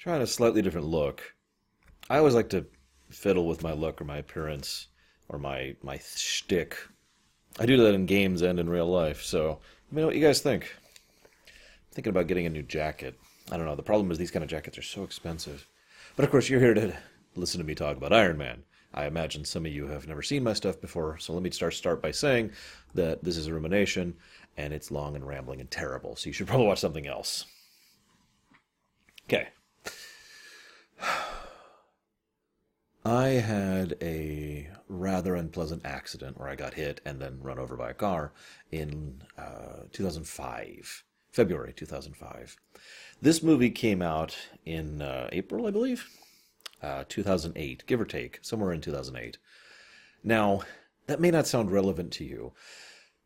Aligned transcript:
trying 0.00 0.22
a 0.22 0.26
slightly 0.26 0.62
different 0.62 0.86
look. 0.86 1.34
I 2.08 2.18
always 2.18 2.34
like 2.34 2.48
to 2.50 2.66
fiddle 3.10 3.46
with 3.46 3.62
my 3.62 3.72
look 3.72 4.00
or 4.00 4.04
my 4.04 4.16
appearance 4.16 4.88
or 5.28 5.38
my 5.38 5.76
my 5.82 5.98
shtick. 5.98 6.76
I 7.58 7.66
do 7.66 7.76
that 7.76 7.94
in 7.94 8.06
games 8.06 8.42
and 8.42 8.58
in 8.58 8.68
real 8.68 8.86
life. 8.86 9.22
So 9.22 9.60
let 9.88 9.92
me 9.92 10.00
know 10.00 10.06
what 10.06 10.16
you 10.16 10.26
guys 10.26 10.40
think. 10.40 10.74
I'm 11.44 11.92
thinking 11.92 12.10
about 12.10 12.28
getting 12.28 12.46
a 12.46 12.50
new 12.50 12.62
jacket. 12.62 13.14
I 13.52 13.56
don't 13.56 13.66
know. 13.66 13.76
The 13.76 13.82
problem 13.82 14.10
is 14.10 14.16
these 14.16 14.30
kind 14.30 14.42
of 14.42 14.48
jackets 14.48 14.78
are 14.78 14.82
so 14.82 15.04
expensive. 15.04 15.68
But 16.16 16.24
of 16.24 16.30
course, 16.30 16.48
you're 16.48 16.60
here 16.60 16.74
to 16.74 16.96
listen 17.36 17.60
to 17.60 17.66
me 17.66 17.74
talk 17.74 17.96
about 17.96 18.12
Iron 18.12 18.38
Man. 18.38 18.62
I 18.94 19.04
imagine 19.04 19.44
some 19.44 19.66
of 19.66 19.72
you 19.72 19.86
have 19.86 20.08
never 20.08 20.22
seen 20.22 20.42
my 20.42 20.54
stuff 20.54 20.80
before, 20.80 21.18
so 21.18 21.32
let 21.32 21.42
me 21.42 21.50
start 21.50 21.74
start 21.74 22.02
by 22.02 22.10
saying 22.10 22.52
that 22.94 23.22
this 23.22 23.36
is 23.36 23.46
a 23.46 23.54
rumination 23.54 24.14
and 24.56 24.72
it's 24.72 24.90
long 24.90 25.14
and 25.14 25.26
rambling 25.26 25.60
and 25.60 25.70
terrible. 25.70 26.16
So 26.16 26.28
you 26.28 26.32
should 26.32 26.46
probably 26.48 26.66
watch 26.66 26.80
something 26.80 27.06
else. 27.06 27.44
Okay. 29.28 29.48
I 33.04 33.28
had 33.28 33.96
a 34.02 34.68
rather 34.86 35.34
unpleasant 35.34 35.86
accident 35.86 36.38
where 36.38 36.48
I 36.48 36.54
got 36.54 36.74
hit 36.74 37.00
and 37.06 37.18
then 37.18 37.40
run 37.40 37.58
over 37.58 37.74
by 37.74 37.90
a 37.90 37.94
car 37.94 38.32
in 38.70 39.22
uh, 39.38 39.84
2005, 39.90 41.04
February 41.32 41.72
2005. 41.72 42.56
This 43.22 43.42
movie 43.42 43.70
came 43.70 44.02
out 44.02 44.36
in 44.66 45.00
uh, 45.00 45.30
April, 45.32 45.66
I 45.66 45.70
believe, 45.70 46.10
uh, 46.82 47.04
2008, 47.08 47.84
give 47.86 48.02
or 48.02 48.04
take, 48.04 48.38
somewhere 48.42 48.72
in 48.72 48.82
2008. 48.82 49.38
Now, 50.22 50.60
that 51.06 51.20
may 51.20 51.30
not 51.30 51.46
sound 51.46 51.70
relevant 51.70 52.12
to 52.14 52.24
you, 52.24 52.52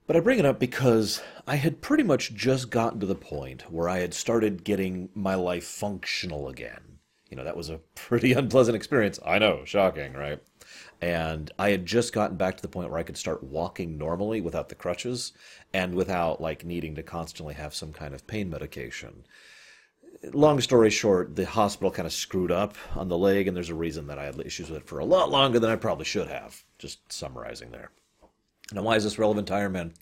but 0.06 0.14
I 0.14 0.20
bring 0.20 0.38
it 0.38 0.46
up 0.46 0.60
because 0.60 1.20
I 1.48 1.56
had 1.56 1.82
pretty 1.82 2.04
much 2.04 2.32
just 2.34 2.70
gotten 2.70 3.00
to 3.00 3.06
the 3.06 3.16
point 3.16 3.72
where 3.72 3.88
I 3.88 3.98
had 3.98 4.14
started 4.14 4.62
getting 4.62 5.08
my 5.14 5.34
life 5.34 5.64
functional 5.64 6.48
again 6.48 6.93
you 7.34 7.38
know, 7.38 7.44
that 7.44 7.56
was 7.56 7.68
a 7.68 7.80
pretty 7.96 8.32
unpleasant 8.34 8.76
experience. 8.76 9.18
I 9.26 9.40
know, 9.40 9.64
shocking, 9.64 10.12
right? 10.12 10.40
And 11.00 11.50
I 11.58 11.70
had 11.70 11.84
just 11.84 12.12
gotten 12.12 12.36
back 12.36 12.56
to 12.56 12.62
the 12.62 12.68
point 12.68 12.90
where 12.90 13.00
I 13.00 13.02
could 13.02 13.16
start 13.16 13.42
walking 13.42 13.98
normally 13.98 14.40
without 14.40 14.68
the 14.68 14.76
crutches 14.76 15.32
and 15.72 15.96
without 15.96 16.40
like 16.40 16.64
needing 16.64 16.94
to 16.94 17.02
constantly 17.02 17.54
have 17.54 17.74
some 17.74 17.92
kind 17.92 18.14
of 18.14 18.28
pain 18.28 18.48
medication. 18.48 19.26
Long 20.32 20.60
story 20.60 20.90
short, 20.90 21.34
the 21.34 21.44
hospital 21.44 21.90
kind 21.90 22.06
of 22.06 22.12
screwed 22.12 22.52
up 22.52 22.76
on 22.94 23.08
the 23.08 23.18
leg, 23.18 23.48
and 23.48 23.56
there's 23.56 23.68
a 23.68 23.74
reason 23.74 24.06
that 24.06 24.18
I 24.20 24.26
had 24.26 24.38
issues 24.38 24.70
with 24.70 24.82
it 24.82 24.88
for 24.88 25.00
a 25.00 25.04
lot 25.04 25.28
longer 25.28 25.58
than 25.58 25.70
I 25.70 25.76
probably 25.76 26.04
should 26.04 26.28
have. 26.28 26.62
Just 26.78 27.12
summarizing 27.12 27.72
there. 27.72 27.90
Now, 28.72 28.82
why 28.82 28.94
is 28.94 29.02
this 29.02 29.18
relevant 29.18 29.48
to 29.48 29.54
Iron 29.54 29.72
Man, 29.72 29.92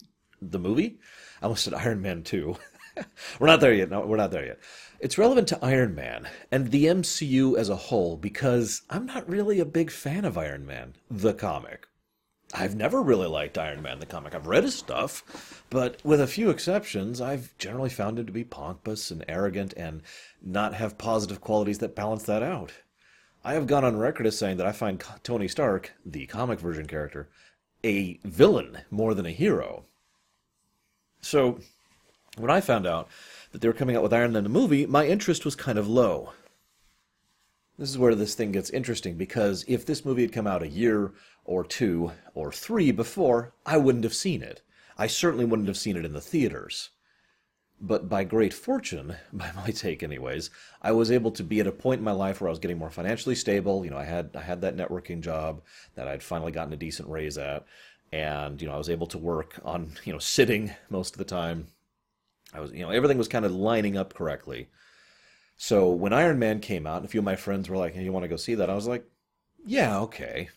the 0.42 0.58
movie? 0.58 0.98
I 1.40 1.46
almost 1.46 1.64
said 1.64 1.72
Iron 1.72 2.02
Man 2.02 2.24
2. 2.24 2.54
we're 3.38 3.46
not 3.46 3.60
there 3.60 3.72
yet. 3.72 3.88
No, 3.88 4.04
we're 4.04 4.18
not 4.18 4.30
there 4.30 4.44
yet. 4.44 4.58
It's 5.02 5.18
relevant 5.18 5.48
to 5.48 5.58
Iron 5.64 5.96
Man 5.96 6.28
and 6.52 6.70
the 6.70 6.84
MCU 6.84 7.58
as 7.58 7.68
a 7.68 7.74
whole 7.74 8.16
because 8.16 8.82
I'm 8.88 9.04
not 9.04 9.28
really 9.28 9.58
a 9.58 9.64
big 9.64 9.90
fan 9.90 10.24
of 10.24 10.38
Iron 10.38 10.64
Man, 10.64 10.94
the 11.10 11.34
comic. 11.34 11.88
I've 12.54 12.76
never 12.76 13.02
really 13.02 13.26
liked 13.26 13.58
Iron 13.58 13.82
Man, 13.82 13.98
the 13.98 14.06
comic. 14.06 14.32
I've 14.32 14.46
read 14.46 14.62
his 14.62 14.76
stuff, 14.76 15.64
but 15.70 15.98
with 16.04 16.20
a 16.20 16.28
few 16.28 16.50
exceptions, 16.50 17.20
I've 17.20 17.52
generally 17.58 17.90
found 17.90 18.20
him 18.20 18.26
to 18.26 18.32
be 18.32 18.44
pompous 18.44 19.10
and 19.10 19.24
arrogant 19.26 19.72
and 19.76 20.02
not 20.40 20.74
have 20.74 20.98
positive 20.98 21.40
qualities 21.40 21.78
that 21.78 21.96
balance 21.96 22.22
that 22.22 22.44
out. 22.44 22.70
I 23.44 23.54
have 23.54 23.66
gone 23.66 23.84
on 23.84 23.98
record 23.98 24.28
as 24.28 24.38
saying 24.38 24.58
that 24.58 24.68
I 24.68 24.72
find 24.72 25.02
Tony 25.24 25.48
Stark, 25.48 25.94
the 26.06 26.26
comic 26.26 26.60
version 26.60 26.86
character, 26.86 27.28
a 27.82 28.20
villain 28.22 28.78
more 28.88 29.14
than 29.14 29.26
a 29.26 29.32
hero. 29.32 29.84
So, 31.22 31.58
when 32.38 32.52
I 32.52 32.60
found 32.60 32.86
out 32.86 33.08
that 33.52 33.60
they 33.60 33.68
were 33.68 33.74
coming 33.74 33.94
out 33.94 34.02
with 34.02 34.12
Iron 34.12 34.32
Man 34.32 34.42
the 34.42 34.48
movie, 34.48 34.86
my 34.86 35.06
interest 35.06 35.44
was 35.44 35.54
kind 35.54 35.78
of 35.78 35.88
low. 35.88 36.32
This 37.78 37.90
is 37.90 37.98
where 37.98 38.14
this 38.14 38.34
thing 38.34 38.52
gets 38.52 38.70
interesting 38.70 39.16
because 39.16 39.64
if 39.68 39.86
this 39.86 40.04
movie 40.04 40.22
had 40.22 40.32
come 40.32 40.46
out 40.46 40.62
a 40.62 40.68
year 40.68 41.12
or 41.44 41.64
two 41.64 42.12
or 42.34 42.52
three 42.52 42.90
before, 42.90 43.54
I 43.64 43.76
wouldn't 43.76 44.04
have 44.04 44.14
seen 44.14 44.42
it. 44.42 44.62
I 44.98 45.06
certainly 45.06 45.44
wouldn't 45.44 45.68
have 45.68 45.78
seen 45.78 45.96
it 45.96 46.04
in 46.04 46.12
the 46.12 46.20
theaters. 46.20 46.90
But 47.80 48.08
by 48.08 48.24
great 48.24 48.54
fortune, 48.54 49.16
by 49.32 49.50
my 49.52 49.70
take 49.70 50.02
anyways, 50.02 50.50
I 50.80 50.92
was 50.92 51.10
able 51.10 51.32
to 51.32 51.42
be 51.42 51.60
at 51.60 51.66
a 51.66 51.72
point 51.72 51.98
in 51.98 52.04
my 52.04 52.12
life 52.12 52.40
where 52.40 52.48
I 52.48 52.52
was 52.52 52.58
getting 52.58 52.78
more 52.78 52.90
financially 52.90 53.34
stable. 53.34 53.84
You 53.84 53.90
know, 53.90 53.98
I 53.98 54.04
had 54.04 54.30
I 54.34 54.42
had 54.42 54.60
that 54.62 54.76
networking 54.76 55.20
job 55.20 55.62
that 55.94 56.08
I'd 56.08 56.22
finally 56.22 56.52
gotten 56.52 56.72
a 56.72 56.76
decent 56.76 57.08
raise 57.08 57.36
at. 57.38 57.64
And, 58.12 58.60
you 58.60 58.68
know, 58.68 58.74
I 58.74 58.78
was 58.78 58.90
able 58.90 59.06
to 59.08 59.18
work 59.18 59.58
on, 59.64 59.92
you 60.04 60.12
know, 60.12 60.18
sitting 60.18 60.72
most 60.90 61.14
of 61.14 61.18
the 61.18 61.24
time 61.24 61.68
I 62.52 62.60
was, 62.60 62.72
you 62.72 62.80
know, 62.80 62.90
everything 62.90 63.18
was 63.18 63.28
kind 63.28 63.44
of 63.44 63.52
lining 63.52 63.96
up 63.96 64.14
correctly. 64.14 64.68
So 65.56 65.90
when 65.90 66.12
Iron 66.12 66.38
Man 66.38 66.60
came 66.60 66.86
out, 66.86 66.98
and 66.98 67.04
a 67.04 67.08
few 67.08 67.20
of 67.20 67.24
my 67.24 67.36
friends 67.36 67.68
were 67.68 67.76
like, 67.76 67.94
hey, 67.94 68.02
you 68.02 68.12
want 68.12 68.24
to 68.24 68.28
go 68.28 68.36
see 68.36 68.54
that? 68.56 68.70
I 68.70 68.74
was 68.74 68.86
like, 68.86 69.04
yeah, 69.64 70.00
okay. 70.00 70.48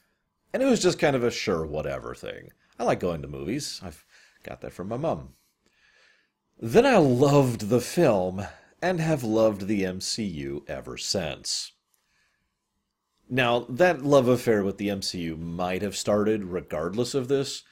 And 0.53 0.63
it 0.63 0.65
was 0.65 0.81
just 0.81 0.99
kind 0.99 1.15
of 1.15 1.23
a 1.23 1.31
sure, 1.31 1.65
whatever 1.65 2.15
thing. 2.15 2.51
I 2.79 2.83
like 2.83 2.99
going 2.99 3.21
to 3.21 3.27
movies. 3.27 3.79
I've 3.83 4.05
got 4.43 4.61
that 4.61 4.73
from 4.73 4.87
my 4.87 4.97
mom. 4.97 5.33
Then 6.59 6.85
I 6.85 6.97
loved 6.97 7.69
the 7.69 7.81
film 7.81 8.45
and 8.81 8.99
have 8.99 9.23
loved 9.23 9.67
the 9.67 9.83
MCU 9.83 10.67
ever 10.69 10.97
since. 10.97 11.73
Now, 13.29 13.65
that 13.69 14.03
love 14.03 14.27
affair 14.27 14.63
with 14.63 14.77
the 14.77 14.89
MCU 14.89 15.37
might 15.37 15.81
have 15.81 15.97
started 15.97 16.45
regardless 16.45 17.13
of 17.13 17.27
this, 17.27 17.63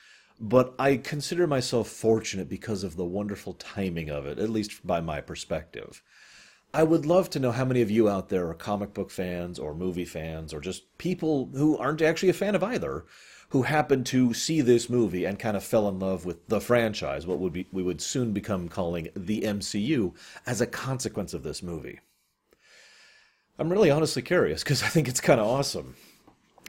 but 0.44 0.76
I 0.78 0.98
consider 0.98 1.48
myself 1.48 1.88
fortunate 1.88 2.50
because 2.50 2.84
of 2.84 2.98
the 2.98 3.06
wonderful 3.06 3.54
timing 3.54 4.10
of 4.10 4.26
it, 4.26 4.40
at 4.40 4.50
least 4.50 4.86
by 4.86 5.00
my 5.00 5.22
perspective. 5.22 6.04
I 6.74 6.84
would 6.84 7.06
love 7.06 7.30
to 7.30 7.40
know 7.40 7.54
how 7.54 7.64
many 7.64 7.82
of 7.82 7.90
you 7.90 8.10
out 8.10 8.28
there 8.28 8.50
are 8.50 8.54
comic 8.54 8.94
book 8.94 9.10
fans 9.10 9.58
or 9.58 9.74
movie 9.74 10.04
fans 10.04 10.54
or 10.54 10.60
just 10.60 10.98
people 10.98 11.50
who 11.54 11.78
aren't 11.78 12.02
actually 12.02 12.28
a 12.28 12.34
fan 12.34 12.56
of 12.56 12.64
either 12.64 13.06
who 13.50 13.62
happened 13.62 14.06
to 14.08 14.34
see 14.34 14.60
this 14.60 14.90
movie 14.90 15.24
and 15.24 15.40
kind 15.40 15.56
of 15.56 15.64
fell 15.64 15.88
in 15.88 16.00
love 16.00 16.26
with 16.26 16.46
the 16.50 16.60
franchise, 16.60 17.26
what 17.26 17.40
would 17.40 17.54
be 17.54 17.68
we 17.72 17.84
would 17.84 18.02
soon 18.02 18.34
become 18.34 18.68
calling 18.68 19.08
the 19.16 19.42
MCU 19.42 20.14
as 20.46 20.60
a 20.60 20.68
consequence 20.68 21.34
of 21.34 21.44
this 21.44 21.64
movie. 21.64 22.02
I'm 23.58 23.72
really 23.72 23.92
honestly 23.92 24.24
curious 24.24 24.62
because 24.62 24.84
I 24.84 24.88
think 24.88 25.08
it's 25.08 25.22
kind 25.22 25.40
of 25.40 25.48
awesome. 25.48 25.96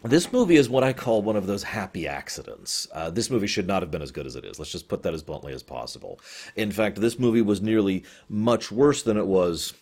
This 0.04 0.32
movie 0.34 0.56
is 0.56 0.68
what 0.68 0.84
I 0.84 0.92
call 0.92 1.22
one 1.22 1.34
of 1.34 1.46
those 1.46 1.62
happy 1.62 2.06
accidents. 2.06 2.86
Uh, 2.92 3.08
this 3.08 3.30
movie 3.30 3.46
should 3.46 3.66
not 3.66 3.80
have 3.80 3.90
been 3.90 4.02
as 4.02 4.10
good 4.10 4.26
as 4.26 4.36
it 4.36 4.44
is. 4.44 4.58
Let's 4.58 4.70
just 4.70 4.86
put 4.86 5.02
that 5.02 5.14
as 5.14 5.22
bluntly 5.22 5.54
as 5.54 5.62
possible. 5.62 6.20
In 6.56 6.70
fact, 6.70 7.00
this 7.00 7.18
movie 7.18 7.40
was 7.40 7.62
nearly 7.62 8.04
much 8.28 8.70
worse 8.70 9.02
than 9.02 9.16
it 9.16 9.26
was. 9.26 9.72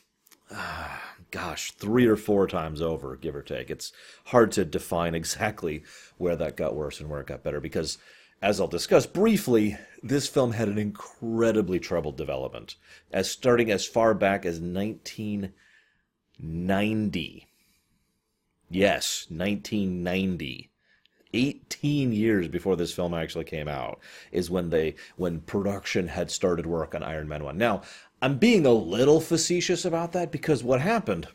Uh, 0.49 0.97
gosh, 1.33 1.73
three 1.73 2.07
or 2.07 2.15
four 2.15 2.47
times 2.47 2.81
over, 2.81 3.17
give 3.17 3.35
or 3.35 3.43
take. 3.43 3.69
It's 3.69 3.93
hard 4.27 4.53
to 4.53 4.65
define 4.65 5.17
exactly 5.17 5.83
where 6.19 6.37
that 6.37 6.57
got 6.57 6.77
worse 6.77 7.01
and 7.01 7.11
where 7.11 7.21
it 7.21 7.27
got 7.27 7.43
better 7.43 7.61
because, 7.61 7.99
as 8.41 8.61
I'll 8.61 8.69
discuss 8.69 9.07
briefly, 9.07 9.77
this 10.05 10.29
film 10.29 10.53
had 10.53 10.69
an 10.69 10.79
incredibly 10.79 11.81
troubled 11.81 12.17
development, 12.17 12.77
as 13.11 13.29
starting 13.29 13.73
as 13.73 13.85
far 13.85 14.15
back 14.15 14.47
as 14.47 14.61
1990 14.61 17.49
Yes, 18.73 19.27
1990. 19.29 20.71
18 21.35 22.13
years 22.13 22.49
before 22.49 22.75
this 22.75 22.93
film 22.93 23.13
actually 23.13 23.45
came 23.45 23.69
out 23.69 24.01
is 24.33 24.51
when 24.51 24.71
they 24.71 24.95
when 25.17 25.41
production 25.41 26.09
had 26.09 26.31
started 26.31 26.65
work 26.65 26.95
on 26.95 27.03
Iron 27.03 27.29
Man 27.29 27.45
1. 27.45 27.59
Now, 27.59 27.83
I'm 28.23 28.39
being 28.39 28.65
a 28.65 28.73
little 28.73 29.21
facetious 29.21 29.85
about 29.85 30.13
that 30.13 30.33
because 30.33 30.65
what 30.65 30.81
happened 30.81 31.29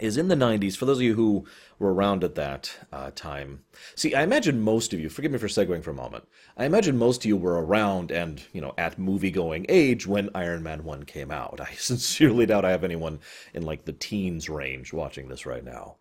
is 0.00 0.18
in 0.18 0.28
the 0.28 0.34
90s, 0.34 0.76
for 0.76 0.84
those 0.84 0.98
of 0.98 1.02
you 1.02 1.14
who 1.14 1.46
were 1.78 1.94
around 1.94 2.24
at 2.24 2.34
that 2.34 2.76
uh, 2.92 3.10
time, 3.14 3.64
see, 3.94 4.14
I 4.14 4.22
imagine 4.22 4.60
most 4.60 4.92
of 4.92 5.00
you, 5.00 5.08
forgive 5.08 5.32
me 5.32 5.38
for 5.38 5.46
segueing 5.46 5.84
for 5.84 5.92
a 5.92 5.94
moment, 5.94 6.28
I 6.58 6.66
imagine 6.66 6.98
most 6.98 7.22
of 7.22 7.26
you 7.26 7.36
were 7.36 7.64
around 7.64 8.10
and, 8.10 8.42
you 8.52 8.60
know, 8.60 8.74
at 8.76 8.98
movie 8.98 9.30
going 9.30 9.64
age 9.68 10.06
when 10.06 10.30
Iron 10.34 10.62
Man 10.62 10.84
1 10.84 11.04
came 11.04 11.30
out. 11.30 11.60
I 11.60 11.72
sincerely 11.76 12.44
doubt 12.44 12.66
I 12.66 12.70
have 12.72 12.84
anyone 12.84 13.20
in 13.54 13.62
like 13.62 13.84
the 13.84 13.92
teens 13.92 14.50
range 14.50 14.92
watching 14.92 15.28
this 15.28 15.46
right 15.46 15.64
now. 15.64 15.96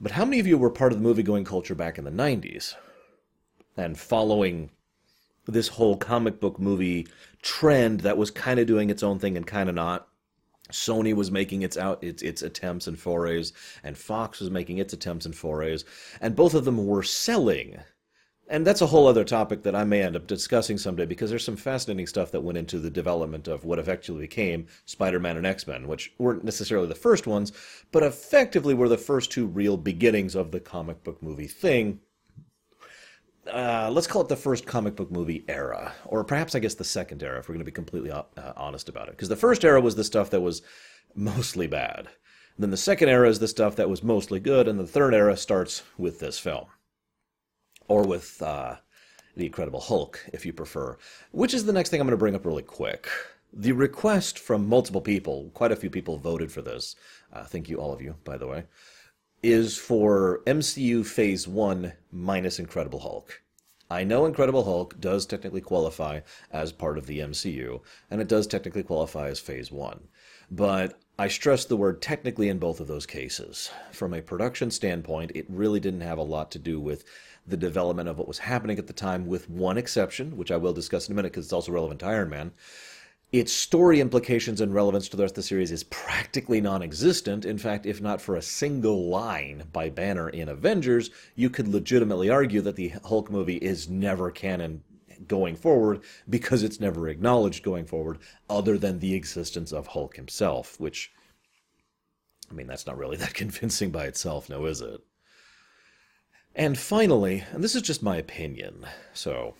But 0.00 0.12
how 0.12 0.24
many 0.24 0.40
of 0.40 0.46
you 0.46 0.58
were 0.58 0.70
part 0.70 0.92
of 0.92 0.98
the 0.98 1.04
movie 1.04 1.22
going 1.22 1.44
culture 1.44 1.74
back 1.74 1.98
in 1.98 2.04
the 2.04 2.10
90s 2.10 2.74
and 3.76 3.98
following 3.98 4.70
this 5.46 5.68
whole 5.68 5.96
comic 5.96 6.40
book 6.40 6.58
movie 6.58 7.06
trend 7.42 8.00
that 8.00 8.16
was 8.16 8.30
kind 8.30 8.58
of 8.58 8.66
doing 8.66 8.90
its 8.90 9.02
own 9.02 9.18
thing 9.18 9.36
and 9.36 9.46
kind 9.46 9.68
of 9.68 9.74
not? 9.74 10.08
Sony 10.72 11.14
was 11.14 11.30
making 11.30 11.62
its 11.62 11.76
out 11.76 12.02
its 12.02 12.22
its 12.22 12.40
attempts 12.40 12.86
and 12.86 12.98
forays, 12.98 13.52
and 13.82 13.98
Fox 13.98 14.40
was 14.40 14.50
making 14.50 14.78
its 14.78 14.94
attempts 14.94 15.26
and 15.26 15.36
forays, 15.36 15.84
and 16.20 16.34
both 16.34 16.54
of 16.54 16.64
them 16.64 16.86
were 16.86 17.02
selling 17.02 17.78
and 18.48 18.66
that's 18.66 18.82
a 18.82 18.86
whole 18.86 19.06
other 19.06 19.24
topic 19.24 19.62
that 19.62 19.74
I 19.74 19.84
may 19.84 20.02
end 20.02 20.16
up 20.16 20.26
discussing 20.26 20.76
someday 20.76 21.06
because 21.06 21.30
there's 21.30 21.44
some 21.44 21.56
fascinating 21.56 22.06
stuff 22.06 22.30
that 22.32 22.42
went 22.42 22.58
into 22.58 22.78
the 22.78 22.90
development 22.90 23.48
of 23.48 23.64
what 23.64 23.78
effectively 23.78 24.22
became 24.22 24.66
Spider-Man 24.84 25.36
and 25.36 25.46
X-Men, 25.46 25.88
which 25.88 26.12
weren't 26.18 26.44
necessarily 26.44 26.86
the 26.86 26.94
first 26.94 27.26
ones, 27.26 27.52
but 27.90 28.02
effectively 28.02 28.74
were 28.74 28.88
the 28.88 28.98
first 28.98 29.30
two 29.30 29.46
real 29.46 29.76
beginnings 29.76 30.34
of 30.34 30.50
the 30.50 30.60
comic 30.60 31.02
book 31.02 31.22
movie 31.22 31.46
thing. 31.46 32.00
Uh, 33.50 33.90
let's 33.92 34.06
call 34.06 34.22
it 34.22 34.28
the 34.28 34.36
first 34.36 34.66
comic 34.66 34.96
book 34.96 35.10
movie 35.10 35.44
era, 35.48 35.92
or 36.06 36.24
perhaps 36.24 36.54
I 36.54 36.58
guess 36.58 36.74
the 36.74 36.84
second 36.84 37.22
era, 37.22 37.38
if 37.38 37.48
we're 37.48 37.54
going 37.54 37.60
to 37.60 37.64
be 37.64 37.72
completely 37.72 38.10
uh, 38.10 38.22
honest 38.56 38.88
about 38.88 39.08
it. 39.08 39.12
Because 39.12 39.28
the 39.28 39.36
first 39.36 39.64
era 39.64 39.80
was 39.80 39.96
the 39.96 40.04
stuff 40.04 40.30
that 40.30 40.40
was 40.40 40.62
mostly 41.14 41.66
bad. 41.66 42.08
Then 42.58 42.70
the 42.70 42.76
second 42.76 43.08
era 43.08 43.28
is 43.28 43.40
the 43.40 43.48
stuff 43.48 43.76
that 43.76 43.90
was 43.90 44.02
mostly 44.02 44.38
good, 44.38 44.68
and 44.68 44.78
the 44.78 44.86
third 44.86 45.14
era 45.14 45.36
starts 45.36 45.82
with 45.98 46.20
this 46.20 46.38
film. 46.38 46.66
Or 47.88 48.02
with 48.06 48.40
uh, 48.42 48.76
The 49.36 49.46
Incredible 49.46 49.80
Hulk, 49.80 50.24
if 50.32 50.46
you 50.46 50.52
prefer, 50.52 50.96
which 51.32 51.54
is 51.54 51.64
the 51.64 51.72
next 51.72 51.90
thing 51.90 52.00
I'm 52.00 52.06
going 52.06 52.12
to 52.12 52.18
bring 52.18 52.34
up 52.34 52.46
really 52.46 52.62
quick. 52.62 53.08
The 53.52 53.72
request 53.72 54.38
from 54.38 54.68
multiple 54.68 55.00
people, 55.00 55.50
quite 55.54 55.70
a 55.70 55.76
few 55.76 55.90
people 55.90 56.18
voted 56.18 56.50
for 56.50 56.62
this, 56.62 56.96
uh, 57.32 57.44
thank 57.44 57.68
you 57.68 57.76
all 57.76 57.92
of 57.92 58.02
you, 58.02 58.16
by 58.24 58.36
the 58.36 58.48
way, 58.48 58.64
is 59.42 59.76
for 59.76 60.40
MCU 60.46 61.04
Phase 61.04 61.46
1 61.46 61.92
minus 62.10 62.58
Incredible 62.58 63.00
Hulk. 63.00 63.42
I 63.90 64.02
know 64.02 64.24
Incredible 64.24 64.64
Hulk 64.64 64.98
does 64.98 65.26
technically 65.26 65.60
qualify 65.60 66.20
as 66.50 66.72
part 66.72 66.96
of 66.96 67.06
the 67.06 67.18
MCU, 67.20 67.80
and 68.10 68.20
it 68.20 68.28
does 68.28 68.46
technically 68.46 68.82
qualify 68.82 69.28
as 69.28 69.38
Phase 69.38 69.70
1. 69.70 70.08
But 70.50 70.98
I 71.18 71.28
stress 71.28 71.64
the 71.64 71.76
word 71.76 72.02
technically 72.02 72.48
in 72.48 72.58
both 72.58 72.80
of 72.80 72.88
those 72.88 73.06
cases. 73.06 73.70
From 73.92 74.14
a 74.14 74.22
production 74.22 74.70
standpoint, 74.70 75.32
it 75.34 75.46
really 75.48 75.78
didn't 75.78 76.00
have 76.00 76.18
a 76.18 76.22
lot 76.22 76.50
to 76.52 76.58
do 76.58 76.80
with 76.80 77.04
the 77.46 77.56
development 77.56 78.08
of 78.08 78.18
what 78.18 78.28
was 78.28 78.38
happening 78.38 78.78
at 78.78 78.86
the 78.86 78.92
time, 78.92 79.26
with 79.26 79.50
one 79.50 79.76
exception, 79.76 80.36
which 80.36 80.50
I 80.50 80.56
will 80.56 80.72
discuss 80.72 81.08
in 81.08 81.12
a 81.12 81.16
minute 81.16 81.32
because 81.32 81.46
it's 81.46 81.52
also 81.52 81.72
relevant 81.72 82.00
to 82.00 82.06
Iron 82.06 82.30
Man. 82.30 82.52
Its 83.32 83.52
story 83.52 84.00
implications 84.00 84.60
and 84.60 84.72
relevance 84.72 85.08
to 85.08 85.16
the 85.16 85.24
rest 85.24 85.32
of 85.32 85.36
the 85.36 85.42
series 85.42 85.72
is 85.72 85.82
practically 85.84 86.60
non 86.60 86.82
existent. 86.82 87.44
In 87.44 87.58
fact, 87.58 87.84
if 87.84 88.00
not 88.00 88.20
for 88.20 88.36
a 88.36 88.42
single 88.42 89.08
line 89.08 89.64
by 89.72 89.90
Banner 89.90 90.28
in 90.28 90.48
Avengers, 90.48 91.10
you 91.34 91.50
could 91.50 91.66
legitimately 91.66 92.30
argue 92.30 92.60
that 92.60 92.76
the 92.76 92.90
Hulk 93.04 93.30
movie 93.30 93.56
is 93.56 93.88
never 93.88 94.30
canon 94.30 94.84
going 95.26 95.56
forward 95.56 96.02
because 96.28 96.62
it's 96.62 96.80
never 96.80 97.08
acknowledged 97.08 97.64
going 97.64 97.86
forward, 97.86 98.18
other 98.48 98.78
than 98.78 99.00
the 99.00 99.14
existence 99.14 99.72
of 99.72 99.88
Hulk 99.88 100.16
himself, 100.16 100.78
which, 100.78 101.12
I 102.50 102.54
mean, 102.54 102.66
that's 102.66 102.86
not 102.86 102.98
really 102.98 103.16
that 103.16 103.34
convincing 103.34 103.90
by 103.90 104.04
itself, 104.04 104.48
no, 104.48 104.64
is 104.66 104.80
it? 104.80 105.00
And 106.56 106.78
finally, 106.78 107.44
and 107.52 107.64
this 107.64 107.74
is 107.74 107.82
just 107.82 108.02
my 108.02 108.16
opinion, 108.16 108.86
so 109.12 109.54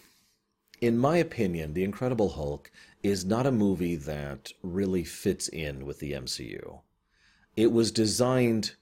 in 0.80 0.96
my 0.96 1.16
opinion, 1.16 1.74
The 1.74 1.82
Incredible 1.82 2.30
Hulk 2.30 2.70
is 3.02 3.24
not 3.24 3.46
a 3.46 3.52
movie 3.52 3.96
that 3.96 4.52
really 4.62 5.02
fits 5.02 5.48
in 5.48 5.86
with 5.86 5.98
the 5.98 6.12
MCU. 6.12 6.82
It 7.56 7.72
was 7.72 7.90
designed 7.90 8.76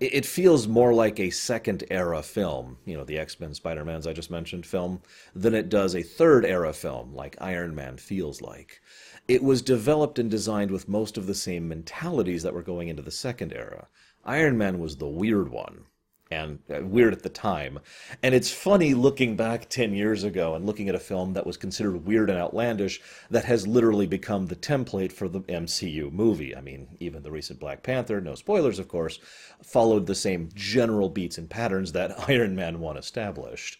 it 0.00 0.26
feels 0.26 0.66
more 0.66 0.92
like 0.92 1.20
a 1.20 1.30
second 1.30 1.84
era 1.88 2.22
film, 2.22 2.78
you 2.84 2.96
know, 2.96 3.04
the 3.04 3.18
X 3.18 3.38
Men, 3.38 3.54
Spider 3.54 3.84
Man's 3.84 4.06
I 4.06 4.12
just 4.12 4.30
mentioned 4.30 4.66
film, 4.66 5.00
than 5.32 5.54
it 5.54 5.68
does 5.68 5.94
a 5.94 6.02
third 6.02 6.44
era 6.44 6.72
film 6.72 7.14
like 7.14 7.36
Iron 7.40 7.74
Man 7.76 7.96
feels 7.98 8.40
like. 8.40 8.80
It 9.28 9.44
was 9.44 9.62
developed 9.62 10.18
and 10.18 10.28
designed 10.28 10.72
with 10.72 10.88
most 10.88 11.16
of 11.16 11.28
the 11.28 11.34
same 11.34 11.68
mentalities 11.68 12.42
that 12.42 12.54
were 12.54 12.62
going 12.62 12.88
into 12.88 13.02
the 13.02 13.12
second 13.12 13.52
era. 13.52 13.86
Iron 14.24 14.58
Man 14.58 14.80
was 14.80 14.96
the 14.96 15.06
weird 15.06 15.50
one 15.50 15.84
and 16.32 16.58
uh, 16.74 16.84
weird 16.84 17.12
at 17.12 17.22
the 17.22 17.28
time. 17.28 17.78
And 18.22 18.34
it's 18.34 18.50
funny 18.50 18.94
looking 18.94 19.36
back 19.36 19.68
10 19.68 19.94
years 19.94 20.24
ago 20.24 20.54
and 20.54 20.66
looking 20.66 20.88
at 20.88 20.94
a 20.94 21.00
film 21.00 21.34
that 21.34 21.46
was 21.46 21.56
considered 21.56 22.06
weird 22.06 22.30
and 22.30 22.38
outlandish 22.38 23.00
that 23.30 23.44
has 23.44 23.66
literally 23.66 24.06
become 24.06 24.46
the 24.46 24.56
template 24.56 25.12
for 25.12 25.28
the 25.28 25.40
MCU 25.40 26.10
movie. 26.10 26.56
I 26.56 26.60
mean, 26.60 26.96
even 26.98 27.22
the 27.22 27.30
recent 27.30 27.60
Black 27.60 27.82
Panther, 27.82 28.20
no 28.20 28.34
spoilers 28.34 28.78
of 28.78 28.88
course, 28.88 29.18
followed 29.62 30.06
the 30.06 30.14
same 30.14 30.48
general 30.54 31.08
beats 31.08 31.38
and 31.38 31.48
patterns 31.48 31.92
that 31.92 32.18
Iron 32.28 32.56
Man 32.56 32.80
1 32.80 32.96
established. 32.96 33.78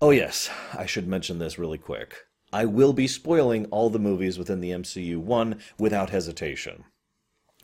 Oh, 0.00 0.10
yes, 0.10 0.50
I 0.76 0.86
should 0.86 1.06
mention 1.06 1.38
this 1.38 1.58
really 1.58 1.78
quick. 1.78 2.26
I 2.52 2.64
will 2.64 2.92
be 2.92 3.06
spoiling 3.06 3.66
all 3.66 3.88
the 3.88 4.00
movies 4.00 4.36
within 4.36 4.60
the 4.60 4.72
MCU 4.72 5.16
1 5.18 5.58
without 5.78 6.10
hesitation. 6.10 6.84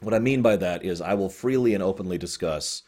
What 0.01 0.15
I 0.15 0.19
mean 0.21 0.41
by 0.41 0.57
that 0.57 0.85
is 0.85 1.01
I 1.01 1.15
will 1.15 1.29
freely 1.29 1.75
and 1.75 1.83
openly 1.83 2.17
discuss 2.17 2.83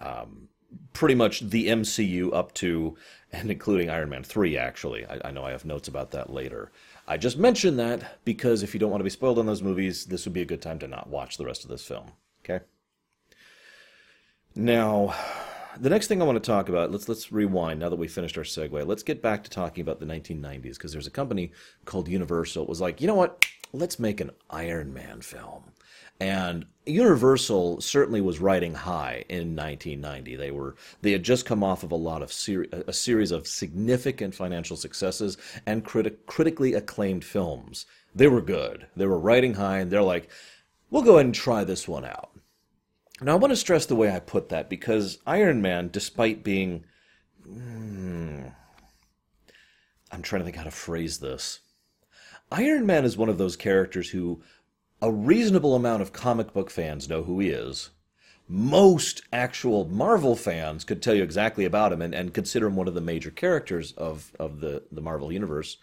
um, 0.00 0.48
pretty 0.92 1.14
much 1.14 1.40
the 1.40 1.68
MCU 1.68 2.32
up 2.32 2.54
to 2.54 2.96
and 3.32 3.50
including 3.50 3.90
Iron 3.90 4.10
Man 4.10 4.22
3, 4.22 4.56
actually. 4.56 5.04
I, 5.06 5.20
I, 5.26 5.30
know 5.30 5.44
I 5.44 5.50
have 5.50 5.64
notes 5.64 5.88
about 5.88 6.12
that 6.12 6.30
later. 6.30 6.70
I 7.08 7.16
just 7.16 7.36
mentioned 7.36 7.78
that 7.80 8.24
because 8.24 8.62
if 8.62 8.74
you 8.74 8.80
don't 8.80 8.90
want 8.90 9.00
to 9.00 9.04
be 9.04 9.10
spoiled 9.10 9.38
on 9.38 9.46
those 9.46 9.62
movies, 9.62 10.06
this 10.06 10.24
would 10.24 10.32
be 10.32 10.42
a 10.42 10.46
good 10.46 10.62
time 10.62 10.78
to 10.78 10.88
not 10.88 11.08
watch 11.08 11.36
the 11.36 11.44
rest 11.44 11.64
of 11.64 11.70
this 11.70 11.84
film. 11.84 12.12
Okay? 12.44 12.64
Now, 14.54 15.14
the 15.78 15.90
next 15.90 16.06
thing 16.06 16.22
I 16.22 16.24
want 16.24 16.42
to 16.42 16.50
talk 16.50 16.68
about, 16.68 16.92
let's 16.92 17.08
let's 17.08 17.32
rewind 17.32 17.80
now 17.80 17.88
that 17.88 17.96
we 17.96 18.06
finished 18.06 18.38
our 18.38 18.44
segue. 18.44 18.86
Let's 18.86 19.02
get 19.02 19.20
back 19.20 19.42
to 19.44 19.50
talking 19.50 19.82
about 19.82 19.98
the 19.98 20.06
1990s 20.06 20.74
because 20.74 20.92
there's 20.92 21.08
a 21.08 21.10
company 21.10 21.50
called 21.84 22.08
Universal. 22.08 22.62
It 22.62 22.68
was 22.68 22.80
like, 22.80 23.00
you 23.00 23.08
know 23.08 23.16
what? 23.16 23.44
Let's 23.72 23.98
make 23.98 24.20
an 24.20 24.30
Iron 24.50 24.94
Man 24.94 25.20
film. 25.20 25.72
And 26.20 26.66
Universal 26.86 27.80
certainly 27.80 28.20
was 28.20 28.40
riding 28.40 28.74
high 28.74 29.24
in 29.28 29.56
1990. 29.56 30.36
They 30.36 30.50
were 30.50 30.76
they 31.02 31.12
had 31.12 31.22
just 31.22 31.46
come 31.46 31.64
off 31.64 31.82
of 31.82 31.92
a 31.92 31.96
lot 31.96 32.22
of 32.22 32.32
ser- 32.32 32.66
a 32.72 32.92
series 32.92 33.30
of 33.30 33.46
significant 33.46 34.34
financial 34.34 34.76
successes 34.76 35.36
and 35.66 35.84
criti- 35.84 36.16
critically 36.26 36.74
acclaimed 36.74 37.24
films. 37.24 37.86
They 38.14 38.28
were 38.28 38.42
good. 38.42 38.86
They 38.96 39.06
were 39.06 39.18
riding 39.18 39.54
high, 39.54 39.78
and 39.78 39.90
they're 39.90 40.02
like, 40.02 40.30
"We'll 40.90 41.02
go 41.02 41.14
ahead 41.14 41.26
and 41.26 41.34
try 41.34 41.64
this 41.64 41.88
one 41.88 42.04
out." 42.04 42.30
Now, 43.20 43.32
I 43.32 43.36
want 43.36 43.52
to 43.52 43.56
stress 43.56 43.86
the 43.86 43.96
way 43.96 44.10
I 44.10 44.20
put 44.20 44.50
that 44.50 44.68
because 44.68 45.18
Iron 45.26 45.62
Man, 45.62 45.88
despite 45.90 46.44
being, 46.44 46.84
hmm, 47.44 48.42
I'm 50.12 50.22
trying 50.22 50.40
to 50.40 50.44
think 50.44 50.56
how 50.56 50.64
to 50.64 50.70
phrase 50.70 51.18
this. 51.18 51.60
Iron 52.52 52.86
Man 52.86 53.04
is 53.04 53.16
one 53.16 53.28
of 53.28 53.38
those 53.38 53.56
characters 53.56 54.10
who 54.10 54.42
a 55.04 55.12
reasonable 55.12 55.74
amount 55.74 56.00
of 56.00 56.14
comic 56.14 56.54
book 56.54 56.70
fans 56.70 57.10
know 57.10 57.24
who 57.24 57.38
he 57.38 57.50
is. 57.50 57.90
Most 58.48 59.20
actual 59.30 59.84
Marvel 59.84 60.34
fans 60.34 60.82
could 60.82 61.02
tell 61.02 61.14
you 61.14 61.22
exactly 61.22 61.66
about 61.66 61.92
him 61.92 62.00
and, 62.00 62.14
and 62.14 62.32
consider 62.32 62.68
him 62.68 62.76
one 62.76 62.88
of 62.88 62.94
the 62.94 63.02
major 63.02 63.30
characters 63.30 63.92
of, 63.98 64.32
of 64.40 64.60
the, 64.60 64.82
the 64.90 65.02
Marvel 65.02 65.30
Universe. 65.30 65.76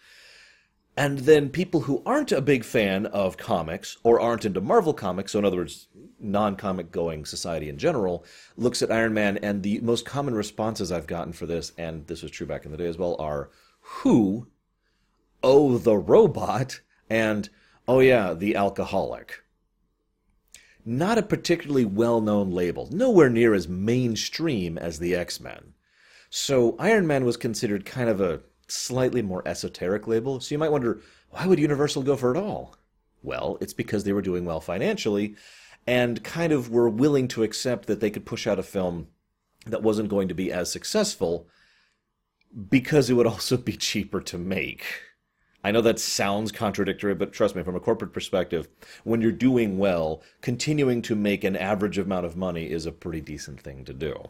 And 0.97 1.19
then 1.19 1.49
people 1.49 1.81
who 1.81 2.01
aren't 2.03 2.31
a 2.31 2.41
big 2.41 2.63
fan 2.63 3.05
of 3.05 3.37
comics 3.37 3.95
or 4.03 4.19
aren't 4.19 4.43
into 4.43 4.59
Marvel 4.59 4.93
comics, 4.93 5.33
so 5.33 5.39
in 5.39 5.45
other 5.45 5.57
words, 5.57 5.87
non 6.19 6.55
comic 6.55 6.91
going 6.91 7.23
society 7.23 7.69
in 7.69 7.77
general, 7.77 8.25
looks 8.57 8.81
at 8.81 8.91
Iron 8.91 9.13
Man, 9.13 9.37
and 9.37 9.61
the 9.61 9.81
most 9.81 10.03
common 10.03 10.33
responses 10.33 10.91
I've 10.91 11.05
gotten 11.05 11.31
for 11.31 11.45
this, 11.45 11.73
and 11.77 12.07
this 12.07 12.23
was 12.23 12.31
true 12.31 12.47
back 12.47 12.65
in 12.65 12.71
the 12.71 12.77
day 12.77 12.87
as 12.87 12.97
well, 12.97 13.15
are 13.19 13.51
who? 13.81 14.47
Oh, 15.43 15.77
the 15.77 15.95
robot, 15.95 16.81
and 17.07 17.51
Oh, 17.91 17.99
yeah, 17.99 18.33
the 18.33 18.55
alcoholic. 18.55 19.43
Not 20.85 21.17
a 21.17 21.21
particularly 21.21 21.83
well 21.83 22.21
known 22.21 22.49
label, 22.49 22.87
nowhere 22.89 23.29
near 23.29 23.53
as 23.53 23.67
mainstream 23.67 24.77
as 24.77 24.99
the 24.99 25.13
X 25.13 25.41
Men. 25.41 25.73
So 26.29 26.77
Iron 26.79 27.05
Man 27.05 27.25
was 27.25 27.35
considered 27.35 27.85
kind 27.85 28.07
of 28.07 28.21
a 28.21 28.39
slightly 28.69 29.21
more 29.21 29.45
esoteric 29.45 30.07
label. 30.07 30.39
So 30.39 30.55
you 30.55 30.59
might 30.59 30.71
wonder, 30.71 31.01
why 31.31 31.45
would 31.45 31.59
Universal 31.59 32.03
go 32.03 32.15
for 32.15 32.33
it 32.33 32.39
all? 32.39 32.77
Well, 33.23 33.57
it's 33.59 33.73
because 33.73 34.05
they 34.05 34.13
were 34.13 34.21
doing 34.21 34.45
well 34.45 34.61
financially 34.61 35.35
and 35.85 36.23
kind 36.23 36.53
of 36.53 36.71
were 36.71 36.87
willing 36.87 37.27
to 37.27 37.43
accept 37.43 37.87
that 37.87 37.99
they 37.99 38.09
could 38.09 38.25
push 38.25 38.47
out 38.47 38.57
a 38.57 38.63
film 38.63 39.07
that 39.65 39.83
wasn't 39.83 40.07
going 40.07 40.29
to 40.29 40.33
be 40.33 40.49
as 40.49 40.71
successful 40.71 41.45
because 42.69 43.09
it 43.09 43.15
would 43.15 43.27
also 43.35 43.57
be 43.57 43.75
cheaper 43.75 44.21
to 44.21 44.37
make. 44.37 45.10
I 45.63 45.71
know 45.71 45.81
that 45.81 45.99
sounds 45.99 46.51
contradictory, 46.51 47.13
but 47.13 47.33
trust 47.33 47.55
me, 47.55 47.63
from 47.63 47.75
a 47.75 47.79
corporate 47.79 48.13
perspective, 48.13 48.67
when 49.03 49.21
you're 49.21 49.31
doing 49.31 49.77
well, 49.77 50.23
continuing 50.41 51.01
to 51.03 51.15
make 51.15 51.43
an 51.43 51.55
average 51.55 51.97
amount 51.97 52.25
of 52.25 52.35
money 52.35 52.71
is 52.71 52.85
a 52.85 52.91
pretty 52.91 53.21
decent 53.21 53.61
thing 53.61 53.85
to 53.85 53.93
do. 53.93 54.29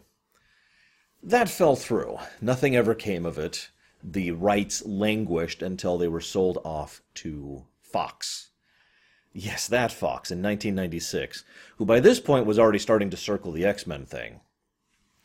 That 1.24 1.50
fell 1.50 1.76
through. 1.76 2.18
Nothing 2.42 2.76
ever 2.76 2.96
came 2.96 3.26
of 3.26 3.38
it. 3.38 3.70
The 4.04 4.32
rights 4.32 4.86
languished 4.86 5.62
until 5.62 5.98
they 5.98 6.08
were 6.08 6.22
sold 6.22 6.58
off 6.66 7.02
to 7.16 7.66
Fox. 7.82 8.50
Yes, 9.32 9.68
that 9.68 9.94
Fox 9.94 10.32
in 10.32 10.42
1996, 10.42 11.46
who 11.78 11.86
by 11.86 12.00
this 12.00 12.20
point 12.20 12.46
was 12.46 12.60
already 12.60 12.80
starting 12.80 13.10
to 13.12 13.18
circle 13.18 13.52
the 13.52 13.66
X 13.66 13.88
Men 13.88 14.06
thing 14.06 14.42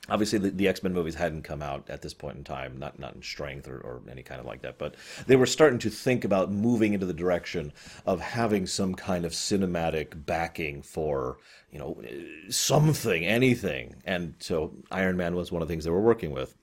obviously 0.09 0.39
the, 0.39 0.51
the, 0.51 0.69
x-men 0.69 0.93
movies 0.93 1.15
hadn't 1.15 1.43
come 1.43 1.63
out 1.63 1.89
at 1.89 2.03
this 2.03 2.15
point 2.15 2.37
in 2.37 2.45
time 2.45 2.79
not 2.79 2.99
not 2.99 3.15
in 3.15 3.23
strength 3.23 3.69
or, 3.69 3.79
or, 3.79 4.03
any 4.11 4.23
kind 4.23 4.41
of 4.41 4.47
like 4.47 4.63
that 4.63 4.79
but 4.79 4.95
they 5.27 5.37
were 5.37 5.47
starting 5.47 5.79
to 5.79 5.91
think 5.91 6.25
about 6.25 6.51
moving 6.51 6.93
into 6.93 7.07
the 7.07 7.13
direction 7.13 7.73
of 8.07 8.21
having 8.21 8.67
some 8.67 8.95
kind 8.95 9.25
of 9.25 9.33
cinematic 9.33 10.27
backing 10.27 10.83
for 10.83 11.39
you 11.71 11.79
know 11.79 12.01
something 12.49 13.25
anything 13.25 13.95
and 14.05 14.35
so 14.39 14.73
iron 14.91 15.17
man 15.17 15.35
was 15.35 15.51
one 15.51 15.63
of 15.63 15.69
the 15.69 15.73
things 15.73 15.85
they 15.85 15.91
were 15.91 16.01
working 16.01 16.31
with 16.31 16.55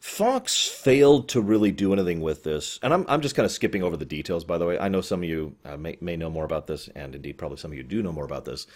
Fox 0.00 0.66
failed 0.68 1.28
to 1.30 1.40
really 1.40 1.72
do 1.72 1.92
anything 1.92 2.20
with 2.20 2.44
this, 2.44 2.78
and 2.84 2.94
I'm 2.94 3.04
I'm 3.08 3.20
just 3.20 3.34
kind 3.34 3.44
of 3.44 3.50
skipping 3.50 3.82
over 3.82 3.96
the 3.96 4.04
details. 4.04 4.44
By 4.44 4.56
the 4.56 4.64
way, 4.64 4.78
I 4.78 4.88
know 4.88 5.00
some 5.00 5.24
of 5.24 5.28
you 5.28 5.56
uh, 5.64 5.76
may 5.76 5.98
may 6.00 6.16
know 6.16 6.30
more 6.30 6.44
about 6.44 6.68
this, 6.68 6.88
and 6.94 7.16
indeed 7.16 7.36
probably 7.36 7.58
some 7.58 7.72
of 7.72 7.76
you 7.76 7.82
do 7.82 8.00
know 8.00 8.12
more 8.12 8.24
about 8.24 8.44
this. 8.44 8.68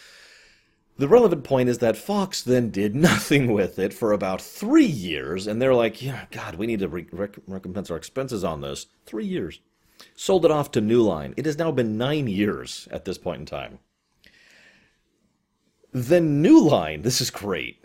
The 0.98 1.08
relevant 1.08 1.42
point 1.42 1.68
is 1.68 1.78
that 1.78 1.96
Fox 1.96 2.42
then 2.42 2.70
did 2.70 2.94
nothing 2.94 3.52
with 3.52 3.78
it 3.78 3.92
for 3.94 4.12
about 4.12 4.40
three 4.42 4.84
years, 4.86 5.46
and 5.46 5.60
they're 5.60 5.74
like, 5.74 6.02
yeah, 6.02 6.26
God, 6.30 6.56
we 6.56 6.66
need 6.66 6.80
to 6.80 6.88
re- 6.88 7.06
rec- 7.12 7.38
recompense 7.46 7.90
our 7.90 7.96
expenses 7.96 8.44
on 8.44 8.60
this. 8.60 8.86
Three 9.06 9.24
years. 9.26 9.60
Sold 10.14 10.44
it 10.44 10.50
off 10.50 10.70
to 10.72 10.80
New 10.80 11.02
Line. 11.02 11.32
It 11.36 11.46
has 11.46 11.58
now 11.58 11.70
been 11.70 11.96
nine 11.96 12.26
years 12.28 12.88
at 12.90 13.04
this 13.04 13.18
point 13.18 13.40
in 13.40 13.46
time. 13.46 13.78
then 15.92 16.40
New 16.42 16.60
Line, 16.60 17.02
this 17.02 17.20
is 17.20 17.30
great. 17.30 17.78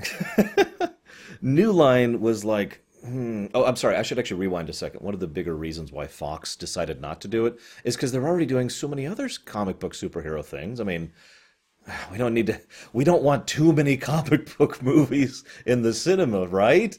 New 1.42 1.72
Line 1.72 2.20
was 2.22 2.44
like, 2.46 2.82
hmm, 3.04 3.48
oh, 3.54 3.66
I'm 3.66 3.76
sorry, 3.76 3.96
I 3.96 4.02
should 4.02 4.18
actually 4.20 4.40
rewind 4.42 4.70
a 4.70 4.74
second. 4.74 5.02
One 5.02 5.14
of 5.14 5.20
the 5.20 5.28
bigger 5.28 5.56
reasons 5.56 5.92
why 5.92 6.08
Fox 6.08 6.56
decided 6.56 7.02
not 7.02 7.22
to 7.22 7.28
do 7.28 7.46
it 7.46 7.60
is 7.84 7.96
because 7.96 8.12
they're 8.12 8.28
already 8.28 8.46
doing 8.46 8.70
so 8.70 8.88
many 8.88 9.06
other 9.06 9.30
comic 9.46 9.80
book 9.80 9.94
superhero 9.94 10.44
things. 10.44 10.80
I 10.80 10.84
mean, 10.84 11.12
we 12.12 12.18
don't 12.18 12.34
need 12.34 12.48
to, 12.48 12.60
we 12.94 13.04
don't 13.04 13.24
want 13.24 13.48
too 13.48 13.74
many 13.74 13.98
comic 13.98 14.58
book 14.58 14.82
movies 14.82 15.44
in 15.66 15.82
the 15.82 15.94
cinema, 15.94 16.48
right? 16.48 16.98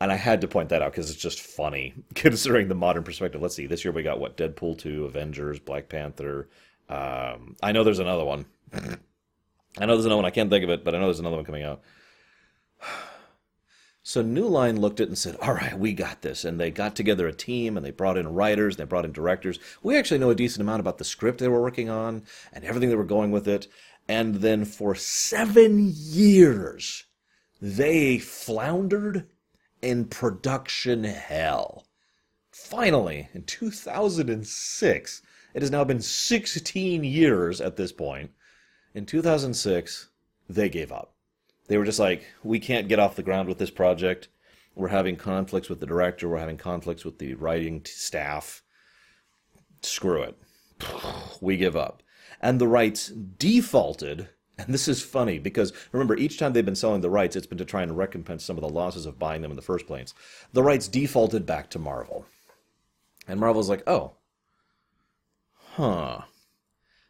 And 0.00 0.10
I 0.10 0.16
had 0.16 0.40
to 0.40 0.48
point 0.48 0.68
that 0.70 0.82
out 0.82 0.92
because 0.92 1.10
it's 1.10 1.20
just 1.20 1.40
funny 1.40 1.94
considering 2.14 2.68
the 2.68 2.74
modern 2.74 3.04
perspective. 3.04 3.40
Let's 3.40 3.54
see, 3.54 3.66
this 3.66 3.84
year 3.84 3.92
we 3.92 4.02
got 4.02 4.20
what? 4.20 4.36
Deadpool 4.36 4.78
2, 4.78 5.04
Avengers, 5.04 5.60
Black 5.60 5.88
Panther. 5.88 6.48
Um, 6.88 7.56
I 7.62 7.72
know 7.72 7.84
there's 7.84 8.00
another 8.00 8.24
one. 8.24 8.46
I 8.72 9.86
know 9.86 9.94
there's 9.94 10.04
another 10.04 10.16
one. 10.16 10.26
I 10.26 10.30
can't 10.30 10.50
think 10.50 10.64
of 10.64 10.70
it, 10.70 10.84
but 10.84 10.94
I 10.94 10.98
know 10.98 11.06
there's 11.06 11.20
another 11.20 11.36
one 11.36 11.44
coming 11.44 11.62
out. 11.62 11.82
So 14.04 14.20
New 14.20 14.48
Line 14.48 14.80
looked 14.80 14.98
at 14.98 15.04
it 15.04 15.10
and 15.10 15.16
said, 15.16 15.36
"All 15.40 15.54
right, 15.54 15.78
we 15.78 15.92
got 15.92 16.22
this." 16.22 16.44
And 16.44 16.58
they 16.58 16.72
got 16.72 16.96
together 16.96 17.28
a 17.28 17.32
team 17.32 17.76
and 17.76 17.86
they 17.86 17.92
brought 17.92 18.18
in 18.18 18.34
writers, 18.34 18.76
they 18.76 18.84
brought 18.84 19.04
in 19.04 19.12
directors. 19.12 19.60
We 19.80 19.96
actually 19.96 20.18
know 20.18 20.30
a 20.30 20.34
decent 20.34 20.60
amount 20.60 20.80
about 20.80 20.98
the 20.98 21.04
script 21.04 21.38
they 21.38 21.46
were 21.46 21.62
working 21.62 21.88
on 21.88 22.24
and 22.52 22.64
everything 22.64 22.88
they 22.88 22.96
were 22.96 23.04
going 23.04 23.30
with 23.30 23.46
it. 23.46 23.68
And 24.08 24.36
then 24.36 24.64
for 24.64 24.94
7 24.94 25.92
years, 25.94 27.04
they 27.60 28.18
floundered 28.18 29.28
in 29.80 30.06
production 30.06 31.04
hell. 31.04 31.86
Finally, 32.50 33.28
in 33.32 33.44
2006, 33.44 35.22
it 35.54 35.62
has 35.62 35.70
now 35.70 35.84
been 35.84 36.00
16 36.00 37.04
years 37.04 37.60
at 37.60 37.76
this 37.76 37.92
point 37.92 38.30
in 38.94 39.06
2006, 39.06 40.08
they 40.48 40.68
gave 40.68 40.92
up. 40.92 41.14
They 41.68 41.78
were 41.78 41.84
just 41.84 41.98
like, 41.98 42.26
we 42.42 42.58
can't 42.58 42.88
get 42.88 42.98
off 42.98 43.16
the 43.16 43.22
ground 43.22 43.48
with 43.48 43.58
this 43.58 43.70
project. 43.70 44.28
We're 44.74 44.88
having 44.88 45.16
conflicts 45.16 45.68
with 45.68 45.80
the 45.80 45.86
director. 45.86 46.28
We're 46.28 46.38
having 46.38 46.56
conflicts 46.56 47.04
with 47.04 47.18
the 47.18 47.34
writing 47.34 47.82
staff. 47.84 48.62
Screw 49.82 50.22
it. 50.22 50.38
We 51.40 51.56
give 51.56 51.76
up. 51.76 52.04
And 52.42 52.60
the 52.60 52.68
rights 52.68 53.08
defaulted. 53.08 54.28
And 54.58 54.74
this 54.74 54.88
is 54.88 55.02
funny 55.02 55.38
because 55.38 55.72
remember, 55.92 56.16
each 56.16 56.38
time 56.38 56.52
they've 56.52 56.64
been 56.64 56.74
selling 56.74 57.00
the 57.00 57.10
rights, 57.10 57.36
it's 57.36 57.46
been 57.46 57.58
to 57.58 57.64
try 57.64 57.82
and 57.82 57.96
recompense 57.96 58.44
some 58.44 58.56
of 58.56 58.62
the 58.62 58.68
losses 58.68 59.06
of 59.06 59.18
buying 59.18 59.42
them 59.42 59.50
in 59.50 59.56
the 59.56 59.62
first 59.62 59.86
place. 59.86 60.12
The 60.52 60.62
rights 60.62 60.88
defaulted 60.88 61.46
back 61.46 61.70
to 61.70 61.78
Marvel. 61.78 62.26
And 63.26 63.40
Marvel's 63.40 63.68
like, 63.68 63.82
oh, 63.86 64.12
huh. 65.54 66.22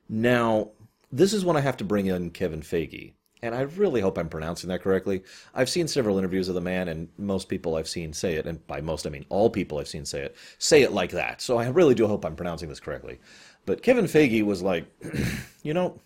Now, 0.08 0.70
this 1.10 1.32
is 1.32 1.44
when 1.44 1.56
I 1.56 1.60
have 1.60 1.76
to 1.78 1.84
bring 1.84 2.06
in 2.06 2.30
Kevin 2.30 2.60
Feige. 2.60 3.12
And 3.44 3.56
I 3.56 3.62
really 3.62 4.00
hope 4.00 4.18
I'm 4.18 4.28
pronouncing 4.28 4.68
that 4.68 4.82
correctly. 4.82 5.24
I've 5.52 5.68
seen 5.68 5.88
several 5.88 6.16
interviews 6.16 6.48
of 6.48 6.54
the 6.54 6.60
man, 6.60 6.86
and 6.86 7.08
most 7.18 7.48
people 7.48 7.74
I've 7.74 7.88
seen 7.88 8.12
say 8.12 8.34
it, 8.34 8.46
and 8.46 8.64
by 8.68 8.80
most 8.80 9.04
I 9.04 9.10
mean 9.10 9.26
all 9.30 9.50
people 9.50 9.78
I've 9.78 9.88
seen 9.88 10.04
say 10.04 10.20
it, 10.22 10.36
say 10.58 10.82
it 10.82 10.92
like 10.92 11.10
that. 11.10 11.40
So 11.40 11.58
I 11.58 11.66
really 11.68 11.96
do 11.96 12.06
hope 12.06 12.24
I'm 12.24 12.36
pronouncing 12.36 12.68
this 12.68 12.78
correctly. 12.78 13.18
But 13.64 13.82
Kevin 13.82 14.06
Feige 14.06 14.44
was 14.44 14.62
like, 14.62 14.86
you 15.62 15.74
know, 15.74 16.00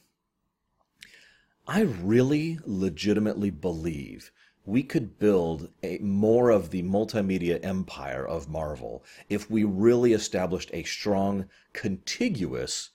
I 1.67 1.81
really 1.81 2.59
legitimately 2.65 3.51
believe 3.51 4.31
we 4.65 4.83
could 4.83 5.19
build 5.19 5.71
a 5.83 5.99
more 5.99 6.51
of 6.51 6.71
the 6.71 6.83
multimedia 6.83 7.65
empire 7.65 8.27
of 8.27 8.49
Marvel 8.49 9.05
if 9.29 9.51
we 9.51 9.65
really 9.65 10.13
established 10.13 10.71
a 10.73 10.83
strong, 10.83 11.47
contiguous 11.73 12.91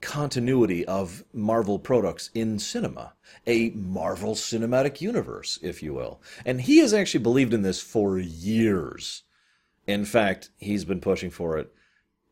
continuity 0.00 0.84
of 0.84 1.24
Marvel 1.32 1.78
products 1.78 2.30
in 2.34 2.58
cinema, 2.58 3.14
a 3.46 3.70
Marvel 3.70 4.34
cinematic 4.34 5.00
universe, 5.00 5.58
if 5.62 5.82
you 5.82 5.94
will. 5.94 6.20
And 6.44 6.60
he 6.60 6.78
has 6.78 6.92
actually 6.92 7.22
believed 7.22 7.54
in 7.54 7.62
this 7.62 7.80
for 7.80 8.18
years. 8.18 9.22
In 9.86 10.04
fact, 10.04 10.50
he's 10.58 10.84
been 10.84 11.00
pushing 11.00 11.30
for 11.30 11.58
it 11.58 11.72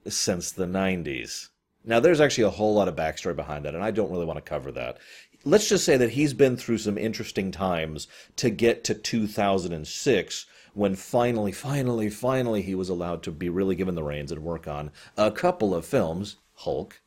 since 0.08 0.50
the 0.50 0.66
90s. 0.66 1.48
Now, 1.84 2.00
there's 2.00 2.20
actually 2.20 2.44
a 2.44 2.50
whole 2.50 2.74
lot 2.74 2.88
of 2.88 2.96
backstory 2.96 3.34
behind 3.34 3.64
that, 3.64 3.74
and 3.74 3.82
I 3.82 3.90
don't 3.90 4.10
really 4.10 4.26
want 4.26 4.36
to 4.36 4.48
cover 4.48 4.70
that. 4.72 4.98
Let's 5.44 5.68
just 5.68 5.84
say 5.84 5.96
that 5.96 6.10
he's 6.10 6.34
been 6.34 6.56
through 6.56 6.78
some 6.78 6.96
interesting 6.96 7.50
times 7.50 8.06
to 8.36 8.50
get 8.50 8.84
to 8.84 8.94
2006 8.94 10.46
when 10.74 10.94
finally, 10.94 11.52
finally, 11.52 12.08
finally 12.08 12.62
he 12.62 12.74
was 12.74 12.88
allowed 12.88 13.22
to 13.24 13.32
be 13.32 13.48
really 13.48 13.74
given 13.74 13.94
the 13.94 14.02
reins 14.02 14.32
and 14.32 14.42
work 14.42 14.68
on 14.68 14.90
a 15.16 15.30
couple 15.30 15.74
of 15.74 15.84
films 15.84 16.36
Hulk 16.54 17.00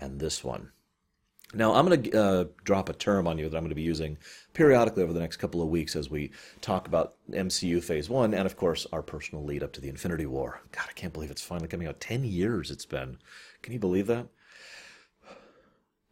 and 0.00 0.18
this 0.18 0.42
one. 0.42 0.72
Now, 1.54 1.74
I'm 1.74 1.86
going 1.86 2.02
to 2.02 2.20
uh, 2.20 2.44
drop 2.64 2.88
a 2.88 2.92
term 2.92 3.26
on 3.26 3.38
you 3.38 3.48
that 3.48 3.56
I'm 3.56 3.62
going 3.62 3.70
to 3.70 3.74
be 3.74 3.82
using 3.82 4.18
periodically 4.52 5.02
over 5.02 5.12
the 5.12 5.20
next 5.20 5.36
couple 5.36 5.62
of 5.62 5.68
weeks 5.68 5.96
as 5.96 6.10
we 6.10 6.30
talk 6.60 6.86
about 6.86 7.14
MCU 7.30 7.82
Phase 7.82 8.08
1 8.08 8.34
and, 8.34 8.46
of 8.46 8.56
course, 8.56 8.86
our 8.92 9.02
personal 9.02 9.44
lead 9.44 9.62
up 9.62 9.72
to 9.74 9.80
the 9.80 9.88
Infinity 9.88 10.26
War. 10.26 10.60
God, 10.72 10.86
I 10.88 10.92
can't 10.92 11.12
believe 11.12 11.30
it's 11.30 11.42
finally 11.42 11.68
coming 11.68 11.86
out. 11.86 12.00
10 12.00 12.24
years 12.24 12.70
it's 12.70 12.86
been. 12.86 13.18
Can 13.62 13.72
you 13.72 13.78
believe 13.78 14.06
that? 14.08 14.26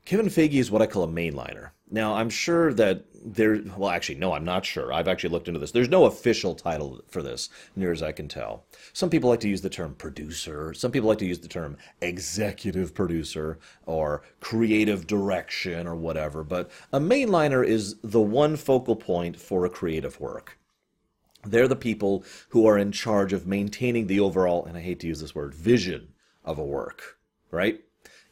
Kevin 0.05 0.27
Feige 0.27 0.55
is 0.55 0.71
what 0.71 0.83
I 0.83 0.87
call 0.87 1.05
a 1.05 1.09
mainliner. 1.09 1.71
Now, 1.89 2.15
I'm 2.15 2.31
sure 2.31 2.73
that 2.75 3.05
there, 3.25 3.61
well, 3.77 3.91
actually, 3.91 4.17
no, 4.17 4.33
I'm 4.33 4.45
not 4.45 4.65
sure. 4.65 4.93
I've 4.93 5.07
actually 5.07 5.31
looked 5.31 5.47
into 5.47 5.61
this. 5.61 5.71
There's 5.71 5.89
no 5.89 6.07
official 6.07 6.55
title 6.55 7.03
for 7.09 7.23
this, 7.23 7.51
near 7.77 7.93
as 7.93 8.03
I 8.03 8.11
can 8.11 8.27
tell. 8.27 8.65
Some 8.95 9.11
people 9.11 9.31
like 9.31 9.41
to 9.41 9.49
use 9.49 9.61
the 9.61 9.71
term 9.71 9.95
producer. 9.95 10.75
Some 10.75 10.91
people 10.91 11.09
like 11.09 11.19
to 11.19 11.27
use 11.27 11.39
the 11.39 11.49
term 11.49 11.77
executive 12.01 12.95
producer 12.95 13.59
or 13.87 14.23
creative 14.41 15.07
direction 15.07 15.87
or 15.87 15.95
whatever. 15.95 16.43
But 16.43 16.71
a 16.93 16.99
mainliner 16.99 17.65
is 17.65 17.97
the 18.03 18.21
one 18.21 18.57
focal 18.57 18.97
point 18.97 19.39
for 19.39 19.65
a 19.65 19.71
creative 19.71 20.19
work. 20.19 20.59
They're 21.45 21.69
the 21.69 21.77
people 21.77 22.25
who 22.49 22.67
are 22.67 22.79
in 22.79 22.91
charge 22.91 23.33
of 23.33 23.47
maintaining 23.47 24.07
the 24.07 24.21
overall, 24.21 24.65
and 24.65 24.77
I 24.77 24.81
hate 24.81 25.01
to 25.01 25.07
use 25.07 25.21
this 25.21 25.35
word, 25.35 25.55
vision 25.55 26.09
of 26.45 26.59
a 26.59 26.65
work, 26.65 27.19
right? 27.51 27.81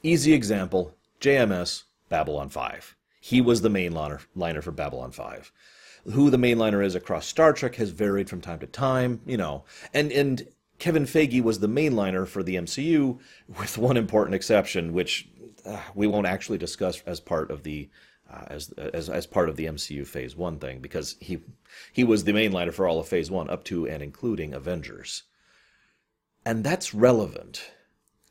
Easy 0.03 0.33
example 0.33 0.97
JMS, 1.21 1.85
Babylon 2.09 2.49
5. 2.49 2.97
He 3.21 3.41
was 3.41 3.61
the 3.61 3.69
mainliner 3.69 4.21
liner 4.35 4.63
for 4.63 4.73
Babylon 4.73 5.13
5. 5.13 5.53
Who 6.13 6.31
the 6.31 6.39
mainliner 6.39 6.83
is 6.85 6.95
across 6.95 7.27
Star 7.27 7.53
Trek 7.53 7.75
has 7.77 7.91
varied 7.91 8.31
from 8.31 8.41
time 8.41 8.59
to 8.61 8.67
time, 8.67 9.21
you 9.27 9.37
know. 9.37 9.65
And 9.93 10.11
and 10.11 10.49
Kevin 10.79 11.05
Feige 11.05 11.43
was 11.43 11.61
the 11.61 11.69
mainliner 11.69 12.27
for 12.27 12.43
the 12.43 12.57
MCU, 12.57 13.19
with 13.59 13.77
one 13.77 13.99
important 13.99 14.35
exception, 14.35 14.95
which 14.95 15.29
uh, 15.67 15.79
we 15.95 16.07
won't 16.07 16.27
actually 16.27 16.57
discuss 16.57 17.03
as 17.03 17.21
part 17.21 17.51
of 17.51 17.63
the 17.65 17.91
uh, 18.33 18.45
as, 18.47 18.71
as 18.73 19.11
as 19.11 19.27
part 19.27 19.51
of 19.51 19.57
the 19.57 19.67
MCU 19.67 20.07
Phase 20.07 20.35
One 20.35 20.59
thing, 20.59 20.81
because 20.81 21.17
he 21.21 21.41
he 21.93 22.03
was 22.03 22.25
the 22.25 22.33
mainliner 22.33 22.73
for 22.73 22.89
all 22.89 22.99
of 22.99 23.09
Phase 23.09 23.31
One 23.31 23.51
up 23.51 23.65
to 23.65 23.87
and 23.87 24.03
including 24.03 24.55
Avengers, 24.55 25.25
and 26.47 26.65
that's 26.65 26.95
relevant. 26.95 27.71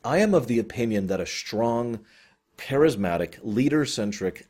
I 0.02 0.18
am 0.18 0.34
of 0.34 0.48
the 0.48 0.58
opinion 0.58 1.06
that 1.06 1.20
a 1.20 1.26
strong 1.26 2.00
charismatic, 2.60 3.38
leader 3.42 3.84
centric, 3.84 4.46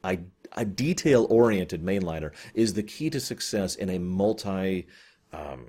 detail 0.75 1.27
oriented 1.31 1.83
mainliner 1.83 2.33
is 2.55 2.75
the 2.75 2.83
key 2.83 3.09
to 3.11 3.21
success 3.21 3.77
in 3.77 3.89
a 3.89 3.99
multi, 3.99 4.87
um, 5.33 5.67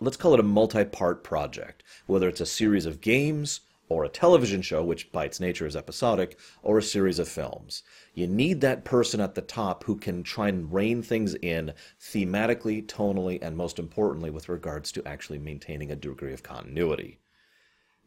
let's 0.00 0.16
call 0.16 0.34
it 0.34 0.40
a 0.40 0.44
multi 0.44 0.84
part 0.84 1.22
project, 1.22 1.82
whether 2.06 2.28
it's 2.28 2.40
a 2.40 2.46
series 2.46 2.84
of 2.84 3.00
games 3.00 3.60
or 3.88 4.04
a 4.04 4.08
television 4.08 4.60
show, 4.60 4.84
which 4.84 5.10
by 5.12 5.24
its 5.24 5.40
nature 5.40 5.66
is 5.66 5.76
episodic, 5.76 6.38
or 6.62 6.76
a 6.76 6.82
series 6.82 7.18
of 7.18 7.28
films. 7.28 7.82
You 8.12 8.26
need 8.26 8.60
that 8.60 8.84
person 8.84 9.20
at 9.20 9.34
the 9.34 9.40
top 9.40 9.84
who 9.84 9.96
can 9.96 10.22
try 10.22 10.48
and 10.48 10.70
rein 10.70 11.02
things 11.02 11.34
in 11.36 11.72
thematically, 11.98 12.84
tonally, 12.86 13.38
and 13.40 13.56
most 13.56 13.78
importantly, 13.78 14.30
with 14.30 14.50
regards 14.50 14.92
to 14.92 15.08
actually 15.08 15.38
maintaining 15.38 15.90
a 15.90 15.96
degree 15.96 16.34
of 16.34 16.42
continuity. 16.42 17.18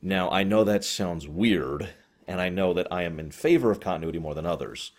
Now, 0.04 0.30
I 0.30 0.44
know 0.44 0.64
that 0.64 0.84
sounds 0.84 1.28
weird, 1.28 1.90
and 2.28 2.42
I 2.42 2.50
know 2.50 2.74
that 2.74 2.88
I 2.92 3.04
am 3.04 3.20
in 3.20 3.32
favor 3.32 3.72
of 3.72 3.80
continuity 3.80 4.20
more 4.20 4.36
than 4.36 4.46
others. 4.46 4.92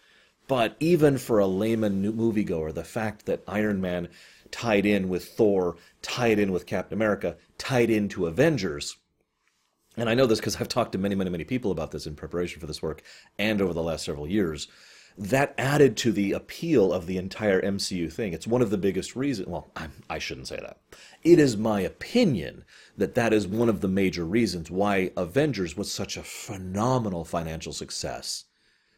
But 0.49 0.77
even 0.81 1.19
for 1.19 1.39
a 1.39 1.47
layman 1.47 2.03
moviegoer, 2.03 2.75
the 2.75 2.85
fact 2.85 3.27
that 3.27 3.45
Iron 3.47 3.81
Man 3.81 4.09
tied 4.51 4.85
in 4.85 5.09
with 5.09 5.25
Thor, 5.25 5.77
tied 6.03 6.39
in 6.39 6.53
with 6.53 6.67
Captain 6.67 6.99
America, 6.99 7.37
tied 7.59 7.91
into 7.91 8.27
Avengers, 8.27 8.97
and 9.97 10.09
I 10.09 10.15
know 10.15 10.27
this 10.27 10.41
because 10.41 10.57
I've 10.57 10.69
talked 10.69 10.93
to 10.93 10.99
many, 10.99 11.15
many, 11.15 11.31
many 11.31 11.45
people 11.45 11.71
about 11.71 11.91
this 11.91 12.07
in 12.07 12.17
preparation 12.17 12.61
for 12.61 12.67
this 12.67 12.83
work 12.83 13.03
and 13.39 13.61
over 13.61 13.75
the 13.75 13.83
last 13.83 14.05
several 14.05 14.27
years 14.27 14.69
that 15.17 15.55
added 15.59 15.97
to 15.99 16.13
the 16.13 16.33
appeal 16.33 16.93
of 16.93 17.07
the 17.07 17.19
entire 17.19 17.61
MCU 17.61 18.13
thing. 18.13 18.33
It's 18.33 18.47
one 18.47 18.63
of 18.63 18.71
the 18.71 18.79
biggest 18.79 19.15
reasons. 19.15 19.49
Well, 19.49 19.71
I, 19.77 19.89
I, 20.09 20.19
shouldn't 20.19 20.49
say 20.49 20.57
that. 20.57 20.79
It 21.23 21.39
is 21.39 21.57
my 21.57 21.81
opinion 21.81 22.65
that 22.97 23.15
that 23.15 23.33
is 23.33 23.47
one 23.47 23.69
of 23.69 23.81
the 23.81 23.89
major 23.89 24.25
reasons 24.25 24.71
why 24.71 25.13
Avengers 25.17 25.77
was 25.77 25.91
such 25.91 26.17
a 26.17 26.23
phenomenal 26.23 27.25
financial 27.25 27.73
success. 27.73 28.45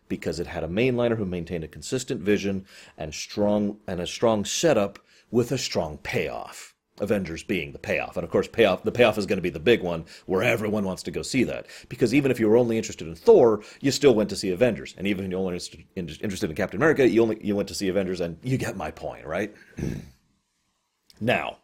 Because 0.09 0.39
it 0.39 0.47
had 0.47 0.65
a 0.65 0.69
mainliner 0.69 1.17
who 1.17 1.25
maintained 1.25 1.65
a 1.65 1.69
consistent 1.69 2.21
vision 2.21 2.67
and 2.99 3.15
strong 3.15 3.79
and 3.87 4.01
a 4.01 4.07
strong 4.07 4.45
setup 4.45 4.99
with 5.31 5.51
a 5.51 5.59
strong 5.59 5.99
payoff. 5.99 6.74
Avengers 7.01 7.43
being 7.43 7.73
the 7.73 7.79
payoff. 7.79 8.17
And 8.17 8.25
of 8.25 8.31
course, 8.31 8.47
payoff 8.47 8.85
the 8.85 8.93
payoff 8.93 9.19
is 9.19 9.27
going 9.27 9.39
to 9.39 9.43
be 9.43 9.51
the 9.51 9.59
big 9.59 9.83
one 9.83 10.05
where 10.27 10.43
everyone 10.43 10.85
wants 10.85 11.03
to 11.05 11.11
go 11.11 11.23
see 11.23 11.45
that. 11.45 11.67
Because 11.89 12.15
even 12.15 12.31
if 12.31 12.39
you 12.39 12.49
were 12.49 12.57
only 12.57 12.77
interested 12.77 13.09
in 13.09 13.15
Thor, 13.15 13.63
you 13.81 13.91
still 13.91 14.15
went 14.15 14.31
to 14.31 14.37
see 14.37 14.51
Avengers. 14.51 14.95
And 14.97 15.07
even 15.07 15.25
if 15.25 15.31
you're 15.31 15.41
only 15.41 15.61
interested 15.97 16.51
in 16.51 16.57
Captain 16.57 16.79
America, 16.79 17.09
you 17.09 17.23
only 17.23 17.45
you 17.45 17.57
went 17.57 17.69
to 17.69 17.75
see 17.75 17.89
Avengers 17.89 18.21
and 18.21 18.39
you 18.43 18.57
get 18.57 18.77
my 18.77 18.91
point, 18.91 19.27
right? 19.27 19.53
now, 21.21 21.59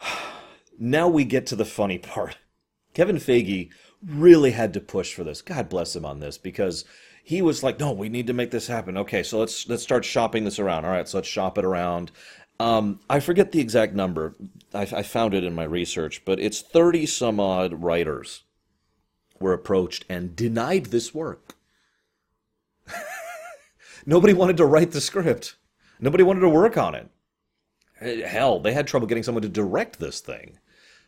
now 0.78 1.08
we 1.08 1.24
get 1.24 1.46
to 1.46 1.56
the 1.56 1.64
funny 1.64 1.98
part. 1.98 2.38
Kevin 2.94 3.16
Feige 3.16 3.70
really 4.04 4.50
had 4.50 4.74
to 4.74 4.80
push 4.80 5.14
for 5.14 5.24
this. 5.24 5.42
God 5.42 5.68
bless 5.68 5.96
him 5.96 6.04
on 6.04 6.20
this 6.20 6.38
because 6.38 6.84
he 7.24 7.40
was 7.40 7.62
like, 7.62 7.78
"No, 7.78 7.92
we 7.92 8.08
need 8.08 8.26
to 8.26 8.32
make 8.32 8.50
this 8.50 8.66
happen." 8.66 8.96
Okay, 8.96 9.22
so 9.22 9.38
let's 9.38 9.68
let's 9.68 9.82
start 9.82 10.04
shopping 10.04 10.44
this 10.44 10.58
around. 10.58 10.84
All 10.84 10.90
right, 10.90 11.08
so 11.08 11.18
let's 11.18 11.28
shop 11.28 11.56
it 11.56 11.64
around. 11.64 12.10
Um, 12.60 13.00
I 13.10 13.20
forget 13.20 13.52
the 13.52 13.60
exact 13.60 13.94
number. 13.94 14.34
I, 14.72 14.82
I 14.82 15.02
found 15.02 15.34
it 15.34 15.44
in 15.44 15.54
my 15.54 15.64
research, 15.64 16.24
but 16.24 16.38
it's 16.38 16.60
thirty 16.60 17.06
some 17.06 17.40
odd 17.40 17.82
writers 17.82 18.44
were 19.40 19.52
approached 19.52 20.04
and 20.08 20.36
denied 20.36 20.86
this 20.86 21.12
work. 21.12 21.54
Nobody 24.06 24.32
wanted 24.32 24.56
to 24.58 24.66
write 24.66 24.92
the 24.92 25.00
script. 25.00 25.56
Nobody 26.00 26.22
wanted 26.22 26.40
to 26.40 26.48
work 26.48 26.76
on 26.76 26.94
it. 26.94 27.10
Hell, 28.24 28.58
they 28.58 28.72
had 28.72 28.86
trouble 28.86 29.06
getting 29.06 29.22
someone 29.22 29.42
to 29.42 29.48
direct 29.48 29.98
this 29.98 30.20
thing. 30.20 30.58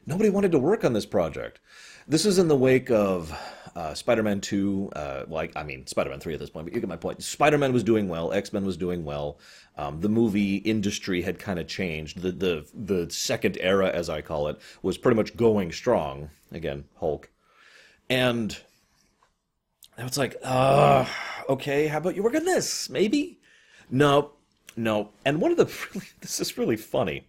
Nobody 0.06 0.30
wanted 0.30 0.52
to 0.52 0.58
work 0.58 0.84
on 0.84 0.92
this 0.92 1.06
project. 1.06 1.60
This 2.06 2.26
is 2.26 2.38
in 2.38 2.48
the 2.48 2.56
wake 2.56 2.90
of 2.90 3.36
uh, 3.76 3.94
Spider-Man 3.94 4.40
2, 4.40 4.90
uh, 4.94 5.24
like 5.28 5.52
I 5.56 5.62
mean 5.62 5.86
Spider-Man 5.86 6.20
3 6.20 6.34
at 6.34 6.40
this 6.40 6.50
point, 6.50 6.66
but 6.66 6.74
you 6.74 6.80
get 6.80 6.88
my 6.88 6.96
point. 6.96 7.22
Spider-Man 7.22 7.72
was 7.72 7.82
doing 7.82 8.08
well, 8.08 8.32
X-Men 8.32 8.64
was 8.64 8.76
doing 8.76 9.04
well. 9.04 9.38
Um, 9.76 10.00
the 10.00 10.08
movie 10.08 10.56
industry 10.56 11.22
had 11.22 11.38
kind 11.38 11.58
of 11.58 11.66
changed. 11.66 12.22
The 12.22 12.32
the 12.32 12.66
the 12.74 13.10
second 13.10 13.58
era, 13.60 13.90
as 13.90 14.08
I 14.08 14.20
call 14.20 14.48
it, 14.48 14.60
was 14.82 14.96
pretty 14.96 15.16
much 15.16 15.36
going 15.36 15.72
strong. 15.72 16.30
Again, 16.52 16.84
Hulk, 17.00 17.30
and 18.08 18.56
I 19.98 20.04
was 20.04 20.18
like, 20.18 20.36
uh, 20.42 21.06
okay, 21.48 21.86
how 21.86 21.98
about 21.98 22.16
you 22.16 22.22
work 22.22 22.34
on 22.34 22.44
this? 22.44 22.88
Maybe. 22.90 23.40
No, 23.90 24.32
no. 24.76 25.10
And 25.24 25.40
one 25.40 25.50
of 25.50 25.56
the 25.56 25.66
really, 25.94 26.06
this 26.20 26.40
is 26.40 26.58
really 26.58 26.76
funny. 26.76 27.26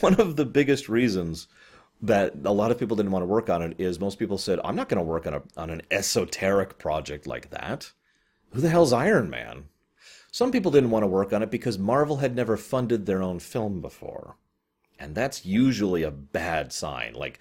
One 0.00 0.14
of 0.20 0.36
the 0.36 0.46
biggest 0.46 0.88
reasons 0.88 1.48
that 2.02 2.34
a 2.44 2.52
lot 2.52 2.70
of 2.70 2.78
people 2.78 2.96
didn't 2.96 3.12
want 3.12 3.22
to 3.22 3.26
work 3.26 3.48
on 3.48 3.62
it 3.62 3.76
is 3.78 3.98
most 3.98 4.18
people 4.18 4.38
said, 4.38 4.60
I'm 4.64 4.76
not 4.76 4.88
going 4.88 4.98
to 4.98 5.04
work 5.04 5.26
on 5.26 5.34
a 5.34 5.42
on 5.56 5.70
an 5.70 5.82
esoteric 5.90 6.78
project 6.78 7.26
like 7.26 7.50
that. 7.50 7.92
Who 8.50 8.60
the 8.60 8.68
hell's 8.68 8.92
Iron 8.92 9.30
Man? 9.30 9.64
Some 10.30 10.50
people 10.50 10.70
didn't 10.70 10.90
want 10.90 11.04
to 11.04 11.08
work 11.08 11.32
on 11.32 11.42
it 11.42 11.50
because 11.50 11.78
Marvel 11.78 12.16
had 12.16 12.34
never 12.34 12.56
funded 12.56 13.06
their 13.06 13.22
own 13.22 13.38
film 13.38 13.80
before. 13.80 14.36
And 14.98 15.14
that's 15.14 15.46
usually 15.46 16.02
a 16.02 16.10
bad 16.10 16.72
sign. 16.72 17.14
Like 17.14 17.38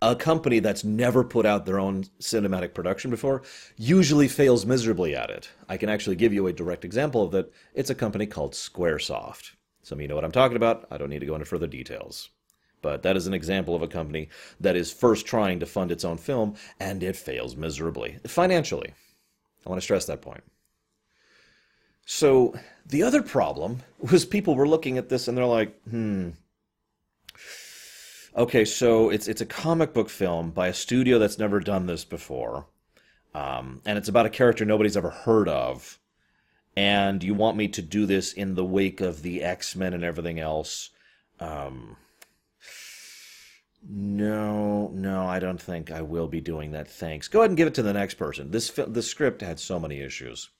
a 0.00 0.16
company 0.16 0.58
that's 0.58 0.82
never 0.82 1.22
put 1.22 1.46
out 1.46 1.64
their 1.64 1.78
own 1.78 2.04
cinematic 2.20 2.74
production 2.74 3.10
before 3.10 3.42
usually 3.76 4.26
fails 4.26 4.66
miserably 4.66 5.14
at 5.14 5.30
it. 5.30 5.50
I 5.68 5.76
can 5.76 5.88
actually 5.88 6.16
give 6.16 6.32
you 6.32 6.48
a 6.48 6.52
direct 6.52 6.84
example 6.84 7.22
of 7.22 7.30
that. 7.30 7.52
It's 7.74 7.90
a 7.90 7.94
company 7.94 8.26
called 8.26 8.54
Squaresoft. 8.54 9.52
Some 9.84 9.98
of 9.98 10.02
you 10.02 10.08
know 10.08 10.16
what 10.16 10.24
I'm 10.24 10.32
talking 10.32 10.56
about. 10.56 10.86
I 10.90 10.98
don't 10.98 11.10
need 11.10 11.20
to 11.20 11.26
go 11.26 11.34
into 11.34 11.44
further 11.44 11.68
details. 11.68 12.30
But 12.82 13.02
that 13.04 13.16
is 13.16 13.26
an 13.26 13.34
example 13.34 13.74
of 13.74 13.82
a 13.82 13.88
company 13.88 14.28
that 14.60 14.76
is 14.76 14.92
first 14.92 15.24
trying 15.24 15.60
to 15.60 15.66
fund 15.66 15.90
its 15.90 16.04
own 16.04 16.18
film 16.18 16.56
and 16.78 17.02
it 17.02 17.16
fails 17.16 17.56
miserably 17.56 18.18
financially. 18.26 18.92
I 19.64 19.70
want 19.70 19.80
to 19.80 19.84
stress 19.84 20.04
that 20.06 20.20
point. 20.20 20.42
So 22.04 22.54
the 22.84 23.04
other 23.04 23.22
problem 23.22 23.78
was 24.00 24.24
people 24.24 24.54
were 24.54 24.68
looking 24.68 24.98
at 24.98 25.08
this 25.08 25.28
and 25.28 25.38
they're 25.38 25.46
like, 25.46 25.80
hmm. 25.88 26.30
Okay, 28.34 28.64
so 28.64 29.10
it's 29.10 29.28
it's 29.28 29.42
a 29.42 29.46
comic 29.46 29.92
book 29.92 30.08
film 30.08 30.50
by 30.52 30.68
a 30.68 30.74
studio 30.74 31.18
that's 31.18 31.38
never 31.38 31.60
done 31.60 31.86
this 31.86 32.02
before, 32.02 32.64
um, 33.34 33.82
and 33.84 33.98
it's 33.98 34.08
about 34.08 34.24
a 34.24 34.30
character 34.30 34.64
nobody's 34.64 34.96
ever 34.96 35.10
heard 35.10 35.50
of, 35.50 35.98
and 36.74 37.22
you 37.22 37.34
want 37.34 37.58
me 37.58 37.68
to 37.68 37.82
do 37.82 38.06
this 38.06 38.32
in 38.32 38.54
the 38.54 38.64
wake 38.64 39.02
of 39.02 39.20
the 39.20 39.42
X 39.42 39.76
Men 39.76 39.92
and 39.92 40.02
everything 40.02 40.40
else. 40.40 40.88
Um, 41.40 41.98
no, 43.88 44.88
no, 44.94 45.26
I 45.26 45.38
don't 45.38 45.60
think 45.60 45.90
I 45.90 46.02
will 46.02 46.28
be 46.28 46.40
doing 46.40 46.72
that. 46.72 46.88
Thanks. 46.88 47.28
Go 47.28 47.40
ahead 47.40 47.50
and 47.50 47.56
give 47.56 47.68
it 47.68 47.74
to 47.74 47.82
the 47.82 47.92
next 47.92 48.14
person. 48.14 48.50
This 48.50 48.70
the 48.70 49.02
script 49.02 49.42
had 49.42 49.58
so 49.58 49.80
many 49.80 50.00
issues. 50.00 50.50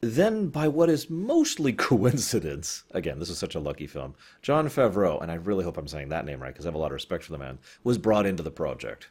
Then, 0.00 0.48
by 0.48 0.68
what 0.68 0.90
is 0.90 1.10
mostly 1.10 1.72
coincidence, 1.90 2.84
again, 2.92 3.18
this 3.18 3.30
is 3.30 3.38
such 3.38 3.54
a 3.54 3.60
lucky 3.60 3.86
film, 3.86 4.14
Jon 4.42 4.68
Favreau, 4.68 5.20
and 5.20 5.30
I 5.30 5.34
really 5.34 5.64
hope 5.64 5.76
I'm 5.76 5.88
saying 5.88 6.08
that 6.10 6.24
name 6.24 6.40
right 6.40 6.52
because 6.52 6.66
I 6.66 6.68
have 6.68 6.76
a 6.76 6.78
lot 6.78 6.86
of 6.86 6.92
respect 6.92 7.24
for 7.24 7.32
the 7.32 7.38
man, 7.38 7.58
was 7.82 7.98
brought 7.98 8.26
into 8.26 8.42
the 8.42 8.50
project. 8.50 9.10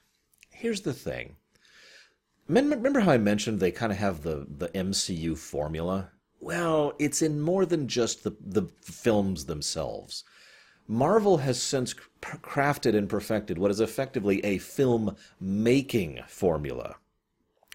Here's 0.52 0.82
the 0.82 0.94
thing. 0.94 1.36
Remember 2.48 3.02
how 3.02 3.12
I 3.12 3.18
mentioned 3.18 3.60
they 3.60 3.72
kind 3.72 3.92
of 3.92 3.98
have 3.98 4.24
the, 4.24 4.48
the 4.50 4.70
MCU 4.70 5.38
formula? 5.38 6.12
Well, 6.40 6.94
it's 6.98 7.22
in 7.22 7.42
more 7.42 7.66
than 7.66 7.90
just 7.90 8.24
the, 8.24 8.38
the 8.40 8.64
films 8.82 9.46
themselves. 9.46 10.24
Marvel 10.88 11.38
has 11.38 11.62
since 11.62 11.94
crafted 12.22 12.96
and 12.96 13.10
perfected 13.10 13.58
what 13.58 13.72
is 13.72 13.80
effectively 13.80 14.44
a 14.46 14.58
film 14.58 15.16
making 15.40 16.22
formula. 16.28 16.96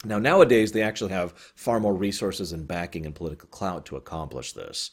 Now, 0.04 0.18
nowadays, 0.18 0.72
they 0.72 0.82
actually 0.82 1.12
have 1.12 1.32
far 1.54 1.78
more 1.78 1.94
resources 1.94 2.52
and 2.52 2.66
backing 2.66 3.06
and 3.06 3.14
political 3.14 3.48
clout 3.48 3.86
to 3.86 3.96
accomplish 3.96 4.52
this. 4.52 4.90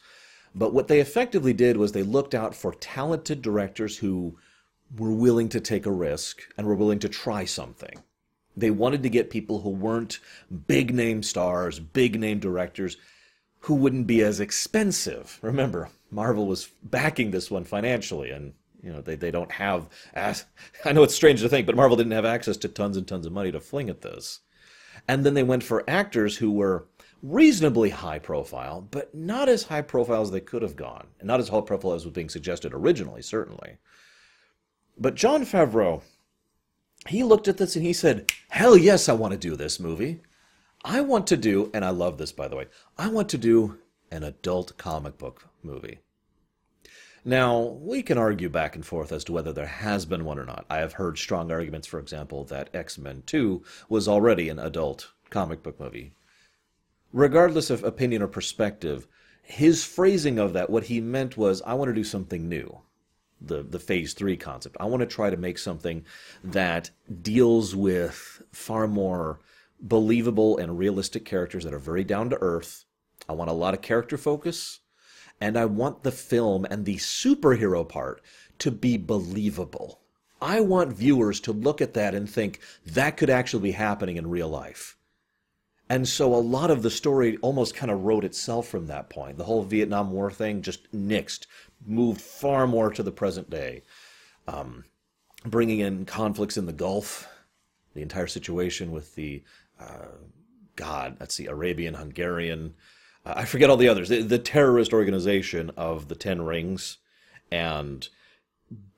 But 0.53 0.73
what 0.73 0.87
they 0.87 0.99
effectively 0.99 1.53
did 1.53 1.77
was 1.77 1.91
they 1.91 2.03
looked 2.03 2.35
out 2.35 2.53
for 2.53 2.73
talented 2.75 3.41
directors 3.41 3.97
who 3.97 4.37
were 4.97 5.13
willing 5.13 5.49
to 5.49 5.59
take 5.59 5.85
a 5.85 5.91
risk 5.91 6.41
and 6.57 6.67
were 6.67 6.75
willing 6.75 6.99
to 6.99 7.09
try 7.09 7.45
something. 7.45 8.03
They 8.57 8.71
wanted 8.71 9.03
to 9.03 9.09
get 9.09 9.29
people 9.29 9.61
who 9.61 9.69
weren't 9.69 10.19
big 10.67 10.93
name 10.93 11.23
stars, 11.23 11.79
big 11.79 12.19
name 12.19 12.39
directors, 12.39 12.97
who 13.61 13.75
wouldn't 13.75 14.07
be 14.07 14.21
as 14.21 14.39
expensive. 14.39 15.39
Remember, 15.41 15.89
Marvel 16.11 16.47
was 16.47 16.69
backing 16.83 17.31
this 17.31 17.51
one 17.51 17.63
financially, 17.63 18.31
and 18.31 18.53
you 18.81 18.91
know 18.91 19.01
they, 19.01 19.15
they 19.15 19.31
don't 19.31 19.51
have. 19.51 19.89
As, 20.13 20.45
I 20.85 20.91
know 20.91 21.03
it's 21.03 21.15
strange 21.15 21.41
to 21.41 21.49
think, 21.49 21.65
but 21.65 21.75
Marvel 21.75 21.97
didn't 21.97 22.13
have 22.13 22.25
access 22.25 22.57
to 22.57 22.67
tons 22.67 22.97
and 22.97 23.07
tons 23.07 23.25
of 23.25 23.33
money 23.33 23.51
to 23.51 23.59
fling 23.59 23.89
at 23.89 24.01
this. 24.01 24.39
And 25.07 25.25
then 25.25 25.33
they 25.33 25.43
went 25.43 25.63
for 25.63 25.89
actors 25.89 26.37
who 26.37 26.51
were 26.51 26.87
reasonably 27.21 27.89
high 27.89 28.19
profile, 28.19 28.87
but 28.91 29.13
not 29.13 29.49
as 29.49 29.63
high 29.63 29.81
profile 29.81 30.21
as 30.21 30.31
they 30.31 30.39
could 30.39 30.61
have 30.61 30.75
gone, 30.75 31.07
and 31.19 31.27
not 31.27 31.39
as 31.39 31.49
high 31.49 31.61
profile 31.61 31.93
as 31.93 32.05
was 32.05 32.13
being 32.13 32.29
suggested 32.29 32.73
originally, 32.73 33.21
certainly. 33.21 33.77
But 34.97 35.15
Jon 35.15 35.45
Favreau, 35.45 36.01
he 37.07 37.23
looked 37.23 37.47
at 37.47 37.57
this 37.57 37.75
and 37.75 37.85
he 37.85 37.93
said, 37.93 38.31
"Hell 38.49 38.75
yes, 38.75 39.07
I 39.07 39.13
want 39.13 39.33
to 39.33 39.37
do 39.37 39.55
this 39.55 39.79
movie. 39.79 40.21
I 40.83 41.01
want 41.01 41.27
to 41.27 41.37
do, 41.37 41.69
and 41.73 41.83
I 41.83 41.89
love 41.89 42.17
this 42.17 42.31
by 42.31 42.47
the 42.47 42.55
way. 42.55 42.67
I 42.97 43.07
want 43.09 43.29
to 43.29 43.37
do 43.37 43.79
an 44.11 44.23
adult 44.23 44.77
comic 44.77 45.17
book 45.17 45.47
movie." 45.63 45.99
Now, 47.25 47.61
we 47.61 48.01
can 48.01 48.17
argue 48.17 48.49
back 48.49 48.75
and 48.75 48.85
forth 48.85 49.11
as 49.11 49.23
to 49.25 49.33
whether 49.33 49.51
there 49.51 49.65
has 49.65 50.05
been 50.05 50.23
one 50.23 50.39
or 50.39 50.45
not. 50.45 50.65
I 50.69 50.77
have 50.77 50.93
heard 50.93 51.17
strong 51.17 51.51
arguments, 51.51 51.85
for 51.85 51.99
example, 51.99 52.45
that 52.45 52.69
X 52.73 52.97
Men 52.97 53.23
2 53.25 53.63
was 53.89 54.07
already 54.07 54.49
an 54.49 54.59
adult 54.59 55.11
comic 55.29 55.61
book 55.61 55.79
movie. 55.79 56.13
Regardless 57.11 57.69
of 57.69 57.83
opinion 57.83 58.21
or 58.21 58.27
perspective, 58.27 59.07
his 59.41 59.83
phrasing 59.83 60.37
of 60.37 60.53
that, 60.53 60.69
what 60.69 60.85
he 60.85 61.01
meant 61.01 61.35
was, 61.35 61.61
I 61.63 61.73
want 61.73 61.89
to 61.89 61.95
do 61.95 62.03
something 62.03 62.47
new. 62.47 62.81
The, 63.41 63.63
the 63.63 63.79
phase 63.79 64.13
three 64.13 64.35
concept. 64.35 64.75
I 64.79 64.85
want 64.85 65.01
to 65.01 65.07
try 65.07 65.29
to 65.29 65.37
make 65.37 65.57
something 65.57 66.05
that 66.43 66.91
deals 67.21 67.73
with 67.75 68.41
far 68.51 68.85
more 68.87 69.39
believable 69.81 70.57
and 70.57 70.77
realistic 70.77 71.23
characters 71.25 71.63
that 71.63 71.73
are 71.73 71.79
very 71.79 72.03
down 72.03 72.29
to 72.31 72.37
earth. 72.41 72.85
I 73.29 73.33
want 73.33 73.51
a 73.51 73.53
lot 73.53 73.75
of 73.75 73.81
character 73.83 74.17
focus 74.17 74.79
and 75.39 75.55
I 75.55 75.65
want 75.65 76.03
the 76.03 76.11
film 76.11 76.65
and 76.65 76.83
the 76.83 76.95
superhero 76.95 77.87
part 77.87 78.21
to 78.57 78.71
be 78.71 78.97
believable. 78.97 80.01
I 80.41 80.61
want 80.61 80.93
viewers 80.93 81.39
to 81.41 81.51
look 81.51 81.79
at 81.79 81.93
that 81.93 82.15
and 82.15 82.29
think 82.29 82.59
that 82.85 83.17
could 83.17 83.29
actually 83.29 83.63
be 83.63 83.71
happening 83.71 84.17
in 84.17 84.29
real 84.29 84.49
life. 84.49 84.97
And 85.89 86.07
so 86.07 86.33
a 86.33 86.37
lot 86.37 86.71
of 86.71 86.81
the 86.81 86.89
story 86.91 87.37
almost 87.37 87.75
kind 87.75 87.91
of 87.91 88.03
wrote 88.03 88.23
itself 88.23 88.67
from 88.67 88.87
that 88.87 89.09
point. 89.09 89.37
The 89.37 89.43
whole 89.43 89.63
Vietnam 89.63 90.11
War 90.11 90.31
thing 90.31 90.61
just 90.61 90.91
nixed, 90.91 91.45
moved 91.85 92.21
far 92.21 92.67
more 92.67 92.91
to 92.91 93.03
the 93.03 93.11
present 93.11 93.49
day. 93.49 93.83
Um, 94.47 94.85
bringing 95.45 95.79
in 95.79 96.05
conflicts 96.05 96.57
in 96.57 96.65
the 96.65 96.73
Gulf, 96.73 97.27
the 97.93 98.01
entire 98.01 98.27
situation 98.27 98.91
with 98.91 99.15
the, 99.15 99.43
uh, 99.79 100.15
God, 100.75 101.17
that's 101.19 101.37
the 101.37 101.47
Arabian 101.47 101.95
Hungarian 101.95 102.75
I 103.35 103.45
forget 103.45 103.69
all 103.69 103.77
the 103.77 103.89
others, 103.89 104.09
the, 104.09 104.21
the 104.21 104.39
terrorist 104.39 104.93
organization 104.93 105.71
of 105.77 106.07
the 106.07 106.15
Ten 106.15 106.41
Rings, 106.41 106.97
and 107.51 108.07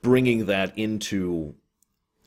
bringing 0.01 0.45
that 0.47 0.77
into 0.77 1.55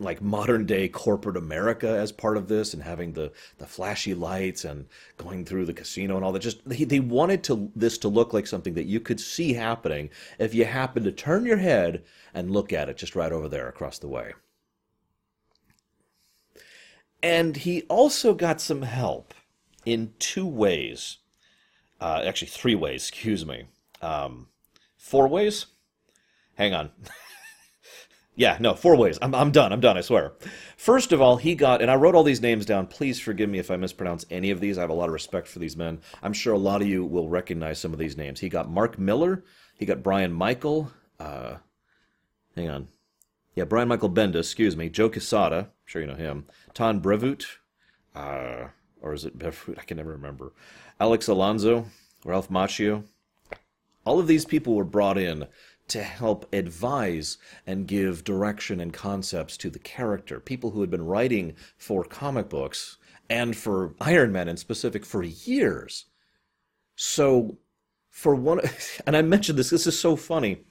like 0.00 0.20
modern 0.20 0.66
day 0.66 0.88
corporate 0.88 1.36
America 1.36 1.88
as 1.88 2.10
part 2.10 2.36
of 2.36 2.48
this 2.48 2.74
and 2.74 2.82
having 2.82 3.12
the, 3.12 3.30
the 3.58 3.66
flashy 3.66 4.12
lights 4.12 4.64
and 4.64 4.86
going 5.16 5.44
through 5.44 5.64
the 5.64 5.72
casino 5.72 6.16
and 6.16 6.24
all 6.24 6.32
that. 6.32 6.40
Just 6.40 6.68
they, 6.68 6.84
they 6.84 7.00
wanted 7.00 7.44
to 7.44 7.70
this 7.76 7.96
to 7.98 8.08
look 8.08 8.32
like 8.32 8.46
something 8.46 8.74
that 8.74 8.86
you 8.86 8.98
could 8.98 9.20
see 9.20 9.52
happening 9.52 10.10
if 10.38 10.52
you 10.52 10.64
happened 10.64 11.04
to 11.04 11.12
turn 11.12 11.46
your 11.46 11.58
head 11.58 12.02
and 12.32 12.50
look 12.50 12.72
at 12.72 12.88
it 12.88 12.96
just 12.96 13.14
right 13.14 13.32
over 13.32 13.48
there 13.48 13.68
across 13.68 13.98
the 13.98 14.08
way. 14.08 14.34
And 17.22 17.56
he 17.56 17.82
also 17.82 18.34
got 18.34 18.60
some 18.60 18.82
help 18.82 19.32
in 19.86 20.12
two 20.18 20.46
ways. 20.46 21.18
Uh, 22.04 22.22
actually, 22.26 22.48
three 22.48 22.74
ways, 22.74 23.08
excuse 23.08 23.46
me. 23.46 23.64
Um, 24.02 24.48
four 24.98 25.26
ways? 25.26 25.66
Hang 26.56 26.74
on. 26.74 26.90
Yeah, 28.36 28.56
no, 28.58 28.74
four 28.74 28.96
ways. 28.96 29.16
I'm, 29.22 29.32
I'm 29.32 29.52
done. 29.52 29.72
I'm 29.72 29.80
done, 29.80 29.96
I 29.96 30.00
swear. 30.00 30.32
First 30.76 31.12
of 31.12 31.20
all, 31.20 31.36
he 31.36 31.54
got, 31.54 31.80
and 31.80 31.88
I 31.88 31.94
wrote 31.94 32.16
all 32.16 32.24
these 32.24 32.42
names 32.42 32.66
down. 32.66 32.88
Please 32.88 33.20
forgive 33.20 33.48
me 33.48 33.60
if 33.60 33.70
I 33.70 33.76
mispronounce 33.76 34.26
any 34.28 34.50
of 34.50 34.58
these. 34.58 34.76
I 34.76 34.80
have 34.80 34.90
a 34.90 34.94
lot 34.94 35.08
of 35.08 35.12
respect 35.12 35.46
for 35.46 35.60
these 35.60 35.76
men. 35.76 36.00
I'm 36.20 36.32
sure 36.32 36.52
a 36.52 36.58
lot 36.58 36.82
of 36.82 36.88
you 36.88 37.04
will 37.04 37.28
recognize 37.28 37.78
some 37.78 37.92
of 37.92 38.00
these 38.00 38.16
names. 38.16 38.40
He 38.40 38.48
got 38.48 38.68
Mark 38.68 38.98
Millar. 38.98 39.44
He 39.78 39.86
got 39.86 40.02
Brian 40.02 40.32
Michael. 40.32 40.90
Uh, 41.20 41.58
hang 42.56 42.68
on. 42.68 42.88
Yeah, 43.54 43.64
Brian 43.64 43.86
Michael 43.86 44.10
Bendis, 44.10 44.40
excuse 44.40 44.76
me. 44.76 44.88
Joe 44.88 45.08
Quesada. 45.08 45.56
I'm 45.56 45.68
sure 45.84 46.02
you 46.02 46.08
know 46.08 46.16
him. 46.16 46.46
Tom 46.74 46.98
Brevoort. 46.98 47.46
Uh, 48.16 48.68
or 49.00 49.12
is 49.12 49.24
it 49.24 49.38
Brevoort? 49.38 49.78
I 49.78 49.82
can 49.82 49.96
never 49.96 50.10
remember. 50.10 50.52
Alex 51.00 51.28
Alonso. 51.28 51.86
Ralph 52.24 52.48
Macchio. 52.48 53.04
All 54.04 54.18
of 54.18 54.26
these 54.26 54.44
people 54.44 54.74
were 54.74 54.84
brought 54.84 55.18
in 55.18 55.46
to 55.88 56.02
help 56.02 56.52
advise 56.54 57.36
and 57.66 57.86
give 57.86 58.24
direction 58.24 58.80
and 58.80 58.92
concepts 58.92 59.56
to 59.58 59.70
the 59.70 59.78
character. 59.78 60.40
People 60.40 60.70
who 60.70 60.80
had 60.80 60.90
been 60.90 61.04
writing 61.04 61.54
for 61.76 62.04
comic 62.04 62.48
books 62.48 62.96
and 63.28 63.56
for 63.56 63.94
Iron 64.00 64.32
Man 64.32 64.48
in 64.48 64.56
specific 64.56 65.04
for 65.04 65.22
years. 65.22 66.06
So, 66.96 67.58
for 68.10 68.34
one, 68.34 68.60
and 69.06 69.16
I 69.16 69.22
mentioned 69.22 69.58
this, 69.58 69.70
this 69.70 69.86
is 69.86 69.98
so 69.98 70.16
funny. 70.16 70.64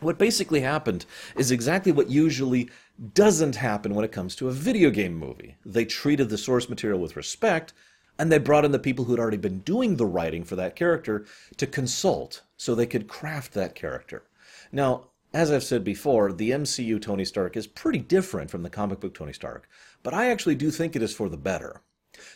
What 0.00 0.18
basically 0.18 0.60
happened 0.60 1.06
is 1.36 1.50
exactly 1.50 1.90
what 1.90 2.10
usually 2.10 2.70
doesn't 3.14 3.56
happen 3.56 3.94
when 3.94 4.04
it 4.04 4.12
comes 4.12 4.36
to 4.36 4.48
a 4.48 4.52
video 4.52 4.90
game 4.90 5.14
movie. 5.14 5.56
They 5.64 5.86
treated 5.86 6.28
the 6.28 6.38
source 6.38 6.68
material 6.68 7.00
with 7.00 7.16
respect, 7.16 7.72
and 8.18 8.30
they 8.30 8.38
brought 8.38 8.64
in 8.64 8.72
the 8.72 8.78
people 8.78 9.04
who 9.04 9.12
had 9.12 9.20
already 9.20 9.36
been 9.36 9.60
doing 9.60 9.96
the 9.96 10.06
writing 10.06 10.44
for 10.44 10.56
that 10.56 10.76
character 10.76 11.26
to 11.56 11.66
consult 11.66 12.42
so 12.56 12.74
they 12.74 12.86
could 12.86 13.08
craft 13.08 13.52
that 13.54 13.74
character. 13.74 14.24
Now, 14.72 15.08
as 15.32 15.52
I've 15.52 15.64
said 15.64 15.84
before, 15.84 16.32
the 16.32 16.50
MCU 16.50 17.00
Tony 17.00 17.24
Stark 17.24 17.56
is 17.56 17.66
pretty 17.66 17.98
different 17.98 18.50
from 18.50 18.62
the 18.62 18.70
comic 18.70 19.00
book 19.00 19.14
Tony 19.14 19.32
Stark, 19.32 19.68
but 20.02 20.14
I 20.14 20.30
actually 20.30 20.54
do 20.54 20.70
think 20.70 20.96
it 20.96 21.02
is 21.02 21.14
for 21.14 21.28
the 21.28 21.36
better. 21.36 21.82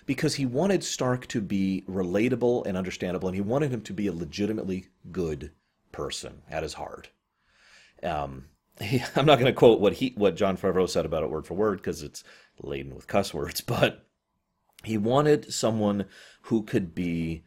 Because 0.05 0.35
he 0.35 0.45
wanted 0.45 0.85
Stark 0.85 1.27
to 1.29 1.40
be 1.40 1.85
relatable 1.88 2.66
and 2.66 2.77
understandable, 2.77 3.29
and 3.29 3.35
he 3.35 3.40
wanted 3.40 3.73
him 3.73 3.81
to 3.83 3.95
be 3.95 4.07
a 4.07 4.12
legitimately 4.12 4.88
good 5.11 5.53
person 5.90 6.43
at 6.51 6.62
his 6.62 6.75
heart. 6.75 7.09
Um, 8.03 8.47
he, 8.81 9.03
I'm 9.16 9.25
not 9.25 9.38
going 9.38 9.53
to 9.53 9.59
quote 9.59 9.81
what 9.81 9.95
he 9.95 10.12
what 10.16 10.37
Jon 10.37 10.59
Favreau 10.59 10.88
said 10.88 11.07
about 11.07 11.23
it 11.23 11.31
word 11.31 11.47
for 11.47 11.55
word 11.55 11.79
because 11.79 12.03
it's 12.03 12.25
laden 12.62 12.95
with 12.95 13.07
cuss 13.07 13.33
words, 13.33 13.61
but 13.66 14.07
he 14.85 14.97
wanted 14.97 15.53
someone 15.53 16.07
who 16.43 16.62
could 16.62 16.95
be 16.95 17.43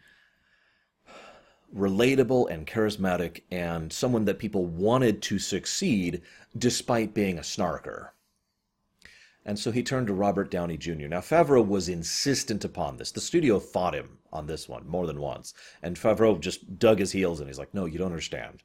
relatable 1.75 2.49
and 2.49 2.67
charismatic 2.67 3.41
and 3.49 3.91
someone 3.91 4.25
that 4.25 4.39
people 4.39 4.65
wanted 4.65 5.21
to 5.23 5.39
succeed 5.39 6.21
despite 6.57 7.13
being 7.13 7.37
a 7.37 7.41
snarker. 7.41 8.09
And 9.45 9.59
so 9.59 9.71
he 9.71 9.83
turned 9.83 10.07
to 10.07 10.13
Robert 10.13 10.49
Downey 10.49 10.77
Jr. 10.77 11.07
Now, 11.07 11.19
Favreau 11.19 11.65
was 11.67 11.89
insistent 11.89 12.63
upon 12.63 12.97
this. 12.97 13.11
The 13.11 13.19
studio 13.19 13.59
fought 13.59 13.95
him 13.95 14.19
on 14.31 14.47
this 14.47 14.69
one 14.69 14.87
more 14.87 15.05
than 15.05 15.19
once. 15.19 15.53
And 15.81 15.97
Favreau 15.97 16.39
just 16.39 16.79
dug 16.79 16.99
his 16.99 17.11
heels 17.11 17.39
and 17.39 17.49
he's 17.49 17.59
like, 17.59 17.73
no, 17.73 17.85
you 17.85 17.97
don't 17.97 18.07
understand. 18.07 18.63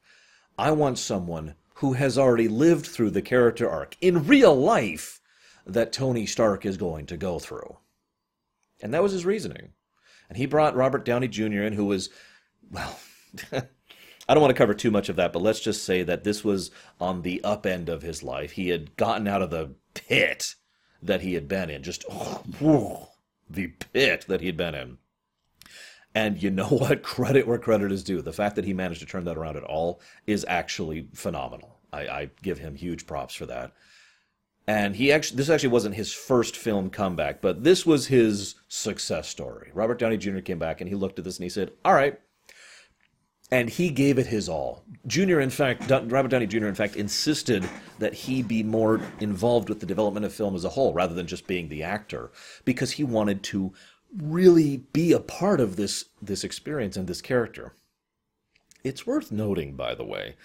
I 0.57 0.70
want 0.70 0.98
someone 0.98 1.54
who 1.74 1.94
has 1.94 2.18
already 2.18 2.48
lived 2.48 2.87
through 2.87 3.11
the 3.11 3.22
character 3.22 3.68
arc 3.68 3.96
in 4.00 4.26
real 4.26 4.54
life 4.54 5.20
that 5.66 5.92
Tony 5.92 6.26
Stark 6.26 6.64
is 6.64 6.76
going 6.76 7.07
to 7.07 7.16
go 7.16 7.38
through. 7.38 7.76
And 8.82 8.94
that 8.94 9.02
was 9.02 9.12
his 9.12 9.26
reasoning. 9.26 9.70
And 10.28 10.36
he 10.36 10.46
brought 10.46 10.76
Robert 10.76 11.04
Downey 11.04 11.28
Jr. 11.28 11.62
in, 11.62 11.72
who 11.72 11.86
was 11.86 12.10
well, 12.70 12.98
I 14.28 14.34
don't 14.34 14.42
want 14.42 14.50
to 14.50 14.58
cover 14.58 14.74
too 14.74 14.90
much 14.90 15.08
of 15.08 15.16
that, 15.16 15.32
but 15.32 15.42
let's 15.42 15.60
just 15.60 15.84
say 15.84 16.02
that 16.02 16.24
this 16.24 16.44
was 16.44 16.70
on 17.00 17.22
the 17.22 17.42
up 17.42 17.64
end 17.64 17.88
of 17.88 18.02
his 18.02 18.22
life. 18.22 18.52
He 18.52 18.68
had 18.68 18.94
gotten 18.96 19.26
out 19.26 19.40
of 19.40 19.50
the 19.50 19.74
pit 19.94 20.54
that 21.02 21.22
he 21.22 21.34
had 21.34 21.48
been 21.48 21.70
in, 21.70 21.82
just 21.82 22.04
oh, 22.10 23.08
the 23.48 23.68
pit 23.68 24.26
that 24.28 24.40
he 24.40 24.46
had 24.46 24.56
been 24.56 24.74
in. 24.74 24.98
And 26.14 26.42
you 26.42 26.50
know 26.50 26.66
what? 26.68 27.02
Credit 27.02 27.46
where 27.46 27.58
credit 27.58 27.90
is 27.90 28.04
due. 28.04 28.20
The 28.20 28.32
fact 28.32 28.56
that 28.56 28.66
he 28.66 28.74
managed 28.74 29.00
to 29.00 29.06
turn 29.06 29.24
that 29.24 29.38
around 29.38 29.56
at 29.56 29.64
all 29.64 30.00
is 30.26 30.44
actually 30.46 31.08
phenomenal. 31.14 31.78
I, 31.92 32.00
I 32.00 32.30
give 32.42 32.58
him 32.58 32.74
huge 32.74 33.06
props 33.06 33.34
for 33.34 33.46
that. 33.46 33.72
And 34.68 34.96
he 34.96 35.11
actually, 35.11 35.38
this 35.38 35.48
actually 35.48 35.70
wasn't 35.70 35.94
his 35.94 36.12
first 36.12 36.54
film 36.54 36.90
comeback, 36.90 37.40
but 37.40 37.64
this 37.64 37.87
was 37.87 38.09
his 38.09 38.54
success 38.68 39.26
story. 39.26 39.70
Robert 39.72 39.98
Downey 39.98 40.18
Jr. 40.18 40.40
came 40.40 40.59
back 40.59 40.83
and 40.83 40.90
he 40.90 40.94
looked 40.94 41.18
at 41.18 41.24
this 41.24 41.38
and 41.38 41.44
he 41.44 41.48
said, 41.48 41.72
All 41.87 41.94
right, 41.94 42.20
and 43.50 43.70
he 43.70 43.88
gave 43.88 44.18
it 44.18 44.26
his 44.26 44.46
all. 44.46 44.85
Junior, 45.07 45.40
in 45.40 45.48
fact, 45.48 45.90
Robert 45.90 46.28
Downey 46.28 46.46
Jr. 46.46 46.66
in 46.66 46.74
fact 46.74 46.96
insisted 46.96 47.66
that 47.98 48.12
he 48.12 48.42
be 48.42 48.62
more 48.62 49.00
involved 49.20 49.70
with 49.70 49.81
the 49.81 49.87
development 49.87 50.26
of 50.26 50.35
film 50.35 50.54
as 50.54 50.66
a 50.66 50.68
whole, 50.68 50.92
rather 50.92 51.14
than 51.14 51.26
just 51.26 51.46
being 51.46 51.70
the 51.70 51.83
actor, 51.83 52.31
because 52.66 52.92
he 52.92 53.04
wanted 53.04 53.42
to 53.44 53.72
really 54.14 54.85
be 54.92 55.12
a 55.12 55.20
part 55.20 55.61
of 55.61 55.76
this 55.76 56.04
this 56.20 56.44
experience 56.44 56.94
and 56.94 57.09
this 57.09 57.22
character. 57.22 57.72
It's 58.85 59.07
worth 59.07 59.33
noting, 59.33 59.76
by 59.76 59.94
the 59.94 60.04
way, 60.04 60.37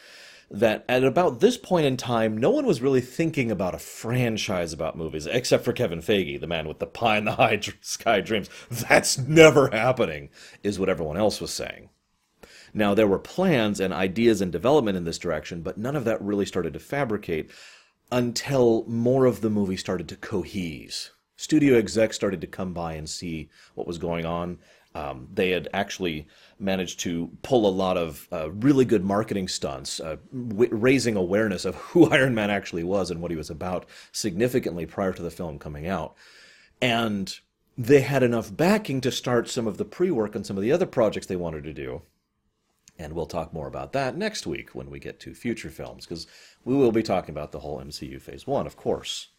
that 0.52 0.86
at 0.88 1.04
about 1.04 1.40
this 1.40 1.58
point 1.58 1.86
in 1.86 1.98
time, 1.98 2.38
no 2.38 2.52
one 2.52 2.66
was 2.66 2.82
really 2.82 3.02
thinking 3.02 3.50
about 3.50 3.76
a 3.76 3.80
franchise 3.80 4.74
about 4.74 4.98
movies, 4.98 5.26
except 5.26 5.66
for 5.66 5.74
Kevin 5.74 6.00
Feige, 6.00 6.40
the 6.40 6.48
man 6.48 6.68
with 6.68 6.80
the 6.80 6.86
pie 6.86 7.18
in 7.18 7.26
the 7.26 7.34
high 7.34 7.60
sky 7.82 8.22
dreams. 8.22 8.50
That's 8.70 9.18
never 9.18 9.70
happening, 9.70 10.30
is 10.62 10.78
what 10.78 10.90
everyone 10.90 11.18
else 11.18 11.42
was 11.42 11.52
saying. 11.52 11.90
Now, 12.74 12.94
there 12.94 13.08
were 13.08 13.20
plans 13.20 13.80
and 13.80 13.94
ideas 13.94 14.42
and 14.42 14.52
development 14.52 14.98
in 14.98 15.04
this 15.04 15.20
direction, 15.20 15.62
but 15.62 15.78
none 15.78 15.96
of 15.96 16.06
that 16.06 16.22
really 16.22 16.46
started 16.46 16.74
to 16.74 16.80
fabricate 16.80 17.52
until 18.12 18.84
more 18.88 19.26
of 19.26 19.42
the 19.42 19.50
movie 19.50 19.78
started 19.78 20.08
to 20.10 20.16
cohese. 20.16 21.12
Studio 21.36 21.78
execs 21.78 22.16
started 22.16 22.42
to 22.42 22.48
come 22.48 22.74
by 22.74 22.94
and 22.94 23.10
see 23.10 23.50
what 23.76 23.88
was 23.88 23.98
going 23.98 24.26
on. 24.26 24.60
Um, 24.96 25.28
they 25.34 25.50
had 25.50 25.68
actually 25.74 26.28
managed 26.60 27.00
to 27.02 27.32
pull 27.42 27.68
a 27.68 27.72
lot 27.72 27.98
of 27.98 28.28
uh, 28.32 28.52
really 28.52 28.86
good 28.86 29.04
marketing 29.04 29.48
stunts, 29.48 30.00
uh, 30.00 30.18
w- 30.32 30.70
raising 30.72 31.16
awareness 31.16 31.66
of 31.66 31.76
who 31.76 32.10
Iron 32.10 32.36
Man 32.36 32.50
actually 32.50 32.84
was 32.84 33.10
and 33.10 33.22
what 33.22 33.32
he 33.32 33.38
was 33.38 33.50
about 33.50 33.86
significantly 34.12 34.86
prior 34.86 35.14
to 35.14 35.22
the 35.22 35.32
film 35.32 35.58
coming 35.58 35.88
out. 35.88 36.16
And 36.82 37.36
they 37.78 38.02
had 38.02 38.24
enough 38.24 38.56
backing 38.56 39.02
to 39.02 39.12
start 39.12 39.50
some 39.50 39.68
of 39.68 39.78
the 39.78 39.86
pre 39.86 40.12
work 40.12 40.36
on 40.36 40.44
some 40.44 40.58
of 40.58 40.64
the 40.64 40.72
other 40.72 40.86
projects 40.86 41.28
they 41.28 41.36
wanted 41.36 41.64
to 41.64 41.74
do. 41.74 42.04
And 43.00 43.14
we'll 43.14 43.26
talk 43.26 43.54
more 43.54 43.68
about 43.68 43.94
that 43.94 44.16
next 44.16 44.46
week 44.46 44.76
when 44.76 44.92
we 44.92 45.00
get 45.00 45.20
to 45.22 45.34
future 45.34 45.72
films, 45.72 46.06
because 46.06 46.28
we 46.64 46.76
will 46.76 46.92
be 46.92 47.02
talking 47.02 47.32
about 47.32 47.52
the 47.52 47.60
whole 47.60 47.82
MCU 47.82 48.22
Phase 48.22 48.46
1, 48.46 48.68
of 48.68 48.78
course. 48.78 49.30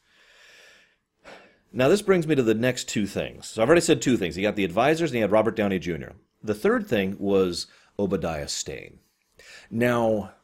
Now, 1.77 1.89
this 1.89 2.03
brings 2.03 2.27
me 2.27 2.37
to 2.37 2.43
the 2.43 2.55
next 2.55 2.89
two 2.89 3.05
things. 3.05 3.47
So, 3.47 3.61
I've 3.61 3.69
already 3.69 3.81
said 3.81 4.01
two 4.01 4.17
things. 4.17 4.37
He 4.37 4.43
got 4.43 4.55
the 4.55 4.65
advisors 4.65 5.11
and 5.11 5.17
he 5.17 5.21
had 5.23 5.33
Robert 5.33 5.57
Downey 5.57 5.81
Jr. 5.81 6.13
The 6.41 6.55
third 6.55 6.87
thing 6.87 7.17
was 7.19 7.67
Obadiah 7.99 8.47
Stane. 8.47 9.01
Now, 9.71 10.35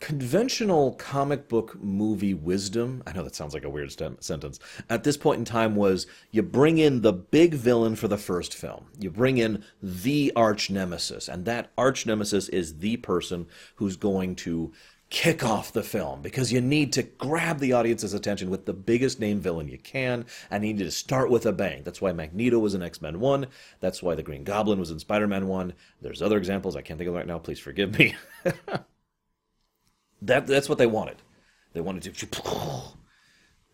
conventional 0.00 0.92
comic 0.96 1.48
book 1.48 1.82
movie 1.82 2.34
wisdom 2.34 3.02
i 3.06 3.12
know 3.12 3.22
that 3.22 3.34
sounds 3.34 3.54
like 3.54 3.64
a 3.64 3.70
weird 3.70 3.90
st- 3.90 4.22
sentence 4.22 4.58
at 4.90 5.02
this 5.02 5.16
point 5.16 5.38
in 5.38 5.46
time 5.46 5.74
was 5.74 6.06
you 6.30 6.42
bring 6.42 6.76
in 6.76 7.00
the 7.00 7.12
big 7.12 7.54
villain 7.54 7.96
for 7.96 8.06
the 8.06 8.18
first 8.18 8.52
film 8.52 8.86
you 8.98 9.10
bring 9.10 9.38
in 9.38 9.64
the 9.82 10.30
arch 10.36 10.68
nemesis 10.68 11.26
and 11.26 11.46
that 11.46 11.70
arch 11.78 12.04
nemesis 12.04 12.50
is 12.50 12.80
the 12.80 12.98
person 12.98 13.46
who's 13.76 13.96
going 13.96 14.34
to 14.34 14.70
kick 15.14 15.44
off 15.44 15.72
the 15.72 15.82
film 15.82 16.20
because 16.22 16.52
you 16.52 16.60
need 16.60 16.92
to 16.92 17.02
grab 17.02 17.60
the 17.60 17.72
audience's 17.72 18.14
attention 18.14 18.50
with 18.50 18.66
the 18.66 18.72
biggest 18.72 19.20
name 19.20 19.38
villain 19.38 19.68
you 19.68 19.78
can 19.78 20.24
and 20.50 20.66
you 20.66 20.72
need 20.72 20.82
to 20.82 20.90
start 20.90 21.30
with 21.30 21.46
a 21.46 21.52
bang 21.52 21.82
that's 21.84 22.00
why 22.00 22.12
magneto 22.12 22.58
was 22.58 22.74
in 22.74 22.82
x-men 22.82 23.20
1 23.20 23.46
that's 23.78 24.02
why 24.02 24.14
the 24.16 24.22
green 24.24 24.42
goblin 24.42 24.80
was 24.80 24.90
in 24.90 24.98
spider-man 24.98 25.46
1 25.46 25.72
there's 26.00 26.20
other 26.20 26.36
examples 26.36 26.74
i 26.74 26.82
can't 26.82 26.98
think 26.98 27.06
of 27.06 27.14
right 27.14 27.28
now 27.28 27.38
please 27.38 27.60
forgive 27.60 27.96
me 27.96 28.14
That 30.24 30.46
that's 30.46 30.68
what 30.70 30.78
they 30.78 30.86
wanted. 30.86 31.16
They 31.74 31.82
wanted 31.82 32.14
to. 32.14 32.28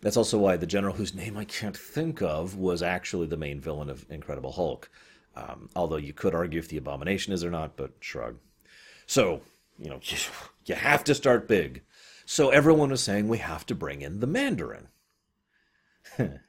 That's 0.02 0.16
also 0.16 0.38
why 0.38 0.56
the 0.56 0.66
general, 0.66 0.94
whose 0.94 1.14
name 1.14 1.36
I 1.36 1.44
can't 1.44 1.76
think 1.76 2.22
of, 2.22 2.56
was 2.56 2.82
actually 2.82 3.26
the 3.26 3.36
main 3.36 3.60
villain 3.60 3.90
of 3.90 4.06
Incredible 4.10 4.52
Hulk. 4.52 4.90
Um, 5.36 5.68
although 5.76 5.96
you 5.96 6.12
could 6.12 6.34
argue 6.34 6.58
if 6.58 6.68
the 6.68 6.78
Abomination 6.78 7.32
is 7.32 7.44
or 7.44 7.50
not, 7.50 7.76
but 7.76 7.92
shrug. 8.00 8.38
So 9.06 9.42
you 9.80 9.90
know 9.90 10.00
you 10.66 10.74
have 10.74 11.02
to 11.04 11.14
start 11.14 11.48
big. 11.48 11.82
So 12.26 12.50
everyone 12.50 12.90
was 12.90 13.02
saying 13.02 13.26
we 13.26 13.38
have 13.38 13.66
to 13.66 13.74
bring 13.74 14.02
in 14.02 14.20
the 14.20 14.26
Mandarin. 14.26 14.88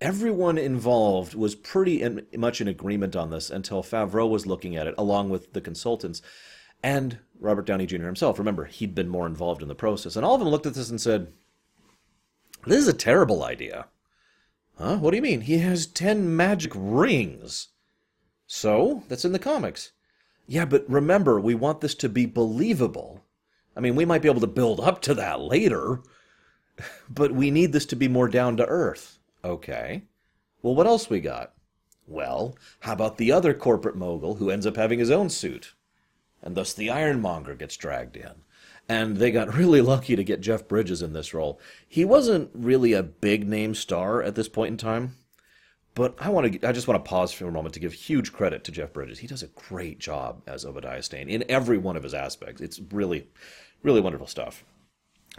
everyone 0.00 0.58
involved 0.58 1.34
was 1.34 1.54
pretty 1.54 2.02
in, 2.02 2.26
much 2.36 2.60
in 2.60 2.68
agreement 2.68 3.16
on 3.16 3.30
this 3.30 3.50
until 3.50 3.82
Favreau 3.82 4.28
was 4.28 4.46
looking 4.46 4.76
at 4.76 4.86
it, 4.86 4.94
along 4.96 5.30
with 5.30 5.52
the 5.52 5.60
consultants 5.60 6.22
and 6.82 7.18
Robert 7.40 7.66
Downey 7.66 7.86
Jr. 7.86 8.06
himself. 8.06 8.38
Remember, 8.38 8.64
he'd 8.64 8.94
been 8.94 9.08
more 9.08 9.26
involved 9.26 9.62
in 9.62 9.68
the 9.68 9.74
process. 9.74 10.16
And 10.16 10.24
all 10.24 10.34
of 10.34 10.40
them 10.40 10.48
looked 10.48 10.66
at 10.66 10.74
this 10.74 10.90
and 10.90 11.00
said, 11.00 11.32
This 12.66 12.78
is 12.78 12.88
a 12.88 12.92
terrible 12.92 13.42
idea. 13.42 13.86
Huh? 14.78 14.98
What 14.98 15.10
do 15.10 15.16
you 15.16 15.22
mean? 15.22 15.42
He 15.42 15.58
has 15.58 15.86
10 15.86 16.36
magic 16.36 16.72
rings. 16.74 17.68
So? 18.46 19.02
That's 19.08 19.24
in 19.24 19.32
the 19.32 19.38
comics. 19.40 19.92
Yeah, 20.50 20.64
but 20.64 20.88
remember, 20.88 21.38
we 21.38 21.54
want 21.54 21.82
this 21.82 21.94
to 21.96 22.08
be 22.08 22.24
believable. 22.24 23.22
I 23.76 23.80
mean, 23.80 23.94
we 23.94 24.06
might 24.06 24.22
be 24.22 24.28
able 24.28 24.40
to 24.40 24.46
build 24.46 24.80
up 24.80 25.02
to 25.02 25.14
that 25.14 25.40
later, 25.40 26.00
but 27.08 27.32
we 27.32 27.50
need 27.50 27.72
this 27.72 27.84
to 27.86 27.96
be 27.96 28.08
more 28.08 28.28
down 28.28 28.56
to 28.56 28.66
earth. 28.66 29.18
Okay. 29.44 30.04
Well, 30.62 30.74
what 30.74 30.86
else 30.86 31.10
we 31.10 31.20
got? 31.20 31.52
Well, 32.06 32.56
how 32.80 32.94
about 32.94 33.18
the 33.18 33.30
other 33.30 33.52
corporate 33.52 33.94
mogul 33.94 34.36
who 34.36 34.50
ends 34.50 34.66
up 34.66 34.76
having 34.76 34.98
his 34.98 35.10
own 35.10 35.28
suit? 35.28 35.74
And 36.42 36.56
thus 36.56 36.72
the 36.72 36.88
Ironmonger 36.88 37.54
gets 37.54 37.76
dragged 37.76 38.16
in. 38.16 38.32
And 38.88 39.18
they 39.18 39.30
got 39.30 39.54
really 39.54 39.82
lucky 39.82 40.16
to 40.16 40.24
get 40.24 40.40
Jeff 40.40 40.66
Bridges 40.66 41.02
in 41.02 41.12
this 41.12 41.34
role. 41.34 41.60
He 41.86 42.06
wasn't 42.06 42.50
really 42.54 42.94
a 42.94 43.02
big 43.02 43.46
name 43.46 43.74
star 43.74 44.22
at 44.22 44.34
this 44.34 44.48
point 44.48 44.72
in 44.72 44.76
time, 44.78 45.16
but 45.98 46.14
I 46.20 46.28
want 46.28 46.52
to 46.52 46.68
I 46.68 46.70
just 46.70 46.86
want 46.86 47.04
to 47.04 47.08
pause 47.08 47.32
for 47.32 47.48
a 47.48 47.52
moment 47.52 47.74
to 47.74 47.80
give 47.80 47.92
huge 47.92 48.32
credit 48.32 48.62
to 48.64 48.70
Jeff 48.70 48.92
Bridges. 48.92 49.18
He 49.18 49.26
does 49.26 49.42
a 49.42 49.48
great 49.48 49.98
job 49.98 50.42
as 50.46 50.64
Obadiah 50.64 51.02
Stane 51.02 51.28
in 51.28 51.44
every 51.48 51.76
one 51.76 51.96
of 51.96 52.04
his 52.04 52.14
aspects. 52.14 52.60
It's 52.60 52.80
really 52.92 53.26
really 53.82 54.00
wonderful 54.00 54.28
stuff. 54.28 54.64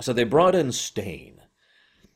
So 0.01 0.11
they 0.11 0.25
brought 0.25 0.55
in 0.55 0.73
Stane. 0.73 1.41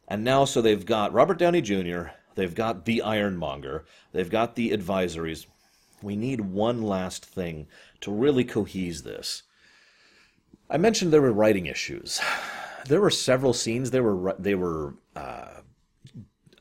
And 0.10 0.26
now 0.26 0.44
so 0.44 0.62
they've 0.62 0.86
got 0.86 1.14
Robert 1.14 1.40
Downey 1.40 1.62
Jr., 1.62 2.08
they've 2.36 2.54
got 2.54 2.84
the 2.84 3.02
Ironmonger, 3.02 3.86
they've 4.12 4.30
got 4.30 4.56
the 4.56 4.72
advisories. 4.72 5.46
We 6.02 6.18
need 6.18 6.42
one 6.42 6.82
last 6.82 7.26
thing 7.26 7.68
to 8.02 8.12
really 8.12 8.44
cohese 8.44 9.04
this. 9.04 9.44
I 10.70 10.76
mentioned 10.76 11.14
there 11.14 11.22
were 11.22 11.32
writing 11.32 11.66
issues. 11.68 12.20
There 12.86 13.00
were 13.00 13.10
several 13.10 13.54
scenes 13.54 13.92
they 13.92 14.02
were 14.02 14.36
they 14.38 14.56
were 14.56 14.96
uh, 15.16 15.62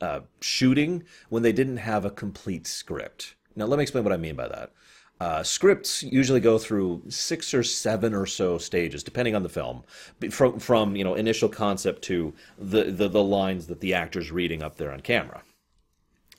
uh, 0.03 0.21
shooting 0.41 1.03
when 1.29 1.43
they 1.43 1.51
didn't 1.51 1.77
have 1.77 2.05
a 2.05 2.11
complete 2.11 2.67
script. 2.67 3.35
Now 3.55 3.65
let 3.65 3.77
me 3.77 3.83
explain 3.83 4.03
what 4.03 4.13
I 4.13 4.17
mean 4.17 4.35
by 4.35 4.47
that. 4.47 4.71
Uh, 5.19 5.43
scripts 5.43 6.03
usually 6.03 6.39
go 6.39 6.57
through 6.57 7.03
six 7.07 7.53
or 7.53 7.63
seven 7.63 8.13
or 8.13 8.25
so 8.25 8.57
stages, 8.57 9.03
depending 9.03 9.35
on 9.35 9.43
the 9.43 9.49
film, 9.49 9.83
from 10.29 10.59
from 10.59 10.95
you 10.95 11.03
know 11.03 11.15
initial 11.15 11.49
concept 11.49 12.01
to 12.03 12.33
the, 12.57 12.85
the 12.85 13.07
the 13.07 13.23
lines 13.23 13.67
that 13.67 13.79
the 13.79 13.93
actor's 13.93 14.31
reading 14.31 14.61
up 14.61 14.75
there 14.75 14.91
on 14.91 14.99
camera. 14.99 15.41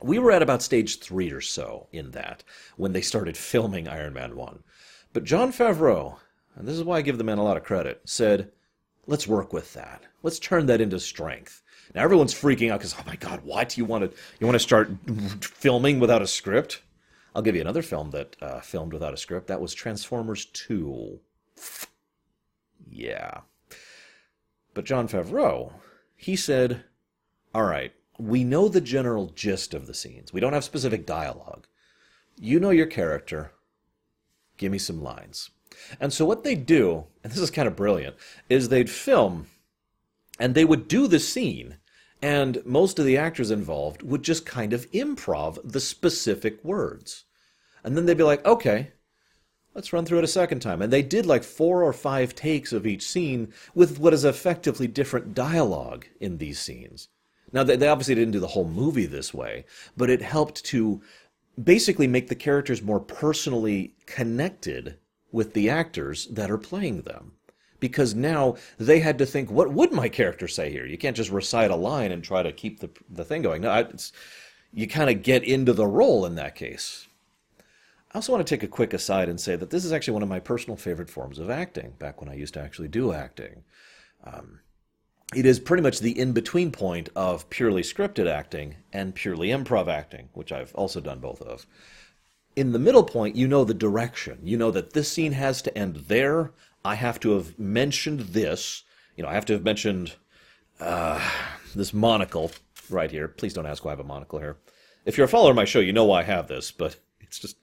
We 0.02 0.18
were 0.18 0.32
at 0.32 0.42
about 0.42 0.62
stage 0.62 0.98
three 0.98 1.30
or 1.30 1.40
so 1.40 1.86
in 1.92 2.10
that 2.10 2.44
when 2.76 2.92
they 2.92 3.00
started 3.00 3.36
filming 3.36 3.88
Iron 3.88 4.12
Man 4.12 4.36
one, 4.36 4.62
but 5.12 5.24
Jon 5.24 5.52
Favreau 5.52 6.16
and 6.56 6.68
this 6.68 6.76
is 6.76 6.84
why 6.84 6.98
I 6.98 7.02
give 7.02 7.18
the 7.18 7.24
man 7.24 7.38
a 7.38 7.42
lot 7.42 7.56
of 7.56 7.64
credit, 7.64 8.00
said, 8.04 8.52
let's 9.06 9.26
work 9.26 9.52
with 9.52 9.72
that. 9.74 10.02
Let's 10.22 10.38
turn 10.38 10.66
that 10.66 10.80
into 10.80 11.00
strength. 11.00 11.62
Now 11.94 12.02
everyone's 12.02 12.34
freaking 12.34 12.70
out 12.70 12.80
because, 12.80 12.94
oh 12.98 13.04
my 13.06 13.16
God, 13.16 13.42
do 13.68 13.80
you 13.80 13.84
want 13.84 14.04
to 14.04 14.18
you 14.40 14.46
want 14.46 14.56
to 14.56 14.60
start 14.60 14.90
filming 15.40 16.00
without 16.00 16.22
a 16.22 16.26
script? 16.26 16.82
I'll 17.34 17.42
give 17.42 17.54
you 17.54 17.60
another 17.60 17.82
film 17.82 18.10
that 18.10 18.36
uh, 18.40 18.60
filmed 18.60 18.92
without 18.92 19.14
a 19.14 19.16
script. 19.16 19.48
That 19.48 19.60
was 19.60 19.74
Transformers 19.74 20.44
2. 20.46 21.18
Yeah. 22.88 23.40
But 24.72 24.84
Jon 24.84 25.08
Favreau, 25.08 25.72
he 26.16 26.36
said, 26.36 26.84
all 27.54 27.64
right, 27.64 27.92
we 28.18 28.44
know 28.44 28.68
the 28.68 28.80
general 28.80 29.26
gist 29.34 29.74
of 29.74 29.86
the 29.86 29.94
scenes. 29.94 30.32
We 30.32 30.40
don't 30.40 30.52
have 30.52 30.64
specific 30.64 31.06
dialogue. 31.06 31.66
You 32.38 32.60
know 32.60 32.70
your 32.70 32.86
character. 32.86 33.52
Give 34.56 34.70
me 34.70 34.78
some 34.78 35.02
lines. 35.02 35.50
And 36.00 36.12
so 36.12 36.24
what 36.24 36.44
they'd 36.44 36.66
do, 36.66 37.06
and 37.24 37.32
this 37.32 37.40
is 37.40 37.50
kind 37.50 37.66
of 37.66 37.74
brilliant, 37.74 38.14
is 38.48 38.68
they'd 38.68 38.90
film 38.90 39.48
and 40.38 40.54
they 40.54 40.64
would 40.64 40.88
do 40.88 41.06
the 41.06 41.18
scene 41.18 41.78
and 42.22 42.64
most 42.64 42.98
of 42.98 43.04
the 43.04 43.16
actors 43.18 43.50
involved 43.50 44.02
would 44.02 44.22
just 44.22 44.46
kind 44.46 44.72
of 44.72 44.90
improv 44.92 45.58
the 45.64 45.80
specific 45.80 46.62
words. 46.64 47.24
And 47.82 47.96
then 47.96 48.06
they'd 48.06 48.16
be 48.16 48.22
like, 48.22 48.44
okay, 48.46 48.92
let's 49.74 49.92
run 49.92 50.04
through 50.04 50.18
it 50.18 50.24
a 50.24 50.28
second 50.28 50.60
time. 50.60 50.80
And 50.80 50.92
they 50.92 51.02
did 51.02 51.26
like 51.26 51.44
four 51.44 51.82
or 51.82 51.92
five 51.92 52.34
takes 52.34 52.72
of 52.72 52.86
each 52.86 53.06
scene 53.06 53.52
with 53.74 53.98
what 53.98 54.14
is 54.14 54.24
effectively 54.24 54.86
different 54.86 55.34
dialogue 55.34 56.06
in 56.20 56.38
these 56.38 56.58
scenes. 56.58 57.08
Now, 57.52 57.62
they 57.62 57.86
obviously 57.86 58.16
didn't 58.16 58.32
do 58.32 58.40
the 58.40 58.48
whole 58.48 58.66
movie 58.66 59.06
this 59.06 59.32
way, 59.32 59.64
but 59.96 60.10
it 60.10 60.22
helped 60.22 60.64
to 60.66 61.00
basically 61.62 62.08
make 62.08 62.28
the 62.28 62.34
characters 62.34 62.82
more 62.82 62.98
personally 62.98 63.94
connected 64.06 64.98
with 65.30 65.52
the 65.52 65.70
actors 65.70 66.26
that 66.28 66.50
are 66.50 66.58
playing 66.58 67.02
them. 67.02 67.32
Because 67.80 68.14
now 68.14 68.56
they 68.78 69.00
had 69.00 69.18
to 69.18 69.26
think, 69.26 69.50
what 69.50 69.72
would 69.72 69.92
my 69.92 70.08
character 70.08 70.48
say 70.48 70.70
here? 70.70 70.86
You 70.86 70.96
can't 70.96 71.16
just 71.16 71.30
recite 71.30 71.70
a 71.70 71.76
line 71.76 72.12
and 72.12 72.22
try 72.22 72.42
to 72.42 72.52
keep 72.52 72.80
the, 72.80 72.90
the 73.10 73.24
thing 73.24 73.42
going. 73.42 73.62
No, 73.62 73.88
you 74.72 74.86
kind 74.88 75.10
of 75.10 75.22
get 75.22 75.44
into 75.44 75.72
the 75.72 75.86
role 75.86 76.24
in 76.24 76.34
that 76.36 76.54
case. 76.54 77.06
I 78.12 78.18
also 78.18 78.32
want 78.32 78.46
to 78.46 78.54
take 78.54 78.62
a 78.62 78.68
quick 78.68 78.94
aside 78.94 79.28
and 79.28 79.40
say 79.40 79.56
that 79.56 79.70
this 79.70 79.84
is 79.84 79.92
actually 79.92 80.14
one 80.14 80.22
of 80.22 80.28
my 80.28 80.40
personal 80.40 80.76
favorite 80.76 81.10
forms 81.10 81.38
of 81.38 81.50
acting, 81.50 81.94
back 81.98 82.20
when 82.20 82.30
I 82.30 82.34
used 82.34 82.54
to 82.54 82.60
actually 82.60 82.88
do 82.88 83.12
acting. 83.12 83.64
Um, 84.22 84.60
it 85.34 85.44
is 85.44 85.58
pretty 85.58 85.82
much 85.82 85.98
the 85.98 86.18
in 86.18 86.32
between 86.32 86.70
point 86.70 87.08
of 87.16 87.50
purely 87.50 87.82
scripted 87.82 88.28
acting 88.28 88.76
and 88.92 89.14
purely 89.14 89.48
improv 89.48 89.88
acting, 89.88 90.28
which 90.32 90.52
I've 90.52 90.74
also 90.74 91.00
done 91.00 91.18
both 91.18 91.42
of 91.42 91.66
in 92.56 92.72
the 92.72 92.78
middle 92.78 93.04
point, 93.04 93.36
you 93.36 93.48
know 93.48 93.64
the 93.64 93.74
direction. 93.74 94.38
You 94.42 94.56
know 94.56 94.70
that 94.70 94.92
this 94.92 95.10
scene 95.10 95.32
has 95.32 95.62
to 95.62 95.76
end 95.76 95.96
there. 96.08 96.52
I 96.84 96.96
have 96.96 97.18
to 97.20 97.32
have 97.32 97.58
mentioned 97.58 98.20
this. 98.20 98.82
You 99.16 99.22
know, 99.22 99.30
I 99.30 99.34
have 99.34 99.46
to 99.46 99.54
have 99.54 99.64
mentioned 99.64 100.14
uh, 100.80 101.20
this 101.74 101.94
monocle 101.94 102.50
right 102.90 103.10
here. 103.10 103.28
Please 103.28 103.54
don't 103.54 103.66
ask 103.66 103.84
why 103.84 103.90
I 103.90 103.92
have 103.92 104.00
a 104.00 104.04
monocle 104.04 104.38
here. 104.38 104.58
If 105.06 105.16
you're 105.16 105.24
a 105.24 105.28
follower 105.28 105.50
of 105.50 105.56
my 105.56 105.64
show, 105.64 105.80
you 105.80 105.92
know 105.92 106.04
why 106.04 106.20
I 106.20 106.24
have 106.24 106.48
this, 106.48 106.70
but 106.70 106.96
it's 107.20 107.38
just 107.38 107.56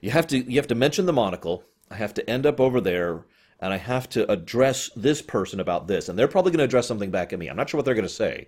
you 0.00 0.10
have 0.10 0.26
to 0.28 0.38
you 0.38 0.56
have 0.56 0.68
to 0.68 0.74
mention 0.74 1.06
the 1.06 1.12
monocle. 1.12 1.64
I 1.90 1.96
have 1.96 2.14
to 2.14 2.30
end 2.30 2.46
up 2.46 2.60
over 2.60 2.80
there, 2.80 3.24
and 3.58 3.72
I 3.72 3.76
have 3.76 4.08
to 4.10 4.30
address 4.30 4.90
this 4.94 5.20
person 5.20 5.58
about 5.58 5.88
this, 5.88 6.08
and 6.08 6.18
they're 6.18 6.28
probably 6.28 6.52
going 6.52 6.58
to 6.58 6.64
address 6.64 6.86
something 6.86 7.10
back 7.10 7.32
at 7.32 7.38
me. 7.38 7.48
I'm 7.48 7.56
not 7.56 7.68
sure 7.68 7.78
what 7.78 7.84
they're 7.84 7.94
going 7.94 8.06
to 8.06 8.08
say, 8.08 8.46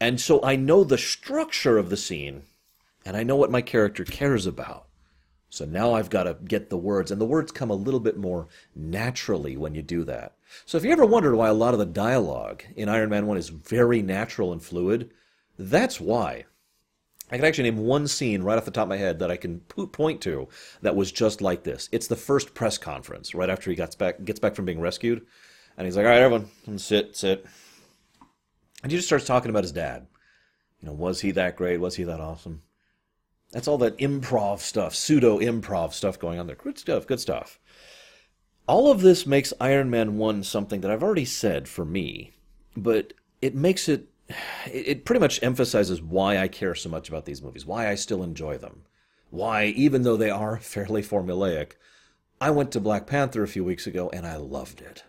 and 0.00 0.20
so 0.20 0.42
I 0.42 0.56
know 0.56 0.84
the 0.84 0.98
structure 0.98 1.78
of 1.78 1.90
the 1.90 1.96
scene, 1.96 2.42
and 3.04 3.16
I 3.16 3.24
know 3.24 3.36
what 3.36 3.50
my 3.50 3.62
character 3.62 4.04
cares 4.04 4.46
about. 4.46 4.85
So 5.56 5.64
now 5.64 5.94
I've 5.94 6.10
got 6.10 6.24
to 6.24 6.36
get 6.44 6.68
the 6.68 6.76
words, 6.76 7.10
and 7.10 7.18
the 7.18 7.24
words 7.24 7.50
come 7.50 7.70
a 7.70 7.74
little 7.74 8.00
bit 8.00 8.18
more 8.18 8.48
naturally 8.74 9.56
when 9.56 9.74
you 9.74 9.80
do 9.80 10.04
that. 10.04 10.36
So 10.66 10.76
if 10.76 10.84
you 10.84 10.92
ever 10.92 11.06
wondered 11.06 11.34
why 11.34 11.48
a 11.48 11.54
lot 11.54 11.72
of 11.72 11.78
the 11.80 11.86
dialogue 11.86 12.62
in 12.76 12.90
Iron 12.90 13.08
Man 13.08 13.26
1 13.26 13.38
is 13.38 13.48
very 13.48 14.02
natural 14.02 14.52
and 14.52 14.62
fluid, 14.62 15.10
that's 15.58 15.98
why. 15.98 16.44
I 17.30 17.36
can 17.36 17.44
actually 17.46 17.70
name 17.70 17.78
one 17.78 18.06
scene 18.06 18.42
right 18.42 18.58
off 18.58 18.66
the 18.66 18.70
top 18.70 18.84
of 18.84 18.90
my 18.90 18.98
head 18.98 19.18
that 19.18 19.30
I 19.30 19.36
can 19.36 19.60
point 19.60 20.20
to 20.22 20.46
that 20.82 20.94
was 20.94 21.10
just 21.10 21.40
like 21.40 21.64
this. 21.64 21.88
It's 21.90 22.06
the 22.06 22.16
first 22.16 22.54
press 22.54 22.76
conference 22.78 23.34
right 23.34 23.50
after 23.50 23.70
he 23.70 23.76
gets 23.76 23.96
back 23.96 24.24
gets 24.24 24.38
back 24.38 24.54
from 24.54 24.66
being 24.66 24.80
rescued, 24.80 25.26
and 25.76 25.86
he's 25.86 25.96
like, 25.96 26.04
"All 26.04 26.12
right, 26.12 26.20
everyone, 26.20 26.50
sit, 26.78 27.16
sit," 27.16 27.46
and 28.82 28.92
he 28.92 28.98
just 28.98 29.08
starts 29.08 29.24
talking 29.24 29.50
about 29.50 29.64
his 29.64 29.72
dad. 29.72 30.06
You 30.80 30.88
know, 30.88 30.94
was 30.94 31.22
he 31.22 31.32
that 31.32 31.56
great? 31.56 31.80
Was 31.80 31.96
he 31.96 32.04
that 32.04 32.20
awesome? 32.20 32.62
That's 33.56 33.68
all 33.68 33.78
that 33.78 33.96
improv 33.96 34.58
stuff, 34.58 34.94
pseudo 34.94 35.38
improv 35.38 35.94
stuff 35.94 36.18
going 36.18 36.38
on 36.38 36.46
there. 36.46 36.56
Good 36.56 36.76
stuff, 36.76 37.06
good 37.06 37.20
stuff. 37.20 37.58
All 38.68 38.90
of 38.90 39.00
this 39.00 39.24
makes 39.26 39.54
Iron 39.58 39.88
Man 39.88 40.18
1 40.18 40.42
something 40.42 40.82
that 40.82 40.90
I've 40.90 41.02
already 41.02 41.24
said 41.24 41.66
for 41.66 41.86
me, 41.86 42.32
but 42.76 43.14
it 43.40 43.54
makes 43.54 43.88
it, 43.88 44.10
it 44.70 45.06
pretty 45.06 45.20
much 45.20 45.42
emphasizes 45.42 46.02
why 46.02 46.36
I 46.36 46.48
care 46.48 46.74
so 46.74 46.90
much 46.90 47.08
about 47.08 47.24
these 47.24 47.40
movies, 47.40 47.64
why 47.64 47.88
I 47.88 47.94
still 47.94 48.22
enjoy 48.22 48.58
them. 48.58 48.82
Why, 49.30 49.64
even 49.68 50.02
though 50.02 50.18
they 50.18 50.28
are 50.28 50.58
fairly 50.60 51.02
formulaic, 51.02 51.76
I 52.38 52.50
went 52.50 52.72
to 52.72 52.80
Black 52.80 53.06
Panther 53.06 53.42
a 53.42 53.48
few 53.48 53.64
weeks 53.64 53.86
ago 53.86 54.10
and 54.12 54.26
I 54.26 54.36
loved 54.36 54.82
it. 54.82 55.04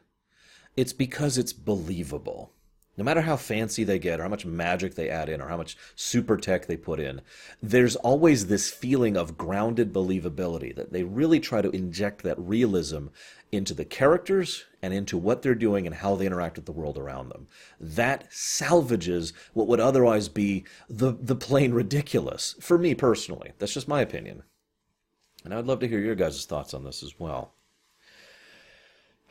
It's 0.77 0.93
because 0.93 1.37
it's 1.37 1.51
believable 1.51 2.53
no 2.97 3.03
matter 3.03 3.21
how 3.21 3.37
fancy 3.37 3.83
they 3.83 3.99
get 3.99 4.19
or 4.19 4.23
how 4.23 4.29
much 4.29 4.45
magic 4.45 4.95
they 4.95 5.09
add 5.09 5.29
in 5.29 5.39
or 5.39 5.47
how 5.47 5.57
much 5.57 5.77
super 5.95 6.35
tech 6.35 6.65
they 6.65 6.75
put 6.75 6.99
in, 6.99 7.21
there's 7.61 7.95
always 7.97 8.47
this 8.47 8.71
feeling 8.71 9.15
of 9.15 9.37
grounded 9.37 9.93
believability 9.93 10.75
that 10.75 10.91
they 10.91 11.03
really 11.03 11.39
try 11.39 11.61
to 11.61 11.69
inject 11.69 12.23
that 12.23 12.39
realism 12.39 13.07
into 13.51 13.73
the 13.73 13.85
characters 13.85 14.65
and 14.81 14.93
into 14.93 15.17
what 15.17 15.41
they're 15.41 15.55
doing 15.55 15.85
and 15.85 15.95
how 15.95 16.15
they 16.15 16.25
interact 16.25 16.57
with 16.57 16.65
the 16.65 16.71
world 16.71 16.97
around 16.97 17.29
them. 17.29 17.47
That 17.79 18.25
salvages 18.31 19.31
what 19.53 19.67
would 19.67 19.79
otherwise 19.79 20.27
be 20.27 20.65
the, 20.89 21.15
the 21.19 21.35
plain 21.35 21.73
ridiculous, 21.73 22.55
for 22.59 22.77
me 22.77 22.95
personally. 22.95 23.53
That's 23.59 23.73
just 23.73 23.87
my 23.87 24.01
opinion. 24.01 24.43
And 25.45 25.53
I'd 25.53 25.65
love 25.65 25.79
to 25.79 25.87
hear 25.87 25.99
your 25.99 26.15
guys' 26.15 26.45
thoughts 26.45 26.73
on 26.73 26.83
this 26.83 27.03
as 27.03 27.19
well. 27.19 27.53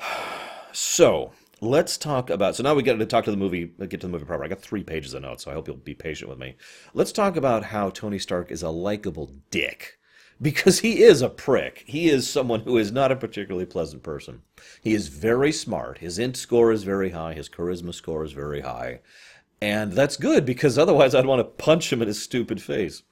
So, 0.72 1.32
let's 1.60 1.96
talk 1.96 2.30
about. 2.30 2.56
So 2.56 2.62
now 2.62 2.74
we 2.74 2.82
get 2.82 2.98
to 2.98 3.06
talk 3.06 3.24
to 3.24 3.30
the 3.30 3.36
movie. 3.36 3.72
Uh, 3.80 3.86
get 3.86 4.00
to 4.00 4.06
the 4.06 4.12
movie 4.12 4.24
proper. 4.24 4.44
I 4.44 4.48
got 4.48 4.60
three 4.60 4.82
pages 4.82 5.14
of 5.14 5.22
notes, 5.22 5.44
so 5.44 5.50
I 5.50 5.54
hope 5.54 5.66
you'll 5.66 5.76
be 5.76 5.94
patient 5.94 6.28
with 6.28 6.38
me. 6.38 6.56
Let's 6.94 7.12
talk 7.12 7.36
about 7.36 7.64
how 7.64 7.90
Tony 7.90 8.18
Stark 8.18 8.50
is 8.50 8.62
a 8.62 8.70
likable 8.70 9.32
dick. 9.50 9.98
Because 10.40 10.80
he 10.80 11.02
is 11.02 11.22
a 11.22 11.30
prick. 11.30 11.82
He 11.86 12.10
is 12.10 12.28
someone 12.28 12.60
who 12.60 12.76
is 12.76 12.92
not 12.92 13.10
a 13.10 13.16
particularly 13.16 13.64
pleasant 13.64 14.02
person. 14.02 14.42
He 14.82 14.92
is 14.92 15.08
very 15.08 15.50
smart. 15.50 15.98
His 15.98 16.18
int 16.18 16.36
score 16.36 16.72
is 16.72 16.82
very 16.82 17.10
high. 17.10 17.32
His 17.32 17.48
charisma 17.48 17.94
score 17.94 18.22
is 18.22 18.32
very 18.32 18.60
high. 18.60 19.00
And 19.62 19.94
that's 19.94 20.18
good 20.18 20.44
because 20.44 20.76
otherwise 20.76 21.14
I'd 21.14 21.24
want 21.24 21.40
to 21.40 21.64
punch 21.64 21.90
him 21.90 22.02
in 22.02 22.08
his 22.08 22.22
stupid 22.22 22.60
face. 22.60 23.02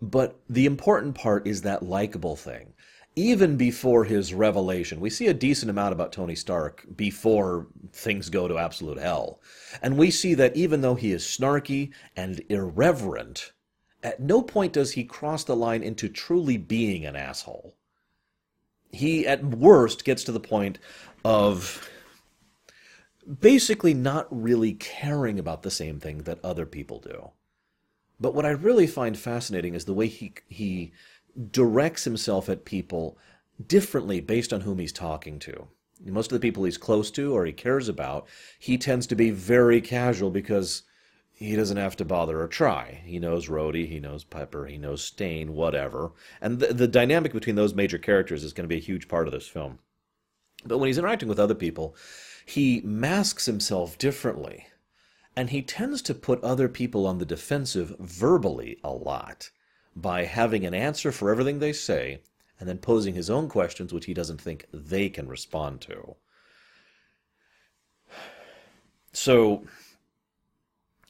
But 0.00 0.40
the 0.50 0.66
important 0.66 1.14
part 1.14 1.46
is 1.46 1.62
that 1.62 1.84
likable 1.84 2.34
thing 2.34 2.74
even 3.14 3.56
before 3.56 4.04
his 4.04 4.32
revelation, 4.32 5.00
we 5.00 5.10
see 5.10 5.26
a 5.26 5.34
decent 5.34 5.70
amount 5.70 5.92
about 5.92 6.12
Tony 6.12 6.34
Stark 6.34 6.84
before 6.96 7.66
things 7.92 8.30
go 8.30 8.48
to 8.48 8.58
absolute 8.58 8.98
hell. 8.98 9.40
And 9.82 9.98
we 9.98 10.10
see 10.10 10.34
that 10.34 10.56
even 10.56 10.80
though 10.80 10.94
he 10.94 11.12
is 11.12 11.22
snarky 11.22 11.92
and 12.16 12.42
irreverent, 12.48 13.52
at 14.02 14.20
no 14.20 14.42
point 14.42 14.72
does 14.72 14.92
he 14.92 15.04
cross 15.04 15.44
the 15.44 15.56
line 15.56 15.82
into 15.82 16.08
truly 16.08 16.56
being 16.56 17.04
an 17.04 17.14
asshole. 17.14 17.74
He, 18.90 19.26
at 19.26 19.44
worst, 19.44 20.04
gets 20.04 20.24
to 20.24 20.32
the 20.32 20.40
point 20.40 20.78
of 21.24 21.88
basically 23.40 23.94
not 23.94 24.26
really 24.30 24.74
caring 24.74 25.38
about 25.38 25.62
the 25.62 25.70
same 25.70 26.00
thing 26.00 26.18
that 26.24 26.44
other 26.44 26.66
people 26.66 26.98
do. 26.98 27.30
But 28.20 28.34
what 28.34 28.46
I 28.46 28.50
really 28.50 28.86
find 28.86 29.18
fascinating 29.18 29.74
is 29.74 29.84
the 29.84 29.94
way 29.94 30.06
he, 30.06 30.34
he 30.48 30.92
directs 31.50 32.04
himself 32.04 32.48
at 32.48 32.64
people 32.64 33.16
differently 33.66 34.20
based 34.20 34.52
on 34.52 34.62
whom 34.62 34.78
he's 34.78 34.92
talking 34.92 35.38
to. 35.40 35.68
Most 36.04 36.32
of 36.32 36.40
the 36.40 36.46
people 36.46 36.64
he's 36.64 36.78
close 36.78 37.10
to 37.12 37.32
or 37.32 37.46
he 37.46 37.52
cares 37.52 37.88
about, 37.88 38.26
he 38.58 38.76
tends 38.76 39.06
to 39.06 39.14
be 39.14 39.30
very 39.30 39.80
casual 39.80 40.30
because 40.30 40.82
he 41.32 41.54
doesn't 41.56 41.76
have 41.76 41.96
to 41.96 42.04
bother 42.04 42.40
or 42.40 42.48
try. 42.48 43.02
He 43.04 43.18
knows 43.18 43.48
Rhodey, 43.48 43.88
he 43.88 44.00
knows 44.00 44.24
Pepper, 44.24 44.66
he 44.66 44.78
knows 44.78 45.04
Stane, 45.04 45.54
whatever. 45.54 46.12
And 46.40 46.58
the, 46.58 46.72
the 46.72 46.88
dynamic 46.88 47.32
between 47.32 47.56
those 47.56 47.74
major 47.74 47.98
characters 47.98 48.44
is 48.44 48.52
going 48.52 48.64
to 48.64 48.68
be 48.68 48.76
a 48.76 48.80
huge 48.80 49.08
part 49.08 49.26
of 49.26 49.32
this 49.32 49.48
film. 49.48 49.78
But 50.64 50.78
when 50.78 50.88
he's 50.88 50.98
interacting 50.98 51.28
with 51.28 51.40
other 51.40 51.54
people, 51.54 51.96
he 52.44 52.80
masks 52.84 53.46
himself 53.46 53.96
differently. 53.98 54.66
And 55.34 55.50
he 55.50 55.62
tends 55.62 56.02
to 56.02 56.14
put 56.14 56.42
other 56.44 56.68
people 56.68 57.06
on 57.06 57.18
the 57.18 57.24
defensive 57.24 57.96
verbally 57.98 58.78
a 58.84 58.92
lot 58.92 59.50
by 59.94 60.24
having 60.24 60.64
an 60.64 60.74
answer 60.74 61.12
for 61.12 61.30
everything 61.30 61.58
they 61.58 61.72
say 61.72 62.20
and 62.58 62.68
then 62.68 62.78
posing 62.78 63.14
his 63.14 63.28
own 63.28 63.48
questions 63.48 63.92
which 63.92 64.06
he 64.06 64.14
doesn't 64.14 64.40
think 64.40 64.66
they 64.72 65.08
can 65.08 65.28
respond 65.28 65.80
to. 65.80 66.16
So, 69.12 69.64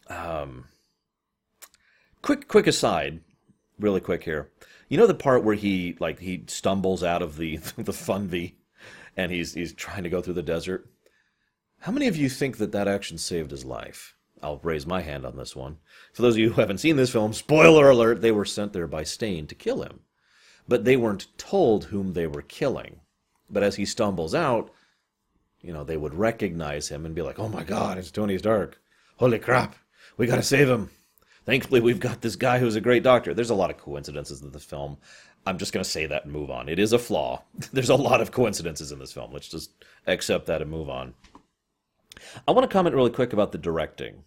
um, 0.09 0.65
quick, 2.23 2.49
quick 2.49 2.67
aside, 2.67 3.21
really 3.79 4.01
quick 4.01 4.25
here. 4.25 4.51
You 4.89 4.99
know 4.99 5.07
the 5.07 5.15
part 5.15 5.45
where 5.45 5.55
he 5.55 5.97
like 6.01 6.19
he 6.19 6.45
stumbles 6.49 7.03
out 7.03 7.23
of 7.23 7.37
the 7.37 7.57
the 7.77 7.93
Funvee, 7.93 8.55
and 9.17 9.31
he's 9.31 9.55
he's 9.55 9.73
trying 9.73 10.03
to 10.03 10.11
go 10.11 10.21
through 10.21 10.35
the 10.35 10.43
desert. 10.43 10.89
How 11.81 11.93
many 11.93 12.07
of 12.09 12.17
you 12.17 12.29
think 12.29 12.59
that 12.59 12.73
that 12.73 12.89
action 12.89 13.19
saved 13.19 13.51
his 13.51 13.65
life? 13.65 14.15
I'll 14.43 14.61
raise 14.63 14.87
my 14.87 15.01
hand 15.01 15.25
on 15.25 15.37
this 15.37 15.55
one. 15.55 15.79
For 16.13 16.23
those 16.23 16.35
of 16.35 16.39
you 16.39 16.51
who 16.51 16.61
haven't 16.61 16.79
seen 16.79 16.97
this 16.97 17.11
film, 17.11 17.33
spoiler 17.33 17.91
alert, 17.91 18.21
they 18.21 18.33
were 18.33 18.45
sent 18.45 18.73
there 18.73 18.87
by 18.87 19.05
Stane 19.05 19.47
to 19.47 19.55
kill 19.55 19.83
him. 19.83 20.01
But 20.67 20.85
they 20.85 20.97
weren't 20.97 21.27
told 21.39 21.85
whom 21.85 22.13
they 22.13 22.27
were 22.27 22.43
killing. 22.43 23.01
But 23.51 23.63
as 23.63 23.77
he 23.77 23.85
stumbles 23.85 24.35
out, 24.35 24.71
you 25.61 25.73
know, 25.73 25.85
they 25.85 25.97
would 25.97 26.15
recognize 26.15 26.89
him 26.89 27.07
and 27.07 27.15
be 27.15 27.23
like, 27.23 27.39
oh 27.39 27.49
my 27.49 27.63
god, 27.63 27.99
it's 27.99 28.11
Tony 28.11 28.39
Stark. 28.39 28.81
Holy 29.17 29.39
crap, 29.39 29.77
we 30.17 30.27
gotta 30.27 30.43
save 30.43 30.69
him. 30.69 30.91
Thankfully, 31.45 31.81
we've 31.81 32.01
got 32.01 32.21
this 32.21 32.37
guy 32.37 32.59
who's 32.59 32.77
a 32.77 32.81
great 32.81 33.03
doctor. 33.03 33.35
There's 33.35 33.51
a 33.51 33.55
lot 33.55 33.71
of 33.71 33.77
coincidences 33.77 34.43
in 34.43 34.53
the 34.53 34.61
film. 34.61 34.99
I'm 35.45 35.59
just 35.59 35.73
going 35.73 35.83
to 35.83 35.91
say 35.91 36.07
that 36.07 36.25
and 36.25 36.33
move 36.33 36.51
on. 36.51 36.69
It 36.69 36.79
is 36.79 36.93
a 36.93 36.99
flaw. 36.99 37.43
There's 37.73 37.91
a 37.91 37.97
lot 37.97 38.21
of 38.21 38.31
coincidences 38.31 38.93
in 38.93 39.01
this 39.01 39.13
film. 39.13 39.33
Let's 39.33 39.49
just 39.49 39.73
accept 40.07 40.47
that 40.47 40.63
and 40.63 40.71
move 40.71 40.89
on. 40.89 41.15
I 42.47 42.53
want 42.53 42.69
to 42.69 42.73
comment 42.73 42.95
really 42.95 43.11
quick 43.11 43.33
about 43.33 43.51
the 43.51 43.59
directing. 43.59 44.23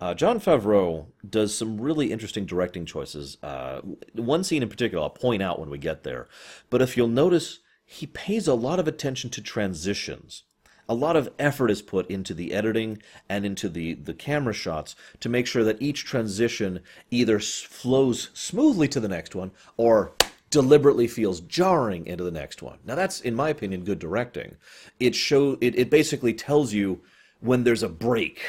Uh, 0.00 0.14
Jon 0.14 0.38
Favreau 0.38 1.06
does 1.28 1.56
some 1.56 1.80
really 1.80 2.12
interesting 2.12 2.46
directing 2.46 2.86
choices. 2.86 3.36
Uh, 3.42 3.80
one 4.12 4.44
scene 4.44 4.62
in 4.62 4.68
particular 4.68 5.02
I'll 5.02 5.10
point 5.10 5.42
out 5.42 5.58
when 5.58 5.70
we 5.70 5.78
get 5.78 6.04
there. 6.04 6.28
But 6.70 6.82
if 6.82 6.96
you'll 6.96 7.08
notice, 7.08 7.58
he 7.84 8.06
pays 8.06 8.46
a 8.46 8.54
lot 8.54 8.78
of 8.78 8.86
attention 8.86 9.30
to 9.30 9.42
transitions. 9.42 10.44
A 10.88 10.94
lot 10.94 11.16
of 11.16 11.30
effort 11.38 11.70
is 11.70 11.82
put 11.82 12.08
into 12.10 12.32
the 12.32 12.54
editing 12.54 13.02
and 13.28 13.44
into 13.44 13.68
the, 13.68 13.94
the 13.94 14.14
camera 14.14 14.54
shots 14.54 14.94
to 15.20 15.28
make 15.28 15.46
sure 15.46 15.64
that 15.64 15.82
each 15.82 16.04
transition 16.04 16.80
either 17.10 17.40
flows 17.40 18.30
smoothly 18.34 18.88
to 18.88 19.00
the 19.00 19.08
next 19.08 19.34
one 19.34 19.50
or 19.76 20.12
deliberately 20.50 21.06
feels 21.06 21.40
jarring 21.40 22.06
into 22.06 22.24
the 22.24 22.30
next 22.30 22.62
one. 22.62 22.78
Now 22.86 22.94
that's, 22.94 23.20
in 23.20 23.34
my 23.34 23.50
opinion, 23.50 23.84
good 23.84 23.98
directing. 23.98 24.56
It 24.98 25.14
show 25.14 25.58
it, 25.60 25.74
it 25.76 25.90
basically 25.90 26.32
tells 26.32 26.72
you 26.72 27.00
when 27.40 27.64
there's 27.64 27.82
a 27.82 27.88
break 27.88 28.40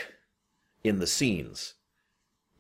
in 0.84 1.00
the 1.00 1.08
scenes 1.08 1.76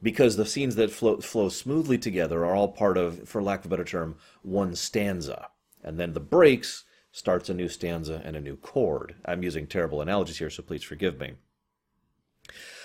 because 0.01 0.37
the 0.37 0.45
scenes 0.45 0.75
that 0.75 0.91
flow, 0.91 1.17
flow 1.17 1.49
smoothly 1.49 1.97
together 1.97 2.45
are 2.45 2.55
all 2.55 2.69
part 2.69 2.97
of, 2.97 3.27
for 3.27 3.41
lack 3.41 3.59
of 3.59 3.65
a 3.65 3.69
better 3.69 3.83
term, 3.83 4.15
one 4.41 4.75
stanza. 4.75 5.49
And 5.83 5.99
then 5.99 6.13
the 6.13 6.19
breaks 6.19 6.85
starts 7.11 7.49
a 7.49 7.53
new 7.53 7.67
stanza 7.67 8.21
and 8.23 8.35
a 8.35 8.41
new 8.41 8.55
chord. 8.55 9.15
I'm 9.25 9.43
using 9.43 9.67
terrible 9.67 10.01
analogies 10.01 10.37
here, 10.37 10.49
so 10.49 10.63
please 10.63 10.83
forgive 10.83 11.19
me. 11.19 11.33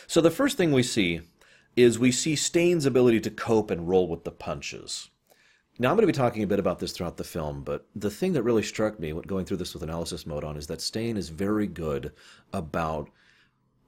So 0.06 0.20
the 0.20 0.30
first 0.30 0.56
thing 0.56 0.72
we 0.72 0.82
see 0.82 1.20
is 1.76 1.98
we 1.98 2.12
see 2.12 2.36
Stane's 2.36 2.86
ability 2.86 3.20
to 3.20 3.30
cope 3.30 3.70
and 3.70 3.88
roll 3.88 4.08
with 4.08 4.24
the 4.24 4.30
punches. 4.30 5.10
Now, 5.78 5.90
I'm 5.90 5.96
going 5.96 6.06
to 6.06 6.12
be 6.12 6.16
talking 6.16 6.44
a 6.44 6.48
bit 6.48 6.60
about 6.60 6.78
this 6.78 6.92
throughout 6.92 7.16
the 7.16 7.24
film, 7.24 7.64
but 7.64 7.86
the 7.96 8.10
thing 8.10 8.32
that 8.34 8.44
really 8.44 8.62
struck 8.62 9.00
me 9.00 9.12
going 9.26 9.44
through 9.44 9.56
this 9.56 9.74
with 9.74 9.82
analysis 9.82 10.24
mode 10.24 10.44
on 10.44 10.56
is 10.56 10.68
that 10.68 10.80
Stane 10.80 11.16
is 11.16 11.30
very 11.30 11.66
good 11.66 12.12
about 12.52 13.10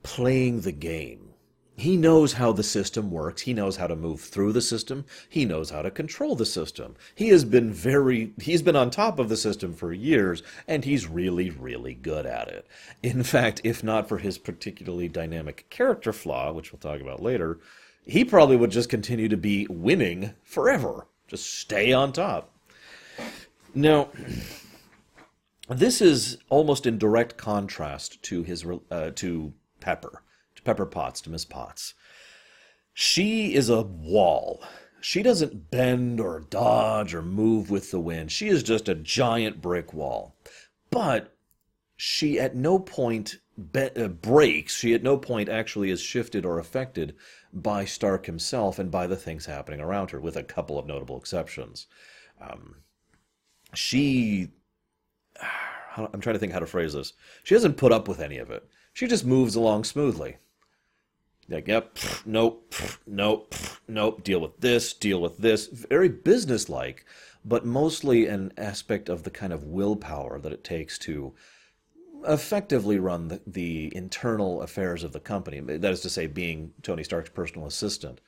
playing 0.03 0.63
the 0.63 0.73
game. 0.73 1.31
He 1.79 1.99
knows 1.99 2.35
how 2.35 2.53
the 2.53 2.63
system 2.63 3.11
works. 3.11 3.43
He 3.43 3.53
knows 3.53 3.77
how 3.77 3.87
to 3.87 3.97
move 3.97 4.23
through 4.23 4.53
the 4.53 4.63
system. 4.63 5.05
He 5.29 5.45
knows 5.45 5.71
how 5.71 5.83
to 5.83 5.91
control 5.91 6.35
the 6.35 6.47
system. 6.47 6.97
He 7.15 7.29
has 7.29 7.45
been 7.45 7.71
very, 7.71 8.33
he's 8.41 8.63
been 8.63 8.77
on 8.77 8.91
top 8.91 9.19
of 9.19 9.29
the 9.29 9.37
system 9.37 9.75
for 9.75 9.93
years, 9.93 10.43
and 10.67 10.85
he's 10.85 11.07
really, 11.07 11.51
really 11.51 11.93
good 11.93 12.25
at 12.25 12.49
it. 12.49 12.67
In 13.03 13.23
fact, 13.23 13.61
if 13.63 13.85
not 13.85 14.09
for 14.09 14.19
his 14.19 14.39
particularly 14.39 15.09
dynamic 15.09 15.69
character 15.69 16.15
flaw, 16.15 16.51
which 16.51 16.73
we'll 16.73 16.81
talk 16.81 17.03
about 17.03 17.23
later, 17.23 17.59
he 18.07 18.25
probably 18.25 18.57
would 18.57 18.71
just 18.71 18.89
continue 18.89 19.29
to 19.29 19.37
be 19.37 19.67
winning 19.69 20.33
forever. 20.43 21.09
Just 21.29 21.59
stay 21.59 21.93
on 21.93 22.13
top. 22.13 22.53
Now, 23.75 24.09
this 25.69 26.01
is 26.01 26.39
almost 26.49 26.87
in 26.87 26.97
direct 26.97 27.37
contrast 27.37 28.23
to 28.23 28.45
his 28.45 28.65
uh, 28.91 29.11
to 29.17 29.53
Pepper. 29.81 30.23
Pepper 30.67 30.85
Potts 30.85 31.21
to 31.21 31.31
Miss 31.31 31.45
Potts. 31.45 31.95
She 32.93 33.55
is 33.55 33.69
a 33.69 33.83
wall. 33.83 34.65
She 35.01 35.23
doesn't 35.23 35.71
bend 35.71 36.19
or 36.19 36.41
dodge 36.41 37.15
or 37.15 37.23
move 37.23 37.71
with 37.71 37.93
the 37.93 38.01
wind. 38.01 38.33
She 38.33 38.49
is 38.49 38.65
just 38.65 38.89
a 38.89 38.97
giant 38.97 39.63
brick 39.63 39.95
wall. 39.95 40.35
But 40.91 41.33
she 41.97 42.41
at 42.41 42.57
no 42.57 42.81
point 42.81 43.37
be- 43.71 43.91
uh, 43.97 44.09
breaks. 44.09 44.77
She 44.77 44.93
at 44.93 45.05
no 45.05 45.17
point 45.17 45.49
actually 45.49 45.91
is 45.91 46.01
shifted 46.01 46.45
or 46.45 46.59
affected 46.59 47.15
by 47.53 47.85
Stark 47.85 48.27
himself 48.27 48.81
and 48.81 48.91
by 48.91 49.07
the 49.07 49.15
things 49.15 49.47
happening 49.47 49.81
around 49.81 50.11
her, 50.11 50.21
with 50.21 50.37
a 50.37 50.43
couple 50.43 50.81
of 50.81 50.87
notable 50.87 51.17
exceptions. 51.17 51.87
Um, 52.41 52.79
she. 53.73 54.51
I'm 55.97 56.21
trying 56.21 56.35
to 56.35 56.41
think 56.41 56.53
how 56.53 56.59
to 56.59 56.67
phrase 56.67 56.93
this. 56.93 57.13
She 57.45 57.55
doesn't 57.55 57.79
put 57.79 57.93
up 57.93 58.09
with 58.09 58.21
any 58.21 58.37
of 58.39 58.51
it. 58.51 58.69
She 58.93 59.07
just 59.07 59.25
moves 59.25 59.55
along 59.55 59.85
smoothly. 59.85 60.39
Like, 61.49 61.69
yep, 61.69 61.99
nope, 62.25 62.75
nope, 63.07 63.55
nope, 63.87 64.25
deal 64.25 64.41
with 64.41 64.61
this, 64.61 64.93
deal 64.93 65.21
with 65.21 65.39
this. 65.39 65.69
Very 65.69 66.09
businesslike, 66.09 67.05
but 67.45 67.65
mostly 67.65 68.27
an 68.27 68.53
aspect 68.57 69.09
of 69.09 69.23
the 69.23 69.31
kind 69.31 69.53
of 69.53 69.65
willpower 69.65 70.41
that 70.41 70.53
it 70.53 70.65
takes 70.65 70.99
to 71.01 71.35
effectively 72.27 72.99
run 72.99 73.29
the, 73.29 73.41
the 73.47 73.95
internal 73.95 74.63
affairs 74.63 75.05
of 75.05 75.13
the 75.13 75.21
company. 75.21 75.61
That 75.61 75.93
is 75.93 76.01
to 76.01 76.11
say, 76.11 76.27
being 76.27 76.73
Tony 76.83 77.05
Stark's 77.05 77.31
personal 77.31 77.69
assistant. 77.69 78.21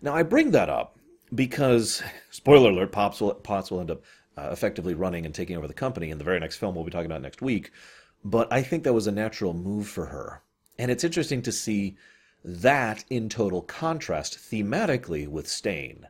Now, 0.00 0.14
I 0.14 0.22
bring 0.22 0.52
that 0.52 0.68
up 0.68 0.96
because, 1.34 2.02
spoiler 2.30 2.70
alert, 2.70 2.92
Pops 2.92 3.20
will, 3.20 3.34
Potts 3.34 3.72
will 3.72 3.80
end 3.80 3.90
up 3.90 4.02
uh, 4.36 4.50
effectively 4.52 4.94
running 4.94 5.26
and 5.26 5.34
taking 5.34 5.56
over 5.56 5.66
the 5.66 5.74
company 5.74 6.10
in 6.10 6.18
the 6.18 6.24
very 6.24 6.38
next 6.38 6.56
film 6.56 6.74
we'll 6.74 6.84
be 6.84 6.90
talking 6.90 7.10
about 7.10 7.22
next 7.22 7.42
week. 7.42 7.72
But 8.24 8.52
I 8.52 8.62
think 8.62 8.84
that 8.84 8.92
was 8.92 9.06
a 9.06 9.12
natural 9.12 9.54
move 9.54 9.88
for 9.88 10.06
her. 10.06 10.42
And 10.78 10.90
it's 10.90 11.04
interesting 11.04 11.42
to 11.42 11.52
see 11.52 11.96
that 12.44 13.04
in 13.10 13.28
total 13.28 13.62
contrast 13.62 14.38
thematically 14.38 15.28
with 15.28 15.48
Stane. 15.48 16.08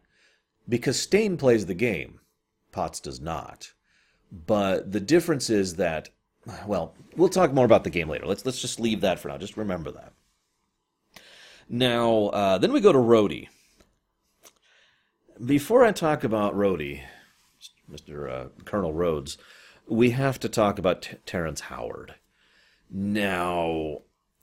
Because 0.69 1.01
Stane 1.01 1.37
plays 1.37 1.67
the 1.67 1.75
game, 1.75 2.21
Potts 2.73 3.01
does 3.01 3.21
not. 3.21 3.73
But 4.31 4.93
the 4.93 5.01
difference 5.01 5.51
is 5.51 5.77
that 5.77 6.11
well, 6.67 6.95
we'll 7.17 7.29
talk 7.29 7.53
more 7.53 7.65
about 7.65 7.85
the 7.85 7.91
game 7.91 8.09
later. 8.09 8.27
Let's 8.27 8.47
let's 8.47 8.61
just 8.61 8.81
leave 8.81 9.01
that 9.03 9.19
for 9.19 9.29
now. 9.29 9.39
Just 9.39 9.57
remember 9.57 9.91
that. 9.91 10.13
Now, 11.69 12.27
uh, 12.29 12.59
then 12.59 12.73
we 12.73 12.81
go 12.81 12.93
to 12.93 12.99
Rhodey. 12.99 13.49
Before 15.45 15.85
I 15.85 15.93
talk 15.93 16.25
about 16.25 16.55
Rhodey, 16.55 17.03
Mr. 17.91 18.31
Uh, 18.31 18.49
Colonel 18.65 18.93
Rhodes, 18.93 19.39
we 19.87 20.11
have 20.11 20.41
to 20.41 20.49
talk 20.49 20.79
about 20.79 21.03
T- 21.03 21.17
Terrence 21.27 21.61
Howard. 21.63 22.15
Now, 22.91 23.99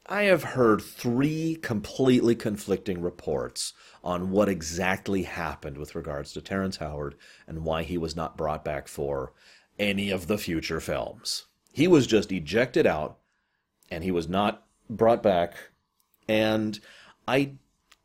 I 0.09 0.23
have 0.23 0.43
heard 0.43 0.81
three 0.81 1.55
completely 1.61 2.33
conflicting 2.33 3.01
reports 3.01 3.73
on 4.03 4.31
what 4.31 4.47
exactly 4.47 5.23
happened 5.23 5.77
with 5.77 5.95
regards 5.95 6.31
to 6.33 6.41
Terrence 6.41 6.77
Howard 6.77 7.15
and 7.45 7.65
why 7.65 7.83
he 7.83 7.97
was 7.97 8.15
not 8.15 8.37
brought 8.37 8.63
back 8.63 8.87
for 8.87 9.33
any 9.77 10.09
of 10.09 10.27
the 10.27 10.37
future 10.37 10.79
films. 10.79 11.47
He 11.73 11.89
was 11.89 12.07
just 12.07 12.31
ejected 12.31 12.87
out 12.87 13.17
and 13.91 14.01
he 14.03 14.11
was 14.11 14.29
not 14.29 14.65
brought 14.89 15.21
back. 15.21 15.55
And 16.27 16.79
I 17.27 17.55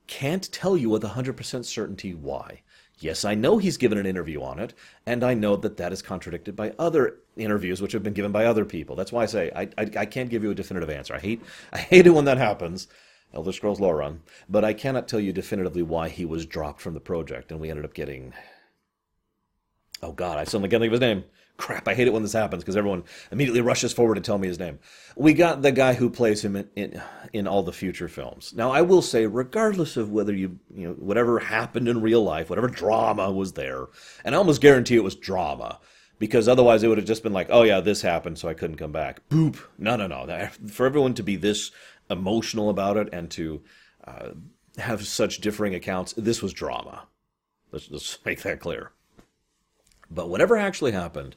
can't 0.09 0.51
tell 0.51 0.77
you 0.77 0.91
with 0.91 1.03
100% 1.03 1.65
certainty 1.65 2.15
why. 2.15 2.63
Yes, 3.03 3.25
I 3.25 3.35
know 3.35 3.59
he's 3.59 3.77
given 3.77 3.99
an 3.99 4.07
interview 4.07 4.43
on 4.43 4.59
it, 4.61 4.75
and 5.07 5.25
I 5.25 5.35
know 5.35 5.57
that 5.57 5.77
that 5.79 5.93
is 5.93 6.03
contradicted 6.03 6.55
by 6.55 6.73
other 6.79 7.19
interviews 7.37 7.83
which 7.83 7.93
have 7.93 8.03
been 8.03 8.13
given 8.13 8.31
by 8.31 8.45
other 8.45 8.65
people. 8.65 8.95
That's 8.95 9.11
why 9.11 9.25
I 9.25 9.27
say 9.27 9.51
I, 9.55 9.63
I, 9.77 9.91
I 9.99 10.07
can't 10.07 10.31
give 10.31 10.45
you 10.45 10.53
a 10.53 10.55
definitive 10.55 10.91
answer. 10.91 11.15
I 11.15 11.19
hate 11.19 11.43
I 11.73 11.79
hate 11.79 12.07
it 12.07 12.11
when 12.11 12.27
that 12.27 12.39
happens. 12.39 12.87
Elder 13.35 13.53
Scrolls 13.53 13.81
Lore 13.81 13.97
Run, 13.97 14.23
but 14.49 14.65
I 14.65 14.75
cannot 14.75 15.09
tell 15.09 15.19
you 15.19 15.33
definitively 15.33 15.83
why 15.83 16.11
he 16.11 16.25
was 16.25 16.47
dropped 16.47 16.81
from 16.81 16.95
the 16.95 17.01
project, 17.01 17.51
and 17.51 17.61
we 17.61 17.71
ended 17.71 17.85
up 17.85 17.95
getting. 17.95 18.35
Oh 20.03 20.13
God, 20.13 20.39
I 20.39 20.45
suddenly 20.45 20.69
can't 20.69 20.83
think 20.83 20.93
of 20.93 21.01
his 21.01 21.09
name 21.09 21.25
crap, 21.63 21.87
I 21.87 21.95
hate 21.95 22.09
it 22.09 22.13
when 22.13 22.25
this 22.25 22.33
happens 22.33 22.65
because 22.65 22.77
everyone 22.77 23.05
immediately 23.31 23.61
rushes 23.61 23.93
forward 23.93 24.17
to 24.17 24.21
tell 24.21 24.37
me 24.37 24.49
his 24.49 24.59
name. 24.59 24.81
We 25.15 25.33
got 25.33 25.63
the 25.63 25.71
guy 25.71 25.95
who 25.95 26.11
plays 26.11 26.45
him 26.45 26.57
in, 26.57 26.69
in, 26.75 27.03
in 27.33 27.47
all 27.47 27.63
the 27.63 27.73
future 27.73 28.09
films. 28.09 28.53
Now, 28.53 28.73
I 28.73 28.83
will 28.83 29.01
say, 29.01 29.27
regardless 29.27 29.97
of 29.97 30.11
whether 30.11 30.35
you, 30.35 30.59
you 30.75 30.89
know, 30.89 30.95
whatever 30.95 31.39
happened 31.39 31.87
in 31.87 32.03
real 32.03 32.25
life, 32.25 32.51
whatever 32.51 32.67
drama 32.67 33.31
was 33.31 33.53
there, 33.53 33.87
and 34.25 34.35
I 34.35 34.39
almost 34.39 34.61
guarantee 34.61 34.97
it 34.97 35.05
was 35.05 35.15
drama 35.15 35.79
because 36.19 36.49
otherwise 36.49 36.83
it 36.83 36.89
would 36.89 36.99
have 36.99 37.07
just 37.07 37.23
been 37.23 37.33
like, 37.33 37.47
oh 37.51 37.63
yeah, 37.63 37.79
this 37.79 38.03
happened, 38.03 38.41
so 38.41 38.49
I 38.49 38.55
couldn't 38.55 38.77
come 38.77 38.93
back. 38.93 39.21
Boop. 39.29 39.57
No, 39.79 39.95
no, 39.95 40.09
no. 40.09 40.49
For 40.67 40.85
everyone 40.85 41.15
to 41.15 41.23
be 41.23 41.37
this 41.37 41.71
emotional 42.11 42.71
about 42.71 42.97
it 42.97 43.09
and 43.13 43.31
to 43.31 43.63
uh, 44.05 44.31
have 44.79 45.07
such 45.07 45.39
differing 45.39 45.77
accounts, 45.77 46.13
this 46.17 46.43
was 46.43 46.53
drama. 46.53 47.07
Let's, 47.71 47.89
let's 47.89 48.19
make 48.25 48.43
that 48.43 48.59
clear. 48.59 48.91
But 50.15 50.29
whatever 50.29 50.57
actually 50.57 50.93
happened, 50.93 51.37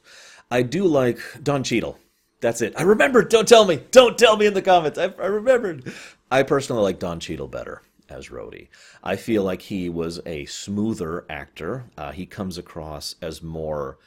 I 0.50 0.62
do 0.62 0.84
like 0.84 1.18
Don 1.42 1.62
Cheadle. 1.62 1.98
That's 2.40 2.60
it. 2.60 2.74
I 2.76 2.82
remembered. 2.82 3.30
Don't 3.30 3.48
tell 3.48 3.64
me. 3.64 3.80
Don't 3.90 4.18
tell 4.18 4.36
me 4.36 4.46
in 4.46 4.54
the 4.54 4.62
comments. 4.62 4.98
I, 4.98 5.04
I 5.18 5.26
remembered. 5.26 5.92
I 6.30 6.42
personally 6.42 6.82
like 6.82 6.98
Don 6.98 7.18
Cheadle 7.18 7.48
better 7.48 7.82
as 8.08 8.28
Rhodey. 8.28 8.68
I 9.02 9.16
feel 9.16 9.42
like 9.42 9.62
he 9.62 9.88
was 9.88 10.20
a 10.26 10.44
smoother 10.46 11.24
actor. 11.28 11.84
Uh, 11.96 12.12
he 12.12 12.26
comes 12.26 12.58
across 12.58 13.16
as 13.22 13.42
more. 13.42 13.98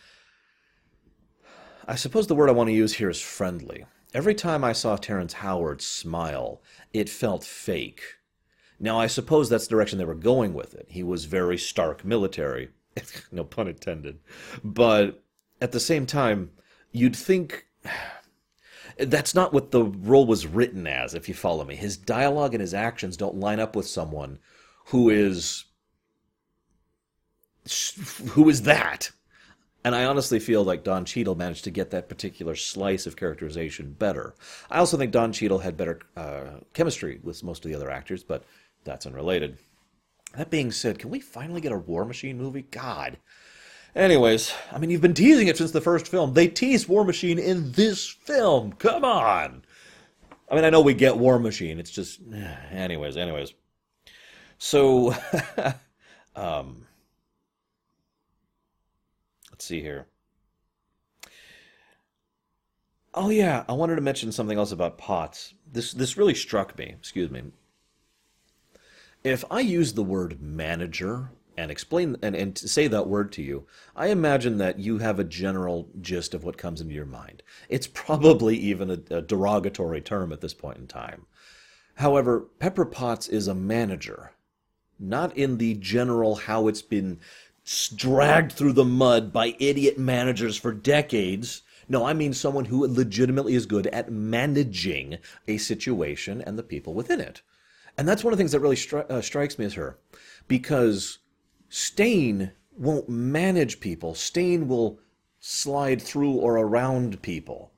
I 1.87 1.95
suppose 1.95 2.27
the 2.27 2.35
word 2.35 2.49
I 2.49 2.53
want 2.53 2.67
to 2.67 2.73
use 2.75 2.93
here 2.93 3.09
is 3.09 3.19
friendly. 3.19 3.85
Every 4.13 4.35
time 4.35 4.63
I 4.63 4.73
saw 4.73 4.95
Terrence 4.95 5.33
Howard 5.33 5.81
smile, 5.81 6.61
it 6.93 7.09
felt 7.09 7.43
fake. 7.43 8.01
Now, 8.79 8.99
I 8.99 9.07
suppose 9.07 9.49
that's 9.49 9.67
the 9.67 9.71
direction 9.71 9.97
they 9.97 10.05
were 10.05 10.15
going 10.15 10.53
with 10.53 10.73
it. 10.73 10.87
He 10.89 11.03
was 11.03 11.25
very 11.25 11.57
stark 11.57 12.05
military, 12.05 12.69
no 13.31 13.43
pun 13.43 13.67
intended. 13.67 14.19
But 14.63 15.23
at 15.61 15.71
the 15.71 15.79
same 15.79 16.05
time, 16.05 16.51
you'd 16.91 17.15
think 17.15 17.65
that's 18.97 19.35
not 19.35 19.53
what 19.53 19.71
the 19.71 19.83
role 19.83 20.25
was 20.25 20.47
written 20.47 20.87
as, 20.87 21.13
if 21.13 21.27
you 21.27 21.33
follow 21.33 21.63
me. 21.63 21.75
His 21.75 21.97
dialogue 21.97 22.53
and 22.53 22.61
his 22.61 22.73
actions 22.73 23.17
don't 23.17 23.39
line 23.39 23.59
up 23.59 23.75
with 23.75 23.87
someone 23.87 24.39
who 24.87 25.09
is 25.09 25.65
who 28.29 28.49
is 28.49 28.63
that. 28.63 29.11
And 29.85 29.95
I 29.95 30.03
honestly 30.03 30.39
feel 30.39 30.65
like 30.65 30.83
Don 30.83 31.05
Cheadle 31.05 31.35
managed 31.35 31.63
to 31.63 31.71
get 31.71 31.91
that 31.91 32.09
particular 32.09 32.55
slice 32.55 33.07
of 33.07 33.15
characterization 33.15 33.93
better. 33.93 34.35
I 34.69 34.77
also 34.77 34.97
think 34.97 35.13
Don 35.13 35.31
Cheadle 35.31 35.59
had 35.59 35.77
better 35.77 36.01
uh, 36.17 36.59
chemistry 36.73 37.21
with 37.23 37.43
most 37.45 37.63
of 37.63 37.71
the 37.71 37.77
other 37.77 37.89
actors, 37.89 38.21
but 38.21 38.43
that's 38.83 39.05
unrelated. 39.05 39.57
That 40.35 40.49
being 40.49 40.71
said, 40.71 40.99
can 40.99 41.09
we 41.09 41.19
finally 41.19 41.61
get 41.61 41.71
a 41.71 41.77
War 41.77 42.05
Machine 42.05 42.37
movie? 42.37 42.63
God. 42.63 43.17
Anyways, 43.95 44.53
I 44.71 44.77
mean, 44.77 44.89
you've 44.91 45.01
been 45.01 45.15
teasing 45.15 45.47
it 45.47 45.57
since 45.57 45.71
the 45.71 45.81
first 45.81 46.07
film. 46.07 46.33
They 46.33 46.47
teased 46.47 46.87
War 46.87 47.03
Machine 47.03 47.39
in 47.39 47.71
this 47.71 48.07
film. 48.07 48.73
Come 48.73 49.03
on. 49.03 49.63
I 50.49 50.55
mean, 50.55 50.63
I 50.63 50.69
know 50.69 50.81
we 50.81 50.93
get 50.93 51.17
War 51.17 51.39
Machine. 51.39 51.79
It's 51.79 51.91
just, 51.91 52.19
anyways, 52.71 53.17
anyways. 53.17 53.53
So, 54.59 55.15
um, 56.35 56.85
let's 59.51 59.65
see 59.65 59.81
here. 59.81 60.07
Oh 63.13 63.29
yeah, 63.29 63.63
I 63.67 63.73
wanted 63.73 63.95
to 63.95 64.01
mention 64.01 64.31
something 64.31 64.57
else 64.57 64.71
about 64.71 64.97
Potts. 64.97 65.55
This 65.71 65.93
this 65.93 66.15
really 66.15 66.35
struck 66.35 66.77
me. 66.77 66.95
Excuse 66.97 67.31
me. 67.31 67.41
If 69.23 69.43
I 69.51 69.59
use 69.59 69.93
the 69.93 70.03
word 70.03 70.41
manager 70.41 71.31
and 71.57 71.69
explain 71.69 72.15
and, 72.21 72.35
and 72.35 72.57
say 72.57 72.87
that 72.87 73.07
word 73.07 73.33
to 73.33 73.41
you, 73.41 73.65
I 73.93 74.07
imagine 74.07 74.57
that 74.59 74.79
you 74.79 74.99
have 74.99 75.19
a 75.19 75.25
general 75.25 75.89
gist 75.99 76.33
of 76.33 76.45
what 76.45 76.57
comes 76.57 76.79
into 76.79 76.93
your 76.93 77.05
mind. 77.05 77.43
It's 77.67 77.87
probably 77.87 78.55
even 78.57 78.89
a, 78.89 79.15
a 79.17 79.21
derogatory 79.21 79.99
term 79.99 80.31
at 80.31 80.39
this 80.39 80.53
point 80.53 80.77
in 80.77 80.87
time. 80.87 81.25
However, 81.95 82.47
Pepper 82.59 82.85
Potts 82.85 83.27
is 83.27 83.49
a 83.49 83.53
manager, 83.53 84.31
not 84.97 85.35
in 85.35 85.57
the 85.57 85.73
general 85.73 86.35
how 86.35 86.69
it's 86.69 86.81
been 86.81 87.19
dragged 87.93 88.53
through 88.53 88.73
the 88.73 88.85
mud 88.85 89.33
by 89.33 89.53
idiot 89.59 89.99
managers 89.99 90.55
for 90.55 90.71
decades. 90.71 91.61
No, 91.89 92.05
I 92.05 92.13
mean 92.13 92.33
someone 92.33 92.65
who 92.65 92.87
legitimately 92.87 93.53
is 93.53 93.65
good 93.65 93.87
at 93.87 94.09
managing 94.09 95.17
a 95.45 95.57
situation 95.57 96.41
and 96.41 96.57
the 96.57 96.63
people 96.63 96.93
within 96.93 97.19
it. 97.19 97.41
And 97.99 98.07
that's 98.07 98.23
one 98.23 98.31
of 98.31 98.37
the 98.37 98.41
things 98.41 98.53
that 98.53 98.61
really 98.61 98.77
stri- 98.77 99.11
uh, 99.11 99.21
strikes 99.21 99.59
me 99.59 99.65
as 99.65 99.73
her, 99.73 99.99
because 100.47 101.17
Stane 101.67 102.53
won't 102.77 103.09
manage 103.09 103.81
people. 103.81 104.15
Stane 104.15 104.69
will 104.69 105.01
slide 105.41 106.01
through 106.01 106.31
or 106.31 106.57
around 106.57 107.21
people. 107.21 107.73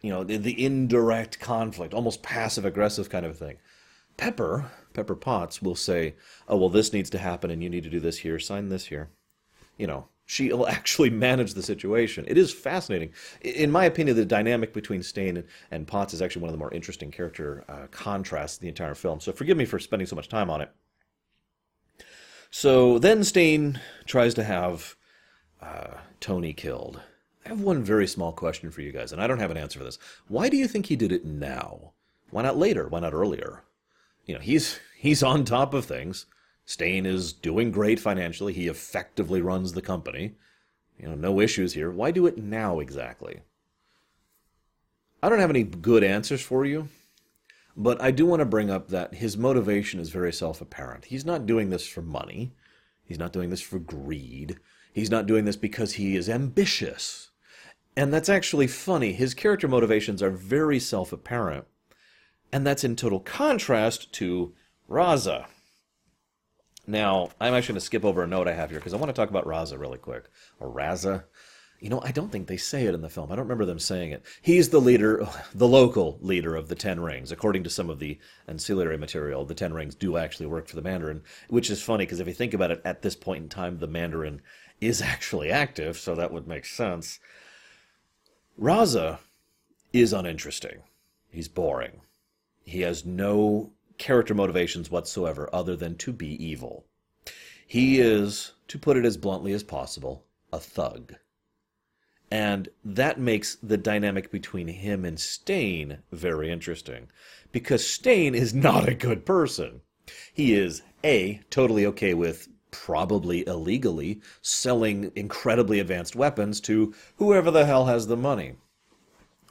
You 0.00 0.10
know, 0.10 0.24
the, 0.24 0.36
the 0.36 0.64
indirect 0.64 1.38
conflict, 1.38 1.94
almost 1.94 2.24
passive 2.24 2.64
aggressive 2.64 3.08
kind 3.08 3.24
of 3.24 3.38
thing. 3.38 3.58
Pepper, 4.16 4.72
Pepper 4.94 5.14
Potts, 5.14 5.62
will 5.62 5.76
say, 5.76 6.16
"Oh 6.48 6.56
well, 6.56 6.68
this 6.68 6.92
needs 6.92 7.10
to 7.10 7.18
happen, 7.18 7.52
and 7.52 7.62
you 7.62 7.70
need 7.70 7.84
to 7.84 7.88
do 7.88 8.00
this 8.00 8.18
here. 8.18 8.40
Sign 8.40 8.68
this 8.68 8.86
here." 8.86 9.10
You 9.78 9.86
know, 9.86 10.08
she'll 10.26 10.66
actually 10.68 11.10
manage 11.10 11.54
the 11.54 11.62
situation. 11.62 12.24
It 12.28 12.38
is 12.38 12.52
fascinating. 12.52 13.12
In 13.40 13.70
my 13.70 13.84
opinion, 13.84 14.16
the 14.16 14.24
dynamic 14.24 14.72
between 14.72 15.02
Stane 15.02 15.36
and, 15.36 15.46
and 15.70 15.86
Potts 15.86 16.14
is 16.14 16.22
actually 16.22 16.42
one 16.42 16.48
of 16.48 16.54
the 16.54 16.58
more 16.58 16.72
interesting 16.72 17.10
character 17.10 17.64
uh, 17.68 17.86
contrasts 17.90 18.58
in 18.58 18.62
the 18.62 18.68
entire 18.68 18.94
film. 18.94 19.20
So 19.20 19.32
forgive 19.32 19.56
me 19.56 19.64
for 19.64 19.78
spending 19.78 20.06
so 20.06 20.16
much 20.16 20.28
time 20.28 20.50
on 20.50 20.60
it. 20.60 20.70
So 22.50 22.98
then 22.98 23.24
Stane 23.24 23.80
tries 24.04 24.34
to 24.34 24.44
have 24.44 24.96
uh, 25.62 25.94
Tony 26.20 26.52
killed. 26.52 27.00
I 27.44 27.48
have 27.48 27.60
one 27.60 27.82
very 27.82 28.06
small 28.06 28.32
question 28.32 28.70
for 28.70 28.82
you 28.82 28.92
guys, 28.92 29.12
and 29.12 29.20
I 29.20 29.26
don't 29.26 29.38
have 29.38 29.50
an 29.50 29.56
answer 29.56 29.78
for 29.78 29.84
this. 29.84 29.98
Why 30.28 30.48
do 30.48 30.56
you 30.56 30.68
think 30.68 30.86
he 30.86 30.96
did 30.96 31.12
it 31.12 31.24
now? 31.24 31.92
Why 32.30 32.42
not 32.42 32.56
later? 32.56 32.88
Why 32.88 33.00
not 33.00 33.14
earlier? 33.14 33.64
You 34.26 34.34
know, 34.34 34.40
he's 34.40 34.78
he's 34.96 35.22
on 35.22 35.44
top 35.44 35.74
of 35.74 35.84
things. 35.84 36.26
Stane 36.64 37.06
is 37.06 37.32
doing 37.32 37.70
great 37.70 37.98
financially. 37.98 38.52
He 38.52 38.68
effectively 38.68 39.40
runs 39.40 39.72
the 39.72 39.82
company. 39.82 40.34
You 40.98 41.08
know, 41.08 41.14
no 41.14 41.40
issues 41.40 41.74
here. 41.74 41.90
Why 41.90 42.10
do 42.10 42.26
it 42.26 42.38
now 42.38 42.78
exactly? 42.80 43.40
I 45.22 45.28
don't 45.28 45.38
have 45.38 45.50
any 45.50 45.62
good 45.62 46.02
answers 46.02 46.42
for 46.42 46.64
you, 46.64 46.88
but 47.76 48.00
I 48.02 48.10
do 48.10 48.26
want 48.26 48.40
to 48.40 48.46
bring 48.46 48.70
up 48.70 48.88
that 48.88 49.14
his 49.14 49.36
motivation 49.36 50.00
is 50.00 50.10
very 50.10 50.32
self 50.32 50.60
apparent. 50.60 51.06
He's 51.06 51.24
not 51.24 51.46
doing 51.46 51.70
this 51.70 51.86
for 51.86 52.02
money, 52.02 52.52
he's 53.04 53.18
not 53.18 53.32
doing 53.32 53.50
this 53.50 53.60
for 53.60 53.78
greed, 53.78 54.58
he's 54.92 55.10
not 55.10 55.26
doing 55.26 55.44
this 55.44 55.56
because 55.56 55.94
he 55.94 56.16
is 56.16 56.28
ambitious. 56.28 57.30
And 57.96 58.12
that's 58.12 58.28
actually 58.28 58.66
funny. 58.66 59.12
His 59.12 59.34
character 59.34 59.68
motivations 59.68 60.22
are 60.22 60.30
very 60.30 60.80
self 60.80 61.12
apparent, 61.12 61.66
and 62.52 62.66
that's 62.66 62.84
in 62.84 62.96
total 62.96 63.20
contrast 63.20 64.12
to 64.14 64.54
Raza. 64.88 65.46
Now, 66.86 67.30
I'm 67.40 67.54
actually 67.54 67.74
going 67.74 67.80
to 67.80 67.86
skip 67.86 68.04
over 68.04 68.22
a 68.22 68.26
note 68.26 68.48
I 68.48 68.54
have 68.54 68.70
here 68.70 68.80
because 68.80 68.92
I 68.92 68.96
want 68.96 69.08
to 69.08 69.12
talk 69.14 69.30
about 69.30 69.46
Raza 69.46 69.78
really 69.78 69.98
quick. 69.98 70.24
Or 70.58 70.68
Raza. 70.68 71.24
You 71.78 71.90
know, 71.90 72.00
I 72.04 72.12
don't 72.12 72.30
think 72.30 72.46
they 72.46 72.56
say 72.56 72.86
it 72.86 72.94
in 72.94 73.02
the 73.02 73.08
film. 73.08 73.30
I 73.30 73.36
don't 73.36 73.44
remember 73.44 73.64
them 73.64 73.78
saying 73.78 74.12
it. 74.12 74.24
He's 74.40 74.68
the 74.68 74.80
leader, 74.80 75.26
the 75.54 75.68
local 75.68 76.18
leader 76.20 76.56
of 76.56 76.68
the 76.68 76.74
Ten 76.74 77.00
Rings. 77.00 77.30
According 77.30 77.64
to 77.64 77.70
some 77.70 77.90
of 77.90 77.98
the 77.98 78.18
ancillary 78.48 78.98
material, 78.98 79.44
the 79.44 79.54
Ten 79.54 79.72
Rings 79.72 79.94
do 79.94 80.16
actually 80.16 80.46
work 80.46 80.68
for 80.68 80.76
the 80.76 80.82
Mandarin, 80.82 81.22
which 81.48 81.70
is 81.70 81.82
funny 81.82 82.04
because 82.04 82.20
if 82.20 82.26
you 82.26 82.34
think 82.34 82.54
about 82.54 82.70
it, 82.70 82.82
at 82.84 83.02
this 83.02 83.16
point 83.16 83.44
in 83.44 83.48
time, 83.48 83.78
the 83.78 83.86
Mandarin 83.86 84.42
is 84.80 85.00
actually 85.02 85.50
active, 85.50 85.96
so 85.96 86.14
that 86.14 86.32
would 86.32 86.46
make 86.46 86.66
sense. 86.66 87.20
Raza 88.60 89.18
is 89.92 90.12
uninteresting. 90.12 90.82
He's 91.30 91.48
boring. 91.48 92.02
He 92.64 92.82
has 92.82 93.04
no 93.04 93.72
character 94.02 94.34
motivations 94.34 94.90
whatsoever 94.90 95.48
other 95.52 95.76
than 95.76 95.94
to 95.94 96.12
be 96.12 96.44
evil. 96.44 96.84
He 97.64 98.00
is, 98.00 98.52
to 98.66 98.76
put 98.76 98.96
it 98.96 99.04
as 99.04 99.16
bluntly 99.16 99.52
as 99.52 99.62
possible, 99.62 100.24
a 100.52 100.58
thug. 100.58 101.14
And 102.28 102.68
that 102.84 103.20
makes 103.20 103.54
the 103.62 103.76
dynamic 103.76 104.32
between 104.32 104.66
him 104.66 105.04
and 105.04 105.20
Stane 105.20 105.98
very 106.10 106.50
interesting. 106.50 107.10
Because 107.52 107.86
Stane 107.86 108.34
is 108.34 108.52
not 108.52 108.88
a 108.88 108.94
good 108.94 109.24
person. 109.24 109.82
He 110.34 110.52
is, 110.52 110.82
A, 111.04 111.40
totally 111.48 111.86
okay 111.86 112.12
with 112.12 112.48
probably 112.72 113.46
illegally 113.46 114.20
selling 114.40 115.12
incredibly 115.14 115.78
advanced 115.78 116.16
weapons 116.16 116.60
to 116.62 116.92
whoever 117.18 117.52
the 117.52 117.66
hell 117.66 117.84
has 117.84 118.08
the 118.08 118.16
money. 118.16 118.56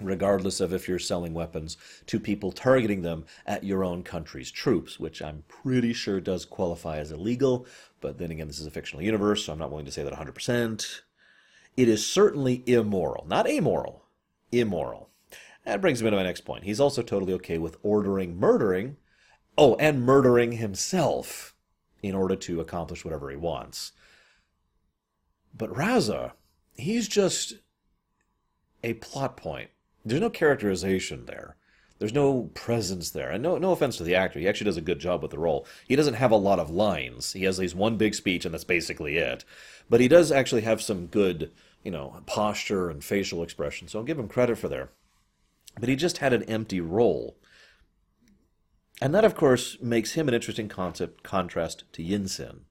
Regardless 0.05 0.59
of 0.59 0.73
if 0.73 0.87
you're 0.87 0.99
selling 0.99 1.33
weapons 1.33 1.77
to 2.07 2.19
people 2.19 2.51
targeting 2.51 3.01
them 3.01 3.25
at 3.45 3.63
your 3.63 3.83
own 3.83 4.03
country's 4.03 4.51
troops, 4.51 4.99
which 4.99 5.21
I'm 5.21 5.43
pretty 5.47 5.93
sure 5.93 6.19
does 6.19 6.45
qualify 6.45 6.97
as 6.97 7.11
illegal, 7.11 7.65
but 7.99 8.17
then 8.17 8.31
again, 8.31 8.47
this 8.47 8.59
is 8.59 8.65
a 8.65 8.71
fictional 8.71 9.03
universe, 9.03 9.45
so 9.45 9.53
I'm 9.53 9.59
not 9.59 9.69
willing 9.69 9.85
to 9.85 9.91
say 9.91 10.03
that 10.03 10.13
100%. 10.13 11.01
It 11.77 11.87
is 11.87 12.05
certainly 12.05 12.63
immoral, 12.65 13.25
not 13.27 13.47
amoral, 13.47 14.05
immoral. 14.51 15.09
That 15.65 15.81
brings 15.81 16.01
me 16.01 16.09
to 16.09 16.15
my 16.15 16.23
next 16.23 16.41
point. 16.41 16.63
He's 16.63 16.79
also 16.79 17.01
totally 17.01 17.33
okay 17.33 17.57
with 17.57 17.77
ordering 17.83 18.37
murdering, 18.37 18.97
oh, 19.57 19.75
and 19.75 20.03
murdering 20.03 20.53
himself 20.53 21.55
in 22.01 22.15
order 22.15 22.35
to 22.35 22.59
accomplish 22.59 23.05
whatever 23.05 23.29
he 23.29 23.35
wants. 23.35 23.93
But 25.53 25.71
Raza, 25.71 26.31
he's 26.75 27.07
just 27.07 27.53
a 28.83 28.93
plot 28.95 29.37
point. 29.37 29.69
There's 30.03 30.21
no 30.21 30.29
characterization 30.29 31.25
there. 31.25 31.55
There's 31.99 32.13
no 32.13 32.49
presence 32.55 33.11
there. 33.11 33.29
And 33.29 33.43
no, 33.43 33.59
no 33.59 33.73
offense 33.73 33.97
to 33.97 34.03
the 34.03 34.15
actor. 34.15 34.39
He 34.39 34.47
actually 34.47 34.65
does 34.65 34.77
a 34.77 34.81
good 34.81 34.97
job 34.97 35.21
with 35.21 35.29
the 35.29 35.37
role. 35.37 35.67
He 35.87 35.95
doesn't 35.95 36.15
have 36.15 36.31
a 36.31 36.35
lot 36.35 36.57
of 36.57 36.71
lines. 36.71 37.33
He 37.33 37.43
has 37.43 37.59
these 37.59 37.75
one 37.75 37.97
big 37.97 38.15
speech, 38.15 38.43
and 38.43 38.53
that's 38.53 38.63
basically 38.63 39.17
it. 39.17 39.45
But 39.87 39.99
he 39.99 40.07
does 40.07 40.31
actually 40.31 40.61
have 40.61 40.81
some 40.81 41.05
good, 41.05 41.51
you 41.83 41.91
know, 41.91 42.23
posture 42.25 42.89
and 42.89 43.03
facial 43.03 43.43
expression. 43.43 43.87
So 43.87 43.99
I'll 43.99 44.05
give 44.05 44.17
him 44.17 44.27
credit 44.27 44.57
for 44.57 44.67
there. 44.67 44.89
But 45.79 45.89
he 45.89 45.95
just 45.95 46.17
had 46.17 46.33
an 46.33 46.43
empty 46.43 46.81
role. 46.81 47.37
And 48.99 49.13
that, 49.13 49.25
of 49.25 49.35
course, 49.35 49.77
makes 49.79 50.13
him 50.13 50.27
an 50.27 50.33
interesting 50.33 50.69
concept 50.69 51.21
contrast 51.21 51.83
to 51.93 52.03
Yinsen. 52.03 52.61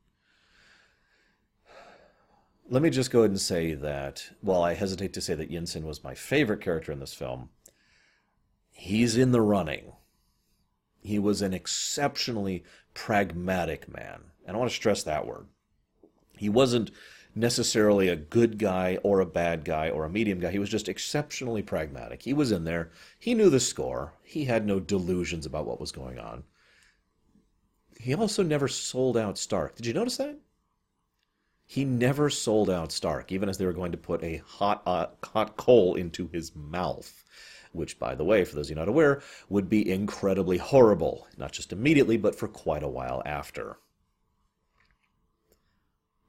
Let 2.73 2.83
me 2.83 2.91
just 2.91 3.11
go 3.11 3.21
ahead 3.21 3.31
and 3.31 3.41
say 3.41 3.75
that 3.75 4.31
while 4.41 4.63
I 4.63 4.75
hesitate 4.75 5.13
to 5.15 5.21
say 5.21 5.35
that 5.35 5.51
Yinsen 5.51 5.83
was 5.83 6.05
my 6.05 6.15
favorite 6.15 6.61
character 6.61 6.93
in 6.93 7.01
this 7.01 7.13
film, 7.13 7.49
he's 8.71 9.17
in 9.17 9.33
the 9.33 9.41
running. 9.41 9.95
He 11.03 11.19
was 11.19 11.43
an 11.43 11.53
exceptionally 11.53 12.63
pragmatic 12.95 13.93
man. 13.93 14.21
And 14.47 14.55
I 14.55 14.59
want 14.61 14.71
to 14.71 14.77
stress 14.77 15.03
that 15.03 15.27
word. 15.27 15.47
He 16.39 16.49
wasn't 16.49 16.93
necessarily 17.35 18.07
a 18.07 18.15
good 18.15 18.57
guy 18.57 18.99
or 19.03 19.19
a 19.19 19.27
bad 19.27 19.65
guy 19.65 19.91
or 19.91 20.05
a 20.05 20.11
medium 20.11 20.39
guy. 20.39 20.53
He 20.53 20.61
was 20.61 20.71
just 20.71 20.89
exceptionally 20.89 21.63
pragmatic. 21.63 22.23
He 22.23 22.33
was 22.33 22.53
in 22.53 22.63
there. 22.63 22.93
He 23.19 23.35
knew 23.35 23.51
the 23.51 23.59
score. 23.59 24.15
He 24.23 24.45
had 24.45 24.65
no 24.65 24.79
delusions 24.79 25.45
about 25.45 25.67
what 25.67 25.81
was 25.81 25.91
going 25.91 26.21
on. 26.21 26.45
He 27.99 28.15
also 28.15 28.45
never 28.45 28.69
sold 28.69 29.17
out 29.17 29.39
Stark. 29.39 29.75
Did 29.75 29.87
you 29.87 29.93
notice 29.93 30.19
that? 30.19 30.39
He 31.71 31.85
never 31.85 32.31
sold 32.31 32.69
out 32.69 32.91
Stark, 32.91 33.31
even 33.31 33.49
as 33.49 33.59
they 33.59 33.65
were 33.65 33.73
going 33.73 33.93
to 33.93 33.99
put 33.99 34.25
a 34.25 34.43
hot, 34.45 34.83
uh, 34.87 35.07
hot 35.23 35.57
coal 35.57 35.95
into 35.95 36.27
his 36.33 36.53
mouth 36.57 37.25
which, 37.73 37.99
by 37.99 38.17
the 38.17 38.25
way, 38.25 38.45
for 38.45 38.57
those 38.57 38.67
of 38.67 38.71
you 38.71 38.77
not 38.77 38.89
aware, 38.89 39.23
would 39.49 39.69
be 39.69 39.89
incredibly 39.89 40.59
horrible, 40.59 41.29
not 41.37 41.53
just 41.53 41.73
immediately, 41.73 42.17
but 42.17 42.35
for 42.35 42.49
quite 42.49 42.83
a 42.83 42.89
while 42.89 43.23
after. 43.25 43.79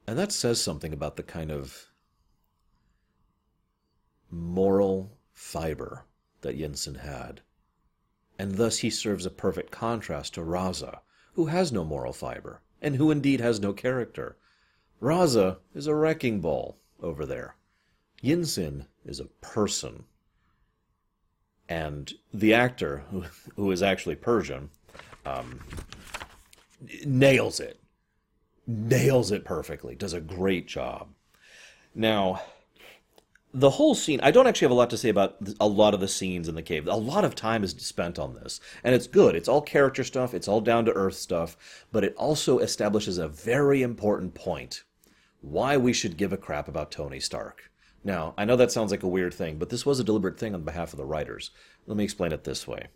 And 0.06 0.20
that 0.20 0.32
says 0.32 0.62
something 0.62 0.94
about 0.94 1.16
the 1.16 1.24
kind 1.24 1.52
of 1.52 1.88
moral 4.30 5.18
fiber 5.34 6.06
that 6.42 6.60
Yinsen 6.60 7.00
had. 7.00 7.42
And 8.38 8.56
thus 8.56 8.78
he 8.78 8.92
serves 8.92 9.26
a 9.26 9.32
perfect 9.32 9.72
contrast 9.72 10.36
to 10.36 10.42
Raza, 10.42 11.00
who 11.34 11.48
has 11.48 11.72
no 11.72 11.84
moral 11.84 12.14
fiber, 12.14 12.62
and 12.82 12.96
who 12.98 13.10
indeed 13.10 13.39
has 13.39 13.60
no 13.60 13.74
character. 13.74 14.38
Raza 15.02 15.58
is 15.74 15.88
a 15.88 15.95
wrecking 15.95 16.41
ball 16.41 16.78
over 17.02 17.26
there. 17.26 17.56
Yinsen 18.24 18.86
is 19.04 19.20
a 19.20 19.26
person 19.41 20.04
and 21.72 22.16
the 22.34 22.54
actor 22.54 23.06
who 23.10 23.24
who 23.56 23.72
is 23.72 23.82
actually 23.82 24.16
Persian 24.16 24.70
um, 25.26 25.62
nails 27.06 27.62
it, 27.62 27.80
nails 28.68 29.32
it 29.32 29.45
perfectly, 29.45 29.95
does 29.95 30.12
a 30.12 30.20
great 30.20 30.68
job. 30.68 31.08
Now, 31.95 32.41
the 33.54 33.70
whole 33.70 33.95
scene, 33.95 34.20
I 34.22 34.32
don't 34.32 34.47
actually 34.47 34.66
have 34.66 34.72
a 34.72 34.76
lot 34.76 34.89
to 34.89 34.97
say 34.97 35.08
about 35.08 35.38
a 35.62 35.68
lot 35.68 35.93
of 35.93 36.02
the 36.02 36.08
scenes 36.10 36.49
in 36.49 36.56
the 36.56 36.62
cave. 36.62 36.88
A 36.88 36.95
lot 36.95 37.24
of 37.24 37.36
time 37.36 37.64
is 37.64 37.72
spent 37.72 38.20
on 38.20 38.36
this, 38.36 38.60
and 38.84 38.93
it's 38.93 39.08
good. 39.08 39.36
It's 39.36 39.47
all 39.47 39.62
character 39.62 40.04
stuff, 40.04 40.34
it's 40.34 40.49
all 40.49 40.60
down 40.60 40.84
to 40.86 40.93
earth 40.93 41.16
stuff, 41.16 41.86
but 41.91 42.04
it 42.04 42.16
also 42.16 42.60
establishes 42.60 43.18
a 43.18 43.30
very 43.30 43.82
important 43.82 44.34
point 44.34 44.84
why 45.42 45.78
we 45.78 45.94
should 45.94 46.18
give 46.18 46.32
a 46.32 46.38
crap 46.38 46.68
about 46.68 46.92
Tony 46.92 47.20
Stark. 47.20 47.70
Now, 48.04 48.34
I 48.38 48.46
know 48.46 48.56
that 48.56 48.72
sounds 48.72 48.92
like 48.92 49.04
a 49.04 49.08
weird 49.08 49.34
thing, 49.34 49.58
but 49.58 49.70
this 49.70 49.86
was 49.86 50.00
a 50.00 50.04
deliberate 50.04 50.39
thing 50.39 50.56
on 50.56 50.64
behalf 50.64 50.94
of 50.94 50.98
the 50.98 51.06
writers. 51.06 51.52
Let 51.86 51.98
me 51.98 52.04
explain 52.04 52.32
it 52.32 52.44
this 52.44 52.68
way. 52.68 52.88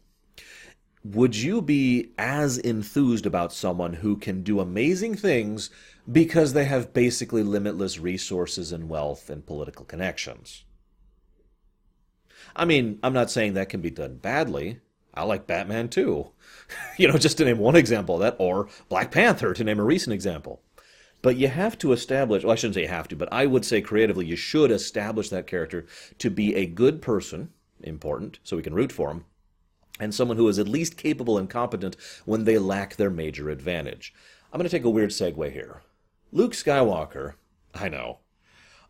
Would 1.03 1.35
you 1.35 1.61
be 1.61 2.13
as 2.17 2.57
enthused 2.57 3.27
about 3.27 3.53
someone 3.53 3.93
who 3.93 4.15
can 4.17 4.41
do 4.41 4.59
amazing 4.59 5.15
things 5.15 5.69
because 6.11 6.53
they 6.53 6.65
have 6.65 6.93
basically 6.93 7.43
limitless 7.43 7.99
resources 7.99 8.71
and 8.71 8.89
wealth 8.89 9.29
and 9.29 9.45
political 9.45 9.85
connections? 9.85 10.63
I 12.55 12.65
mean, 12.65 12.99
I'm 13.03 13.13
not 13.13 13.29
saying 13.29 13.53
that 13.53 13.69
can 13.69 13.81
be 13.81 13.91
done 13.91 14.17
badly. 14.17 14.79
I 15.13 15.23
like 15.23 15.45
Batman 15.45 15.89
too. 15.89 16.31
you 16.97 17.07
know, 17.07 17.17
just 17.17 17.37
to 17.37 17.45
name 17.45 17.59
one 17.59 17.75
example 17.75 18.17
that, 18.19 18.35
or 18.39 18.67
Black 18.89 19.11
Panther, 19.11 19.53
to 19.53 19.63
name 19.63 19.79
a 19.79 19.83
recent 19.83 20.13
example. 20.13 20.61
But 21.25 21.37
you 21.37 21.47
have 21.47 21.75
to 21.79 21.91
establish, 21.91 22.43
well, 22.43 22.51
I 22.51 22.55
shouldn't 22.55 22.75
say 22.75 22.83
you 22.83 22.87
have 22.87 23.07
to, 23.07 23.15
but 23.15 23.33
I 23.33 23.47
would 23.47 23.65
say 23.65 23.81
creatively, 23.81 24.27
you 24.27 24.35
should 24.35 24.69
establish 24.69 25.29
that 25.29 25.47
character 25.47 25.87
to 26.19 26.29
be 26.29 26.53
a 26.53 26.67
good 26.67 27.01
person, 27.01 27.49
important, 27.81 28.37
so 28.43 28.55
we 28.55 28.61
can 28.61 28.75
root 28.75 28.91
for 28.91 29.09
him, 29.09 29.25
and 29.99 30.13
someone 30.13 30.37
who 30.37 30.47
is 30.47 30.59
at 30.59 30.67
least 30.67 30.97
capable 30.97 31.39
and 31.39 31.49
competent 31.49 31.97
when 32.25 32.43
they 32.43 32.59
lack 32.59 32.95
their 32.95 33.09
major 33.09 33.49
advantage. 33.49 34.13
I'm 34.53 34.59
going 34.59 34.69
to 34.69 34.77
take 34.77 34.83
a 34.83 34.89
weird 34.91 35.09
segue 35.09 35.51
here. 35.51 35.81
Luke 36.31 36.53
Skywalker, 36.53 37.33
I 37.73 37.89
know, 37.89 38.19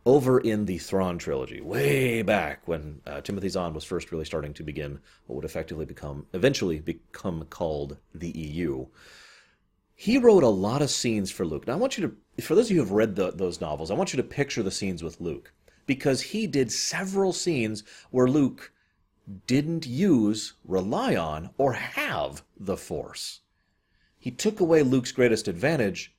over 0.05 0.37
in 0.37 0.65
the 0.65 0.77
Thrawn 0.77 1.17
trilogy, 1.17 1.61
way 1.61 2.21
back 2.21 2.67
when 2.67 2.99
uh, 3.07 3.21
Timothy 3.21 3.47
Zahn 3.47 3.73
was 3.73 3.85
first 3.85 4.11
really 4.11 4.25
starting 4.25 4.53
to 4.55 4.63
begin 4.63 4.99
what 5.27 5.37
would 5.37 5.45
effectively 5.45 5.85
become, 5.85 6.27
eventually 6.33 6.81
become 6.81 7.45
called 7.45 7.95
the 8.13 8.31
EU 8.31 8.87
he 9.95 10.17
wrote 10.17 10.43
a 10.43 10.49
lot 10.49 10.81
of 10.81 10.89
scenes 10.89 11.31
for 11.31 11.45
Luke. 11.45 11.65
Now, 11.65 11.73
I 11.73 11.77
want 11.77 11.97
you 11.97 12.15
to, 12.37 12.43
for 12.43 12.53
those 12.53 12.65
of 12.65 12.71
you 12.71 12.77
who 12.77 12.83
have 12.83 12.91
read 12.91 13.15
the, 13.15 13.31
those 13.31 13.61
novels, 13.61 13.89
I 13.89 13.95
want 13.95 14.13
you 14.13 14.17
to 14.17 14.23
picture 14.23 14.61
the 14.61 14.69
scenes 14.69 15.01
with 15.01 15.21
Luke 15.21 15.53
because 15.85 16.21
he 16.21 16.47
did 16.47 16.71
several 16.71 17.31
scenes 17.31 17.83
where 18.11 18.27
Luke 18.27 18.73
didn't 19.47 19.87
use, 19.87 20.53
rely 20.65 21.15
on, 21.15 21.49
or 21.57 21.73
have 21.73 22.43
the 22.59 22.77
Force. 22.77 23.39
He 24.19 24.31
took 24.31 24.59
away 24.59 24.83
Luke's 24.83 25.11
greatest 25.11 25.47
advantage 25.47 26.13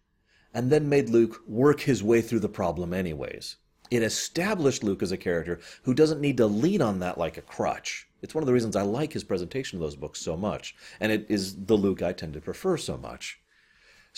and 0.54 0.70
then 0.70 0.88
made 0.88 1.10
Luke 1.10 1.42
work 1.46 1.80
his 1.80 2.02
way 2.02 2.22
through 2.22 2.40
the 2.40 2.48
problem 2.48 2.94
anyways. 2.94 3.56
It 3.90 4.02
established 4.02 4.82
Luke 4.82 5.02
as 5.02 5.12
a 5.12 5.16
character 5.16 5.60
who 5.82 5.94
doesn't 5.94 6.20
need 6.20 6.38
to 6.38 6.46
lean 6.46 6.80
on 6.80 6.98
that 7.00 7.18
like 7.18 7.36
a 7.36 7.42
crutch. 7.42 8.08
It's 8.22 8.34
one 8.34 8.42
of 8.42 8.46
the 8.46 8.52
reasons 8.52 8.74
I 8.74 8.82
like 8.82 9.12
his 9.12 9.22
presentation 9.22 9.76
of 9.76 9.82
those 9.82 9.96
books 9.96 10.20
so 10.20 10.36
much, 10.36 10.74
and 10.98 11.12
it 11.12 11.26
is 11.28 11.66
the 11.66 11.76
Luke 11.76 12.02
I 12.02 12.12
tend 12.12 12.32
to 12.34 12.40
prefer 12.40 12.76
so 12.78 12.96
much. 12.96 13.38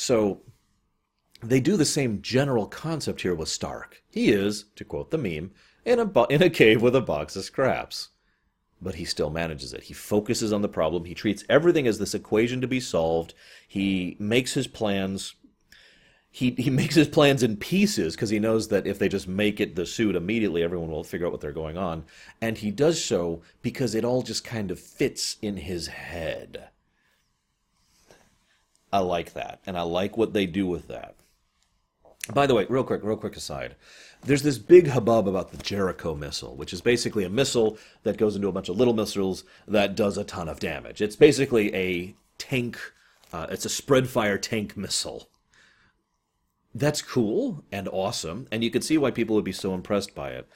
So 0.01 0.43
they 1.43 1.59
do 1.59 1.77
the 1.77 1.85
same 1.85 2.23
general 2.23 2.67
concept 2.67 3.23
here 3.23 3.35
with 3.35 3.49
Stark. 3.49 4.05
He 4.09 4.31
is, 4.31 4.67
to 4.77 4.85
quote 4.85 5.11
the 5.11 5.19
meme, 5.19 5.51
in 5.85 5.99
a, 5.99 6.27
in 6.29 6.41
a 6.41 6.49
cave 6.49 6.81
with 6.81 6.95
a 6.95 7.01
box 7.01 7.35
of 7.35 7.43
scraps. 7.43 8.11
But 8.81 8.95
he 8.95 9.05
still 9.05 9.29
manages 9.29 9.73
it. 9.73 9.83
He 9.83 9.95
focuses 9.95 10.53
on 10.53 10.63
the 10.63 10.69
problem. 10.69 11.05
He 11.05 11.15
treats 11.15 11.43
everything 11.49 11.89
as 11.89 11.99
this 11.99 12.15
equation 12.15 12.61
to 12.61 12.69
be 12.69 12.79
solved. 12.79 13.35
He 13.67 14.17
makes 14.21 14.55
his 14.55 14.69
plans. 14.69 15.35
He, 16.31 16.53
he 16.53 16.71
makes 16.81 16.95
his 16.95 17.09
plans 17.09 17.43
in 17.43 17.57
pieces 17.57 18.15
because 18.15 18.31
he 18.31 18.39
knows 18.39 18.69
that 18.69 18.87
if 18.87 19.01
they 19.01 19.09
just 19.09 19.27
make 19.27 19.59
it 19.59 19.75
the 19.75 19.85
suit 19.85 20.15
immediately, 20.15 20.63
everyone 20.63 20.93
will 20.93 21.03
figure 21.03 21.27
out 21.27 21.33
what 21.33 21.41
they're 21.41 21.51
going 21.51 21.77
on. 21.77 22.05
And 22.41 22.57
he 22.57 22.71
does 22.71 23.05
so 23.05 23.43
because 23.63 23.97
it 23.97 24.05
all 24.05 24.23
just 24.23 24.45
kind 24.45 24.71
of 24.71 24.79
fits 24.79 25.39
in 25.43 25.57
his 25.57 25.89
head. 25.89 26.69
I 28.93 29.01
like 29.01 29.35
that, 29.35 29.61
and 29.67 29.77
I 29.77 29.83
like 29.83 30.17
what 30.17 30.33
they 30.33 30.47
do 30.47 30.67
with 30.67 30.89
that. 30.89 31.15
By 32.33 32.47
the 32.47 32.55
way, 32.55 32.67
real 32.69 32.85
quick, 32.85 33.03
real 33.03 33.17
quick 33.17 33.37
aside. 33.37 33.77
there's 34.25 34.43
this 34.43 34.59
big 34.59 34.89
hubbub 34.89 35.29
about 35.29 35.53
the 35.53 35.63
Jericho 35.63 36.15
missile, 36.15 36.57
which 36.57 36.73
is 36.73 36.81
basically 36.81 37.25
a 37.25 37.31
missile 37.31 37.79
that 38.03 38.19
goes 38.19 38.35
into 38.35 38.49
a 38.49 38.53
bunch 38.53 38.69
of 38.69 38.77
little 38.77 38.95
missiles 38.95 39.45
that 39.67 39.95
does 39.95 40.19
a 40.19 40.25
ton 40.25 40.49
of 40.49 40.61
damage. 40.61 41.01
It's 41.01 41.17
basically 41.17 41.75
a 41.75 42.15
tank, 42.37 42.79
uh, 43.33 43.47
it's 43.51 43.65
a 43.65 43.71
spread 43.71 44.09
fire 44.09 44.37
tank 44.37 44.77
missile. 44.77 45.29
That's 46.75 47.01
cool 47.01 47.65
and 47.73 47.89
awesome, 47.89 48.47
and 48.51 48.63
you 48.63 48.71
can 48.71 48.83
see 48.83 48.99
why 48.99 49.11
people 49.11 49.37
would 49.37 49.45
be 49.45 49.53
so 49.53 49.73
impressed 49.73 50.15
by 50.15 50.31
it. 50.31 50.49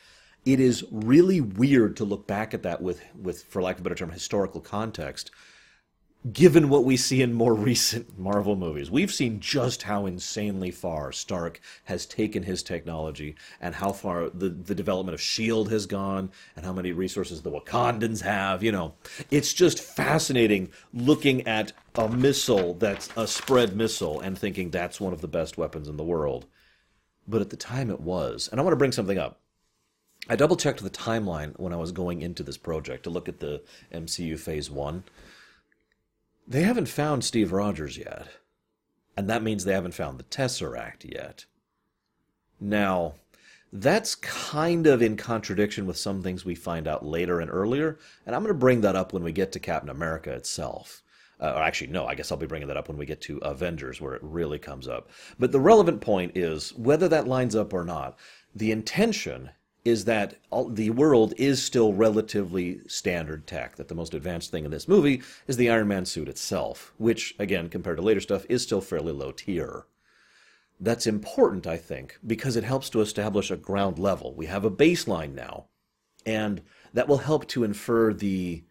It 0.44 0.60
is 0.60 0.84
really 0.90 1.40
weird 1.40 1.96
to 1.98 2.04
look 2.04 2.26
back 2.26 2.52
at 2.52 2.64
that 2.64 2.82
with, 2.82 3.02
with 3.14 3.44
for 3.44 3.62
lack 3.62 3.76
of 3.76 3.82
a 3.82 3.84
better 3.84 3.94
term, 3.94 4.10
historical 4.10 4.60
context 4.60 5.30
given 6.30 6.68
what 6.68 6.84
we 6.84 6.96
see 6.96 7.22
in 7.22 7.32
more 7.32 7.54
recent 7.72 8.18
Marvel 8.18 8.54
movies. 8.54 8.90
We've 8.90 9.12
seen 9.12 9.40
just 9.40 9.82
how 9.82 10.06
insanely 10.06 10.70
far 10.70 11.12
Stark 11.12 11.60
has 11.84 12.06
taken 12.06 12.42
his 12.44 12.62
technology 12.62 13.34
and 13.60 13.74
how 13.74 13.92
far 13.92 14.30
the, 14.30 14.48
the 14.48 14.74
development 14.74 15.14
of 15.14 15.20
S.H.I.E.L.D. 15.20 15.70
has 15.70 15.86
gone 15.86 16.30
and 16.56 16.64
how 16.64 16.72
many 16.72 16.92
resources 16.92 17.42
the 17.42 17.50
Wakandans 17.50 18.22
have. 18.22 18.62
You 18.62 18.72
know, 18.72 18.94
it's 19.30 19.52
just 19.52 19.80
fascinating 19.80 20.70
looking 20.92 21.46
at 21.46 21.72
a 21.94 22.08
missile 22.08 22.74
that's 22.74 23.10
a 23.16 23.26
spread 23.26 23.76
missile 23.76 24.20
and 24.20 24.38
thinking 24.38 24.70
that's 24.70 25.00
one 25.00 25.12
of 25.12 25.20
the 25.20 25.28
best 25.28 25.58
weapons 25.58 25.88
in 25.88 25.96
the 25.96 26.04
world. 26.04 26.46
But 27.26 27.40
at 27.40 27.50
the 27.50 27.56
time 27.56 27.90
it 27.90 28.00
was. 28.00 28.48
And 28.48 28.60
I 28.60 28.64
want 28.64 28.72
to 28.72 28.78
bring 28.78 28.92
something 28.92 29.18
up. 29.18 29.40
I 30.28 30.36
double 30.36 30.54
checked 30.54 30.82
the 30.82 30.90
timeline 30.90 31.58
when 31.58 31.72
I 31.72 31.76
was 31.76 31.90
going 31.90 32.22
into 32.22 32.44
this 32.44 32.56
project 32.56 33.02
to 33.04 33.10
look 33.10 33.28
at 33.28 33.40
the 33.40 33.60
MCU 33.92 34.38
Phase 34.38 34.70
1 34.70 35.02
they 36.47 36.62
haven't 36.62 36.86
found 36.86 37.24
Steve 37.24 37.53
Rogers 37.53 37.97
yet. 37.97 38.28
And 39.16 39.28
that 39.28 39.43
means 39.43 39.64
they 39.64 39.74
haven't 39.74 39.95
found 39.95 40.18
the 40.18 40.24
Tesseract 40.24 41.05
yet. 41.05 41.45
Now, 42.61 43.14
that's 43.72 44.14
kind 44.14 44.86
of 44.86 45.01
in 45.03 45.16
contradiction 45.16 45.86
with 45.86 45.97
some 45.97 46.22
things 46.22 46.45
we 46.45 46.55
find 46.55 46.86
out 46.86 47.05
later 47.05 47.40
and 47.40 47.51
earlier, 47.51 47.99
and 48.26 48.34
I'm 48.34 48.43
going 48.43 48.55
to 48.55 48.59
bring 48.59 48.82
that 48.82 48.97
up 48.97 49.12
when 49.12 49.24
we 49.24 49.32
get 49.32 49.53
to 49.53 49.59
Captain 49.59 49.88
America 49.88 50.30
itself. 50.32 51.03
Uh, 51.40 51.55
or 51.57 51.62
actually, 51.62 51.88
no, 51.88 52.07
I 52.07 52.14
guess 52.14 52.30
I'll 52.30 52.38
be 52.38 52.47
bringing 52.47 52.68
that 52.68 52.76
up 52.76 52.88
when 52.88 52.99
we 52.99 53.07
get 53.07 53.20
to 53.22 53.38
Avengers, 53.38 54.01
where 54.01 54.14
it 54.14 54.22
really 54.22 54.59
comes 54.59 54.86
up. 54.86 55.11
But 55.38 55.53
the 55.53 55.61
relevant 55.61 56.01
point 56.01 56.36
is 56.36 56.74
whether 56.74 57.09
that 57.09 57.26
lines 57.26 57.57
up 57.57 57.72
or 57.72 57.84
not, 57.84 58.18
the 58.55 58.70
intention 58.70 59.51
is 59.84 60.04
that 60.04 60.36
the 60.70 60.90
world 60.90 61.34
is 61.36 61.62
still 61.62 61.92
relatively 61.92 62.80
standard 62.86 63.46
tech. 63.46 63.76
That 63.76 63.88
the 63.88 63.94
most 63.94 64.14
advanced 64.14 64.50
thing 64.50 64.64
in 64.64 64.70
this 64.70 64.86
movie 64.86 65.22
is 65.46 65.56
the 65.56 65.70
Iron 65.70 65.88
Man 65.88 66.04
suit 66.04 66.28
itself, 66.28 66.92
which, 66.98 67.34
again, 67.38 67.68
compared 67.68 67.96
to 67.96 68.02
later 68.02 68.20
stuff, 68.20 68.46
is 68.48 68.62
still 68.62 68.80
fairly 68.80 69.12
low 69.12 69.32
tier. 69.32 69.86
That's 70.78 71.06
important, 71.06 71.66
I 71.66 71.76
think, 71.76 72.18
because 72.26 72.56
it 72.56 72.64
helps 72.64 72.90
to 72.90 73.00
establish 73.00 73.50
a 73.50 73.56
ground 73.56 73.98
level. 73.98 74.34
We 74.34 74.46
have 74.46 74.64
a 74.64 74.70
baseline 74.70 75.34
now, 75.34 75.66
and 76.24 76.62
that 76.92 77.08
will 77.08 77.18
help 77.18 77.48
to 77.48 77.64
infer 77.64 78.12
the, 78.12 78.64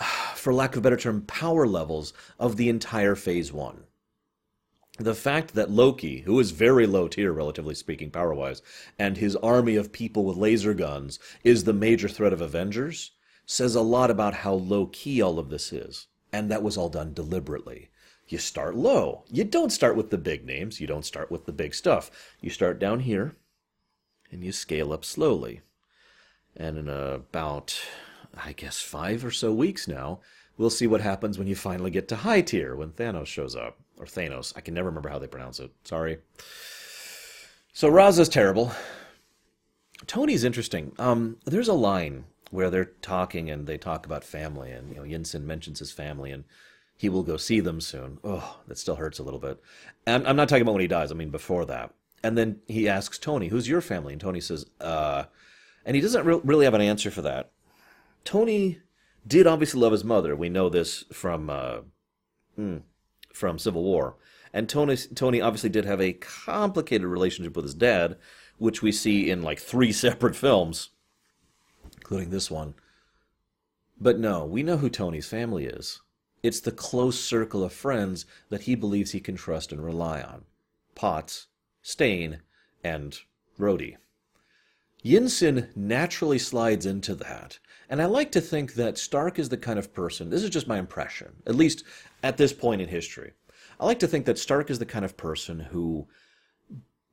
for 0.34 0.54
lack 0.54 0.72
of 0.72 0.78
a 0.78 0.82
better 0.82 0.96
term, 0.96 1.22
power 1.22 1.66
levels 1.66 2.12
of 2.38 2.56
the 2.56 2.68
entire 2.68 3.14
Phase 3.16 3.52
1 3.52 3.84
the 4.98 5.14
fact 5.14 5.54
that 5.54 5.70
Loki, 5.70 6.20
who 6.20 6.38
is 6.38 6.50
very 6.50 6.86
low 6.86 7.08
tier, 7.08 7.32
relatively 7.32 7.74
speaking, 7.74 8.10
power 8.10 8.34
wise, 8.34 8.60
and 8.98 9.16
his 9.16 9.36
army 9.36 9.76
of 9.76 9.90
people 9.90 10.24
with 10.24 10.36
laser 10.36 10.74
guns 10.74 11.18
is 11.42 11.64
the 11.64 11.72
major 11.72 12.08
threat 12.08 12.32
of 12.32 12.42
Avengers, 12.42 13.12
says 13.46 13.74
a 13.74 13.80
lot 13.80 14.10
about 14.10 14.34
how 14.34 14.52
low 14.52 14.86
key 14.86 15.22
all 15.22 15.38
of 15.38 15.48
this 15.48 15.72
is. 15.72 16.08
And 16.30 16.50
that 16.50 16.62
was 16.62 16.76
all 16.76 16.90
done 16.90 17.14
deliberately. 17.14 17.90
You 18.28 18.38
start 18.38 18.76
low. 18.76 19.24
You 19.30 19.44
don't 19.44 19.72
start 19.72 19.96
with 19.96 20.10
the 20.10 20.18
big 20.18 20.44
names, 20.44 20.80
you 20.80 20.86
don't 20.86 21.06
start 21.06 21.30
with 21.30 21.46
the 21.46 21.52
big 21.52 21.74
stuff. 21.74 22.10
You 22.40 22.50
start 22.50 22.78
down 22.78 23.00
here, 23.00 23.36
and 24.30 24.44
you 24.44 24.52
scale 24.52 24.92
up 24.92 25.04
slowly. 25.06 25.62
And 26.54 26.76
in 26.76 26.88
about, 26.90 27.80
I 28.36 28.52
guess, 28.52 28.80
five 28.80 29.24
or 29.24 29.30
so 29.30 29.54
weeks 29.54 29.88
now, 29.88 30.20
we'll 30.58 30.70
see 30.70 30.86
what 30.86 31.00
happens 31.00 31.38
when 31.38 31.46
you 31.46 31.56
finally 31.56 31.90
get 31.90 32.08
to 32.08 32.16
high 32.16 32.42
tier 32.42 32.76
when 32.76 32.90
Thanos 32.90 33.26
shows 33.26 33.56
up 33.56 33.78
or 34.02 34.06
Thanos. 34.06 34.52
I 34.56 34.60
can 34.60 34.74
never 34.74 34.88
remember 34.88 35.08
how 35.08 35.18
they 35.18 35.26
pronounce 35.26 35.60
it. 35.60 35.70
Sorry. 35.84 36.18
So 37.72 37.90
Raza's 37.90 38.28
terrible. 38.28 38.72
Tony's 40.06 40.44
interesting. 40.44 40.92
Um, 40.98 41.38
there's 41.44 41.68
a 41.68 41.74
line 41.74 42.24
where 42.50 42.68
they're 42.68 42.90
talking 43.00 43.48
and 43.48 43.66
they 43.66 43.78
talk 43.78 44.04
about 44.04 44.24
family, 44.24 44.72
and 44.72 44.90
you 44.90 44.96
know 44.96 45.02
Yinsen 45.02 45.44
mentions 45.44 45.78
his 45.78 45.92
family, 45.92 46.32
and 46.32 46.44
he 46.98 47.08
will 47.08 47.22
go 47.22 47.36
see 47.36 47.60
them 47.60 47.80
soon. 47.80 48.18
Oh, 48.24 48.58
that 48.66 48.78
still 48.78 48.96
hurts 48.96 49.18
a 49.18 49.22
little 49.22 49.40
bit. 49.40 49.60
And 50.06 50.26
I'm 50.26 50.36
not 50.36 50.48
talking 50.48 50.62
about 50.62 50.74
when 50.74 50.82
he 50.82 50.88
dies. 50.88 51.10
I 51.10 51.14
mean 51.14 51.30
before 51.30 51.64
that. 51.66 51.94
And 52.24 52.36
then 52.36 52.60
he 52.68 52.88
asks 52.88 53.18
Tony, 53.18 53.48
"Who's 53.48 53.68
your 53.68 53.80
family?" 53.80 54.12
And 54.12 54.20
Tony 54.20 54.40
says, 54.40 54.66
"Uh," 54.80 55.24
and 55.84 55.96
he 55.96 56.02
doesn't 56.02 56.26
re- 56.26 56.40
really 56.44 56.64
have 56.64 56.74
an 56.74 56.80
answer 56.80 57.10
for 57.10 57.22
that. 57.22 57.52
Tony 58.24 58.80
did 59.26 59.46
obviously 59.46 59.80
love 59.80 59.92
his 59.92 60.04
mother. 60.04 60.36
We 60.36 60.48
know 60.48 60.68
this 60.68 61.04
from 61.12 61.48
uh, 61.48 61.78
hmm, 62.56 62.78
from 63.32 63.58
Civil 63.58 63.82
War. 63.82 64.16
And 64.52 64.68
Tony 64.68 64.96
Tony 64.96 65.40
obviously 65.40 65.70
did 65.70 65.84
have 65.84 66.00
a 66.00 66.12
complicated 66.12 67.06
relationship 67.06 67.56
with 67.56 67.64
his 67.64 67.74
dad, 67.74 68.16
which 68.58 68.82
we 68.82 68.92
see 68.92 69.30
in 69.30 69.42
like 69.42 69.58
three 69.58 69.92
separate 70.04 70.36
films, 70.36 70.90
including 71.96 72.30
this 72.30 72.50
one. 72.50 72.74
But 74.00 74.18
no, 74.18 74.44
we 74.44 74.62
know 74.62 74.78
who 74.78 74.90
Tony's 74.90 75.28
family 75.28 75.66
is. 75.66 76.00
It's 76.42 76.60
the 76.60 76.72
close 76.72 77.20
circle 77.20 77.62
of 77.62 77.72
friends 77.72 78.26
that 78.48 78.62
he 78.62 78.74
believes 78.74 79.12
he 79.12 79.20
can 79.20 79.36
trust 79.36 79.70
and 79.70 79.84
rely 79.84 80.20
on. 80.20 80.44
Potts, 80.94 81.46
Stane, 81.82 82.40
and 82.82 83.20
Rhodey. 83.58 83.96
Yinsen 85.04 85.74
naturally 85.76 86.38
slides 86.38 86.86
into 86.86 87.14
that, 87.14 87.58
and 87.88 88.00
I 88.00 88.06
like 88.06 88.32
to 88.32 88.40
think 88.40 88.74
that 88.74 88.98
Stark 88.98 89.38
is 89.38 89.48
the 89.48 89.56
kind 89.56 89.78
of 89.78 89.92
person, 89.92 90.30
this 90.30 90.42
is 90.42 90.50
just 90.50 90.68
my 90.68 90.78
impression, 90.78 91.42
at 91.46 91.54
least 91.54 91.84
at 92.22 92.36
this 92.36 92.52
point 92.52 92.80
in 92.80 92.88
history. 92.88 93.32
I 93.80 93.84
like 93.84 93.98
to 94.00 94.06
think 94.06 94.26
that 94.26 94.38
Stark 94.38 94.70
is 94.70 94.78
the 94.78 94.86
kind 94.86 95.04
of 95.04 95.16
person 95.16 95.58
who 95.60 96.06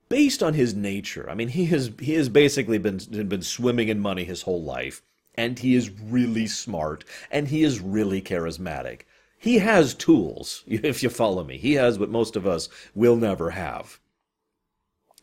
based 0.08 0.42
on 0.42 0.54
his 0.56 0.74
nature, 0.76 1.30
I 1.30 1.36
mean 1.36 1.50
he 1.50 1.66
has 1.66 1.92
he 2.00 2.14
has 2.14 2.30
basically 2.30 2.78
been 2.78 2.98
been 3.28 3.42
swimming 3.42 3.90
in 3.90 4.00
money 4.00 4.24
his 4.24 4.42
whole 4.44 4.64
life 4.64 5.02
and 5.36 5.58
he 5.58 5.74
is 5.76 5.90
really 5.90 6.48
smart 6.48 7.06
and 7.32 7.48
he 7.48 7.64
is 7.64 7.80
really 7.80 8.22
charismatic. 8.22 9.02
He 9.38 9.60
has 9.60 9.94
tools, 9.94 10.64
if 10.68 11.02
you 11.02 11.10
follow 11.10 11.44
me. 11.44 11.58
He 11.58 11.74
has 11.74 11.98
what 11.98 12.10
most 12.10 12.36
of 12.36 12.46
us 12.46 12.68
will 12.94 13.16
never 13.16 13.52
have. 13.52 14.00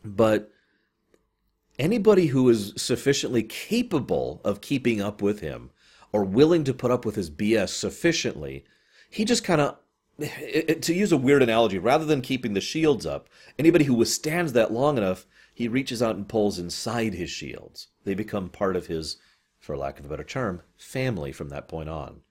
But 0.03 0.51
anybody 1.79 2.27
who 2.27 2.49
is 2.49 2.73
sufficiently 2.75 3.43
capable 3.43 4.41
of 4.43 4.61
keeping 4.61 5.01
up 5.01 5.21
with 5.21 5.39
him 5.39 5.69
or 6.11 6.23
willing 6.23 6.63
to 6.63 6.73
put 6.73 6.91
up 6.91 7.05
with 7.05 7.15
his 7.15 7.29
BS 7.29 7.69
sufficiently, 7.69 8.63
he 9.09 9.25
just 9.25 9.43
kind 9.43 9.61
of 9.61 9.77
eh, 10.21 10.29
eh, 10.67 10.73
to 10.75 10.93
use 10.93 11.11
a 11.11 11.17
weird 11.17 11.43
analogy, 11.43 11.77
rather 11.77 12.05
than 12.05 12.21
keeping 12.21 12.53
the 12.53 12.61
shields 12.61 13.05
up, 13.05 13.29
anybody 13.59 13.85
who 13.85 13.93
withstands 13.93 14.53
that 14.53 14.71
long 14.71 14.97
enough, 14.97 15.25
he 15.53 15.67
reaches 15.67 16.01
out 16.01 16.15
and 16.15 16.29
pulls 16.29 16.59
inside 16.59 17.13
his 17.13 17.29
shields. 17.29 17.87
They 18.03 18.13
become 18.13 18.49
part 18.49 18.75
of 18.75 18.87
his, 18.87 19.17
for 19.59 19.77
lack 19.77 19.99
of 19.99 20.05
a 20.05 20.09
better 20.09 20.23
term, 20.23 20.61
family 20.77 21.31
from 21.31 21.49
that 21.49 21.67
point 21.67 21.89
on. 21.89 22.21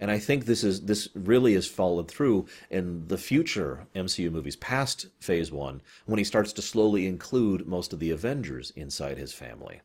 And 0.00 0.10
I 0.10 0.18
think 0.18 0.44
this 0.44 0.64
is 0.64 0.82
this 0.82 1.08
really 1.14 1.54
is 1.54 1.66
followed 1.66 2.10
through 2.10 2.46
in 2.68 3.06
the 3.08 3.18
future 3.18 3.86
MCU 3.94 4.30
movies 4.30 4.56
past 4.56 5.06
Phase 5.20 5.52
One, 5.52 5.82
when 6.04 6.18
he 6.18 6.24
starts 6.24 6.52
to 6.54 6.62
slowly 6.62 7.06
include 7.06 7.66
most 7.66 7.92
of 7.92 8.00
the 8.00 8.10
Avengers 8.10 8.72
inside 8.74 9.18
his 9.18 9.32
family. 9.32 9.80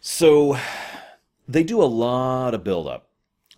So 0.00 0.58
they 1.48 1.64
do 1.64 1.82
a 1.82 1.84
lot 1.84 2.54
of 2.54 2.62
build 2.62 2.86
up, 2.86 3.08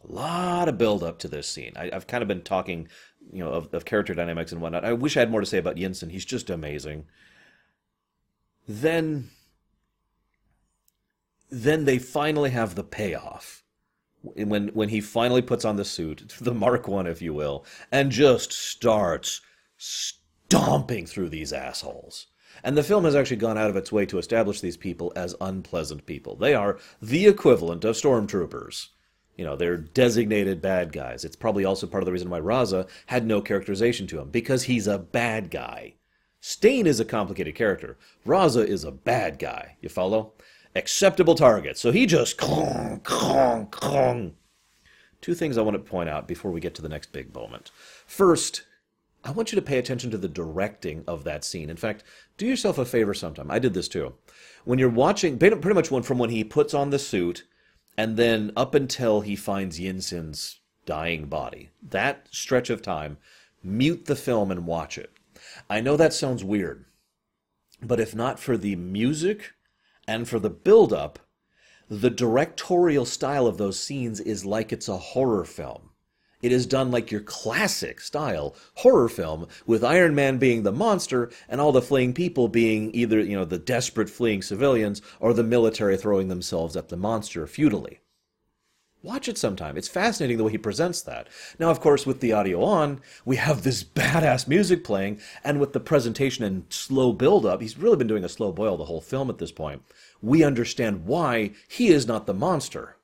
a 0.09 0.13
lot 0.13 0.69
of 0.69 0.79
build 0.79 1.03
up 1.03 1.19
to 1.21 1.29
this 1.29 1.49
scene. 1.49 1.73
I, 1.77 1.91
have 1.93 2.07
kind 2.07 2.23
of 2.23 2.29
been 2.29 2.43
talking, 2.43 2.89
you 3.33 3.43
know, 3.43 3.51
of, 3.51 3.75
of 3.75 3.85
character 3.85 4.15
dynamics 4.15 4.53
and 4.53 4.61
whatnot. 4.61 4.85
I 4.85 4.93
wish 4.93 5.17
I 5.17 5.21
had 5.21 5.31
more 5.31 5.41
to 5.41 5.47
say 5.47 5.59
about 5.59 5.77
Yinsen. 5.77 6.13
He's 6.13 6.25
just 6.25 6.49
amazing. 6.49 7.07
Then, 8.69 9.31
then 11.51 11.85
they 11.85 11.99
finally 11.99 12.51
have 12.51 12.77
the 12.77 12.85
payoff 12.85 13.65
when 14.35 14.69
when 14.69 14.89
he 14.89 15.01
finally 15.01 15.43
puts 15.43 15.65
on 15.65 15.77
the 15.77 15.85
suit, 15.85 16.35
the 16.41 16.55
Mark 16.55 16.89
One, 16.89 17.07
if 17.07 17.23
you 17.23 17.35
will, 17.35 17.65
and 17.91 18.11
just 18.11 18.53
starts 18.53 19.41
stomping 19.77 21.07
through 21.07 21.29
these 21.29 21.53
assholes. 21.53 22.27
And 22.65 22.77
the 22.77 22.83
film 22.83 23.05
has 23.05 23.15
actually 23.15 23.37
gone 23.37 23.59
out 23.59 23.69
of 23.69 23.77
its 23.77 23.93
way 23.93 24.07
to 24.07 24.19
establish 24.19 24.61
these 24.61 24.77
people 24.77 25.13
as 25.15 25.37
unpleasant 25.41 26.07
people. 26.07 26.37
They 26.37 26.55
are 26.55 26.79
the 27.03 27.27
equivalent 27.27 27.85
of 27.85 27.97
stormtroopers. 27.97 28.89
You 29.37 29.45
know, 29.45 29.57
they're 29.57 29.77
designated 29.77 30.63
bad 30.63 30.93
guys. 30.93 31.25
It's 31.25 31.37
probably 31.37 31.67
also 31.67 31.87
part 31.87 32.03
of 32.03 32.07
the 32.07 32.13
reason 32.13 32.31
why 32.31 32.41
Raza 32.41 32.89
had 33.07 33.27
no 33.27 33.43
characterization 33.43 34.07
to 34.09 34.19
him, 34.19 34.31
because 34.31 34.63
he's 34.63 34.87
a 34.87 34.99
bad 34.99 35.51
guy. 35.51 35.97
Stane 36.41 36.87
is 36.87 37.01
a 37.01 37.05
complicated 37.05 37.55
character. 37.55 37.99
Raza 38.27 38.67
is 38.67 38.85
a 38.85 38.93
bad 38.93 39.39
guy. 39.39 39.77
You 39.81 39.89
follow? 39.89 40.33
Acceptable 40.77 41.35
target. 41.35 41.79
So 41.79 41.91
he 41.91 42.07
just 42.07 42.37
kong, 42.37 43.01
kong, 43.03 43.67
kong. 43.67 44.35
Two 45.21 45.35
things 45.35 45.57
I 45.59 45.63
want 45.63 45.75
to 45.75 45.91
point 45.91 46.09
out 46.09 46.29
before 46.29 46.51
we 46.51 46.61
get 46.61 46.75
to 46.77 46.83
the 46.83 46.89
next 46.89 47.13
big 47.13 47.35
moment. 47.35 47.71
First, 48.07 48.65
I 49.25 49.33
want 49.33 49.51
you 49.51 49.57
to 49.57 49.63
pay 49.63 49.79
attention 49.79 50.11
to 50.13 50.19
the 50.19 50.29
directing 50.29 51.03
of 51.09 51.25
that 51.25 51.45
scene. 51.45 51.69
In 51.69 51.77
fact, 51.77 52.05
do 52.37 52.47
yourself 52.47 52.79
a 52.79 52.85
favor 52.85 53.15
sometime. 53.15 53.51
I 53.51 53.59
did 53.59 53.75
this 53.75 53.89
too. 53.89 54.15
When 54.65 54.79
you're 54.79 54.89
watching, 54.89 55.39
pretty 55.39 55.75
much 55.75 55.91
one 55.91 56.03
from 56.03 56.19
when 56.19 56.31
he 56.31 56.45
puts 56.45 56.75
on 56.75 56.91
the 56.91 56.99
suit 56.99 57.45
and 57.99 58.17
then 58.17 58.53
up 58.57 58.75
until 58.75 59.23
he 59.23 59.35
finds 59.35 59.81
Yinsen's 59.81 60.61
dying 60.85 61.27
body, 61.27 61.71
that 61.83 62.29
stretch 62.31 62.71
of 62.71 62.83
time, 62.83 63.17
mute 63.65 64.05
the 64.05 64.15
film 64.15 64.53
and 64.53 64.67
watch 64.67 64.97
it. 64.99 65.11
I 65.69 65.81
know 65.81 65.97
that 65.97 66.13
sounds 66.13 66.45
weird, 66.45 66.85
but 67.83 67.99
if 67.99 68.15
not 68.15 68.39
for 68.39 68.57
the 68.57 68.77
music 68.77 69.55
and 70.07 70.29
for 70.29 70.39
the 70.39 70.51
build 70.51 70.93
up, 70.93 71.19
the 71.89 72.11
directorial 72.11 73.05
style 73.05 73.47
of 73.47 73.59
those 73.59 73.79
scenes 73.79 74.21
is 74.21 74.45
like 74.45 74.73
it's 74.73 74.89
a 74.89 74.97
horror 74.97 75.45
film. 75.45 75.91
It 76.43 76.53
is 76.53 76.67
done 76.67 76.91
like 76.91 77.11
your 77.11 77.23
classic 77.23 78.01
style 78.01 78.55
horror 78.77 79.09
film, 79.09 79.49
with 79.67 79.83
Iron 79.83 80.15
Man 80.15 80.39
being 80.39 80.63
the 80.63 80.73
monster 80.73 81.31
and 81.49 81.61
all 81.61 81.73
the 81.73 81.83
fleeing 81.83 82.13
people 82.13 82.49
being 82.49 82.95
either, 82.95 83.21
you 83.21 83.37
know, 83.37 83.45
the 83.45 83.59
desperate 83.59 84.11
fleeing 84.11 84.43
civilians 84.43 85.01
or 85.19 85.33
the 85.33 85.43
military 85.43 85.97
throwing 85.97 86.29
themselves 86.29 86.77
at 86.77 86.89
the 86.89 86.97
monster 86.97 87.47
futilely. 87.47 88.01
Watch 89.07 89.29
it 89.29 89.39
sometime. 89.39 89.77
It's 89.77 89.87
fascinating 89.87 90.37
the 90.37 90.43
way 90.43 90.51
he 90.51 90.59
presents 90.59 91.01
that. 91.03 91.29
Now, 91.61 91.71
of 91.71 91.79
course, 91.79 92.07
with 92.07 92.19
the 92.19 92.33
audio 92.33 92.65
on, 92.65 93.01
we 93.25 93.37
have 93.37 93.63
this 93.63 93.85
badass 94.01 94.49
music 94.49 94.83
playing, 94.83 95.21
and 95.45 95.61
with 95.61 95.73
the 95.73 95.79
presentation 95.79 96.45
and 96.45 96.65
slow 96.71 97.13
build 97.13 97.47
up, 97.47 97.63
he's 97.63 97.79
really 97.79 97.97
been 97.97 98.09
doing 98.09 98.25
a 98.25 98.29
slow 98.29 98.51
boil 98.51 98.77
the 98.77 98.87
whole 98.87 99.01
film 99.01 99.31
at 99.31 99.39
this 99.39 99.53
point. 99.53 99.83
We 100.21 100.43
understand 100.43 101.07
why 101.07 101.53
he 101.69 101.87
is 101.87 102.09
not 102.09 102.27
the 102.27 102.35
monster. 102.35 102.97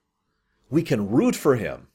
We 0.71 0.83
can 0.83 1.09
root 1.09 1.37
for 1.37 1.55
him. 1.55 1.87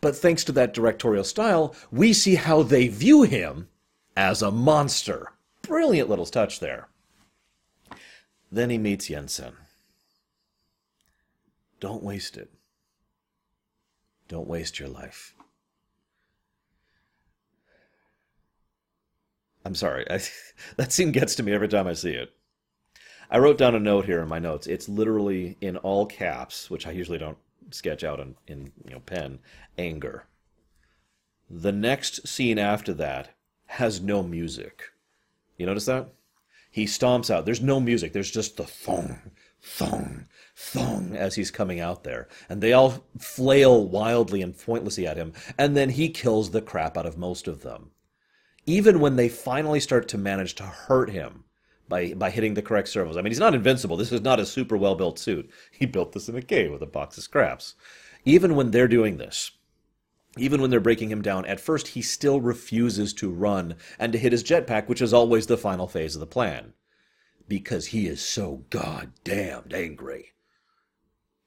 But 0.00 0.16
thanks 0.16 0.42
to 0.44 0.52
that 0.52 0.74
directorial 0.74 1.22
style, 1.22 1.72
we 1.92 2.12
see 2.12 2.34
how 2.34 2.64
they 2.64 2.88
view 2.88 3.22
him 3.22 3.68
as 4.16 4.42
a 4.42 4.50
monster. 4.50 5.34
Brilliant 5.62 6.10
little 6.10 6.26
touch 6.26 6.58
there. 6.58 6.88
Then 8.50 8.70
he 8.70 8.78
meets 8.78 9.08
Yinsen. 9.08 9.52
Don't 11.78 12.02
waste 12.02 12.36
it. 12.36 12.50
Don't 14.32 14.48
waste 14.48 14.80
your 14.80 14.88
life. 14.88 15.34
I'm 19.62 19.74
sorry. 19.74 20.10
I, 20.10 20.22
that 20.78 20.90
scene 20.90 21.12
gets 21.12 21.34
to 21.34 21.42
me 21.42 21.52
every 21.52 21.68
time 21.68 21.86
I 21.86 21.92
see 21.92 22.12
it. 22.12 22.32
I 23.30 23.36
wrote 23.36 23.58
down 23.58 23.74
a 23.74 23.78
note 23.78 24.06
here 24.06 24.22
in 24.22 24.28
my 24.28 24.38
notes. 24.38 24.66
It's 24.66 24.88
literally 24.88 25.58
in 25.60 25.76
all 25.76 26.06
caps, 26.06 26.70
which 26.70 26.86
I 26.86 26.92
usually 26.92 27.18
don't 27.18 27.36
sketch 27.72 28.04
out 28.04 28.20
in, 28.20 28.34
in 28.46 28.72
you 28.86 28.92
know 28.94 29.00
pen. 29.00 29.38
Anger. 29.76 30.24
The 31.50 31.72
next 31.72 32.26
scene 32.26 32.58
after 32.58 32.94
that 32.94 33.34
has 33.66 34.00
no 34.00 34.22
music. 34.22 34.92
You 35.58 35.66
notice 35.66 35.84
that? 35.84 36.08
He 36.70 36.86
stomps 36.86 37.28
out. 37.28 37.44
There's 37.44 37.60
no 37.60 37.80
music. 37.80 38.14
There's 38.14 38.30
just 38.30 38.56
the 38.56 38.64
thong, 38.64 39.30
thong, 39.60 40.26
thong 40.62 41.16
as 41.16 41.34
he's 41.34 41.50
coming 41.50 41.80
out 41.80 42.04
there. 42.04 42.28
And 42.48 42.62
they 42.62 42.72
all 42.72 43.04
flail 43.18 43.86
wildly 43.86 44.42
and 44.42 44.56
pointlessly 44.56 45.06
at 45.06 45.16
him. 45.16 45.32
And 45.58 45.76
then 45.76 45.90
he 45.90 46.08
kills 46.08 46.50
the 46.50 46.62
crap 46.62 46.96
out 46.96 47.04
of 47.04 47.18
most 47.18 47.48
of 47.48 47.62
them. 47.62 47.90
Even 48.64 49.00
when 49.00 49.16
they 49.16 49.28
finally 49.28 49.80
start 49.80 50.06
to 50.08 50.18
manage 50.18 50.54
to 50.54 50.62
hurt 50.62 51.10
him 51.10 51.44
by, 51.88 52.14
by 52.14 52.30
hitting 52.30 52.54
the 52.54 52.62
correct 52.62 52.88
servos. 52.88 53.16
I 53.16 53.22
mean, 53.22 53.32
he's 53.32 53.40
not 53.40 53.56
invincible. 53.56 53.96
This 53.96 54.12
is 54.12 54.20
not 54.20 54.38
a 54.38 54.46
super 54.46 54.76
well 54.76 54.94
built 54.94 55.18
suit. 55.18 55.50
He 55.72 55.84
built 55.84 56.12
this 56.12 56.28
in 56.28 56.36
a 56.36 56.42
cave 56.42 56.70
with 56.70 56.82
a 56.82 56.86
box 56.86 57.18
of 57.18 57.24
scraps. 57.24 57.74
Even 58.24 58.54
when 58.54 58.70
they're 58.70 58.86
doing 58.86 59.16
this, 59.16 59.50
even 60.38 60.60
when 60.60 60.70
they're 60.70 60.80
breaking 60.80 61.10
him 61.10 61.22
down, 61.22 61.44
at 61.44 61.60
first 61.60 61.88
he 61.88 62.02
still 62.02 62.40
refuses 62.40 63.12
to 63.14 63.30
run 63.30 63.74
and 63.98 64.12
to 64.12 64.18
hit 64.18 64.32
his 64.32 64.44
jetpack, 64.44 64.88
which 64.88 65.02
is 65.02 65.12
always 65.12 65.48
the 65.48 65.58
final 65.58 65.88
phase 65.88 66.14
of 66.14 66.20
the 66.20 66.26
plan. 66.26 66.72
Because 67.48 67.86
he 67.86 68.06
is 68.06 68.22
so 68.22 68.64
goddamned 68.70 69.74
angry. 69.74 70.31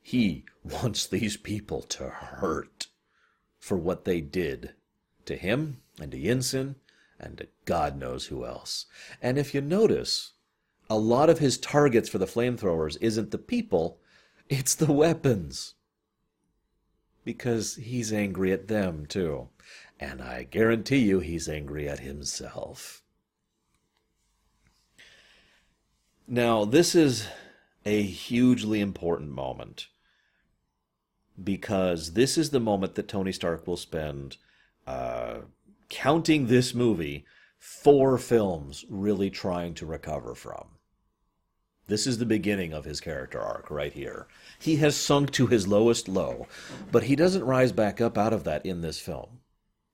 He 0.08 0.45
wants 0.64 1.08
these 1.08 1.36
people 1.36 1.82
to 1.82 2.10
hurt 2.10 2.89
for 3.58 3.76
what 3.76 4.06
they 4.06 4.22
did 4.22 4.76
to 5.26 5.36
him 5.36 5.82
and 5.99 6.12
to 6.12 6.18
Yinsen 6.20 6.76
and 7.20 7.39
to 7.39 7.47
God 7.66 7.97
knows 7.97 8.28
who 8.28 8.45
else. 8.45 8.86
And 9.20 9.39
if 9.39 9.56
you 9.56 9.62
notice, 9.62 10.34
a 10.91 10.99
lot 10.99 11.32
of 11.32 11.39
his 11.39 11.58
targets 11.58 12.08
for 12.08 12.20
the 12.20 12.28
flamethrowers 12.28 12.99
isn't 13.01 13.32
the 13.32 13.39
people, 13.39 13.97
it's 14.47 14.76
the 14.76 14.93
weapons. 14.93 15.74
Because 17.24 17.74
he's 17.74 18.14
angry 18.14 18.51
at 18.51 18.68
them, 18.68 19.08
too. 19.08 19.49
And 19.99 20.22
I 20.22 20.43
guarantee 20.43 20.99
you 20.99 21.20
he's 21.20 21.49
angry 21.49 21.89
at 21.89 22.01
himself. 22.01 23.01
Now, 26.28 26.64
this 26.64 26.93
is 26.93 27.28
a 27.88 28.03
hugely 28.03 28.82
important 28.82 29.32
moment 29.32 29.88
because 31.43 32.13
this 32.13 32.38
is 32.38 32.49
the 32.49 32.59
moment 32.59 32.95
that 32.95 33.07
Tony 33.07 33.31
Stark 33.31 33.67
will 33.67 33.77
spend, 33.77 34.38
uh, 34.88 35.39
counting 35.89 36.47
this 36.47 36.73
movie, 36.73 37.25
four 37.57 38.17
films 38.17 38.86
really 38.89 39.29
trying 39.29 39.73
to 39.75 39.86
recover 39.86 40.36
from. 40.36 40.67
This 41.88 42.07
is 42.07 42.17
the 42.17 42.25
beginning 42.25 42.73
of 42.73 42.86
his 42.86 42.99
character 42.99 43.39
arc 43.39 43.69
right 43.69 43.93
here. 43.93 44.27
He 44.59 44.77
has 44.77 44.95
sunk 44.95 45.31
to 45.31 45.47
his 45.47 45.67
lowest 45.67 46.07
low, 46.07 46.47
but 46.91 47.03
he 47.03 47.15
doesn't 47.15 47.43
rise 47.43 47.71
back 47.71 48.01
up 48.01 48.17
out 48.17 48.33
of 48.33 48.43
that 48.45 48.65
in 48.65 48.81
this 48.81 48.99
film. 48.99 49.41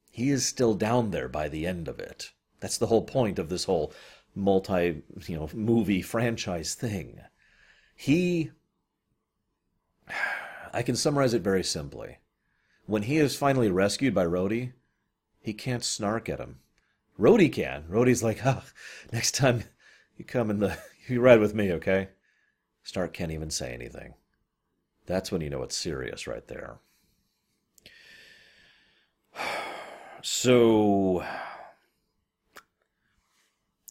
He 0.09 0.29
is 0.29 0.45
still 0.45 0.73
down 0.73 1.11
there 1.11 1.27
by 1.27 1.49
the 1.49 1.65
end 1.65 1.87
of 1.87 1.99
it. 1.99 2.31
That's 2.59 2.77
the 2.77 2.87
whole 2.87 3.03
point 3.03 3.39
of 3.39 3.49
this 3.49 3.65
whole 3.65 3.93
multi, 4.35 5.01
you 5.27 5.37
know, 5.37 5.49
movie 5.53 6.01
franchise 6.01 6.75
thing. 6.75 7.19
He 7.95 8.51
I 10.73 10.81
can 10.83 10.95
summarize 10.95 11.33
it 11.33 11.41
very 11.41 11.63
simply. 11.63 12.17
When 12.85 13.03
he 13.03 13.17
is 13.17 13.35
finally 13.35 13.69
rescued 13.69 14.13
by 14.13 14.25
Rhodey, 14.25 14.73
he 15.39 15.53
can't 15.53 15.83
snark 15.83 16.29
at 16.29 16.39
him. 16.39 16.59
Rhodey 17.19 17.51
can. 17.51 17.83
Rhodey's 17.89 18.23
like, 18.23 18.45
oh, 18.45 18.63
next 19.11 19.35
time 19.35 19.63
you 20.17 20.25
come 20.25 20.49
in 20.49 20.59
the, 20.59 20.77
you 21.07 21.21
ride 21.21 21.39
with 21.39 21.53
me, 21.53 21.71
okay? 21.73 22.09
Stark 22.83 23.13
can't 23.13 23.31
even 23.31 23.51
say 23.51 23.73
anything. 23.73 24.13
That's 25.05 25.31
when 25.31 25.41
you 25.41 25.49
know 25.49 25.63
it's 25.63 25.75
serious 25.75 26.27
right 26.27 26.47
there. 26.47 26.79
So, 30.23 31.25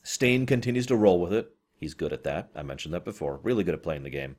Stane 0.05 0.47
continues 0.47 0.87
to 0.87 0.95
roll 0.95 1.20
with 1.20 1.33
it. 1.33 1.53
He's 1.76 1.95
good 1.95 2.12
at 2.12 2.22
that. 2.22 2.51
I 2.55 2.62
mentioned 2.62 2.95
that 2.95 3.05
before. 3.05 3.41
Really 3.43 3.64
good 3.64 3.74
at 3.74 3.83
playing 3.83 4.05
the 4.05 4.11
game. 4.11 4.37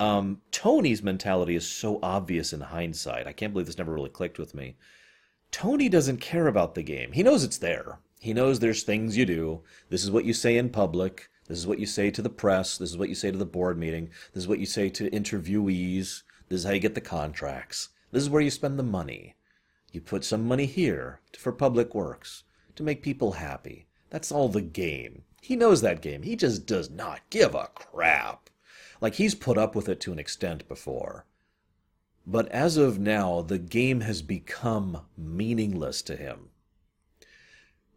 Um, 0.00 0.40
Tony's 0.52 1.02
mentality 1.02 1.56
is 1.56 1.66
so 1.66 1.98
obvious 2.02 2.52
in 2.52 2.60
hindsight. 2.60 3.26
I 3.26 3.32
can't 3.32 3.52
believe 3.52 3.66
this 3.66 3.78
never 3.78 3.92
really 3.92 4.10
clicked 4.10 4.38
with 4.38 4.54
me. 4.54 4.76
Tony 5.50 5.88
doesn't 5.88 6.20
care 6.20 6.46
about 6.46 6.74
the 6.74 6.82
game. 6.82 7.12
He 7.12 7.22
knows 7.22 7.42
it's 7.42 7.58
there. 7.58 7.98
He 8.20 8.32
knows 8.32 8.58
there's 8.58 8.82
things 8.82 9.16
you 9.16 9.24
do. 9.26 9.62
This 9.88 10.04
is 10.04 10.10
what 10.10 10.24
you 10.24 10.32
say 10.32 10.56
in 10.56 10.70
public. 10.70 11.28
This 11.46 11.58
is 11.58 11.66
what 11.66 11.78
you 11.78 11.86
say 11.86 12.10
to 12.10 12.22
the 12.22 12.28
press. 12.28 12.76
This 12.76 12.90
is 12.90 12.98
what 12.98 13.08
you 13.08 13.14
say 13.14 13.30
to 13.30 13.38
the 13.38 13.46
board 13.46 13.78
meeting. 13.78 14.10
This 14.34 14.42
is 14.42 14.48
what 14.48 14.58
you 14.58 14.66
say 14.66 14.88
to 14.90 15.10
interviewees. 15.10 16.22
This 16.48 16.60
is 16.60 16.64
how 16.64 16.72
you 16.72 16.80
get 16.80 16.94
the 16.94 17.00
contracts. 17.00 17.88
This 18.12 18.22
is 18.22 18.30
where 18.30 18.42
you 18.42 18.50
spend 18.50 18.78
the 18.78 18.84
money. 18.84 19.34
You 19.92 20.00
put 20.00 20.24
some 20.24 20.46
money 20.46 20.66
here 20.66 21.20
for 21.38 21.52
public 21.52 21.94
works 21.94 22.44
to 22.76 22.82
make 22.82 23.02
people 23.02 23.32
happy. 23.32 23.86
That's 24.10 24.30
all 24.30 24.48
the 24.48 24.60
game. 24.60 25.22
He 25.40 25.56
knows 25.56 25.80
that 25.80 26.02
game. 26.02 26.22
He 26.22 26.36
just 26.36 26.66
does 26.66 26.90
not 26.90 27.20
give 27.30 27.54
a 27.54 27.70
crap. 27.74 28.50
Like 29.00 29.14
he's 29.14 29.34
put 29.34 29.58
up 29.58 29.74
with 29.74 29.88
it 29.88 30.00
to 30.00 30.12
an 30.12 30.18
extent 30.18 30.68
before. 30.68 31.24
But 32.26 32.48
as 32.48 32.76
of 32.76 32.98
now, 32.98 33.40
the 33.40 33.58
game 33.58 34.02
has 34.02 34.20
become 34.20 35.02
meaningless 35.16 36.02
to 36.02 36.16
him. 36.16 36.50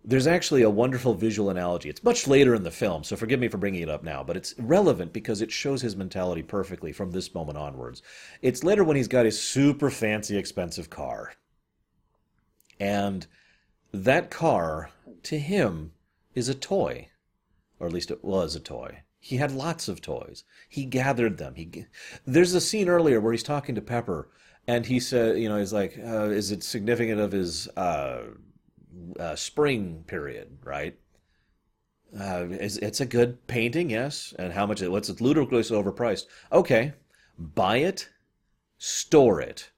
There's 0.03 0.25
actually 0.25 0.61
a 0.63 0.69
wonderful 0.69 1.13
visual 1.13 1.49
analogy. 1.49 1.89
It's 1.89 2.03
much 2.03 2.27
later 2.27 2.55
in 2.55 2.63
the 2.63 2.71
film, 2.71 3.03
so 3.03 3.15
forgive 3.15 3.39
me 3.39 3.49
for 3.49 3.57
bringing 3.57 3.83
it 3.83 3.89
up 3.89 4.03
now, 4.03 4.23
but 4.23 4.37
it's 4.37 4.57
relevant 4.57 5.13
because 5.13 5.41
it 5.41 5.51
shows 5.51 5.81
his 5.81 5.95
mentality 5.95 6.41
perfectly 6.41 6.91
from 6.91 7.11
this 7.11 7.35
moment 7.35 7.57
onwards. 7.57 8.01
It's 8.41 8.63
later 8.63 8.83
when 8.83 8.95
he's 8.95 9.07
got 9.07 9.25
his 9.25 9.39
super 9.39 9.91
fancy, 9.91 10.37
expensive 10.37 10.89
car. 10.89 11.33
And 12.79 13.27
that 13.91 14.31
car, 14.31 14.89
to 15.23 15.37
him, 15.37 15.91
is 16.33 16.49
a 16.49 16.55
toy. 16.55 17.09
Or 17.79 17.87
at 17.87 17.93
least 17.93 18.09
it 18.11 18.23
was 18.23 18.55
a 18.55 18.59
toy. 18.59 19.03
He 19.21 19.37
had 19.37 19.51
lots 19.51 19.87
of 19.87 20.01
toys. 20.01 20.43
He 20.67 20.83
gathered 20.83 21.37
them. 21.37 21.55
He 21.55 21.85
there's 22.25 22.53
a 22.53 22.59
scene 22.61 22.89
earlier 22.89 23.21
where 23.21 23.31
he's 23.31 23.43
talking 23.43 23.75
to 23.75 23.81
Pepper, 23.81 24.29
and 24.67 24.85
he 24.85 24.99
said, 24.99 25.37
you 25.37 25.47
know, 25.47 25.57
he's 25.57 25.71
like, 25.71 25.97
uh, 25.97 26.29
"Is 26.29 26.51
it 26.51 26.63
significant 26.63 27.21
of 27.21 27.31
his 27.31 27.67
uh, 27.77 28.23
uh, 29.19 29.35
spring 29.35 30.03
period, 30.07 30.57
right?" 30.65 30.97
Uh, 32.19 32.47
it's, 32.49 32.75
it's 32.77 32.99
a 32.99 33.05
good 33.05 33.47
painting, 33.47 33.89
yes. 33.89 34.33
And 34.37 34.51
how 34.51 34.65
much? 34.65 34.81
What's 34.81 35.09
it 35.09 35.21
ludicrously 35.21 35.77
overpriced? 35.77 36.25
Okay, 36.51 36.93
buy 37.37 37.77
it, 37.77 38.09
store 38.77 39.39
it. 39.39 39.71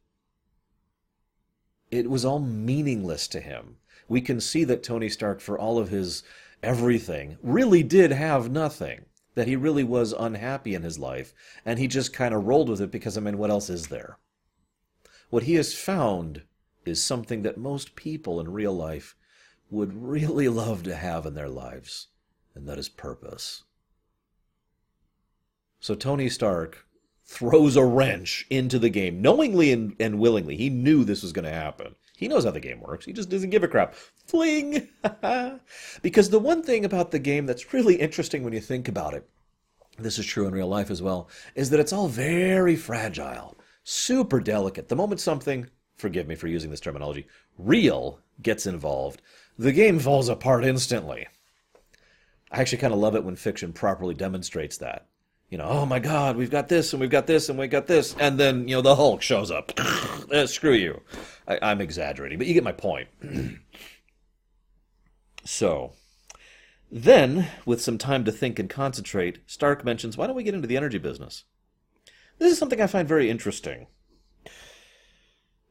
It 1.92 2.10
was 2.10 2.26
all 2.26 2.40
meaningless 2.40 3.28
to 3.28 3.40
him 3.40 3.76
we 4.08 4.22
can 4.22 4.40
see 4.40 4.64
that 4.66 4.84
Tony 4.84 5.10
Stark, 5.10 5.40
for 5.40 5.58
all 5.58 5.78
of 5.78 5.90
his 5.90 6.24
everything, 6.62 7.38
really 7.42 7.84
did 7.84 8.12
have 8.12 8.52
nothing. 8.52 9.06
That 9.36 9.48
he 9.48 9.56
really 9.56 9.84
was 9.84 10.14
unhappy 10.14 10.76
in 10.76 10.84
his 10.84 11.00
life, 11.00 11.34
and 11.66 11.80
he 11.80 11.88
just 11.88 12.14
kind 12.14 12.34
of 12.34 12.46
rolled 12.46 12.70
with 12.70 12.82
it 12.82 12.92
because, 12.92 13.18
I 13.18 13.22
mean, 13.22 13.38
what 13.38 13.50
else 13.50 13.70
is 13.70 13.88
there? 13.88 14.18
What 15.30 15.44
he 15.44 15.56
has 15.56 15.74
found 15.74 16.44
is 16.86 17.04
something 17.04 17.42
that 17.42 17.58
most 17.58 17.96
people 17.96 18.40
in 18.40 18.52
real 18.52 18.74
life 18.74 19.16
would 19.70 19.94
really 19.94 20.48
love 20.50 20.84
to 20.84 20.96
have 20.96 21.26
in 21.26 21.34
their 21.34 21.50
lives, 21.50 22.08
and 22.54 22.68
that 22.68 22.78
is 22.78 22.90
purpose. 22.90 23.64
So 25.80 25.96
Tony 25.96 26.30
Stark 26.30 26.86
throws 27.26 27.76
a 27.76 27.84
wrench 27.84 28.46
into 28.50 28.80
the 28.80 28.90
game, 28.90 29.22
knowingly 29.22 29.72
and, 29.72 29.96
and 30.00 30.20
willingly. 30.20 30.56
He 30.56 30.70
knew 30.70 31.04
this 31.04 31.24
was 31.24 31.34
going 31.34 31.46
to 31.46 31.52
happen. 31.52 31.96
He 32.24 32.30
knows 32.30 32.46
how 32.46 32.52
the 32.52 32.60
game 32.62 32.80
works. 32.80 33.04
He 33.04 33.12
just 33.12 33.28
doesn't 33.28 33.50
give 33.50 33.64
a 33.64 33.68
crap. 33.68 33.96
Fling! 34.28 34.88
because 36.02 36.30
the 36.30 36.40
one 36.40 36.64
thing 36.64 36.86
about 36.86 37.12
the 37.12 37.20
game 37.20 37.46
that's 37.46 37.74
really 37.74 37.96
interesting 37.96 38.46
when 38.46 38.54
you 38.54 38.62
think 38.62 38.88
about 38.88 39.14
it, 39.14 39.28
this 40.00 40.18
is 40.18 40.26
true 40.26 40.48
in 40.48 40.54
real 40.54 40.70
life 40.70 40.90
as 40.90 41.02
well, 41.02 41.28
is 41.54 41.70
that 41.70 41.82
it's 41.82 41.92
all 41.92 42.08
very 42.08 42.78
fragile, 42.78 43.58
super 43.84 44.40
delicate. 44.40 44.88
The 44.88 44.96
moment 44.96 45.20
something, 45.20 45.68
forgive 45.98 46.26
me 46.26 46.36
for 46.36 46.48
using 46.48 46.72
this 46.72 46.80
terminology, 46.80 47.28
real 47.58 48.22
gets 48.42 48.68
involved, 48.68 49.22
the 49.60 49.74
game 49.74 50.00
falls 50.00 50.30
apart 50.30 50.64
instantly. 50.64 51.28
I 52.54 52.62
actually 52.62 52.78
kind 52.78 52.94
of 52.94 53.00
love 53.00 53.18
it 53.18 53.26
when 53.26 53.36
fiction 53.36 53.74
properly 53.74 54.14
demonstrates 54.14 54.78
that 54.78 55.08
you 55.50 55.58
know, 55.58 55.66
oh 55.66 55.86
my 55.86 56.00
God, 56.00 56.36
we've 56.36 56.50
got 56.50 56.68
this 56.68 56.94
and 56.94 57.00
we've 57.00 57.10
got 57.10 57.28
this 57.28 57.48
and 57.48 57.60
we've 57.60 57.70
got 57.70 57.86
this, 57.86 58.16
and 58.20 58.40
then 58.40 58.68
you 58.68 58.76
know 58.76 58.82
the 58.82 58.96
Hulk 58.96 59.22
shows 59.22 59.52
up. 59.52 59.72
eh, 60.32 60.46
screw 60.48 60.74
you. 60.74 61.02
I, 61.48 61.72
am 61.72 61.82
exaggerating, 61.82 62.38
but 62.38 62.48
you 62.48 62.54
get 62.54 62.64
my 62.64 62.72
point. 62.72 63.08
so, 65.46 65.94
then, 66.92 67.50
with 67.66 67.82
some 67.82 67.98
time 67.98 68.24
to 68.26 68.32
think 68.32 68.58
and 68.58 68.70
concentrate, 68.70 69.40
Stark 69.46 69.86
mentions, 69.86 70.18
"Why 70.18 70.26
don't 70.26 70.36
we 70.36 70.44
get 70.44 70.56
into 70.56 70.68
the 70.68 70.78
energy 70.78 70.98
business?" 70.98 71.44
This 72.40 72.52
is 72.52 72.58
something 72.58 72.82
I 72.82 72.88
find 72.88 73.08
very 73.08 73.30
interesting. 73.30 73.88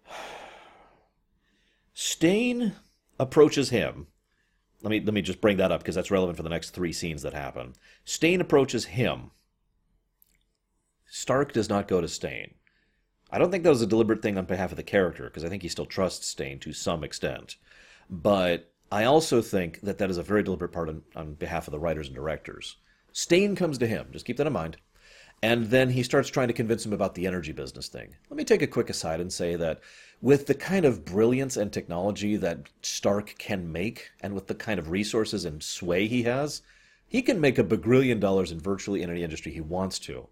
Stane 1.92 2.74
approaches 3.18 3.70
him. 3.70 4.06
Let 4.82 4.90
me 4.90 5.00
let 5.00 5.14
me 5.14 5.22
just 5.22 5.40
bring 5.40 5.56
that 5.56 5.72
up 5.72 5.80
because 5.80 5.94
that's 5.94 6.10
relevant 6.10 6.36
for 6.36 6.42
the 6.42 6.48
next 6.48 6.70
three 6.70 6.92
scenes 6.92 7.22
that 7.22 7.34
happen. 7.34 7.74
Stane 8.04 8.40
approaches 8.40 8.84
him 8.84 9.32
Stark 11.14 11.52
does 11.52 11.68
not 11.68 11.88
go 11.88 12.00
to 12.00 12.08
Stane. 12.08 12.54
I 13.30 13.36
don't 13.36 13.50
think 13.50 13.64
that 13.64 13.68
was 13.68 13.82
a 13.82 13.86
deliberate 13.86 14.22
thing 14.22 14.38
on 14.38 14.46
behalf 14.46 14.70
of 14.70 14.78
the 14.78 14.82
character, 14.82 15.24
because 15.24 15.44
I 15.44 15.50
think 15.50 15.62
he 15.62 15.68
still 15.68 15.84
trusts 15.84 16.26
Stane 16.26 16.58
to 16.60 16.72
some 16.72 17.04
extent. 17.04 17.56
But 18.08 18.72
I 18.90 19.04
also 19.04 19.42
think 19.42 19.82
that 19.82 19.98
that 19.98 20.08
is 20.08 20.16
a 20.16 20.22
very 20.22 20.42
deliberate 20.42 20.72
part 20.72 20.88
on, 20.88 21.02
on 21.14 21.34
behalf 21.34 21.68
of 21.68 21.72
the 21.72 21.78
writers 21.78 22.06
and 22.06 22.16
directors. 22.16 22.76
Stane 23.12 23.54
comes 23.56 23.76
to 23.76 23.86
him, 23.86 24.06
just 24.10 24.24
keep 24.24 24.38
that 24.38 24.46
in 24.46 24.54
mind. 24.54 24.78
And 25.42 25.66
then 25.66 25.90
he 25.90 26.02
starts 26.02 26.30
trying 26.30 26.48
to 26.48 26.54
convince 26.54 26.86
him 26.86 26.94
about 26.94 27.14
the 27.14 27.26
energy 27.26 27.52
business 27.52 27.88
thing. 27.88 28.16
Let 28.30 28.38
me 28.38 28.44
take 28.44 28.62
a 28.62 28.66
quick 28.66 28.88
aside 28.88 29.20
and 29.20 29.30
say 29.30 29.54
that 29.56 29.82
with 30.22 30.46
the 30.46 30.54
kind 30.54 30.86
of 30.86 31.04
brilliance 31.04 31.58
and 31.58 31.70
technology 31.70 32.36
that 32.36 32.70
Stark 32.80 33.34
can 33.36 33.70
make, 33.70 34.12
and 34.22 34.32
with 34.32 34.46
the 34.46 34.54
kind 34.54 34.78
of 34.78 34.88
resources 34.88 35.44
and 35.44 35.62
sway 35.62 36.06
he 36.06 36.22
has, 36.22 36.62
he 37.06 37.20
can 37.20 37.38
make 37.38 37.58
a 37.58 37.64
bagrillion 37.64 38.18
dollars 38.18 38.50
in 38.50 38.58
virtually 38.58 39.02
any 39.02 39.22
industry 39.22 39.52
he 39.52 39.60
wants 39.60 39.98
to. 39.98 40.26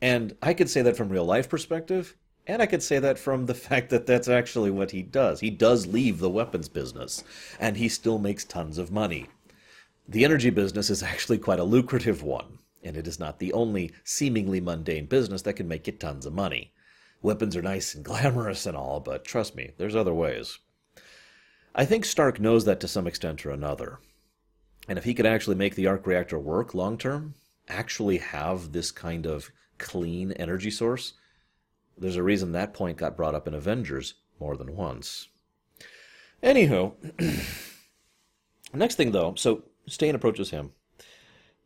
And 0.00 0.36
I 0.42 0.54
could 0.54 0.70
say 0.70 0.82
that 0.82 0.96
from 0.96 1.08
real 1.08 1.24
life 1.24 1.48
perspective, 1.48 2.16
and 2.46 2.62
I 2.62 2.66
could 2.66 2.82
say 2.82 2.98
that 2.98 3.18
from 3.18 3.46
the 3.46 3.54
fact 3.66 3.90
that 3.90 4.06
that's 4.06 4.28
actually 4.28 4.70
what 4.70 4.92
he 4.92 5.02
does. 5.02 5.40
He 5.40 5.50
does 5.50 5.86
leave 5.86 6.18
the 6.18 6.30
weapons 6.30 6.68
business, 6.68 7.24
and 7.58 7.76
he 7.76 7.88
still 7.88 8.18
makes 8.18 8.44
tons 8.44 8.78
of 8.78 8.90
money. 8.90 9.26
The 10.08 10.24
energy 10.24 10.50
business 10.50 10.88
is 10.88 11.02
actually 11.14 11.38
quite 11.38 11.60
a 11.60 11.64
lucrative 11.64 12.22
one, 12.22 12.58
and 12.82 12.96
it 12.96 13.06
is 13.06 13.18
not 13.18 13.38
the 13.38 13.52
only 13.52 13.92
seemingly 14.04 14.60
mundane 14.60 15.06
business 15.06 15.42
that 15.42 15.54
can 15.54 15.68
make 15.68 15.86
you 15.86 15.92
tons 15.92 16.26
of 16.26 16.32
money. 16.32 16.72
Weapons 17.20 17.56
are 17.56 17.62
nice 17.62 17.94
and 17.94 18.04
glamorous 18.04 18.66
and 18.66 18.76
all, 18.76 19.00
but 19.00 19.24
trust 19.24 19.54
me, 19.54 19.72
there's 19.76 19.96
other 19.96 20.14
ways. 20.14 20.58
I 21.74 21.84
think 21.84 22.04
Stark 22.04 22.40
knows 22.40 22.64
that 22.64 22.80
to 22.80 22.88
some 22.88 23.06
extent 23.06 23.44
or 23.44 23.50
another. 23.50 23.98
And 24.88 24.98
if 24.98 25.04
he 25.04 25.14
could 25.14 25.26
actually 25.26 25.56
make 25.56 25.74
the 25.74 25.86
arc 25.86 26.06
reactor 26.06 26.38
work 26.38 26.74
long 26.74 26.96
term, 26.96 27.34
actually 27.68 28.18
have 28.18 28.72
this 28.72 28.90
kind 28.90 29.26
of 29.26 29.50
clean 29.78 30.32
energy 30.32 30.70
source. 30.70 31.14
There's 31.96 32.16
a 32.16 32.22
reason 32.22 32.52
that 32.52 32.74
point 32.74 32.98
got 32.98 33.16
brought 33.16 33.34
up 33.34 33.48
in 33.48 33.54
Avengers 33.54 34.14
more 34.38 34.56
than 34.56 34.76
once. 34.76 35.28
Anywho, 36.42 36.94
next 38.72 38.94
thing 38.94 39.10
though, 39.10 39.34
so 39.36 39.64
Stane 39.86 40.14
approaches 40.14 40.50
him. 40.50 40.72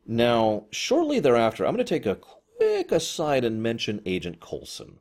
Now, 0.07 0.65
shortly 0.71 1.21
thereafter, 1.21 1.65
I'm 1.65 1.75
going 1.75 1.85
to 1.85 1.95
take 1.95 2.07
a 2.07 2.17
quick 2.17 2.91
aside 2.91 3.45
and 3.45 3.63
mention 3.63 4.03
Agent 4.07 4.41
Coulson. 4.41 4.99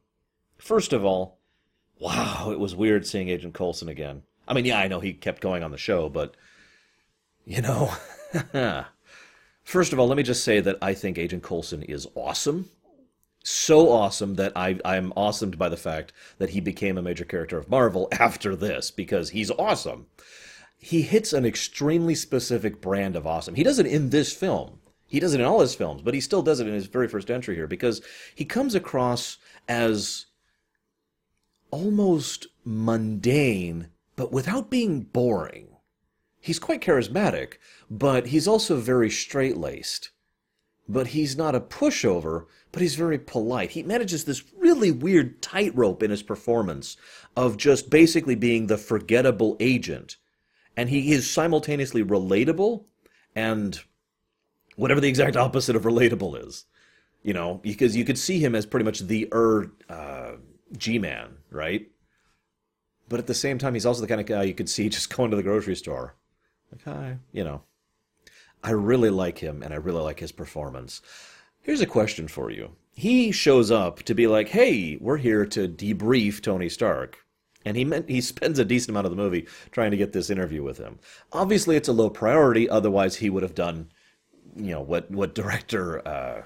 First 0.57 0.93
of 0.93 1.03
all, 1.03 1.39
wow, 1.99 2.49
it 2.51 2.59
was 2.59 2.75
weird 2.75 3.07
seeing 3.07 3.29
Agent 3.29 3.53
Coulson 3.53 3.89
again. 3.89 4.23
I 4.47 4.53
mean, 4.53 4.65
yeah, 4.65 4.79
I 4.79 4.87
know 4.87 4.99
he 4.99 5.13
kept 5.13 5.41
going 5.41 5.63
on 5.63 5.71
the 5.71 5.77
show, 5.77 6.09
but, 6.09 6.35
you 7.45 7.61
know, 7.61 7.93
first 9.63 9.93
of 9.93 9.99
all, 9.99 10.07
let 10.07 10.17
me 10.17 10.23
just 10.23 10.43
say 10.43 10.59
that 10.59 10.77
I 10.81 10.93
think 10.93 11.17
Agent 11.17 11.43
Coulson 11.43 11.83
is 11.83 12.07
awesome 12.15 12.69
so 13.43 13.91
awesome 13.91 14.35
that 14.35 14.53
I 14.55 14.79
I'm 14.85 15.11
awesomed 15.17 15.57
by 15.57 15.69
the 15.69 15.77
fact 15.77 16.13
that 16.37 16.51
he 16.51 16.59
became 16.59 16.97
a 16.97 17.01
major 17.01 17.25
character 17.25 17.57
of 17.57 17.69
Marvel 17.69 18.07
after 18.19 18.55
this 18.55 18.91
because 18.91 19.31
he's 19.31 19.51
awesome. 19.51 20.07
He 20.77 21.03
hits 21.03 21.31
an 21.33 21.45
extremely 21.45 22.15
specific 22.15 22.81
brand 22.81 23.15
of 23.15 23.27
awesome. 23.27 23.55
He 23.55 23.63
does 23.63 23.79
it 23.79 23.85
in 23.85 24.09
this 24.09 24.33
film. 24.33 24.79
He 25.05 25.19
does 25.19 25.33
it 25.33 25.41
in 25.41 25.45
all 25.45 25.59
his 25.59 25.75
films, 25.75 26.01
but 26.01 26.13
he 26.13 26.21
still 26.21 26.41
does 26.41 26.59
it 26.59 26.67
in 26.67 26.73
his 26.73 26.87
very 26.87 27.07
first 27.07 27.29
entry 27.29 27.55
here 27.55 27.67
because 27.67 28.01
he 28.33 28.45
comes 28.45 28.73
across 28.73 29.37
as 29.67 30.27
almost 31.69 32.47
mundane, 32.63 33.89
but 34.15 34.31
without 34.31 34.69
being 34.69 35.01
boring. 35.01 35.67
He's 36.39 36.59
quite 36.59 36.81
charismatic, 36.81 37.55
but 37.89 38.27
he's 38.27 38.47
also 38.47 38.77
very 38.77 39.09
straight 39.09 39.57
laced. 39.57 40.11
But 40.87 41.07
he's 41.07 41.37
not 41.37 41.55
a 41.55 41.61
pushover, 41.61 42.45
but 42.71 42.81
he's 42.81 42.95
very 42.95 43.19
polite. 43.19 43.71
He 43.71 43.83
manages 43.83 44.25
this 44.25 44.43
really 44.57 44.91
weird 44.91 45.41
tightrope 45.41 46.01
in 46.03 46.11
his 46.11 46.23
performance 46.23 46.97
of 47.35 47.57
just 47.57 47.89
basically 47.89 48.35
being 48.35 48.67
the 48.67 48.77
forgettable 48.77 49.57
agent. 49.59 50.17
And 50.77 50.89
he 50.89 51.11
is 51.11 51.29
simultaneously 51.29 52.03
relatable 52.03 52.85
and 53.35 53.79
whatever 54.75 55.01
the 55.01 55.09
exact 55.09 55.35
opposite 55.35 55.75
of 55.75 55.83
relatable 55.83 56.47
is. 56.47 56.65
You 57.23 57.33
know, 57.33 57.59
because 57.61 57.95
you 57.95 58.03
could 58.03 58.17
see 58.17 58.39
him 58.39 58.55
as 58.55 58.65
pretty 58.65 58.85
much 58.85 58.99
the 58.99 59.27
er 59.31 59.71
uh, 59.89 60.33
G-man, 60.75 61.37
right? 61.51 61.87
But 63.09 63.19
at 63.19 63.27
the 63.27 63.35
same 63.35 63.59
time, 63.59 63.75
he's 63.75 63.85
also 63.85 64.01
the 64.01 64.07
kind 64.07 64.21
of 64.21 64.25
guy 64.25 64.43
you 64.43 64.55
could 64.55 64.69
see 64.69 64.89
just 64.89 65.15
going 65.15 65.29
to 65.29 65.37
the 65.37 65.43
grocery 65.43 65.75
store. 65.75 66.15
Like, 66.71 66.83
hi, 66.83 67.17
you 67.31 67.43
know. 67.43 67.61
I 68.63 68.71
really 68.71 69.09
like 69.09 69.39
him, 69.39 69.63
and 69.63 69.73
I 69.73 69.77
really 69.77 70.01
like 70.01 70.19
his 70.19 70.31
performance. 70.31 71.01
Here's 71.61 71.81
a 71.81 71.85
question 71.85 72.27
for 72.27 72.49
you. 72.49 72.71
He 72.93 73.31
shows 73.31 73.69
up 73.71 74.03
to 74.03 74.15
be 74.15 74.27
like, 74.27 74.49
"Hey, 74.49 74.97
we're 74.99 75.17
here 75.17 75.45
to 75.45 75.67
debrief 75.67 76.41
Tony 76.41 76.69
Stark." 76.69 77.19
And 77.63 77.77
he 77.77 77.85
meant, 77.85 78.09
he 78.09 78.21
spends 78.21 78.57
a 78.57 78.65
decent 78.65 78.89
amount 78.89 79.05
of 79.05 79.11
the 79.11 79.21
movie 79.21 79.47
trying 79.71 79.91
to 79.91 79.97
get 79.97 80.11
this 80.13 80.31
interview 80.31 80.63
with 80.63 80.79
him. 80.79 80.99
Obviously, 81.31 81.75
it's 81.75 81.87
a 81.87 81.93
low 81.93 82.09
priority. 82.09 82.67
Otherwise, 82.67 83.17
he 83.17 83.29
would 83.29 83.43
have 83.43 83.53
done, 83.53 83.89
you 84.55 84.71
know, 84.71 84.81
what 84.81 85.11
what 85.11 85.35
director, 85.35 86.05
uh, 86.07 86.41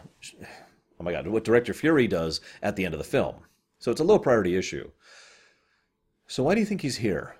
oh 0.99 1.03
my 1.03 1.13
God, 1.13 1.27
what 1.27 1.45
director 1.45 1.73
Fury 1.73 2.07
does 2.07 2.41
at 2.61 2.75
the 2.75 2.83
end 2.85 2.93
of 2.93 2.97
the 2.97 3.05
film. 3.05 3.35
So 3.79 3.91
it's 3.91 4.01
a 4.01 4.05
low 4.05 4.19
priority 4.19 4.57
issue. 4.57 4.91
So 6.27 6.43
why 6.43 6.55
do 6.55 6.59
you 6.59 6.65
think 6.65 6.81
he's 6.81 6.97
here? 6.97 7.35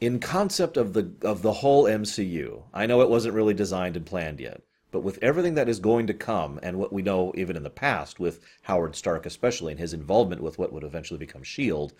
In 0.00 0.20
concept 0.20 0.76
of 0.76 0.92
the 0.92 1.12
of 1.22 1.42
the 1.42 1.54
whole 1.54 1.84
MCU, 1.84 2.62
I 2.72 2.86
know 2.86 3.00
it 3.00 3.10
wasn't 3.10 3.34
really 3.34 3.54
designed 3.54 3.96
and 3.96 4.06
planned 4.06 4.38
yet. 4.40 4.62
But 4.90 5.00
with 5.00 5.18
everything 5.22 5.54
that 5.54 5.68
is 5.68 5.78
going 5.78 6.06
to 6.08 6.14
come, 6.14 6.58
and 6.62 6.78
what 6.78 6.92
we 6.92 7.02
know 7.02 7.32
even 7.36 7.56
in 7.56 7.62
the 7.62 7.70
past 7.70 8.18
with 8.18 8.40
Howard 8.62 8.96
Stark, 8.96 9.24
especially, 9.24 9.72
and 9.72 9.80
his 9.80 9.94
involvement 9.94 10.42
with 10.42 10.58
what 10.58 10.72
would 10.72 10.82
eventually 10.82 11.18
become 11.18 11.42
S.H.I.E.L.D., 11.42 11.94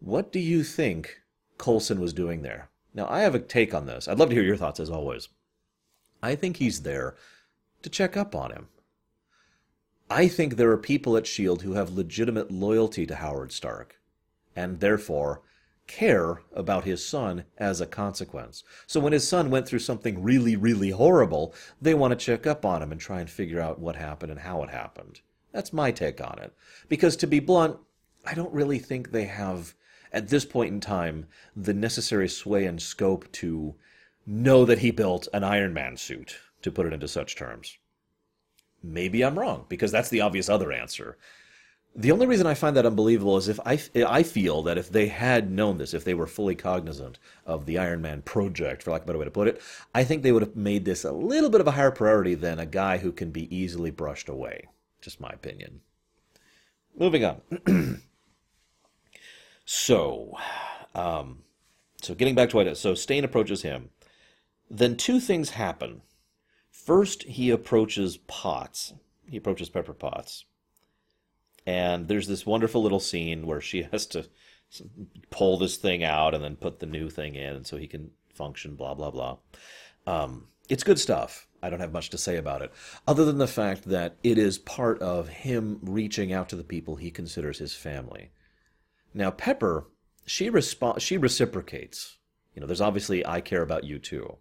what 0.00 0.32
do 0.32 0.38
you 0.38 0.62
think 0.62 1.22
Coulson 1.58 2.00
was 2.00 2.12
doing 2.12 2.42
there? 2.42 2.68
Now, 2.92 3.08
I 3.08 3.20
have 3.20 3.34
a 3.34 3.38
take 3.38 3.72
on 3.72 3.86
this. 3.86 4.08
I'd 4.08 4.18
love 4.18 4.28
to 4.28 4.34
hear 4.34 4.44
your 4.44 4.56
thoughts, 4.56 4.80
as 4.80 4.90
always. 4.90 5.28
I 6.22 6.34
think 6.34 6.56
he's 6.56 6.82
there 6.82 7.16
to 7.82 7.88
check 7.88 8.16
up 8.16 8.34
on 8.34 8.52
him. 8.52 8.68
I 10.10 10.28
think 10.28 10.56
there 10.56 10.70
are 10.70 10.78
people 10.78 11.16
at 11.16 11.24
S.H.I.E.L.D. 11.24 11.64
who 11.64 11.72
have 11.72 11.90
legitimate 11.90 12.50
loyalty 12.50 13.06
to 13.06 13.16
Howard 13.16 13.52
Stark, 13.52 13.98
and 14.54 14.80
therefore 14.80 15.40
care 15.96 16.42
about 16.54 16.84
his 16.84 17.04
son 17.04 17.44
as 17.58 17.80
a 17.80 17.86
consequence. 17.86 18.64
So 18.86 18.98
when 19.00 19.12
his 19.12 19.28
son 19.28 19.50
went 19.50 19.68
through 19.68 19.80
something 19.80 20.22
really, 20.22 20.56
really 20.56 20.90
horrible, 20.90 21.54
they 21.80 21.94
want 21.94 22.12
to 22.18 22.24
check 22.24 22.46
up 22.46 22.64
on 22.64 22.82
him 22.82 22.92
and 22.92 23.00
try 23.00 23.20
and 23.20 23.28
figure 23.28 23.60
out 23.60 23.78
what 23.78 23.96
happened 23.96 24.32
and 24.32 24.40
how 24.40 24.62
it 24.62 24.70
happened. 24.70 25.20
That's 25.52 25.72
my 25.72 25.90
take 25.90 26.20
on 26.20 26.38
it. 26.38 26.54
Because 26.88 27.16
to 27.16 27.26
be 27.26 27.40
blunt, 27.40 27.76
I 28.24 28.34
don't 28.34 28.52
really 28.52 28.78
think 28.78 29.10
they 29.10 29.24
have 29.24 29.74
at 30.12 30.28
this 30.28 30.44
point 30.44 30.72
in 30.72 30.80
time, 30.80 31.26
the 31.56 31.72
necessary 31.72 32.28
sway 32.28 32.66
and 32.66 32.80
scope 32.80 33.30
to 33.32 33.74
know 34.26 34.64
that 34.64 34.80
he 34.80 34.90
built 34.90 35.26
an 35.32 35.42
Iron 35.42 35.72
Man 35.72 35.96
suit, 35.96 36.36
to 36.60 36.70
put 36.70 36.86
it 36.86 36.92
into 36.92 37.08
such 37.08 37.34
terms. 37.34 37.78
Maybe 38.82 39.24
I'm 39.24 39.38
wrong, 39.38 39.64
because 39.68 39.90
that's 39.90 40.10
the 40.10 40.20
obvious 40.20 40.48
other 40.48 40.72
answer. 40.72 41.16
The 41.94 42.10
only 42.10 42.26
reason 42.26 42.46
I 42.46 42.54
find 42.54 42.74
that 42.76 42.86
unbelievable 42.86 43.36
is 43.36 43.48
if 43.48 43.60
I, 43.66 43.78
I 44.06 44.22
feel 44.22 44.62
that 44.62 44.78
if 44.78 44.88
they 44.88 45.08
had 45.08 45.50
known 45.50 45.76
this, 45.76 45.92
if 45.92 46.04
they 46.04 46.14
were 46.14 46.26
fully 46.26 46.54
cognizant 46.54 47.18
of 47.44 47.66
the 47.66 47.76
Iron 47.76 48.00
Man 48.00 48.22
project, 48.22 48.82
for 48.82 48.92
lack 48.92 49.02
of 49.02 49.04
a 49.04 49.08
better 49.08 49.18
way 49.18 49.26
to 49.26 49.30
put 49.30 49.48
it, 49.48 49.60
I 49.94 50.02
think 50.02 50.22
they 50.22 50.32
would 50.32 50.42
have 50.42 50.56
made 50.56 50.86
this 50.86 51.04
a 51.04 51.12
little 51.12 51.50
bit 51.50 51.60
of 51.60 51.66
a 51.66 51.72
higher 51.72 51.90
priority 51.90 52.34
than 52.34 52.58
a 52.58 52.64
guy 52.64 52.96
who 52.96 53.12
can 53.12 53.30
be 53.30 53.54
easily 53.54 53.90
brushed 53.90 54.30
away. 54.30 54.68
Just 55.02 55.20
my 55.20 55.28
opinion. 55.30 55.80
Moving 56.98 57.26
on. 57.26 57.42
so, 59.66 60.38
um, 60.94 61.40
so 62.00 62.14
getting 62.14 62.34
back 62.34 62.48
to 62.50 62.56
what 62.56 62.66
it 62.66 62.70
is. 62.70 62.80
So 62.80 62.94
Stane 62.94 63.24
approaches 63.24 63.62
him. 63.62 63.90
Then 64.70 64.96
two 64.96 65.20
things 65.20 65.50
happen. 65.50 66.00
First, 66.70 67.24
he 67.24 67.50
approaches 67.50 68.16
Potts. 68.16 68.94
He 69.28 69.36
approaches 69.36 69.68
Pepper 69.68 69.92
Potts 69.92 70.46
and 71.66 72.08
there's 72.08 72.26
this 72.26 72.46
wonderful 72.46 72.82
little 72.82 73.00
scene 73.00 73.46
where 73.46 73.60
she 73.60 73.82
has 73.92 74.06
to 74.06 74.26
pull 75.30 75.58
this 75.58 75.76
thing 75.76 76.02
out 76.02 76.34
and 76.34 76.42
then 76.42 76.56
put 76.56 76.78
the 76.78 76.86
new 76.86 77.10
thing 77.10 77.34
in 77.34 77.64
so 77.64 77.76
he 77.76 77.86
can 77.86 78.10
function, 78.34 78.74
blah, 78.74 78.94
blah, 78.94 79.10
blah. 79.10 79.36
Um, 80.06 80.48
it's 80.68 80.84
good 80.84 80.98
stuff. 80.98 81.46
I 81.62 81.70
don't 81.70 81.80
have 81.80 81.92
much 81.92 82.10
to 82.10 82.18
say 82.18 82.36
about 82.36 82.62
it, 82.62 82.72
other 83.06 83.24
than 83.24 83.38
the 83.38 83.46
fact 83.46 83.84
that 83.84 84.16
it 84.24 84.36
is 84.36 84.58
part 84.58 85.00
of 85.00 85.28
him 85.28 85.78
reaching 85.82 86.32
out 86.32 86.48
to 86.48 86.56
the 86.56 86.64
people 86.64 86.96
he 86.96 87.10
considers 87.10 87.58
his 87.58 87.74
family. 87.74 88.32
Now, 89.14 89.30
Pepper, 89.30 89.86
she 90.26 90.50
respo- 90.50 91.00
she 91.00 91.16
reciprocates. 91.16 92.18
You 92.54 92.60
know, 92.60 92.66
there's 92.66 92.80
obviously 92.80 93.24
I 93.24 93.40
care 93.40 93.62
about 93.62 93.84
you 93.84 93.98
too. 94.00 94.38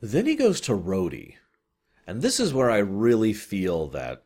Then 0.00 0.26
he 0.26 0.34
goes 0.34 0.60
to 0.62 0.72
Rhodey, 0.72 1.34
and 2.06 2.22
this 2.22 2.40
is 2.40 2.54
where 2.54 2.70
I 2.70 2.78
really 2.78 3.32
feel 3.32 3.88
that 3.88 4.22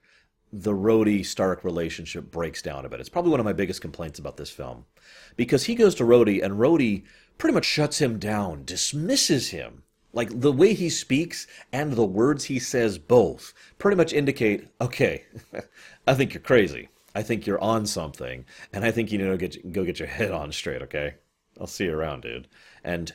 the 0.52 0.72
Rhodey 0.72 1.24
Stark 1.24 1.64
relationship 1.64 2.30
breaks 2.30 2.60
down 2.60 2.84
a 2.84 2.88
bit. 2.88 3.00
It's 3.00 3.08
probably 3.08 3.30
one 3.30 3.40
of 3.40 3.46
my 3.46 3.54
biggest 3.54 3.80
complaints 3.80 4.18
about 4.18 4.36
this 4.36 4.50
film. 4.50 4.84
Because 5.36 5.64
he 5.64 5.74
goes 5.74 5.94
to 5.96 6.04
Rhodey 6.04 6.42
and 6.42 6.54
Rhodey 6.54 7.04
pretty 7.38 7.54
much 7.54 7.64
shuts 7.64 8.00
him 8.00 8.18
down, 8.18 8.64
dismisses 8.64 9.48
him. 9.48 9.82
Like 10.12 10.40
the 10.40 10.52
way 10.52 10.74
he 10.74 10.90
speaks 10.90 11.46
and 11.72 11.92
the 11.92 12.04
words 12.04 12.44
he 12.44 12.58
says 12.58 12.98
both 12.98 13.54
pretty 13.78 13.96
much 13.96 14.12
indicate, 14.12 14.68
okay, 14.80 15.24
I 16.06 16.14
think 16.14 16.34
you're 16.34 16.42
crazy. 16.42 16.90
I 17.14 17.22
think 17.22 17.46
you're 17.46 17.60
on 17.60 17.84
something, 17.86 18.44
and 18.72 18.84
I 18.84 18.90
think 18.90 19.12
you 19.12 19.18
need 19.18 19.24
to 19.28 19.36
get, 19.36 19.72
go 19.72 19.84
get 19.84 19.98
your 19.98 20.08
head 20.08 20.30
on 20.30 20.50
straight, 20.50 20.82
okay? 20.82 21.14
I'll 21.60 21.66
see 21.66 21.84
you 21.84 21.94
around, 21.94 22.22
dude. 22.22 22.48
And 22.82 23.12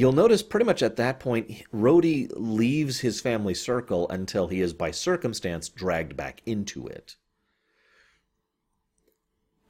You'll 0.00 0.12
notice 0.12 0.42
pretty 0.42 0.64
much 0.64 0.82
at 0.82 0.96
that 0.96 1.20
point, 1.20 1.62
Rhodey 1.74 2.30
leaves 2.34 3.00
his 3.00 3.20
family 3.20 3.52
circle 3.52 4.08
until 4.08 4.48
he 4.48 4.62
is, 4.62 4.72
by 4.72 4.92
circumstance, 4.92 5.68
dragged 5.68 6.16
back 6.16 6.40
into 6.46 6.86
it. 6.86 7.16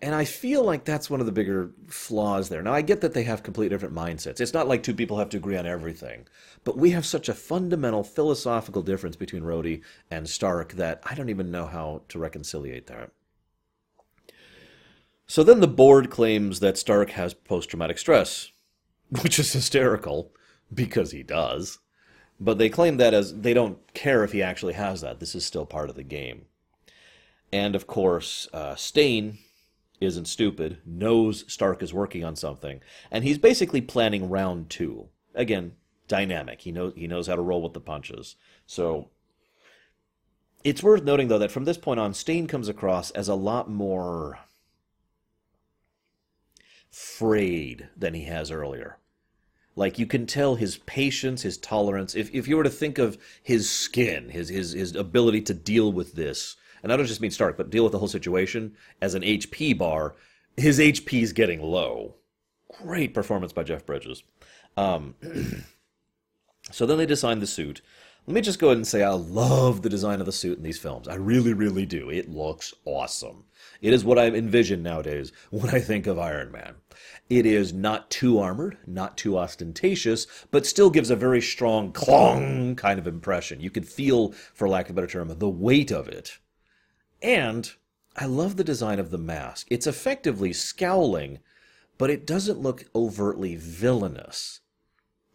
And 0.01 0.15
I 0.15 0.25
feel 0.25 0.63
like 0.63 0.85
that's 0.85 1.11
one 1.11 1.19
of 1.19 1.27
the 1.27 1.33
bigger 1.33 1.73
flaws 1.89 2.49
there. 2.49 2.63
Now, 2.63 2.73
I 2.73 2.81
get 2.81 3.01
that 3.01 3.13
they 3.13 3.25
have 3.25 3.43
completely 3.43 3.75
different 3.75 3.93
mindsets. 3.93 4.41
It's 4.41 4.55
not 4.55 4.69
like 4.69 4.85
two 4.85 4.95
people 4.95 5.19
have 5.19 5.31
to 5.31 5.37
agree 5.37 5.57
on 5.57 5.67
everything. 5.67 6.29
But 6.63 6.79
we 6.79 6.93
have 6.93 7.05
such 7.05 7.29
a 7.29 7.35
fundamental 7.35 8.05
philosophical 8.05 8.83
difference 8.83 9.17
between 9.17 9.43
Rhodey 9.43 9.83
and 10.13 10.29
Stark 10.29 10.75
that 10.75 11.03
I 11.05 11.17
don't 11.17 11.31
even 11.31 11.51
know 11.51 11.67
how 11.67 12.03
to 12.09 12.21
reconciliate 12.21 12.87
that. 12.87 13.11
So 15.27 15.43
then 15.43 15.59
the 15.59 15.67
board 15.67 16.09
claims 16.09 16.61
that 16.61 16.79
Stark 16.79 17.11
has 17.11 17.35
post 17.35 17.71
traumatic 17.71 17.99
stress. 17.99 18.53
which 19.23 19.39
is 19.39 19.53
hysterical 19.53 20.33
because 20.73 21.11
he 21.11 21.23
does. 21.23 21.79
But 22.39 22.59
they 22.59 22.71
claim 22.71 22.97
that 22.97 23.13
as 23.13 23.35
they 23.35 23.53
don't 23.53 23.79
care 23.93 24.25
if 24.25 24.33
he 24.33 24.43
actually 24.43 24.73
has 24.75 25.03
that. 25.03 25.21
This 25.21 25.35
is 25.35 25.45
still 25.45 25.67
part 25.67 25.91
of 25.91 25.97
the 25.97 26.03
game. 26.03 26.47
And 27.53 27.75
of 27.75 27.87
course, 27.87 28.49
uh, 28.53 28.77
Stane 28.77 29.39
isn't 30.01 30.27
stupid, 30.27 30.79
knows 30.87 31.45
Stark 31.53 31.83
is 31.83 31.93
working 31.93 32.25
on 32.25 32.37
something, 32.37 32.81
and 33.11 33.25
he's 33.25 33.39
basically 33.39 33.83
planning 33.83 34.31
round 34.31 34.71
two. 34.71 35.09
Again, 35.35 35.73
dynamic. 36.09 36.63
He 36.63 36.73
knows 36.73 36.93
he 36.97 37.07
knows 37.07 37.27
how 37.27 37.37
to 37.37 37.43
roll 37.43 37.63
with 37.63 37.75
the 37.75 37.81
punches. 37.81 38.37
So 38.67 39.11
it's 40.65 40.83
worth 40.83 41.03
noting 41.03 41.29
though 41.29 41.39
that 41.39 41.51
from 41.51 41.65
this 41.65 41.79
point 41.79 42.01
on, 42.01 42.15
Stane 42.15 42.47
comes 42.47 42.69
across 42.69 43.11
as 43.11 43.29
a 43.29 43.35
lot 43.35 43.71
more 43.71 44.39
frayed 46.91 47.89
than 47.97 48.15
he 48.15 48.25
has 48.25 48.51
earlier. 48.51 48.99
Like 49.77 49.99
you 49.99 50.07
can 50.07 50.27
tell 50.27 50.57
his 50.57 50.79
patience, 50.79 51.43
his 51.43 51.57
tolerance. 51.57 52.15
If 52.15 52.35
if 52.35 52.49
you 52.49 52.57
were 52.57 52.65
to 52.65 52.71
think 52.71 52.99
of 52.99 53.19
his 53.43 53.71
skin, 53.71 54.29
his 54.29 54.49
his 54.49 54.73
his 54.73 54.95
ability 54.95 55.43
to 55.43 55.55
deal 55.55 55.93
with 55.93 56.15
this, 56.15 56.57
and 56.83 56.93
I 56.93 56.97
don't 56.97 57.07
just 57.07 57.21
mean 57.21 57.31
Stark, 57.31 57.57
but 57.57 57.71
deal 57.71 57.85
with 57.85 57.93
the 57.93 57.99
whole 57.99 58.09
situation 58.09 58.75
as 59.01 59.15
an 59.15 59.23
HP 59.23 59.77
bar, 59.79 60.17
his 60.57 60.79
HP 60.79 61.23
is 61.23 61.33
getting 61.33 61.63
low. 61.63 62.17
Great 62.83 63.15
performance 63.15 63.53
by 63.53 63.63
Jeff 63.63 63.87
Bridges. 63.87 64.23
Um, 64.77 65.15
so 66.71 66.87
then 66.87 66.99
they 66.99 67.07
design 67.07 67.41
the 67.41 67.47
suit. 67.47 67.81
Let 68.27 68.35
me 68.35 68.41
just 68.43 68.59
go 68.59 68.69
ahead 68.69 68.77
and 68.77 68.87
say 68.87 69.03
I 69.03 69.11
love 69.11 69.83
the 69.83 69.89
design 69.89 70.21
of 70.21 70.27
the 70.27 70.33
suit 70.33 70.59
in 70.59 70.63
these 70.63 70.79
films. 70.79 71.09
I 71.09 71.15
really, 71.15 71.55
really 71.55 71.87
do. 71.87 72.11
It 72.11 72.29
looks 72.29 72.75
awesome. 72.85 73.45
It 73.81 73.93
is 73.93 74.05
what 74.05 74.19
I 74.19 74.27
envision 74.27 74.83
nowadays 74.83 75.33
when 75.51 75.75
I 75.75 75.81
think 75.81 76.07
of 76.07 76.19
Iron 76.19 76.53
Man. 76.53 76.75
It 77.31 77.47
is 77.47 77.73
not 77.73 78.11
too 78.11 78.39
armored, 78.39 78.77
not 78.87 79.17
too 79.17 79.39
ostentatious, 79.39 80.27
but 80.51 80.67
still 80.67 80.91
gives 80.91 81.11
a 81.11 81.17
very 81.17 81.41
strong 81.41 81.93
clong 81.93 82.77
kind 82.77 82.99
of 82.99 83.07
impression. 83.07 83.61
You 83.61 83.71
could 83.71 83.89
feel, 83.89 84.33
for 84.53 84.69
lack 84.69 84.87
of 84.87 84.93
a 84.93 84.95
better 84.95 85.07
term, 85.07 85.29
the 85.29 85.49
weight 85.49 85.91
of 85.91 86.07
it. 86.07 86.39
And 87.23 87.73
I 88.17 88.27
love 88.27 88.57
the 88.57 88.65
design 88.65 88.99
of 88.99 89.11
the 89.11 89.19
mask. 89.19 89.67
It's 89.71 89.87
effectively 89.87 90.53
scowling, 90.53 91.39
but 91.97 92.11
it 92.11 92.27
doesn't 92.27 92.61
look 92.61 92.85
overtly 92.95 93.57
villainous 93.57 94.61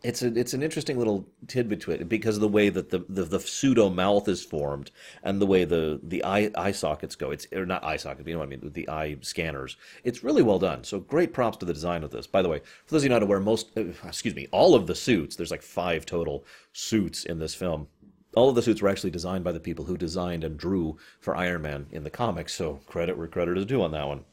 it's 0.06 0.22
a, 0.22 0.28
it's 0.38 0.54
an 0.54 0.62
interesting 0.62 1.00
little 1.00 1.26
tidbit 1.48 1.82
to 1.82 1.92
it 1.92 2.08
because 2.08 2.36
of 2.36 2.42
the 2.42 2.48
way 2.48 2.70
that 2.70 2.92
the, 2.92 3.04
the, 3.10 3.24
the, 3.24 3.40
pseudo 3.40 3.90
mouth 3.90 4.28
is 4.28 4.44
formed 4.44 4.92
and 5.24 5.42
the 5.42 5.48
way 5.48 5.66
the, 5.66 6.00
the 6.04 6.24
eye, 6.24 6.52
eye 6.56 6.72
sockets 6.72 7.16
go. 7.16 7.32
It's 7.32 7.48
or 7.52 7.66
not 7.66 7.84
eye 7.84 7.98
sockets, 7.98 8.28
you 8.28 8.34
know 8.34 8.40
what 8.40 8.46
I 8.46 8.50
mean, 8.50 8.72
the 8.74 8.88
eye 8.88 9.18
scanners. 9.22 9.78
It's 10.04 10.24
really 10.24 10.44
well 10.44 10.60
done. 10.60 10.84
So 10.84 11.00
great 11.00 11.34
props 11.34 11.58
to 11.58 11.66
the 11.66 11.74
design 11.74 12.04
of 12.04 12.12
this. 12.12 12.28
By 12.28 12.44
the 12.44 12.50
way, 12.50 12.60
for 12.60 12.94
those 12.94 13.02
of 13.02 13.06
you 13.06 13.10
not 13.10 13.24
aware, 13.24 13.40
most 13.40 13.72
uh, 13.76 13.86
excuse 14.06 14.36
me, 14.36 14.48
all 14.52 14.76
of 14.76 14.86
the 14.86 14.96
suits. 14.96 15.36
There's 15.36 15.52
like 15.52 15.64
five 15.64 16.06
total 16.06 16.46
suits 16.72 17.26
in 17.26 17.40
this 17.40 17.56
film. 17.56 17.88
All 18.36 18.50
of 18.50 18.56
the 18.56 18.62
suits 18.62 18.82
were 18.82 18.90
actually 18.90 19.12
designed 19.12 19.44
by 19.44 19.54
the 19.54 19.60
people 19.60 19.86
who 19.86 19.98
designed 19.98 20.44
and 20.44 20.56
drew 20.56 20.98
for 21.20 21.36
Iron 21.36 21.64
Man 21.64 21.88
in 21.92 22.04
the 22.04 22.12
comics. 22.12 22.54
So 22.54 22.80
credit 22.86 23.18
where 23.18 23.28
credit 23.28 23.58
is 23.58 23.66
due 23.66 23.82
on 23.82 23.92
that 23.92 24.08
one. 24.08 24.26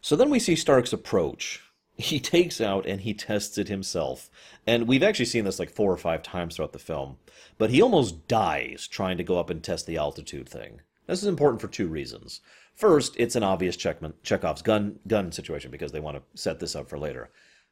So 0.00 0.14
then 0.14 0.30
we 0.30 0.38
see 0.38 0.54
Stark's 0.54 0.92
approach 0.92 1.62
he 1.96 2.18
takes 2.20 2.60
out 2.60 2.86
and 2.86 3.02
he 3.02 3.14
tests 3.14 3.58
it 3.58 3.68
himself. 3.68 4.30
And 4.66 4.88
we've 4.88 5.02
actually 5.02 5.26
seen 5.26 5.44
this 5.44 5.58
like 5.58 5.70
four 5.70 5.92
or 5.92 5.96
five 5.96 6.22
times 6.22 6.56
throughout 6.56 6.72
the 6.72 6.78
film. 6.78 7.18
But 7.58 7.70
he 7.70 7.82
almost 7.82 8.26
dies 8.26 8.86
trying 8.86 9.18
to 9.18 9.24
go 9.24 9.38
up 9.38 9.50
and 9.50 9.62
test 9.62 9.86
the 9.86 9.98
altitude 9.98 10.48
thing. 10.48 10.80
This 11.06 11.22
is 11.22 11.28
important 11.28 11.60
for 11.60 11.68
two 11.68 11.88
reasons. 11.88 12.40
First, 12.74 13.16
it's 13.18 13.36
an 13.36 13.42
obvious 13.42 13.76
Chekhov's 13.76 14.62
gun 14.62 14.98
gun 15.06 15.32
situation 15.32 15.70
because 15.70 15.92
they 15.92 16.00
want 16.00 16.16
to 16.16 16.40
set 16.40 16.60
this 16.60 16.74
up 16.74 16.88
for 16.88 16.98
later. 16.98 17.30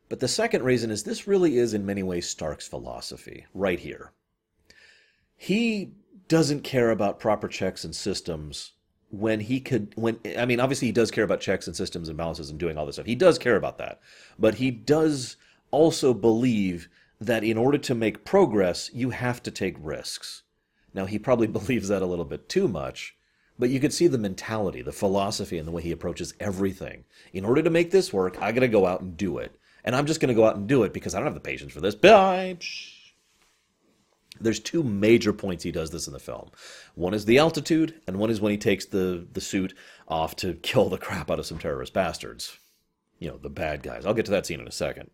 But 0.09 0.21
the 0.21 0.29
second 0.29 0.64
reason 0.64 0.91
is 0.91 1.05
this 1.05 1.27
really 1.27 1.59
is 1.59 1.75
in 1.75 1.87
many 1.87 2.03
ways 2.03 2.29
Stark's 2.29 2.66
philosophy, 2.69 3.47
right 3.55 3.79
here. 3.79 4.12
He 5.37 5.93
doesn't 6.29 6.64
care 6.64 6.91
about 6.91 7.21
proper 7.21 7.49
checks 7.49 7.85
and 7.85 7.95
systems 7.95 8.73
when 9.11 9.40
he 9.40 9.61
could 9.61 9.92
when 9.96 10.18
i 10.38 10.44
mean 10.44 10.61
obviously 10.61 10.86
he 10.86 10.92
does 10.92 11.11
care 11.11 11.24
about 11.24 11.40
checks 11.40 11.66
and 11.66 11.74
systems 11.74 12.09
and 12.09 12.18
balances 12.18 12.50
and 12.50 12.59
doing 12.59 12.76
all 12.76 12.86
this 12.86 12.96
stuff. 12.96 13.06
He 13.06 13.14
does 13.14 13.38
care 13.38 13.56
about 13.56 13.78
that. 13.78 14.00
But 14.38 14.56
he 14.56 14.70
does 14.70 15.36
also 15.70 16.12
believe 16.12 16.88
that 17.20 17.44
in 17.44 17.56
order 17.56 17.78
to 17.78 17.94
make 17.94 18.24
progress 18.24 18.90
you 18.92 19.11
have 19.11 19.42
to 19.44 19.50
take 19.50 19.76
risks. 19.80 20.42
Now 20.94 21.06
he 21.06 21.18
probably 21.18 21.46
believes 21.59 21.88
that 21.88 22.02
a 22.02 22.06
little 22.06 22.24
bit 22.24 22.48
too 22.48 22.68
much 22.68 23.14
but 23.61 23.70
you 23.70 23.80
could 23.80 23.92
see 23.92 24.06
the 24.06 24.18
mentality 24.18 24.82
the 24.82 24.92
philosophy 24.92 25.59
and 25.59 25.66
the 25.66 25.72
way 25.72 25.82
he 25.82 25.92
approaches 25.92 26.34
everything. 26.38 27.04
In 27.32 27.44
order 27.44 27.62
to 27.62 27.70
make 27.70 27.90
this 27.90 28.12
work 28.12 28.40
i 28.42 28.52
got 28.52 28.61
to 28.61 28.68
go 28.68 28.86
out 28.86 29.00
and 29.00 29.16
do 29.16 29.38
it. 29.38 29.59
And 29.84 29.96
i'm 29.96 30.06
just 30.06 30.20
going 30.20 30.28
to 30.28 30.34
go 30.34 30.46
out 30.46 30.56
and 30.56 30.68
do 30.68 30.82
it 30.82 30.92
because 30.92 31.14
i 31.14 31.18
don't 31.18 31.26
have 31.26 31.34
the 31.34 31.40
patience 31.40 31.72
for 31.72 31.80
this. 31.80 31.94
Bye 31.94 32.59
there's 34.41 34.61
two 34.61 34.82
major 34.82 35.32
points 35.32 35.64
he 35.64 35.72
does 35.72 35.91
this 35.91 36.07
in 36.07 36.12
the 36.12 36.18
film. 36.18 36.51
One 36.95 37.14
is 37.14 37.24
the 37.24 37.39
altitude, 37.39 38.01
and 38.07 38.18
one 38.18 38.30
is 38.30 38.41
when 38.41 38.53
he 38.53 38.59
takes 38.59 38.86
the, 38.86 39.26
the 39.32 39.41
suit 39.41 39.74
off 40.07 40.36
to 40.36 40.55
kill 40.62 40.89
the 40.89 40.99
crap 40.99 41.30
out 41.30 41.39
of 41.39 41.47
some 41.47 41.59
terrorist 41.59 41.93
bastards. 41.93 42.59
You 43.18 43.28
know, 43.30 43.36
the 43.36 43.51
bad 43.51 43.82
guys. 43.82 44.07
I'll 44.07 44.14
get 44.14 44.26
to 44.26 44.30
that 44.30 44.47
scene 44.47 44.61
in 44.61 44.68
a 44.68 44.72
second. 44.72 45.11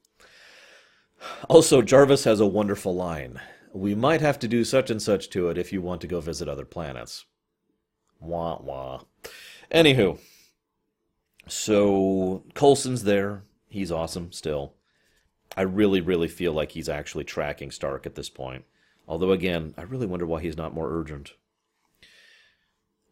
Also, 1.49 1.81
Jarvis 1.81 2.25
has 2.25 2.41
a 2.41 2.47
wonderful 2.47 2.95
line. 2.95 3.41
We 3.72 3.95
might 3.95 4.20
have 4.20 4.39
to 4.41 4.49
do 4.49 4.62
such 4.64 4.91
and 4.91 5.01
such 5.01 5.31
to 5.31 5.49
it 5.49 5.59
if 5.59 5.72
you 5.72 5.81
want 5.81 6.01
to 6.03 6.07
go 6.07 6.20
visit 6.20 6.49
other 6.49 6.64
planets. 6.66 7.25
Wah 8.20 8.59
wah. 8.61 9.01
Anywho, 9.72 10.18
So 11.49 12.45
Coulson's 12.55 13.05
there. 13.05 13.43
He's 13.68 13.91
awesome 13.91 14.33
still. 14.33 14.75
I 15.57 15.62
really, 15.62 16.01
really 16.01 16.29
feel 16.29 16.53
like 16.53 16.72
he's 16.72 16.89
actually 16.89 17.25
tracking 17.25 17.70
Stark 17.70 18.07
at 18.07 18.14
this 18.14 18.31
point. 18.31 18.64
Although, 19.07 19.33
again, 19.33 19.75
I 19.77 19.83
really 19.83 20.07
wonder 20.07 20.27
why 20.27 20.41
he's 20.41 20.57
not 20.57 20.75
more 20.75 20.91
urgent. 20.91 21.33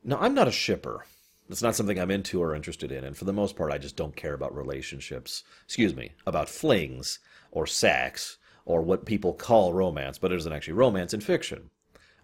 Now, 0.05 0.19
I'm 0.21 0.35
not 0.35 0.49
a 0.49 0.53
shipper. 0.53 1.05
It's 1.49 1.63
not 1.63 1.75
something 1.75 1.99
I'm 1.99 2.11
into 2.11 2.43
or 2.43 2.55
interested 2.55 2.91
in, 2.91 3.05
and 3.05 3.17
for 3.17 3.25
the 3.25 3.33
most 3.33 3.57
part, 3.57 3.73
I 3.73 3.79
just 3.79 3.97
don't 3.97 4.17
care 4.17 4.33
about 4.33 4.57
relationships. 4.57 5.45
Excuse 5.65 5.95
me, 5.95 6.13
about 6.27 6.49
flings 6.49 7.19
or 7.51 7.67
sex 7.67 8.39
or 8.65 8.81
what 8.81 9.05
people 9.05 9.35
call 9.35 9.73
romance, 9.73 10.19
but 10.19 10.33
it 10.33 10.37
isn't 10.37 10.53
actually 10.53 10.75
romance 10.75 11.13
in 11.13 11.21
fiction. 11.21 11.71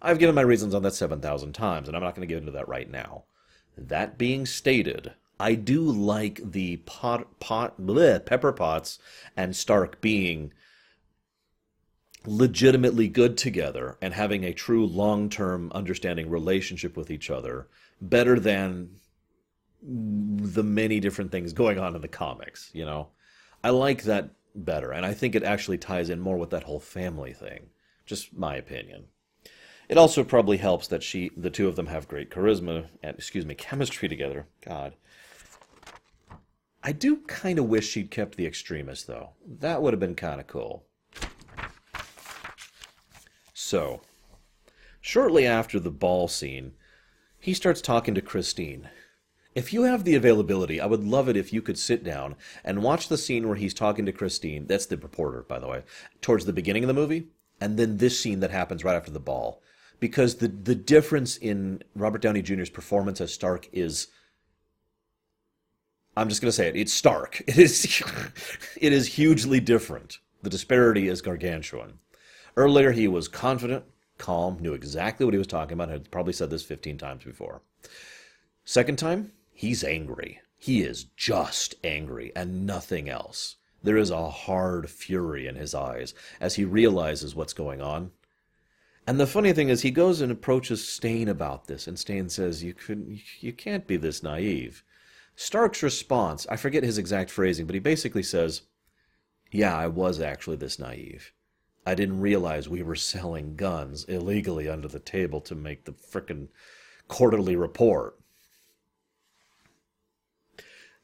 I've 0.01 0.19
given 0.19 0.35
my 0.35 0.41
reasons 0.41 0.73
on 0.73 0.81
that 0.83 0.93
7,000 0.93 1.53
times, 1.53 1.87
and 1.87 1.95
I'm 1.95 2.03
not 2.03 2.15
going 2.15 2.27
to 2.27 2.33
get 2.33 2.39
into 2.39 2.53
that 2.53 2.67
right 2.67 2.89
now. 2.89 3.25
That 3.77 4.17
being 4.17 4.45
stated, 4.45 5.13
I 5.39 5.55
do 5.55 5.81
like 5.81 6.41
the 6.51 6.77
pot, 6.77 7.39
pot, 7.39 7.79
bleh, 7.81 8.25
Pepper 8.25 8.51
Potts 8.51 8.99
and 9.37 9.55
Stark 9.55 10.01
being 10.01 10.53
legitimately 12.25 13.07
good 13.07 13.37
together 13.37 13.97
and 14.01 14.13
having 14.13 14.43
a 14.43 14.53
true 14.53 14.85
long 14.85 15.29
term 15.29 15.71
understanding 15.73 16.29
relationship 16.29 16.97
with 16.97 17.09
each 17.09 17.29
other 17.29 17.67
better 18.01 18.39
than 18.39 18.89
the 19.81 20.63
many 20.63 20.99
different 20.99 21.31
things 21.31 21.53
going 21.53 21.79
on 21.79 21.95
in 21.95 22.01
the 22.01 22.07
comics, 22.07 22.69
you 22.73 22.85
know? 22.85 23.09
I 23.63 23.69
like 23.69 24.03
that 24.03 24.31
better, 24.55 24.91
and 24.91 25.05
I 25.05 25.13
think 25.13 25.35
it 25.35 25.43
actually 25.43 25.77
ties 25.77 26.09
in 26.09 26.19
more 26.19 26.37
with 26.37 26.49
that 26.51 26.63
whole 26.63 26.79
family 26.79 27.33
thing. 27.33 27.67
Just 28.05 28.35
my 28.35 28.55
opinion. 28.55 29.05
It 29.87 29.97
also 29.97 30.23
probably 30.23 30.57
helps 30.57 30.87
that 30.87 31.03
she 31.03 31.31
the 31.35 31.49
two 31.49 31.67
of 31.67 31.75
them 31.75 31.87
have 31.87 32.07
great 32.07 32.29
charisma 32.29 32.87
and 33.01 33.17
excuse 33.17 33.45
me, 33.45 33.55
chemistry 33.55 34.07
together. 34.07 34.47
God. 34.61 34.95
I 36.81 36.93
do 36.93 37.17
kind 37.17 37.59
of 37.59 37.65
wish 37.65 37.89
she'd 37.89 38.11
kept 38.11 38.35
the 38.35 38.45
Extremis 38.45 39.03
though. 39.03 39.31
That 39.45 39.81
would 39.81 39.93
have 39.93 39.99
been 39.99 40.15
kind 40.15 40.39
of 40.39 40.47
cool. 40.47 40.85
So, 43.69 44.01
shortly 44.99 45.45
after 45.45 45.79
the 45.79 45.91
ball 45.91 46.27
scene, 46.27 46.71
he 47.39 47.53
starts 47.53 47.81
talking 47.81 48.15
to 48.15 48.21
Christine. 48.21 48.89
If 49.53 49.71
you 49.71 49.83
have 49.83 50.05
the 50.05 50.15
availability, 50.15 50.81
I 50.81 50.87
would 50.87 51.03
love 51.03 51.29
it 51.29 51.37
if 51.37 51.53
you 51.53 51.61
could 51.61 51.77
sit 51.77 52.03
down 52.03 52.35
and 52.63 52.81
watch 52.81 53.09
the 53.09 53.17
scene 53.17 53.47
where 53.47 53.57
he's 53.57 53.75
talking 53.75 54.07
to 54.07 54.11
Christine. 54.11 54.65
That's 54.65 54.87
the 54.87 54.97
reporter, 54.97 55.43
by 55.43 55.59
the 55.59 55.67
way, 55.67 55.83
towards 56.19 56.45
the 56.45 56.53
beginning 56.53 56.83
of 56.83 56.87
the 56.87 56.95
movie, 56.95 57.27
and 57.61 57.77
then 57.77 57.97
this 57.97 58.19
scene 58.19 58.39
that 58.39 58.49
happens 58.49 58.83
right 58.83 58.95
after 58.95 59.11
the 59.11 59.19
ball. 59.19 59.61
Because 59.99 60.37
the, 60.37 60.47
the 60.47 60.73
difference 60.73 61.37
in 61.37 61.83
Robert 61.93 62.23
Downey 62.23 62.41
Jr.'s 62.41 62.71
performance 62.71 63.21
as 63.21 63.31
Stark 63.31 63.69
is. 63.71 64.07
I'm 66.17 66.27
just 66.27 66.41
going 66.41 66.49
to 66.49 66.53
say 66.53 66.69
it. 66.69 66.75
It's 66.75 66.91
stark. 66.91 67.43
It 67.47 67.59
is, 67.59 68.03
it 68.81 68.93
is 68.93 69.05
hugely 69.09 69.59
different. 69.59 70.17
The 70.41 70.49
disparity 70.49 71.07
is 71.07 71.21
gargantuan. 71.21 71.99
Earlier, 72.59 72.91
he 72.91 73.07
was 73.07 73.29
confident, 73.29 73.85
calm, 74.17 74.59
knew 74.59 74.73
exactly 74.73 75.25
what 75.25 75.33
he 75.33 75.37
was 75.37 75.47
talking 75.47 75.75
about, 75.75 75.87
had 75.87 76.11
probably 76.11 76.33
said 76.33 76.49
this 76.49 76.65
15 76.65 76.97
times 76.97 77.23
before. 77.23 77.61
Second 78.65 78.97
time, 78.97 79.31
he's 79.53 79.81
angry. 79.81 80.41
He 80.57 80.81
is 80.81 81.05
just 81.05 81.75
angry 81.85 82.33
and 82.35 82.65
nothing 82.65 83.07
else. 83.07 83.55
There 83.81 83.95
is 83.95 84.09
a 84.09 84.29
hard 84.29 84.89
fury 84.89 85.47
in 85.47 85.55
his 85.55 85.73
eyes 85.73 86.13
as 86.41 86.55
he 86.55 86.65
realizes 86.65 87.33
what's 87.33 87.53
going 87.53 87.81
on. 87.81 88.11
And 89.07 89.21
the 89.21 89.25
funny 89.25 89.53
thing 89.53 89.69
is, 89.69 89.83
he 89.83 89.89
goes 89.89 90.19
and 90.19 90.29
approaches 90.29 90.85
Stane 90.85 91.29
about 91.29 91.67
this, 91.67 91.87
and 91.87 91.97
Stane 91.97 92.27
says, 92.27 92.61
"You 92.61 92.73
could, 92.73 93.21
you 93.39 93.53
can't 93.53 93.87
be 93.87 93.95
this 93.95 94.21
naive." 94.21 94.83
Stark's 95.37 95.81
response, 95.81 96.45
I 96.49 96.57
forget 96.57 96.83
his 96.83 96.97
exact 96.97 97.31
phrasing, 97.31 97.65
but 97.65 97.75
he 97.75 97.79
basically 97.79 98.21
says, 98.21 98.63
"Yeah, 99.49 99.77
I 99.77 99.87
was 99.87 100.19
actually 100.19 100.57
this 100.57 100.77
naive. 100.77 101.31
I 101.89 101.95
didn't 101.95 102.21
realize 102.21 102.69
we 102.69 102.83
were 102.83 102.95
selling 102.95 103.55
guns 103.55 104.03
illegally 104.03 104.69
under 104.69 104.87
the 104.87 104.99
table 104.99 105.41
to 105.41 105.55
make 105.55 105.85
the 105.85 105.91
frickin' 105.91 106.49
quarterly 107.07 107.55
report. 107.55 108.19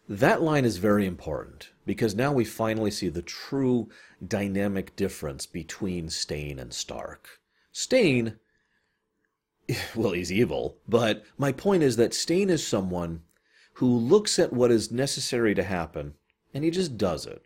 That 0.08 0.44
line 0.44 0.64
is 0.64 0.78
very 0.78 1.08
important 1.08 1.72
because 1.88 2.14
now 2.14 2.32
we 2.32 2.46
finally 2.46 2.92
see 2.92 3.10
the 3.10 3.24
true 3.24 3.90
dynamic 4.26 4.96
difference 4.96 5.48
between 5.48 6.12
Stane 6.12 6.60
and 6.60 6.72
Stark. 6.72 7.40
Stane, 7.72 8.38
well, 9.96 10.12
he's 10.12 10.32
evil, 10.32 10.78
but 10.88 11.26
my 11.36 11.52
point 11.52 11.82
is 11.82 11.96
that 11.96 12.14
Stane 12.14 12.52
is 12.52 12.66
someone 12.66 13.24
who 13.74 13.88
looks 13.88 14.38
at 14.38 14.54
what 14.54 14.70
is 14.70 14.92
necessary 14.92 15.56
to 15.56 15.64
happen 15.64 16.14
and 16.54 16.64
he 16.64 16.70
just 16.70 16.96
does 16.96 17.26
it. 17.26 17.44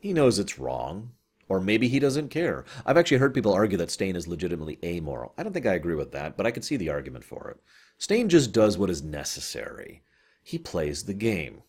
He 0.00 0.12
knows 0.12 0.40
it's 0.40 0.58
wrong. 0.58 1.12
Or 1.48 1.60
maybe 1.60 1.88
he 1.88 1.98
doesn't 1.98 2.28
care. 2.28 2.64
I've 2.84 2.96
actually 2.98 3.18
heard 3.18 3.34
people 3.34 3.54
argue 3.54 3.78
that 3.78 3.90
Stane 3.90 4.16
is 4.16 4.28
legitimately 4.28 4.78
amoral. 4.84 5.32
I 5.38 5.42
don't 5.42 5.52
think 5.52 5.66
I 5.66 5.74
agree 5.74 5.94
with 5.94 6.12
that, 6.12 6.36
but 6.36 6.46
I 6.46 6.50
can 6.50 6.62
see 6.62 6.76
the 6.76 6.90
argument 6.90 7.24
for 7.24 7.50
it. 7.50 7.60
Stane 7.96 8.28
just 8.28 8.52
does 8.52 8.76
what 8.76 8.90
is 8.90 9.02
necessary. 9.02 10.02
He 10.42 10.58
plays 10.58 11.04
the 11.04 11.14
game. 11.14 11.62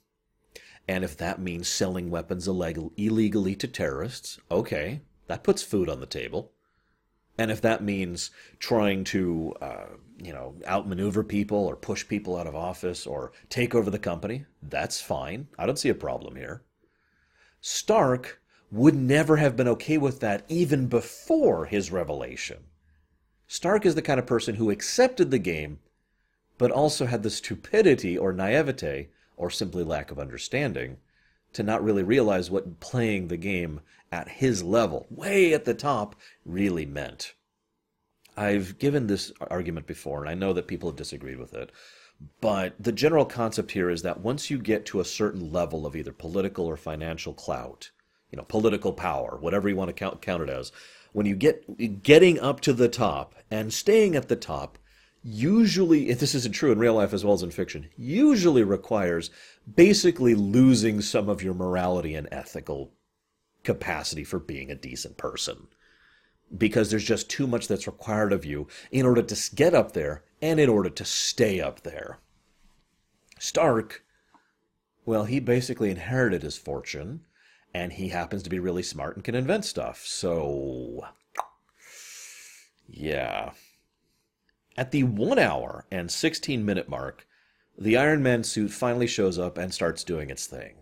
And 0.88 1.04
if 1.04 1.16
that 1.18 1.40
means 1.40 1.68
selling 1.68 2.10
weapons 2.10 2.48
illegal, 2.48 2.92
illegally 2.98 3.56
to 3.56 3.68
terrorists, 3.68 4.40
okay, 4.50 5.02
that 5.28 5.44
puts 5.44 5.62
food 5.62 5.88
on 5.88 6.00
the 6.00 6.06
table. 6.06 6.52
And 7.38 7.52
if 7.52 7.62
that 7.62 7.84
means 7.84 8.32
trying 8.60 9.06
to, 9.06 9.54
uh, 9.62 9.86
you 10.18 10.34
know, 10.34 10.56
outmaneuver 10.68 11.24
people 11.24 11.58
or 11.58 11.76
push 11.76 12.06
people 12.06 12.36
out 12.36 12.48
of 12.48 12.56
office 12.56 13.08
or 13.08 13.32
take 13.50 13.74
over 13.74 13.90
the 13.90 14.00
company, 14.00 14.46
that's 14.62 15.00
fine. 15.00 15.48
I 15.58 15.66
don't 15.66 15.80
see 15.80 15.90
a 15.90 15.96
problem 15.96 16.36
here. 16.36 16.64
Stark 17.62 18.42
would 18.72 18.96
never 18.96 19.38
have 19.38 19.56
been 19.56 19.68
okay 19.68 19.98
with 19.98 20.20
that 20.20 20.46
even 20.48 20.88
before 20.88 21.66
his 21.66 21.92
revelation. 21.92 22.66
Stark 23.48 23.86
is 23.86 23.96
the 23.96 24.02
kind 24.02 24.20
of 24.20 24.28
person 24.28 24.56
who 24.56 24.70
accepted 24.70 25.32
the 25.32 25.40
game, 25.40 25.80
but 26.58 26.72
also 26.72 27.06
had 27.06 27.24
the 27.24 27.30
stupidity 27.30 28.18
or 28.18 28.32
naivete, 28.32 29.10
or 29.38 29.50
simply 29.50 29.84
lack 29.84 30.12
of 30.12 30.20
understanding, 30.20 30.98
to 31.54 31.64
not 31.64 31.84
really 31.84 32.04
realize 32.04 32.52
what 32.52 32.80
playing 32.80 33.28
the 33.28 33.38
game 33.38 33.82
at 34.12 34.30
his 34.30 34.64
level, 34.64 35.08
way 35.10 35.54
at 35.54 35.66
the 35.66 35.74
top, 35.74 36.16
really 36.46 36.86
meant. 36.86 37.34
I've 38.38 38.78
given 38.78 39.08
this 39.08 39.32
argument 39.50 39.88
before, 39.88 40.22
and 40.22 40.30
I 40.30 40.34
know 40.34 40.54
that 40.54 40.68
people 40.68 40.90
have 40.90 40.98
disagreed 40.98 41.40
with 41.40 41.54
it. 41.54 41.72
But 42.42 42.76
the 42.80 42.92
general 42.92 43.26
concept 43.26 43.72
here 43.72 43.90
is 43.90 44.02
that 44.04 44.20
once 44.20 44.50
you 44.50 44.60
get 44.60 44.86
to 44.88 45.00
a 45.00 45.06
certain 45.06 45.52
level 45.52 45.86
of 45.86 45.96
either 45.96 46.12
political 46.12 46.66
or 46.66 46.78
financial 46.78 47.34
clout, 47.34 47.92
you 48.32 48.38
know, 48.38 48.44
political 48.44 48.94
power, 48.94 49.38
whatever 49.40 49.68
you 49.70 49.76
want 49.76 49.90
to 49.90 49.94
count, 49.94 50.22
count 50.22 50.44
it 50.44 50.50
as, 50.50 50.72
when 51.14 51.26
you 51.26 51.36
get 51.36 52.04
getting 52.04 52.40
up 52.40 52.62
to 52.62 52.74
the 52.74 52.90
top 52.90 53.36
and 53.50 53.74
staying 53.74 54.16
at 54.16 54.28
the 54.28 54.36
top, 54.36 54.78
usually, 55.24 56.10
if 56.10 56.20
this 56.20 56.36
isn't 56.36 56.54
true 56.54 56.72
in 56.72 56.80
real 56.80 56.94
life 56.94 57.14
as 57.14 57.26
well 57.26 57.34
as 57.34 57.44
in 57.44 57.52
fiction, 57.52 57.90
usually 57.98 58.64
requires 58.64 59.32
basically 59.76 60.36
losing 60.36 61.02
some 61.02 61.28
of 61.28 61.44
your 61.44 61.54
morality 61.54 62.16
and 62.16 62.28
ethical 62.32 62.92
capacity 63.64 64.24
for 64.24 64.40
being 64.40 64.72
a 64.72 64.76
decent 64.76 65.18
person. 65.18 65.68
Because 66.56 66.90
there's 66.90 67.04
just 67.04 67.30
too 67.30 67.46
much 67.46 67.68
that's 67.68 67.86
required 67.86 68.34
of 68.34 68.46
you 68.46 68.68
in 68.92 69.06
order 69.06 69.22
to 69.22 69.56
get 69.56 69.74
up 69.74 69.92
there 69.92 70.24
and 70.42 70.60
in 70.60 70.70
order 70.70 70.90
to 70.90 71.06
stay 71.06 71.60
up 71.60 71.82
there. 71.82 72.20
Stark, 73.40 74.04
well, 75.06 75.26
he 75.26 75.40
basically 75.40 75.92
inherited 75.92 76.42
his 76.44 76.58
fortune 76.58 77.22
and 77.74 77.94
he 77.94 78.10
happens 78.10 78.44
to 78.44 78.50
be 78.50 78.60
really 78.60 78.84
smart 78.84 79.16
and 79.16 79.24
can 79.24 79.36
invent 79.36 79.66
stuff. 79.66 80.06
So, 80.06 81.08
yeah. 82.88 83.52
At 84.78 84.92
the 84.92 85.04
one 85.04 85.40
hour 85.40 85.86
and 85.92 86.10
16 86.10 86.66
minute 86.66 86.90
mark, 86.90 87.28
the 87.78 87.98
Iron 87.98 88.24
Man 88.24 88.44
suit 88.44 88.72
finally 88.72 89.08
shows 89.08 89.38
up 89.38 89.58
and 89.58 89.74
starts 89.74 90.04
doing 90.04 90.30
its 90.30 90.48
thing. 90.48 90.78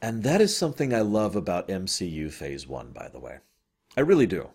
And 0.00 0.22
that 0.22 0.40
is 0.40 0.56
something 0.56 0.92
I 0.92 1.00
love 1.00 1.36
about 1.36 1.68
MCU 1.68 2.30
Phase 2.30 2.66
1, 2.66 2.92
by 2.92 3.08
the 3.08 3.18
way. 3.18 3.38
I 3.96 4.02
really 4.02 4.26
do. 4.26 4.50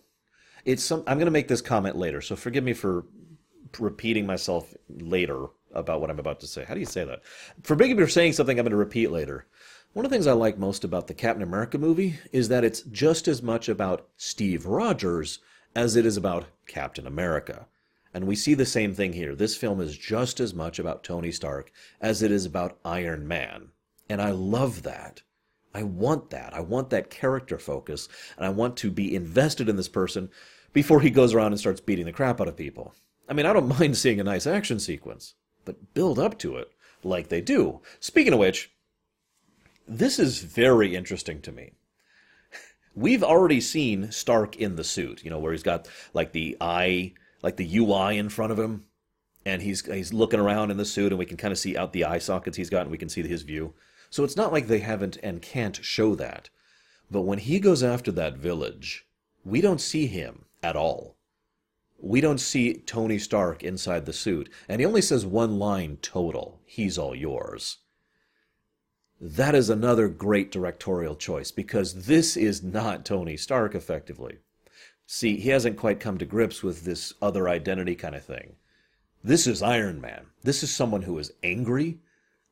It's 0.66 0.84
some 0.84 1.04
I'm 1.08 1.18
going 1.18 1.26
to 1.26 1.32
make 1.32 1.48
this 1.48 1.62
comment 1.62 1.96
later, 1.98 2.22
so 2.22 2.36
forgive 2.36 2.64
me 2.64 2.74
for 2.74 3.06
repeating 3.80 4.26
myself 4.26 4.74
later 4.90 5.48
about 5.74 6.02
what 6.02 6.10
I'm 6.10 6.20
about 6.20 6.40
to 6.42 6.48
say. 6.48 6.64
How 6.64 6.74
do 6.74 6.80
you 6.80 6.86
say 6.86 7.06
that? 7.06 7.22
Forgive 7.64 7.98
me 7.98 8.04
for 8.04 8.10
saying 8.10 8.34
something 8.34 8.60
I'm 8.60 8.66
going 8.66 8.72
to 8.72 8.78
repeat 8.78 9.12
later. 9.12 9.48
One 9.94 10.06
of 10.06 10.10
the 10.10 10.16
things 10.16 10.28
I 10.28 10.32
like 10.32 10.58
most 10.58 10.86
about 10.86 11.08
the 11.08 11.14
Captain 11.14 11.44
America 11.44 11.78
movie 11.78 12.18
is 12.32 12.48
that 12.48 12.64
it's 12.64 12.82
just 12.84 13.28
as 13.28 13.44
much 13.44 13.68
about 13.68 14.08
Steve 14.16 14.66
Rogers 14.66 15.40
as 15.76 15.98
it 15.98 16.06
is 16.06 16.16
about 16.16 16.46
Captain 16.66 17.06
America. 17.06 17.68
And 18.14 18.26
we 18.26 18.38
see 18.38 18.54
the 18.54 18.66
same 18.66 18.94
thing 18.96 19.12
here. 19.12 19.36
This 19.36 19.58
film 19.58 19.82
is 19.82 19.98
just 19.98 20.40
as 20.40 20.54
much 20.54 20.80
about 20.80 21.04
Tony 21.04 21.30
Stark 21.30 21.74
as 22.00 22.24
it 22.24 22.32
is 22.32 22.46
about 22.46 22.80
Iron 22.86 23.28
Man. 23.28 23.72
And 24.08 24.22
I 24.22 24.32
love 24.32 24.84
that. 24.84 25.24
I 25.74 25.84
want 25.84 26.30
that. 26.30 26.54
I 26.54 26.62
want 26.62 26.90
that 26.92 27.10
character 27.10 27.58
focus, 27.58 28.08
and 28.38 28.46
I 28.46 28.50
want 28.50 28.78
to 28.78 28.92
be 28.92 29.14
invested 29.14 29.68
in 29.68 29.76
this 29.76 29.90
person 29.90 30.30
before 30.72 31.02
he 31.02 31.10
goes 31.10 31.34
around 31.34 31.52
and 31.52 31.60
starts 31.60 31.82
beating 31.82 32.06
the 32.06 32.14
crap 32.14 32.40
out 32.40 32.48
of 32.48 32.56
people. 32.56 32.94
I 33.28 33.34
mean, 33.34 33.46
I 33.46 33.52
don't 33.52 33.68
mind 33.80 33.98
seeing 33.98 34.22
a 34.22 34.24
nice 34.24 34.48
action 34.48 34.80
sequence, 34.80 35.34
but 35.66 35.94
build 35.94 36.18
up 36.18 36.40
to 36.40 36.56
it. 36.56 36.72
like 37.04 37.28
they 37.28 37.42
do. 37.42 37.82
Speaking 38.00 38.32
of 38.32 38.40
which, 38.40 38.72
this 39.88 40.20
is 40.20 40.42
very 40.42 40.96
interesting 40.96 41.42
to 41.42 41.52
me. 41.52 41.74
We've 42.96 43.24
already 43.24 43.62
seen 43.62 44.12
Stark 44.12 44.58
in 44.58 44.76
the 44.76 44.84
suit, 44.84 45.24
you 45.24 45.30
know, 45.30 45.40
where 45.40 45.54
he's 45.54 45.64
got 45.64 45.88
like 46.14 46.32
the 46.34 46.58
eye, 46.60 47.14
like 47.42 47.58
the 47.58 47.78
UI 47.78 48.18
in 48.18 48.30
front 48.30 48.52
of 48.52 48.60
him, 48.60 48.86
and 49.46 49.62
he's 49.62 49.86
he's 49.86 50.14
looking 50.14 50.40
around 50.40 50.72
in 50.72 50.78
the 50.78 50.86
suit, 50.86 51.12
and 51.12 51.20
we 51.20 51.26
can 51.26 51.38
kind 51.38 51.52
of 51.52 51.58
see 51.58 51.78
out 51.78 51.94
the 51.94 52.06
eye 52.06 52.20
sockets 52.20 52.58
he's 52.58 52.70
got, 52.70 52.84
and 52.84 52.92
we 52.92 52.98
can 52.98 53.10
see 53.10 53.22
his 53.26 53.44
view. 53.44 53.74
So 54.10 54.24
it's 54.24 54.36
not 54.36 54.52
like 54.52 54.68
they 54.68 54.80
haven't 54.80 55.18
and 55.24 55.42
can't 55.42 55.84
show 55.84 56.16
that. 56.16 56.50
But 57.10 57.22
when 57.22 57.40
he 57.40 57.60
goes 57.60 57.82
after 57.82 58.12
that 58.14 58.38
village, 58.38 59.08
we 59.44 59.62
don't 59.62 59.82
see 59.82 60.08
him 60.08 60.46
at 60.62 60.76
all. 60.76 61.18
We 61.98 62.20
don't 62.20 62.40
see 62.40 62.74
Tony 62.74 63.20
Stark 63.20 63.64
inside 63.64 64.06
the 64.06 64.14
suit, 64.14 64.50
and 64.68 64.80
he 64.82 64.86
only 64.86 65.02
says 65.02 65.26
one 65.26 65.60
line 65.60 65.98
total 66.02 66.60
He's 66.66 66.98
all 66.98 67.16
yours. 67.16 67.78
That 69.24 69.54
is 69.54 69.70
another 69.70 70.08
great 70.08 70.52
directorial 70.52 71.16
choice 71.16 71.52
because 71.52 72.06
this 72.06 72.36
is 72.36 72.64
not 72.64 73.06
Tony 73.06 73.38
Stark 73.38 73.76
effectively. 73.76 74.40
See, 75.06 75.38
he 75.38 75.50
hasn't 75.50 75.78
quite 75.78 76.00
come 76.00 76.18
to 76.18 76.26
grips 76.26 76.64
with 76.64 76.86
this 76.86 77.14
other 77.22 77.48
identity 77.48 77.94
kind 77.94 78.16
of 78.16 78.26
thing. 78.26 78.56
This 79.24 79.46
is 79.46 79.62
Iron 79.62 80.02
Man. 80.02 80.26
This 80.42 80.64
is 80.64 80.74
someone 80.74 81.04
who 81.04 81.20
is 81.20 81.34
angry 81.44 82.00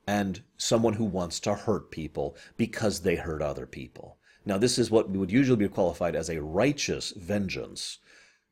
and 0.05 0.43
someone 0.57 0.93
who 0.93 1.05
wants 1.05 1.39
to 1.39 1.55
hurt 1.55 1.89
people 1.89 2.37
because 2.55 2.99
they 2.99 3.15
hurt 3.15 3.41
other 3.41 3.65
people. 3.65 4.17
Now, 4.45 4.59
this 4.59 4.77
is 4.77 4.91
what 4.91 5.09
would 5.09 5.31
usually 5.31 5.57
be 5.57 5.69
qualified 5.69 6.15
as 6.15 6.29
a 6.29 6.41
righteous 6.41 7.11
vengeance, 7.17 7.97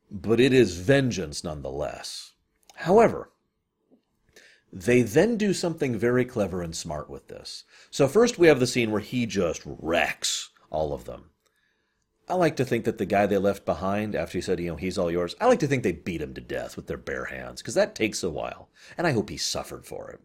but 0.09 0.39
it 0.39 0.53
is 0.53 0.77
vengeance 0.77 1.43
nonetheless. 1.43 2.33
However, 2.77 3.29
they 4.71 5.01
then 5.01 5.37
do 5.37 5.53
something 5.53 5.97
very 5.97 6.25
clever 6.25 6.61
and 6.61 6.75
smart 6.75 7.09
with 7.09 7.27
this. 7.27 7.63
So, 7.89 8.07
first 8.07 8.37
we 8.37 8.47
have 8.47 8.59
the 8.59 8.67
scene 8.67 8.91
where 8.91 9.01
he 9.01 9.25
just 9.25 9.61
wrecks 9.65 10.49
all 10.69 10.93
of 10.93 11.05
them. 11.05 11.29
I 12.29 12.33
like 12.33 12.57
to 12.57 12.65
think 12.65 12.83
that 12.83 12.97
the 12.97 13.05
guy 13.05 13.25
they 13.25 13.37
left 13.37 13.65
behind 13.65 14.13
after 14.13 14.37
he 14.37 14.41
said, 14.41 14.59
you 14.59 14.67
know, 14.67 14.75
he's 14.75 14.97
all 14.97 15.09
yours, 15.09 15.35
I 15.39 15.45
like 15.45 15.59
to 15.59 15.67
think 15.67 15.83
they 15.83 15.93
beat 15.93 16.21
him 16.21 16.33
to 16.33 16.41
death 16.41 16.75
with 16.75 16.87
their 16.87 16.97
bare 16.97 17.25
hands, 17.25 17.61
because 17.61 17.75
that 17.75 17.95
takes 17.95 18.21
a 18.21 18.29
while, 18.29 18.69
and 18.97 19.07
I 19.07 19.11
hope 19.11 19.29
he 19.29 19.37
suffered 19.37 19.85
for 19.85 20.11
it. 20.11 20.19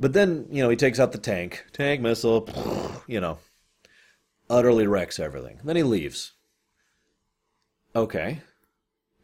But 0.00 0.14
then, 0.14 0.46
you 0.50 0.62
know, 0.62 0.70
he 0.70 0.76
takes 0.76 0.98
out 0.98 1.12
the 1.12 1.18
tank, 1.18 1.66
tank 1.72 2.00
missile, 2.00 2.48
you 3.06 3.20
know, 3.20 3.38
utterly 4.48 4.86
wrecks 4.86 5.20
everything. 5.20 5.60
Then 5.62 5.76
he 5.76 5.82
leaves. 5.82 6.32
Okay. 7.94 8.40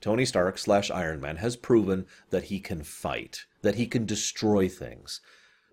Tony 0.01 0.25
Stark 0.25 0.59
slash 0.59 0.91
Iron 0.91 1.21
Man 1.21 1.37
has 1.37 1.57
proven 1.57 2.07
that 2.31 2.45
he 2.45 2.61
can 2.61 2.83
fight, 2.83 3.47
that 3.63 3.75
he 3.75 3.87
can 3.87 4.07
destroy 4.07 4.69
things. 4.69 5.21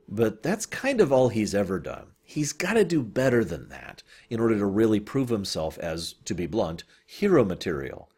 But 0.08 0.44
that's 0.44 0.66
kind 0.66 1.02
of 1.02 1.12
all 1.12 1.30
he's 1.30 1.56
ever 1.56 1.80
done. 1.80 2.12
He's 2.24 2.54
got 2.54 2.74
to 2.74 2.84
do 2.84 3.04
better 3.04 3.44
than 3.44 3.70
that 3.70 4.02
in 4.30 4.40
order 4.40 4.58
to 4.58 4.66
really 4.66 5.00
prove 5.00 5.30
himself 5.30 5.78
as, 5.78 6.14
to 6.26 6.34
be 6.34 6.48
blunt, 6.48 6.84
hero 7.06 7.46
material. 7.46 8.10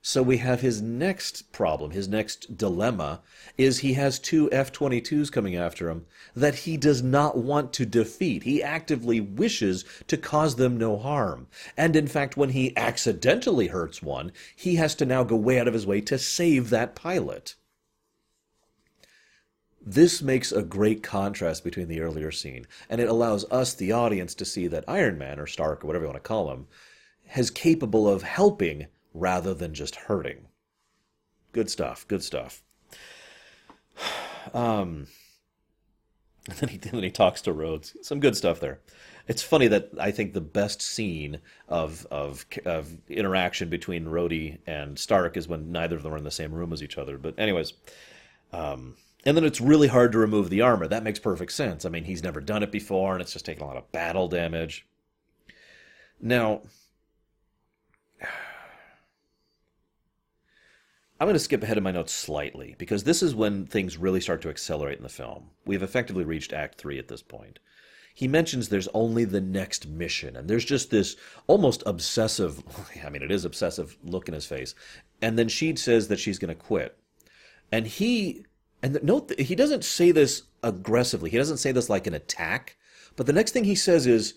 So 0.00 0.22
we 0.22 0.36
have 0.38 0.60
his 0.60 0.80
next 0.80 1.50
problem, 1.52 1.90
his 1.90 2.06
next 2.06 2.56
dilemma, 2.56 3.20
is 3.56 3.78
he 3.78 3.94
has 3.94 4.20
two 4.20 4.50
F 4.52 4.72
22s 4.72 5.30
coming 5.30 5.56
after 5.56 5.90
him 5.90 6.06
that 6.36 6.54
he 6.54 6.76
does 6.76 7.02
not 7.02 7.36
want 7.36 7.72
to 7.74 7.84
defeat. 7.84 8.44
He 8.44 8.62
actively 8.62 9.20
wishes 9.20 9.84
to 10.06 10.16
cause 10.16 10.54
them 10.54 10.76
no 10.76 10.96
harm. 10.96 11.48
And 11.76 11.96
in 11.96 12.06
fact, 12.06 12.36
when 12.36 12.50
he 12.50 12.76
accidentally 12.76 13.66
hurts 13.66 14.00
one, 14.00 14.30
he 14.54 14.76
has 14.76 14.94
to 14.96 15.06
now 15.06 15.24
go 15.24 15.36
way 15.36 15.58
out 15.58 15.68
of 15.68 15.74
his 15.74 15.86
way 15.86 16.00
to 16.02 16.16
save 16.18 16.70
that 16.70 16.94
pilot. 16.94 17.56
This 19.84 20.22
makes 20.22 20.52
a 20.52 20.62
great 20.62 21.02
contrast 21.02 21.64
between 21.64 21.88
the 21.88 22.02
earlier 22.02 22.30
scene, 22.30 22.66
and 22.88 23.00
it 23.00 23.08
allows 23.08 23.44
us, 23.50 23.74
the 23.74 23.92
audience, 23.92 24.34
to 24.34 24.44
see 24.44 24.68
that 24.68 24.84
Iron 24.86 25.18
Man, 25.18 25.40
or 25.40 25.46
Stark, 25.46 25.82
or 25.82 25.86
whatever 25.86 26.04
you 26.04 26.10
want 26.10 26.22
to 26.22 26.28
call 26.28 26.52
him, 26.52 26.68
is 27.36 27.50
capable 27.50 28.06
of 28.06 28.22
helping 28.22 28.86
rather 29.18 29.54
than 29.54 29.74
just 29.74 29.96
hurting. 29.96 30.46
Good 31.52 31.70
stuff. 31.70 32.06
Good 32.08 32.22
stuff. 32.22 32.62
Um, 34.54 35.08
and 36.48 36.56
then 36.58 36.68
he 36.70 36.76
then 36.78 37.02
he 37.02 37.10
talks 37.10 37.42
to 37.42 37.52
Rhodes. 37.52 37.96
Some 38.02 38.20
good 38.20 38.36
stuff 38.36 38.60
there. 38.60 38.80
It's 39.26 39.42
funny 39.42 39.68
that 39.68 39.90
I 40.00 40.10
think 40.10 40.32
the 40.32 40.40
best 40.40 40.80
scene 40.80 41.40
of 41.68 42.06
of 42.10 42.46
of 42.64 42.90
interaction 43.08 43.68
between 43.68 44.06
Rhodey 44.06 44.58
and 44.66 44.98
Stark 44.98 45.36
is 45.36 45.48
when 45.48 45.70
neither 45.70 45.96
of 45.96 46.02
them 46.02 46.14
are 46.14 46.18
in 46.18 46.24
the 46.24 46.30
same 46.30 46.52
room 46.52 46.72
as 46.72 46.82
each 46.82 46.96
other. 46.96 47.18
But 47.18 47.38
anyways, 47.38 47.74
um, 48.52 48.96
and 49.24 49.36
then 49.36 49.44
it's 49.44 49.60
really 49.60 49.88
hard 49.88 50.12
to 50.12 50.18
remove 50.18 50.48
the 50.48 50.62
armor. 50.62 50.88
That 50.88 51.04
makes 51.04 51.18
perfect 51.18 51.52
sense. 51.52 51.84
I 51.84 51.90
mean, 51.90 52.04
he's 52.04 52.22
never 52.22 52.40
done 52.40 52.62
it 52.62 52.72
before, 52.72 53.12
and 53.12 53.20
it's 53.20 53.32
just 53.32 53.44
taking 53.44 53.62
a 53.62 53.66
lot 53.66 53.76
of 53.76 53.92
battle 53.92 54.28
damage. 54.28 54.86
Now, 56.20 56.62
I'm 61.20 61.26
going 61.26 61.34
to 61.34 61.40
skip 61.40 61.64
ahead 61.64 61.76
in 61.76 61.82
my 61.82 61.90
notes 61.90 62.12
slightly 62.12 62.76
because 62.78 63.02
this 63.02 63.22
is 63.22 63.34
when 63.34 63.66
things 63.66 63.96
really 63.96 64.20
start 64.20 64.40
to 64.42 64.50
accelerate 64.50 64.98
in 64.98 65.02
the 65.02 65.08
film. 65.08 65.50
We've 65.64 65.82
effectively 65.82 66.24
reached 66.24 66.52
Act 66.52 66.78
3 66.78 66.98
at 66.98 67.08
this 67.08 67.22
point. 67.22 67.58
He 68.14 68.28
mentions 68.28 68.68
there's 68.68 68.88
only 68.94 69.24
the 69.24 69.40
next 69.40 69.86
mission, 69.86 70.34
and 70.34 70.48
there's 70.48 70.64
just 70.64 70.90
this 70.90 71.14
almost 71.46 71.84
obsessive 71.86 72.62
I 73.04 73.10
mean, 73.10 73.22
it 73.22 73.30
is 73.30 73.44
obsessive 73.44 73.96
look 74.02 74.26
in 74.26 74.34
his 74.34 74.46
face. 74.46 74.74
And 75.22 75.38
then 75.38 75.48
she 75.48 75.76
says 75.76 76.08
that 76.08 76.18
she's 76.18 76.38
going 76.38 76.54
to 76.54 76.60
quit. 76.60 76.98
And 77.70 77.86
he, 77.86 78.44
and 78.82 78.98
note, 79.02 79.38
he 79.38 79.54
doesn't 79.54 79.84
say 79.84 80.10
this 80.10 80.44
aggressively. 80.64 81.30
He 81.30 81.36
doesn't 81.36 81.58
say 81.58 81.70
this 81.70 81.88
like 81.88 82.08
an 82.08 82.14
attack. 82.14 82.76
But 83.14 83.26
the 83.26 83.32
next 83.32 83.52
thing 83.52 83.64
he 83.64 83.76
says 83.76 84.06
is, 84.06 84.34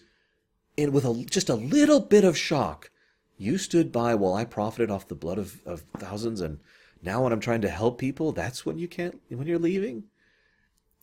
in, 0.78 0.91
with 0.91 1.06
a, 1.06 1.26
just 1.30 1.49
a 1.49 1.56
little 1.56 1.99
bit 1.99 2.24
of 2.24 2.38
shock, 2.38 2.90
you 3.41 3.57
stood 3.57 3.91
by 3.91 4.13
while 4.15 4.34
I 4.34 4.45
profited 4.45 4.91
off 4.91 5.07
the 5.07 5.15
blood 5.15 5.39
of, 5.39 5.61
of 5.65 5.81
thousands, 5.97 6.41
and 6.41 6.59
now 7.01 7.23
when 7.23 7.34
I'm 7.34 7.39
trying 7.39 7.61
to 7.61 7.69
help 7.69 7.97
people, 7.97 8.31
that's 8.31 8.65
when 8.65 8.77
you 8.77 8.88
can't, 8.88 9.19
when 9.30 9.47
you're 9.47 9.57
leaving? 9.57 10.03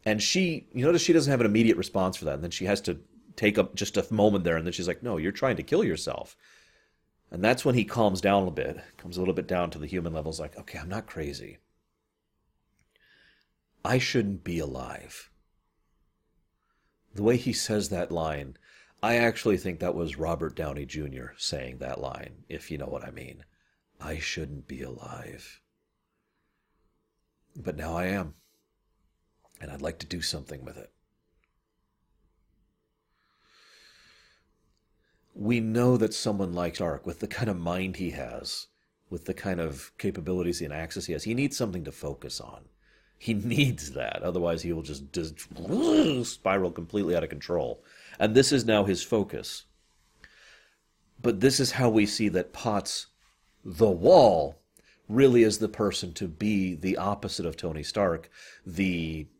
And 0.04 0.22
she, 0.22 0.68
you 0.72 0.84
notice 0.84 1.02
she 1.02 1.12
doesn't 1.12 1.30
have 1.30 1.40
an 1.40 1.46
immediate 1.46 1.76
response 1.76 2.16
for 2.16 2.24
that. 2.26 2.34
And 2.34 2.44
then 2.44 2.52
she 2.52 2.66
has 2.66 2.80
to 2.82 3.00
take 3.34 3.58
up 3.58 3.74
just 3.74 3.96
a 3.96 4.06
moment 4.14 4.44
there. 4.44 4.56
And 4.56 4.64
then 4.64 4.72
she's 4.72 4.86
like, 4.86 5.02
no, 5.02 5.16
you're 5.16 5.32
trying 5.32 5.56
to 5.56 5.62
kill 5.62 5.82
yourself. 5.82 6.36
And 7.30 7.42
that's 7.44 7.64
when 7.64 7.74
he 7.74 7.84
calms 7.84 8.20
down 8.20 8.46
a 8.46 8.52
bit, 8.52 8.80
comes 8.96 9.16
a 9.16 9.20
little 9.20 9.34
bit 9.34 9.48
down 9.48 9.70
to 9.70 9.78
the 9.78 9.86
human 9.86 10.14
level. 10.14 10.30
Is 10.30 10.40
like, 10.40 10.56
okay, 10.56 10.78
I'm 10.78 10.88
not 10.88 11.06
crazy. 11.06 11.58
I 13.84 13.98
shouldn't 13.98 14.44
be 14.44 14.60
alive. 14.60 15.30
The 17.14 17.22
way 17.22 17.36
he 17.36 17.52
says 17.52 17.88
that 17.88 18.12
line, 18.12 18.56
I 19.02 19.16
actually 19.16 19.58
think 19.58 19.78
that 19.78 19.94
was 19.94 20.18
Robert 20.18 20.56
Downey 20.56 20.84
Jr. 20.84 21.28
saying 21.36 21.78
that 21.78 22.00
line, 22.00 22.44
if 22.48 22.70
you 22.70 22.78
know 22.78 22.86
what 22.86 23.04
I 23.04 23.10
mean. 23.10 23.44
I 24.00 24.18
shouldn't 24.18 24.66
be 24.66 24.82
alive. 24.82 25.60
But 27.56 27.76
now 27.76 27.96
I 27.96 28.06
am. 28.06 28.34
And 29.60 29.70
I'd 29.70 29.82
like 29.82 29.98
to 30.00 30.06
do 30.06 30.20
something 30.20 30.64
with 30.64 30.76
it. 30.76 30.90
We 35.34 35.60
know 35.60 35.96
that 35.96 36.14
someone 36.14 36.52
like 36.52 36.76
Stark, 36.76 37.06
with 37.06 37.20
the 37.20 37.28
kind 37.28 37.48
of 37.48 37.58
mind 37.58 37.96
he 37.96 38.10
has, 38.10 38.66
with 39.10 39.24
the 39.24 39.34
kind 39.34 39.60
of 39.60 39.92
capabilities 39.98 40.60
and 40.60 40.72
access 40.72 41.06
he 41.06 41.12
has, 41.12 41.24
he 41.24 41.34
needs 41.34 41.56
something 41.56 41.84
to 41.84 41.92
focus 41.92 42.40
on. 42.40 42.64
He 43.16 43.34
needs 43.34 43.92
that. 43.92 44.22
Otherwise, 44.22 44.62
he 44.62 44.72
will 44.72 44.82
just, 44.82 45.12
just 45.12 45.38
spiral 46.24 46.72
completely 46.72 47.16
out 47.16 47.24
of 47.24 47.30
control. 47.30 47.82
And 48.18 48.34
this 48.34 48.52
is 48.52 48.64
now 48.64 48.84
his 48.84 49.02
focus. 49.02 49.64
But 51.20 51.40
this 51.40 51.60
is 51.60 51.72
how 51.72 51.88
we 51.88 52.06
see 52.06 52.28
that 52.30 52.52
Potts, 52.52 53.06
the 53.64 53.90
wall, 53.90 54.60
really 55.08 55.42
is 55.42 55.58
the 55.58 55.68
person 55.68 56.12
to 56.14 56.28
be 56.28 56.74
the 56.74 56.96
opposite 56.96 57.46
of 57.46 57.56
Tony 57.56 57.82
Stark. 57.82 58.30
The. 58.66 59.26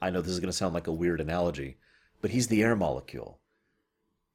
I 0.00 0.10
know 0.10 0.20
this 0.20 0.30
is 0.30 0.38
going 0.38 0.50
to 0.50 0.56
sound 0.56 0.74
like 0.74 0.86
a 0.86 0.92
weird 0.92 1.20
analogy, 1.20 1.76
but 2.20 2.30
he's 2.30 2.46
the 2.46 2.62
air 2.62 2.76
molecule. 2.76 3.40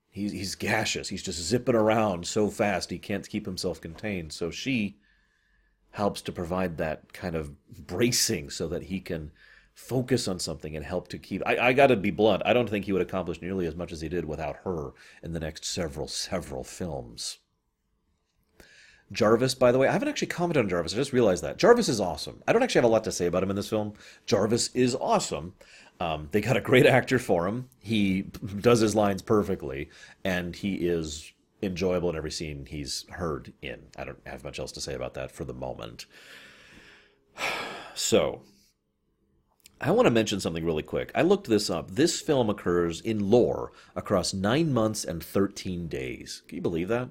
He's, 0.09 0.33
he's 0.33 0.55
gaseous. 0.55 1.07
He's 1.07 1.23
just 1.23 1.41
zipping 1.41 1.73
around 1.73 2.27
so 2.27 2.49
fast 2.49 2.89
he 2.89 2.99
can't 2.99 3.27
keep 3.27 3.45
himself 3.45 3.79
contained. 3.79 4.33
So 4.33 4.51
she 4.51 4.97
helps 5.91 6.21
to 6.23 6.31
provide 6.31 6.77
that 6.77 7.13
kind 7.13 7.35
of 7.35 7.55
bracing 7.87 8.49
so 8.49 8.67
that 8.67 8.83
he 8.83 8.99
can 8.99 9.31
focus 9.73 10.27
on 10.27 10.39
something 10.39 10.75
and 10.75 10.85
help 10.85 11.07
to 11.09 11.17
keep. 11.17 11.41
I, 11.45 11.57
I 11.57 11.73
got 11.73 11.87
to 11.87 11.95
be 11.95 12.11
blunt. 12.11 12.43
I 12.45 12.53
don't 12.53 12.69
think 12.69 12.85
he 12.85 12.93
would 12.93 13.01
accomplish 13.01 13.41
nearly 13.41 13.65
as 13.65 13.75
much 13.75 13.91
as 13.91 14.01
he 14.01 14.09
did 14.09 14.25
without 14.25 14.57
her 14.63 14.91
in 15.21 15.33
the 15.33 15.39
next 15.39 15.65
several, 15.65 16.07
several 16.07 16.63
films. 16.63 17.39
Jarvis, 19.11 19.53
by 19.53 19.71
the 19.71 19.77
way, 19.77 19.87
I 19.87 19.91
haven't 19.91 20.07
actually 20.07 20.27
commented 20.27 20.63
on 20.63 20.69
Jarvis. 20.69 20.93
I 20.93 20.97
just 20.97 21.13
realized 21.13 21.43
that. 21.43 21.57
Jarvis 21.57 21.89
is 21.89 21.99
awesome. 21.99 22.41
I 22.47 22.53
don't 22.53 22.63
actually 22.63 22.79
have 22.79 22.89
a 22.89 22.93
lot 22.93 23.03
to 23.03 23.11
say 23.11 23.27
about 23.27 23.43
him 23.43 23.49
in 23.49 23.55
this 23.55 23.69
film. 23.69 23.93
Jarvis 24.25 24.69
is 24.73 24.95
awesome. 24.95 25.53
Um, 25.99 26.29
they 26.31 26.41
got 26.41 26.57
a 26.57 26.61
great 26.61 26.85
actor 26.85 27.19
for 27.19 27.47
him. 27.47 27.69
He 27.79 28.23
does 28.59 28.79
his 28.79 28.95
lines 28.95 29.21
perfectly, 29.21 29.89
and 30.23 30.55
he 30.55 30.87
is 30.87 31.31
enjoyable 31.61 32.09
in 32.09 32.15
every 32.15 32.31
scene 32.31 32.65
he's 32.65 33.05
heard 33.09 33.53
in. 33.61 33.83
I 33.97 34.03
don't 34.03 34.19
have 34.25 34.43
much 34.43 34.59
else 34.59 34.71
to 34.73 34.81
say 34.81 34.95
about 34.95 35.13
that 35.13 35.31
for 35.31 35.43
the 35.43 35.53
moment. 35.53 36.05
So, 37.95 38.41
I 39.85 39.91
want 39.91 40.05
to 40.05 40.11
mention 40.11 40.39
something 40.39 40.63
really 40.63 40.81
quick. 40.81 41.11
I 41.13 41.23
looked 41.23 41.47
this 41.47 41.69
up. 41.69 41.91
This 41.91 42.21
film 42.21 42.49
occurs 42.49 43.01
in 43.01 43.29
lore 43.29 43.73
across 43.97 44.33
nine 44.33 44.71
months 44.73 45.03
and 45.03 45.21
13 45.21 45.89
days. 45.89 46.41
Can 46.47 46.55
you 46.55 46.61
believe 46.61 46.87
that? 46.87 47.09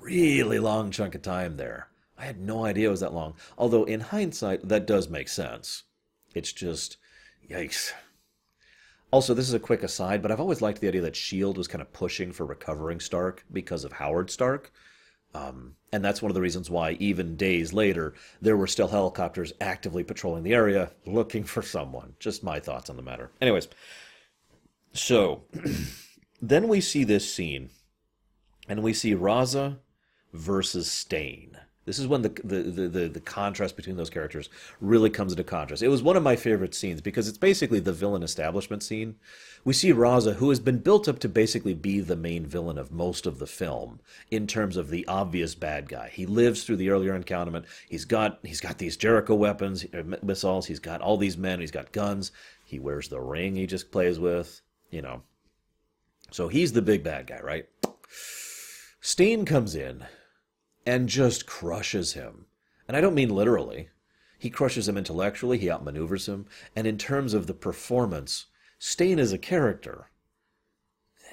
Really 0.00 0.60
long 0.60 0.92
chunk 0.92 1.16
of 1.16 1.22
time 1.22 1.56
there. 1.56 1.88
I 2.16 2.24
had 2.24 2.38
no 2.38 2.64
idea 2.64 2.86
it 2.86 2.92
was 2.92 3.00
that 3.00 3.12
long. 3.12 3.34
Although, 3.58 3.82
in 3.82 3.98
hindsight, 3.98 4.68
that 4.68 4.86
does 4.86 5.08
make 5.08 5.28
sense. 5.28 5.82
It's 6.36 6.52
just, 6.52 6.98
yikes. 7.50 7.90
Also, 9.10 9.34
this 9.34 9.48
is 9.48 9.54
a 9.54 9.58
quick 9.58 9.82
aside, 9.82 10.22
but 10.22 10.30
I've 10.30 10.40
always 10.40 10.62
liked 10.62 10.80
the 10.80 10.86
idea 10.86 11.00
that 11.00 11.16
S.H.I.E.L.D. 11.16 11.58
was 11.58 11.66
kind 11.66 11.82
of 11.82 11.92
pushing 11.92 12.30
for 12.30 12.46
recovering 12.46 13.00
Stark 13.00 13.44
because 13.52 13.84
of 13.84 13.94
Howard 13.94 14.30
Stark. 14.30 14.70
Um, 15.34 15.76
and 15.92 16.04
that's 16.04 16.22
one 16.22 16.30
of 16.30 16.34
the 16.34 16.40
reasons 16.40 16.70
why, 16.70 16.92
even 16.92 17.36
days 17.36 17.72
later, 17.72 18.14
there 18.40 18.56
were 18.56 18.66
still 18.66 18.88
helicopters 18.88 19.52
actively 19.60 20.04
patrolling 20.04 20.42
the 20.42 20.54
area 20.54 20.92
looking 21.06 21.44
for 21.44 21.62
someone. 21.62 22.14
Just 22.18 22.42
my 22.42 22.60
thoughts 22.60 22.90
on 22.90 22.96
the 22.96 23.02
matter. 23.02 23.30
Anyways, 23.40 23.68
so 24.92 25.44
then 26.42 26.68
we 26.68 26.80
see 26.80 27.04
this 27.04 27.32
scene, 27.32 27.70
and 28.68 28.82
we 28.82 28.92
see 28.92 29.14
Raza 29.14 29.78
versus 30.32 30.90
Stane. 30.90 31.58
This 31.88 31.98
is 31.98 32.06
when 32.06 32.20
the, 32.20 32.28
the, 32.44 32.86
the, 32.86 33.08
the, 33.08 33.20
contrast 33.20 33.74
between 33.74 33.96
those 33.96 34.10
characters 34.10 34.50
really 34.78 35.08
comes 35.08 35.32
into 35.32 35.42
contrast. 35.42 35.82
It 35.82 35.88
was 35.88 36.02
one 36.02 36.18
of 36.18 36.22
my 36.22 36.36
favorite 36.36 36.74
scenes 36.74 37.00
because 37.00 37.28
it's 37.28 37.38
basically 37.38 37.80
the 37.80 37.94
villain 37.94 38.22
establishment 38.22 38.82
scene. 38.82 39.14
We 39.64 39.72
see 39.72 39.94
Raza, 39.94 40.34
who 40.34 40.50
has 40.50 40.60
been 40.60 40.80
built 40.80 41.08
up 41.08 41.18
to 41.20 41.30
basically 41.30 41.72
be 41.72 42.00
the 42.00 42.14
main 42.14 42.44
villain 42.44 42.76
of 42.76 42.92
most 42.92 43.24
of 43.24 43.38
the 43.38 43.46
film 43.46 44.00
in 44.30 44.46
terms 44.46 44.76
of 44.76 44.90
the 44.90 45.08
obvious 45.08 45.54
bad 45.54 45.88
guy. 45.88 46.10
He 46.12 46.26
lives 46.26 46.62
through 46.62 46.76
the 46.76 46.90
earlier 46.90 47.18
encounterment. 47.18 47.64
He's 47.88 48.04
got 48.04 48.38
he's 48.42 48.60
got 48.60 48.76
these 48.76 48.98
Jericho 48.98 49.34
weapons, 49.34 49.86
uh, 49.94 50.02
missiles. 50.22 50.66
He's 50.66 50.80
got 50.80 51.00
all 51.00 51.16
these 51.16 51.38
men. 51.38 51.58
He's 51.58 51.70
got 51.70 51.92
guns. 51.92 52.32
He 52.66 52.78
wears 52.78 53.08
the 53.08 53.20
ring 53.20 53.56
he 53.56 53.66
just 53.66 53.90
plays 53.90 54.20
with. 54.20 54.60
You 54.90 55.00
know, 55.00 55.22
so 56.32 56.48
he's 56.48 56.72
the 56.74 56.82
big 56.82 57.02
bad 57.02 57.28
guy, 57.28 57.40
right? 57.40 57.66
Stane 59.00 59.46
comes 59.46 59.74
in 59.74 60.04
and 60.88 61.06
just 61.06 61.44
crushes 61.44 62.14
him. 62.14 62.46
And 62.88 62.96
I 62.96 63.02
don't 63.02 63.14
mean 63.14 63.28
literally. 63.28 63.90
He 64.38 64.48
crushes 64.48 64.88
him 64.88 64.96
intellectually, 64.96 65.58
he 65.58 65.66
outmaneuvers 65.66 66.26
him, 66.26 66.46
and 66.74 66.86
in 66.86 66.96
terms 66.96 67.34
of 67.34 67.46
the 67.46 67.52
performance, 67.52 68.46
Stane 68.78 69.18
is 69.18 69.32
a 69.32 69.38
character. 69.38 70.10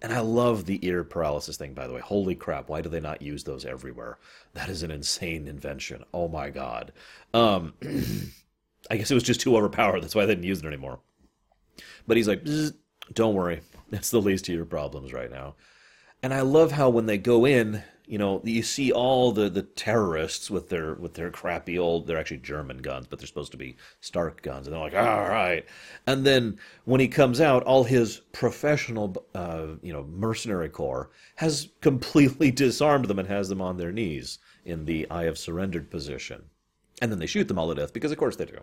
And 0.00 0.12
I 0.12 0.18
love 0.18 0.66
the 0.66 0.84
ear 0.84 1.04
paralysis 1.04 1.56
thing, 1.56 1.74
by 1.74 1.86
the 1.86 1.94
way. 1.94 2.00
Holy 2.00 2.34
crap, 2.34 2.68
why 2.68 2.80
do 2.80 2.88
they 2.88 2.98
not 2.98 3.22
use 3.22 3.44
those 3.44 3.64
everywhere? 3.64 4.18
That 4.52 4.68
is 4.68 4.82
an 4.82 4.90
insane 4.90 5.46
invention. 5.46 6.02
Oh 6.12 6.26
my 6.26 6.50
god. 6.50 6.92
Um, 7.32 7.74
I 8.90 8.96
guess 8.96 9.12
it 9.12 9.14
was 9.14 9.22
just 9.22 9.40
too 9.40 9.56
overpowered. 9.56 10.02
That's 10.02 10.16
why 10.16 10.26
they 10.26 10.34
didn't 10.34 10.48
use 10.48 10.58
it 10.58 10.66
anymore. 10.66 10.98
But 12.04 12.16
he's 12.16 12.26
like, 12.26 12.44
don't 13.12 13.34
worry. 13.34 13.60
That's 13.90 14.10
the 14.10 14.20
least 14.20 14.48
of 14.48 14.56
your 14.56 14.64
problems 14.64 15.12
right 15.12 15.30
now. 15.30 15.54
And 16.20 16.34
I 16.34 16.40
love 16.40 16.72
how 16.72 16.88
when 16.88 17.06
they 17.06 17.18
go 17.18 17.44
in, 17.44 17.84
you 18.12 18.18
know, 18.18 18.42
you 18.44 18.62
see 18.62 18.92
all 18.92 19.32
the, 19.32 19.48
the 19.48 19.62
terrorists 19.62 20.50
with 20.50 20.68
their 20.68 20.92
with 20.96 21.14
their 21.14 21.30
crappy 21.30 21.78
old 21.78 22.06
they're 22.06 22.18
actually 22.18 22.36
German 22.36 22.82
guns, 22.82 23.06
but 23.06 23.18
they're 23.18 23.26
supposed 23.26 23.52
to 23.52 23.56
be 23.56 23.74
Stark 24.02 24.42
guns, 24.42 24.66
and 24.66 24.74
they're 24.74 24.82
like, 24.82 24.94
all 24.94 25.26
right. 25.30 25.64
And 26.06 26.26
then 26.26 26.58
when 26.84 27.00
he 27.00 27.08
comes 27.08 27.40
out, 27.40 27.62
all 27.62 27.84
his 27.84 28.18
professional, 28.32 29.16
uh, 29.34 29.68
you 29.80 29.94
know, 29.94 30.04
mercenary 30.04 30.68
corps 30.68 31.08
has 31.36 31.70
completely 31.80 32.50
disarmed 32.66 33.06
them 33.06 33.18
and 33.18 33.28
has 33.28 33.48
them 33.48 33.62
on 33.62 33.78
their 33.78 33.92
knees 33.92 34.38
in 34.66 34.84
the 34.84 35.06
I 35.10 35.22
have 35.22 35.38
surrendered 35.38 35.90
position, 35.90 36.42
and 37.00 37.10
then 37.10 37.18
they 37.18 37.24
shoot 37.24 37.48
them 37.48 37.58
all 37.58 37.70
to 37.70 37.80
death 37.80 37.94
because 37.94 38.12
of 38.12 38.18
course 38.18 38.36
they 38.36 38.44
do. 38.44 38.60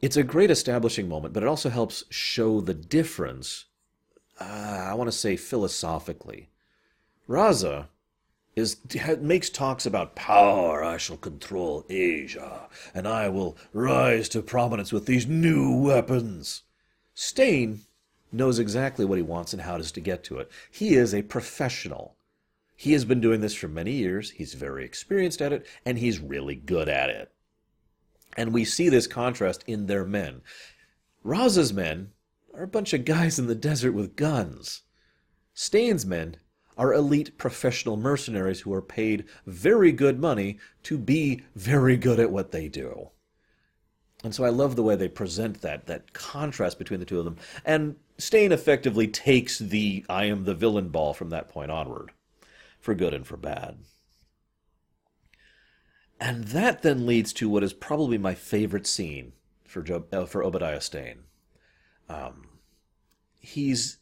It's 0.00 0.16
a 0.16 0.24
great 0.24 0.50
establishing 0.50 1.08
moment, 1.08 1.34
but 1.34 1.44
it 1.44 1.48
also 1.48 1.70
helps 1.70 2.02
show 2.10 2.60
the 2.60 2.74
difference. 2.74 3.66
Uh, 4.40 4.88
I 4.90 4.94
want 4.94 5.06
to 5.06 5.16
say 5.16 5.36
philosophically 5.36 6.48
Raza 7.28 7.86
is 8.54 8.76
makes 9.20 9.48
talks 9.48 9.86
about 9.86 10.14
power. 10.14 10.84
I 10.84 10.96
shall 10.98 11.16
control 11.16 11.86
Asia, 11.88 12.68
and 12.94 13.08
I 13.08 13.28
will 13.28 13.56
rise 13.72 14.28
to 14.30 14.42
prominence 14.42 14.92
with 14.92 15.06
these 15.06 15.26
new 15.26 15.76
weapons. 15.80 16.62
Stane 17.14 17.80
knows 18.30 18.58
exactly 18.58 19.04
what 19.04 19.18
he 19.18 19.22
wants 19.22 19.52
and 19.52 19.62
how 19.62 19.78
to 19.78 20.00
get 20.00 20.24
to 20.24 20.38
it. 20.38 20.50
He 20.70 20.94
is 20.94 21.14
a 21.14 21.22
professional. 21.22 22.16
He 22.76 22.92
has 22.92 23.04
been 23.04 23.20
doing 23.20 23.40
this 23.40 23.54
for 23.54 23.68
many 23.68 23.92
years. 23.92 24.30
He's 24.30 24.54
very 24.54 24.84
experienced 24.84 25.40
at 25.40 25.52
it, 25.52 25.66
and 25.84 25.98
he's 25.98 26.18
really 26.18 26.56
good 26.56 26.88
at 26.88 27.10
it. 27.10 27.30
And 28.36 28.52
we 28.52 28.64
see 28.64 28.88
this 28.88 29.06
contrast 29.06 29.62
in 29.66 29.86
their 29.86 30.04
men. 30.04 30.40
Raza's 31.24 31.72
men 31.72 32.12
are 32.54 32.64
a 32.64 32.68
bunch 32.68 32.92
of 32.92 33.04
guys 33.04 33.38
in 33.38 33.46
the 33.46 33.54
desert 33.54 33.92
with 33.92 34.16
guns. 34.16 34.82
Stane's 35.54 36.06
men 36.06 36.36
are 36.76 36.92
elite 36.92 37.36
professional 37.38 37.96
mercenaries 37.96 38.60
who 38.60 38.72
are 38.72 38.82
paid 38.82 39.24
very 39.46 39.92
good 39.92 40.18
money 40.18 40.58
to 40.82 40.98
be 40.98 41.42
very 41.54 41.96
good 41.96 42.18
at 42.18 42.32
what 42.32 42.52
they 42.52 42.68
do. 42.68 43.10
And 44.24 44.34
so 44.34 44.44
I 44.44 44.50
love 44.50 44.76
the 44.76 44.82
way 44.82 44.94
they 44.94 45.08
present 45.08 45.62
that 45.62 45.86
that 45.86 46.12
contrast 46.12 46.78
between 46.78 47.00
the 47.00 47.06
two 47.06 47.18
of 47.18 47.24
them. 47.24 47.36
And 47.64 47.96
Stane 48.18 48.52
effectively 48.52 49.08
takes 49.08 49.58
the 49.58 50.04
I 50.08 50.26
am 50.26 50.44
the 50.44 50.54
villain 50.54 50.88
ball 50.88 51.12
from 51.12 51.30
that 51.30 51.48
point 51.48 51.70
onward, 51.70 52.12
for 52.78 52.94
good 52.94 53.14
and 53.14 53.26
for 53.26 53.36
bad. 53.36 53.78
And 56.20 56.44
that 56.44 56.82
then 56.82 57.04
leads 57.04 57.32
to 57.34 57.48
what 57.48 57.64
is 57.64 57.72
probably 57.72 58.16
my 58.16 58.34
favorite 58.34 58.86
scene 58.86 59.32
for 59.64 59.82
Job, 59.82 60.06
uh, 60.14 60.24
for 60.24 60.44
Obadiah 60.44 60.80
Stane. 60.80 61.24
Um, 62.08 62.46
he's 63.40 63.98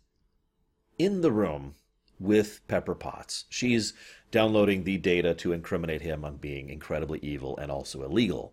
in 0.98 1.22
the 1.22 1.32
room 1.32 1.76
with 2.20 2.60
Pepper 2.68 2.94
Potts. 2.94 3.46
She's 3.48 3.94
downloading 4.30 4.84
the 4.84 4.98
data 4.98 5.34
to 5.34 5.52
incriminate 5.52 6.02
him 6.02 6.24
on 6.24 6.36
being 6.36 6.68
incredibly 6.68 7.18
evil 7.22 7.56
and 7.56 7.72
also 7.72 8.04
illegal. 8.04 8.52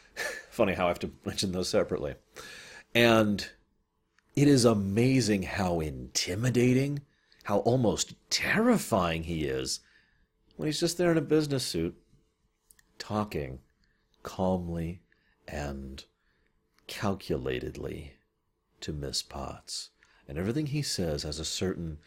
Funny 0.50 0.72
how 0.72 0.86
I 0.86 0.88
have 0.88 1.00
to 1.00 1.10
mention 1.24 1.52
those 1.52 1.68
separately. 1.68 2.14
And 2.94 3.46
it 4.36 4.48
is 4.48 4.64
amazing 4.64 5.42
how 5.42 5.80
intimidating, 5.80 7.02
how 7.44 7.58
almost 7.58 8.14
terrifying 8.30 9.24
he 9.24 9.44
is 9.44 9.80
when 10.56 10.66
he's 10.66 10.80
just 10.80 10.96
there 10.96 11.10
in 11.10 11.18
a 11.18 11.22
business 11.22 11.64
suit, 11.64 11.96
talking 12.98 13.58
calmly 14.22 15.00
and 15.46 16.04
calculatedly 16.86 18.10
to 18.80 18.92
Miss 18.92 19.22
Potts. 19.22 19.90
And 20.28 20.38
everything 20.38 20.66
he 20.66 20.82
says 20.82 21.22
has 21.22 21.38
a 21.38 21.44
certain 21.44 21.98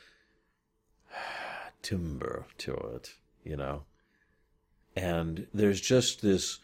timber 1.81 2.45
to 2.59 2.73
it, 2.73 3.15
you 3.43 3.55
know? 3.55 3.83
And 4.95 5.47
there's 5.53 5.81
just 5.81 6.21
this 6.21 6.59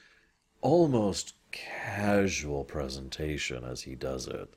almost 0.61 1.33
casual 1.51 2.63
presentation 2.63 3.63
as 3.63 3.81
he 3.83 3.95
does 3.95 4.27
it. 4.27 4.53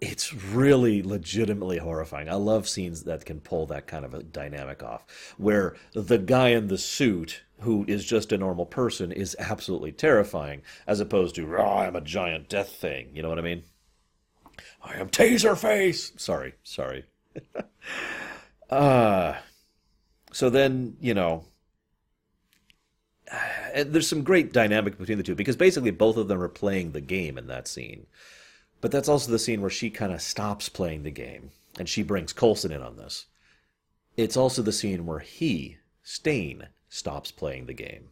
It's 0.00 0.32
really 0.32 1.02
legitimately 1.02 1.78
horrifying. 1.78 2.28
I 2.28 2.34
love 2.34 2.68
scenes 2.68 3.02
that 3.02 3.24
can 3.24 3.40
pull 3.40 3.66
that 3.66 3.88
kind 3.88 4.04
of 4.04 4.14
a 4.14 4.22
dynamic 4.22 4.82
off, 4.82 5.34
where 5.38 5.74
the 5.92 6.18
guy 6.18 6.50
in 6.50 6.68
the 6.68 6.78
suit, 6.78 7.42
who 7.60 7.84
is 7.88 8.04
just 8.04 8.30
a 8.30 8.38
normal 8.38 8.64
person, 8.64 9.10
is 9.10 9.34
absolutely 9.40 9.90
terrifying, 9.90 10.62
as 10.86 11.00
opposed 11.00 11.34
to, 11.34 11.58
I'm 11.58 11.96
a 11.96 12.00
giant 12.00 12.48
death 12.48 12.70
thing. 12.70 13.08
You 13.12 13.22
know 13.22 13.28
what 13.28 13.40
I 13.40 13.42
mean? 13.42 13.64
I 14.82 14.94
am 14.94 15.08
Taserface! 15.08 16.18
Sorry, 16.18 16.54
sorry. 16.62 17.04
Uh, 18.70 19.34
so 20.30 20.50
then, 20.50 20.94
you 21.00 21.14
know, 21.14 21.44
there's 23.74 24.06
some 24.06 24.22
great 24.22 24.52
dynamic 24.52 24.98
between 24.98 25.18
the 25.18 25.24
two 25.24 25.34
because 25.34 25.56
basically 25.56 25.90
both 25.90 26.16
of 26.16 26.28
them 26.28 26.40
are 26.40 26.48
playing 26.48 26.92
the 26.92 27.00
game 27.00 27.38
in 27.38 27.46
that 27.46 27.66
scene. 27.66 28.06
But 28.80 28.92
that's 28.92 29.08
also 29.08 29.32
the 29.32 29.38
scene 29.38 29.60
where 29.60 29.70
she 29.70 29.90
kind 29.90 30.12
of 30.12 30.20
stops 30.20 30.68
playing 30.68 31.02
the 31.02 31.10
game 31.10 31.50
and 31.78 31.88
she 31.88 32.02
brings 32.02 32.32
Coulson 32.32 32.72
in 32.72 32.82
on 32.82 32.96
this. 32.96 33.26
It's 34.16 34.36
also 34.36 34.62
the 34.62 34.72
scene 34.72 35.06
where 35.06 35.20
he, 35.20 35.78
Stane, 36.02 36.68
stops 36.88 37.30
playing 37.30 37.66
the 37.66 37.74
game. 37.74 38.08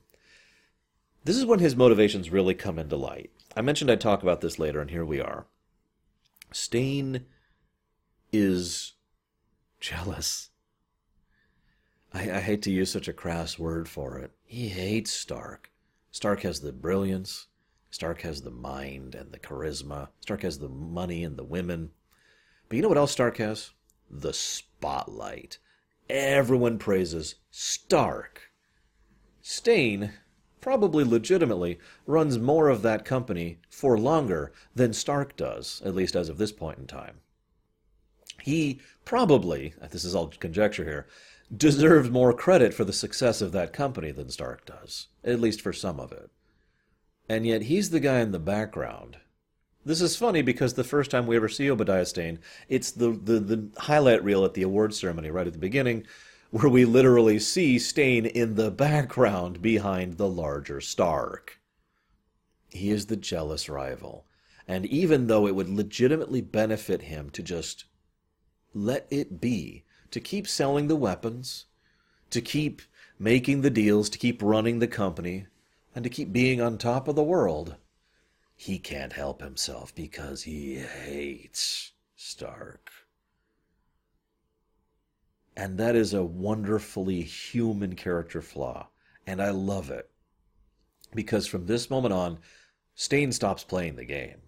This 1.25 1.37
is 1.37 1.45
when 1.45 1.59
his 1.59 1.75
motivations 1.75 2.31
really 2.31 2.55
come 2.55 2.79
into 2.79 2.97
light. 2.97 3.31
I 3.57 3.63
mentioned 3.63 3.91
I'd 3.91 4.01
talk 4.01 4.23
about 4.23 4.41
this 4.41 4.59
later, 4.59 4.81
and 4.81 4.91
here 4.91 5.05
we 5.05 5.21
are. 5.21 5.47
Stane 6.53 7.25
is 8.33 8.93
jealous. 9.81 10.51
I, 12.13 12.31
I 12.31 12.41
hate 12.41 12.63
to 12.63 12.71
use 12.71 12.91
such 12.91 13.09
a 13.09 13.13
crass 13.13 13.59
word 13.59 13.89
for 13.89 14.19
it. 14.19 14.33
He 14.45 14.69
hates 14.69 15.11
Stark. 15.11 15.71
Stark 16.11 16.43
has 16.43 16.61
the 16.61 16.73
brilliance. 16.73 17.47
Stark 17.91 18.23
has 18.23 18.43
the 18.43 18.51
mind 18.51 19.15
and 19.15 19.33
the 19.33 19.39
charisma. 19.39 20.09
Stark 20.21 20.43
has 20.43 20.59
the 20.59 20.69
money 20.69 21.25
and 21.25 21.37
the 21.37 21.45
women. 21.45 21.91
But 22.69 22.77
you 22.77 22.83
know 22.83 22.89
what 22.89 22.99
else 22.99 23.13
Stark 23.13 23.37
has? 23.39 23.71
The 24.11 24.33
spotlight. 24.33 25.59
Everyone 26.09 26.79
praises 26.79 27.37
Stark. 27.51 28.51
Stane 29.43 30.13
probably 30.61 31.05
legitimately 31.05 31.79
runs 32.07 32.39
more 32.39 32.69
of 32.69 32.83
that 32.83 33.05
company 33.05 33.59
for 33.71 33.99
longer 33.99 34.53
than 34.75 34.93
Stark 34.93 35.37
does, 35.37 35.81
at 35.85 35.95
least 35.95 36.17
as 36.17 36.29
of 36.29 36.39
this 36.39 36.53
point 36.53 36.79
in 36.79 36.87
time. 36.87 37.21
He 38.47 38.79
probably, 39.05 39.75
uh, 39.83 39.89
this 39.89 40.05
is 40.05 40.15
all 40.15 40.29
conjecture 40.29 40.85
here, 40.85 41.09
deserved 41.55 42.13
more 42.13 42.33
credit 42.33 42.73
for 42.73 42.85
the 42.85 42.93
success 42.93 43.43
of 43.43 43.51
that 43.51 43.73
company 43.73 44.13
than 44.13 44.31
Stark 44.31 44.65
does, 44.65 45.09
at 45.25 45.41
least 45.41 45.61
for 45.61 45.73
some 45.73 45.99
of 45.99 46.13
it. 46.13 46.31
And 47.29 47.45
yet 47.45 47.63
he's 47.63 47.91
the 47.91 47.99
guy 47.99 48.21
in 48.21 48.31
the 48.31 48.39
background. 48.39 49.17
This 49.85 50.01
is 50.01 50.15
funny 50.15 50.43
because 50.43 50.75
the 50.75 50.85
first 50.85 51.11
time 51.11 51.27
we 51.27 51.35
ever 51.35 51.49
see 51.49 51.69
Obadiah 51.69 52.07
Stane, 52.07 52.39
it's 52.69 52.93
the, 52.93 53.11
the, 53.11 53.41
the 53.41 53.69
highlight 53.79 54.23
reel 54.23 54.45
at 54.45 54.55
the 54.55 54.63
award 54.63 54.95
ceremony 54.95 55.33
right 55.33 55.49
at 55.49 55.53
the 55.53 55.59
beginning, 55.59 56.07
where 56.53 56.69
we 56.69 56.85
literally 56.85 57.41
see 57.41 57.81
Stane 57.81 58.27
in 58.27 58.55
the 58.55 58.71
background 58.71 59.61
behind 59.61 60.19
the 60.19 60.29
larger 60.29 60.81
Stark. 60.81 61.59
He 62.71 62.91
is 62.91 63.07
the 63.07 63.17
jealous 63.17 63.69
rival. 63.69 64.25
And 64.69 64.87
even 64.87 65.27
though 65.27 65.49
it 65.49 65.57
would 65.57 65.69
legitimately 65.69 66.43
benefit 66.43 67.03
him 67.03 67.31
to 67.31 67.43
just 67.43 67.87
let 68.77 69.07
it 69.11 69.41
be, 69.41 69.85
to 70.11 70.21
keep 70.21 70.47
selling 70.47 70.87
the 70.87 70.97
weapons, 70.97 71.65
to 72.31 72.43
keep 72.43 72.83
making 73.19 73.63
the 73.63 73.71
deals, 73.71 74.11
to 74.11 74.19
keep 74.19 74.43
running 74.43 74.79
the 74.79 74.87
company, 74.87 75.47
and 75.95 76.05
to 76.05 76.11
keep 76.11 76.33
being 76.33 76.61
on 76.61 76.77
top 76.77 77.09
of 77.09 77.17
the 77.17 77.25
world, 77.25 77.77
he 78.55 78.79
can't 78.79 79.15
help 79.15 79.41
himself 79.41 79.95
because 79.95 80.43
he 80.43 80.77
hates 80.77 81.93
Stark. 82.17 82.91
And 85.57 85.79
that 85.79 85.97
is 85.97 86.13
a 86.13 86.23
wonderfully 86.23 87.23
human 87.23 87.95
character 87.95 88.43
flaw. 88.43 88.89
And 89.27 89.41
I 89.41 89.51
love 89.51 89.91
it. 89.91 90.11
Because 91.15 91.47
from 91.47 91.65
this 91.65 91.89
moment 91.89 92.13
on, 92.13 92.39
Stane 92.95 93.33
stops 93.33 93.65
playing 93.65 93.97
the 93.97 94.05
game. 94.05 94.43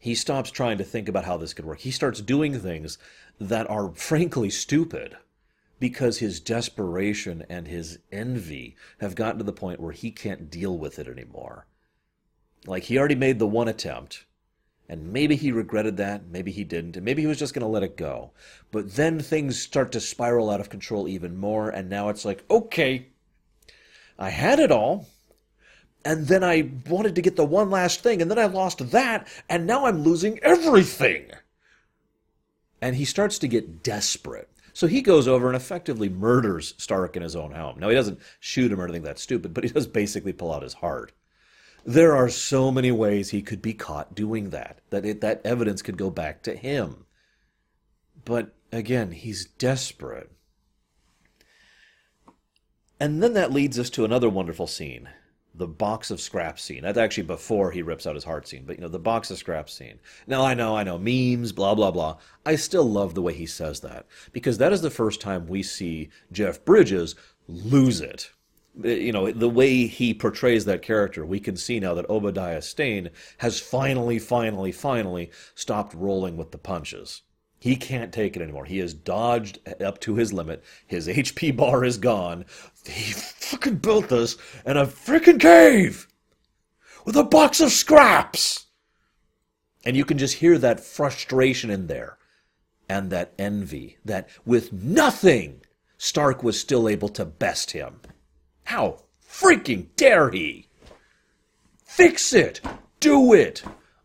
He 0.00 0.14
stops 0.14 0.50
trying 0.50 0.78
to 0.78 0.84
think 0.84 1.08
about 1.08 1.26
how 1.26 1.36
this 1.36 1.54
could 1.54 1.66
work. 1.66 1.80
He 1.80 1.90
starts 1.90 2.20
doing 2.20 2.58
things 2.58 2.98
that 3.38 3.70
are 3.70 3.92
frankly 3.94 4.50
stupid 4.50 5.16
because 5.78 6.18
his 6.18 6.40
desperation 6.40 7.44
and 7.48 7.68
his 7.68 7.98
envy 8.10 8.76
have 9.00 9.14
gotten 9.14 9.38
to 9.38 9.44
the 9.44 9.52
point 9.52 9.78
where 9.78 9.92
he 9.92 10.10
can't 10.10 10.50
deal 10.50 10.76
with 10.76 10.98
it 10.98 11.06
anymore. 11.06 11.66
Like 12.66 12.84
he 12.84 12.98
already 12.98 13.14
made 13.14 13.38
the 13.38 13.46
one 13.46 13.68
attempt 13.68 14.24
and 14.90 15.12
maybe 15.12 15.36
he 15.36 15.52
regretted 15.52 15.96
that, 15.98 16.26
maybe 16.26 16.50
he 16.50 16.64
didn't, 16.64 16.96
and 16.96 17.04
maybe 17.04 17.22
he 17.22 17.28
was 17.28 17.38
just 17.38 17.54
going 17.54 17.62
to 17.62 17.68
let 17.68 17.84
it 17.84 17.96
go. 17.96 18.32
But 18.72 18.96
then 18.96 19.20
things 19.20 19.62
start 19.62 19.92
to 19.92 20.00
spiral 20.00 20.50
out 20.50 20.58
of 20.58 20.68
control 20.68 21.06
even 21.06 21.36
more, 21.36 21.70
and 21.70 21.88
now 21.88 22.08
it's 22.08 22.24
like, 22.24 22.42
okay, 22.50 23.06
I 24.18 24.30
had 24.30 24.58
it 24.58 24.72
all, 24.72 25.06
and 26.04 26.26
then 26.26 26.42
I 26.42 26.70
wanted 26.88 27.14
to 27.14 27.22
get 27.22 27.36
the 27.36 27.44
one 27.44 27.70
last 27.70 28.00
thing, 28.00 28.22
and 28.22 28.30
then 28.30 28.38
I 28.38 28.46
lost 28.46 28.90
that, 28.90 29.28
and 29.48 29.66
now 29.66 29.86
I'm 29.86 30.02
losing 30.02 30.38
everything. 30.40 31.30
And 32.80 32.96
he 32.96 33.04
starts 33.04 33.38
to 33.40 33.48
get 33.48 33.82
desperate. 33.82 34.48
So 34.72 34.86
he 34.86 35.02
goes 35.02 35.28
over 35.28 35.48
and 35.48 35.56
effectively 35.56 36.08
murders 36.08 36.74
Stark 36.78 37.16
in 37.16 37.22
his 37.22 37.36
own 37.36 37.52
home. 37.52 37.78
Now, 37.78 37.88
he 37.88 37.94
doesn't 37.94 38.20
shoot 38.38 38.72
him 38.72 38.80
or 38.80 38.84
anything 38.84 39.02
that 39.02 39.18
stupid, 39.18 39.52
but 39.52 39.64
he 39.64 39.70
does 39.70 39.86
basically 39.86 40.32
pull 40.32 40.52
out 40.52 40.62
his 40.62 40.74
heart. 40.74 41.12
There 41.84 42.16
are 42.16 42.28
so 42.28 42.70
many 42.70 42.92
ways 42.92 43.30
he 43.30 43.42
could 43.42 43.60
be 43.60 43.74
caught 43.74 44.14
doing 44.14 44.50
that, 44.50 44.80
that 44.90 45.04
it, 45.04 45.20
that 45.20 45.42
evidence 45.44 45.82
could 45.82 45.96
go 45.96 46.08
back 46.10 46.42
to 46.42 46.54
him. 46.54 47.04
But 48.24 48.54
again, 48.72 49.12
he's 49.12 49.44
desperate. 49.44 50.30
And 52.98 53.22
then 53.22 53.32
that 53.34 53.52
leads 53.52 53.78
us 53.78 53.90
to 53.90 54.04
another 54.04 54.28
wonderful 54.28 54.66
scene 54.66 55.08
the 55.54 55.66
box 55.66 56.10
of 56.10 56.20
scraps 56.20 56.62
scene. 56.62 56.82
That's 56.82 56.98
actually 56.98 57.24
before 57.24 57.70
he 57.70 57.82
rips 57.82 58.06
out 58.06 58.14
his 58.14 58.24
heart 58.24 58.46
scene, 58.46 58.64
but 58.66 58.76
you 58.76 58.82
know, 58.82 58.88
the 58.88 58.98
box 58.98 59.30
of 59.30 59.38
scraps 59.38 59.72
scene. 59.72 59.98
Now, 60.26 60.44
I 60.44 60.54
know, 60.54 60.76
I 60.76 60.84
know, 60.84 60.98
memes, 60.98 61.52
blah, 61.52 61.74
blah, 61.74 61.90
blah. 61.90 62.18
I 62.46 62.56
still 62.56 62.84
love 62.84 63.14
the 63.14 63.22
way 63.22 63.34
he 63.34 63.46
says 63.46 63.80
that 63.80 64.06
because 64.32 64.58
that 64.58 64.72
is 64.72 64.82
the 64.82 64.90
first 64.90 65.20
time 65.20 65.46
we 65.46 65.62
see 65.62 66.10
Jeff 66.32 66.64
Bridges 66.64 67.14
lose 67.48 68.00
it 68.00 68.30
eh, 68.84 68.94
you 68.94 69.12
know, 69.12 69.30
the 69.30 69.48
way 69.48 69.86
he 69.86 70.14
portrays 70.14 70.64
that 70.66 70.82
character, 70.82 71.26
we 71.26 71.40
can 71.40 71.56
see 71.56 71.80
now 71.80 71.94
that 71.94 72.08
Obadiah 72.08 72.62
Stane 72.62 73.10
has 73.38 73.60
finally, 73.60 74.18
finally, 74.18 74.72
finally 74.72 75.30
stopped 75.54 75.94
rolling 75.94 76.36
with 76.36 76.52
the 76.52 76.58
punches. 76.58 77.22
He 77.60 77.76
can't 77.76 78.12
take 78.12 78.36
it 78.36 78.42
anymore. 78.42 78.64
He 78.64 78.78
has 78.78 78.94
dodged 78.94 79.58
up 79.82 80.00
to 80.00 80.14
his 80.14 80.32
limit. 80.32 80.64
His 80.86 81.06
HP 81.06 81.54
bar 81.54 81.84
is 81.84 81.98
gone. 81.98 82.46
He 82.86 83.12
fucking 83.12 83.76
built 83.76 84.08
this 84.08 84.38
in 84.64 84.78
a 84.78 84.86
freaking 84.86 85.38
cave 85.38 86.08
with 87.04 87.16
a 87.16 87.22
box 87.22 87.60
of 87.60 87.70
scraps. 87.70 88.66
And 89.84 89.94
you 89.94 90.06
can 90.06 90.16
just 90.16 90.36
hear 90.36 90.56
that 90.58 90.80
frustration 90.80 91.70
in 91.70 91.86
there 91.86 92.16
and 92.88 93.10
that 93.10 93.34
envy 93.38 93.98
that 94.06 94.28
with 94.46 94.72
nothing, 94.72 95.60
Stark 95.98 96.42
was 96.42 96.58
still 96.58 96.88
able 96.88 97.10
to 97.10 97.26
best 97.26 97.72
him. 97.72 98.00
How 98.64 99.04
freaking 99.22 99.88
dare 99.96 100.30
he? 100.30 100.68
Fix 101.84 102.32
it! 102.32 102.60
Do 103.00 103.34
it! 103.34 103.62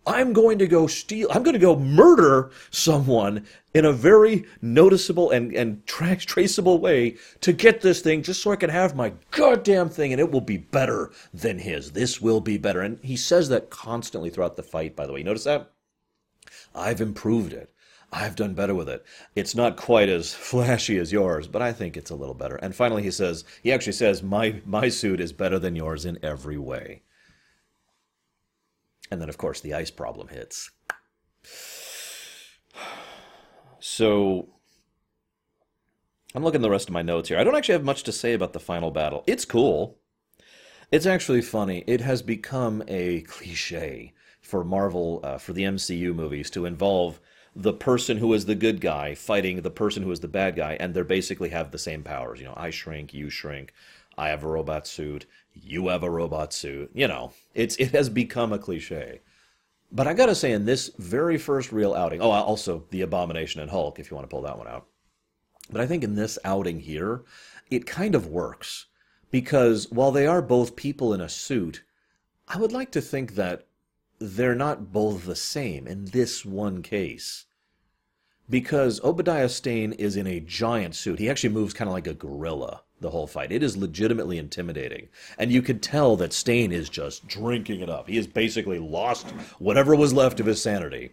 I'm 0.07 0.33
going 0.33 0.59
to 0.59 0.67
go 0.67 0.87
steal, 0.87 1.27
I'm 1.31 1.43
going 1.43 1.53
to 1.53 1.59
go 1.59 1.77
murder 1.77 2.51
someone 2.69 3.45
in 3.73 3.85
a 3.85 3.91
very 3.91 4.45
noticeable 4.61 5.31
and, 5.31 5.53
and 5.53 5.85
tra- 5.87 6.15
traceable 6.17 6.79
way 6.79 7.17
to 7.41 7.51
get 7.53 7.81
this 7.81 8.01
thing 8.01 8.21
just 8.21 8.41
so 8.41 8.51
I 8.51 8.55
can 8.55 8.69
have 8.69 8.95
my 8.95 9.13
goddamn 9.31 9.89
thing 9.89 10.11
and 10.11 10.19
it 10.19 10.31
will 10.31 10.41
be 10.41 10.57
better 10.57 11.11
than 11.33 11.59
his. 11.59 11.91
This 11.91 12.21
will 12.21 12.39
be 12.39 12.57
better. 12.57 12.81
And 12.81 12.99
he 13.03 13.15
says 13.17 13.49
that 13.49 13.69
constantly 13.69 14.29
throughout 14.29 14.55
the 14.55 14.63
fight, 14.63 14.95
by 14.95 15.07
the 15.07 15.13
way. 15.13 15.19
You 15.19 15.25
notice 15.25 15.45
that? 15.45 15.71
I've 16.73 17.01
improved 17.01 17.53
it. 17.53 17.71
I've 18.11 18.35
done 18.35 18.53
better 18.53 18.75
with 18.75 18.87
it. 18.87 19.03
It's 19.35 19.55
not 19.55 19.75
quite 19.75 20.07
as 20.07 20.33
flashy 20.33 20.97
as 20.97 21.11
yours, 21.11 21.47
but 21.47 21.61
I 21.61 21.73
think 21.73 21.97
it's 21.97 22.11
a 22.11 22.15
little 22.15 22.35
better. 22.35 22.55
And 22.57 22.75
finally, 22.75 23.03
he 23.03 23.11
says, 23.11 23.43
he 23.63 23.73
actually 23.73 23.93
says, 23.93 24.23
my, 24.23 24.61
my 24.65 24.87
suit 24.87 25.19
is 25.19 25.33
better 25.33 25.59
than 25.59 25.75
yours 25.75 26.05
in 26.05 26.19
every 26.23 26.57
way. 26.57 27.01
And 29.11 29.21
then, 29.21 29.29
of 29.29 29.37
course, 29.37 29.61
the 29.61 29.73
ice 29.73 29.91
problem 29.91 30.29
hits. 30.29 30.71
So, 33.79 34.49
I'm 36.33 36.43
looking 36.43 36.59
at 36.59 36.63
the 36.63 36.69
rest 36.69 36.89
of 36.89 36.93
my 36.93 37.01
notes 37.01 37.29
here. 37.29 37.37
I 37.37 37.43
don't 37.43 37.55
actually 37.55 37.73
have 37.73 37.83
much 37.83 38.03
to 38.03 38.11
say 38.11 38.33
about 38.33 38.51
the 38.51 38.59
final 38.59 38.91
battle. 38.91 39.23
It's 39.25 39.45
cool. 39.45 39.99
It's 40.91 41.05
actually 41.05 41.41
funny. 41.41 41.83
It 41.87 42.01
has 42.01 42.21
become 42.21 42.83
a 42.87 43.21
cliche 43.21 44.13
for 44.41 44.63
Marvel, 44.63 45.21
uh, 45.23 45.37
for 45.37 45.53
the 45.53 45.63
MCU 45.63 46.13
movies, 46.13 46.49
to 46.51 46.65
involve 46.65 47.19
the 47.55 47.73
person 47.73 48.17
who 48.17 48.33
is 48.33 48.45
the 48.45 48.55
good 48.55 48.81
guy 48.81 49.15
fighting 49.15 49.61
the 49.61 49.71
person 49.71 50.03
who 50.03 50.11
is 50.11 50.19
the 50.19 50.27
bad 50.27 50.57
guy, 50.57 50.75
and 50.79 50.93
they 50.93 51.01
basically 51.03 51.49
have 51.49 51.71
the 51.71 51.79
same 51.79 52.03
powers. 52.03 52.39
You 52.39 52.47
know, 52.47 52.53
I 52.57 52.69
shrink, 52.69 53.13
you 53.13 53.29
shrink. 53.29 53.73
I 54.17 54.29
have 54.29 54.43
a 54.43 54.47
robot 54.47 54.87
suit, 54.87 55.25
you 55.53 55.87
have 55.87 56.03
a 56.03 56.09
robot 56.09 56.53
suit. 56.53 56.91
You 56.93 57.07
know, 57.07 57.33
it's 57.53 57.75
it 57.77 57.91
has 57.91 58.09
become 58.09 58.53
a 58.53 58.59
cliche. 58.59 59.21
But 59.91 60.07
I 60.07 60.13
gotta 60.13 60.35
say, 60.35 60.51
in 60.51 60.65
this 60.65 60.91
very 60.97 61.37
first 61.37 61.71
real 61.71 61.93
outing, 61.93 62.21
oh, 62.21 62.31
also 62.31 62.85
the 62.89 63.01
Abomination 63.01 63.61
and 63.61 63.71
Hulk, 63.71 63.99
if 63.99 64.09
you 64.09 64.15
want 64.15 64.29
to 64.29 64.33
pull 64.33 64.43
that 64.43 64.57
one 64.57 64.67
out. 64.67 64.87
But 65.69 65.81
I 65.81 65.87
think 65.87 66.03
in 66.03 66.15
this 66.15 66.37
outing 66.43 66.79
here, 66.79 67.23
it 67.69 67.85
kind 67.85 68.15
of 68.15 68.27
works 68.27 68.85
because 69.31 69.91
while 69.91 70.11
they 70.11 70.27
are 70.27 70.41
both 70.41 70.75
people 70.75 71.13
in 71.13 71.21
a 71.21 71.29
suit, 71.29 71.83
I 72.47 72.57
would 72.57 72.71
like 72.71 72.91
to 72.91 73.01
think 73.01 73.35
that 73.35 73.67
they're 74.19 74.55
not 74.55 74.91
both 74.91 75.25
the 75.25 75.35
same 75.35 75.87
in 75.87 76.05
this 76.05 76.45
one 76.45 76.81
case. 76.81 77.45
Because 78.49 79.03
Obadiah 79.03 79.49
Stane 79.49 79.91
is 79.93 80.15
in 80.15 80.27
a 80.27 80.39
giant 80.39 80.95
suit. 80.95 81.19
He 81.19 81.29
actually 81.29 81.53
moves 81.53 81.73
kind 81.73 81.89
of 81.89 81.93
like 81.93 82.07
a 82.07 82.13
gorilla 82.13 82.83
the 83.01 83.09
whole 83.09 83.27
fight. 83.27 83.51
It 83.51 83.63
is 83.63 83.77
legitimately 83.77 84.37
intimidating. 84.37 85.09
And 85.37 85.51
you 85.51 85.61
could 85.61 85.81
tell 85.81 86.15
that 86.17 86.33
Stane 86.33 86.71
is 86.71 86.89
just 86.89 87.27
drinking 87.27 87.81
it 87.81 87.89
up. 87.89 88.07
He 88.07 88.15
has 88.15 88.27
basically 88.27 88.79
lost 88.79 89.27
whatever 89.59 89.95
was 89.95 90.13
left 90.13 90.39
of 90.39 90.45
his 90.45 90.61
sanity 90.61 91.11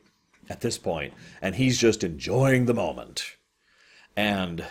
at 0.48 0.60
this 0.60 0.78
point, 0.78 1.14
and 1.40 1.54
he's 1.54 1.78
just 1.78 2.04
enjoying 2.04 2.66
the 2.66 2.74
moment. 2.74 3.36
And, 4.16 4.64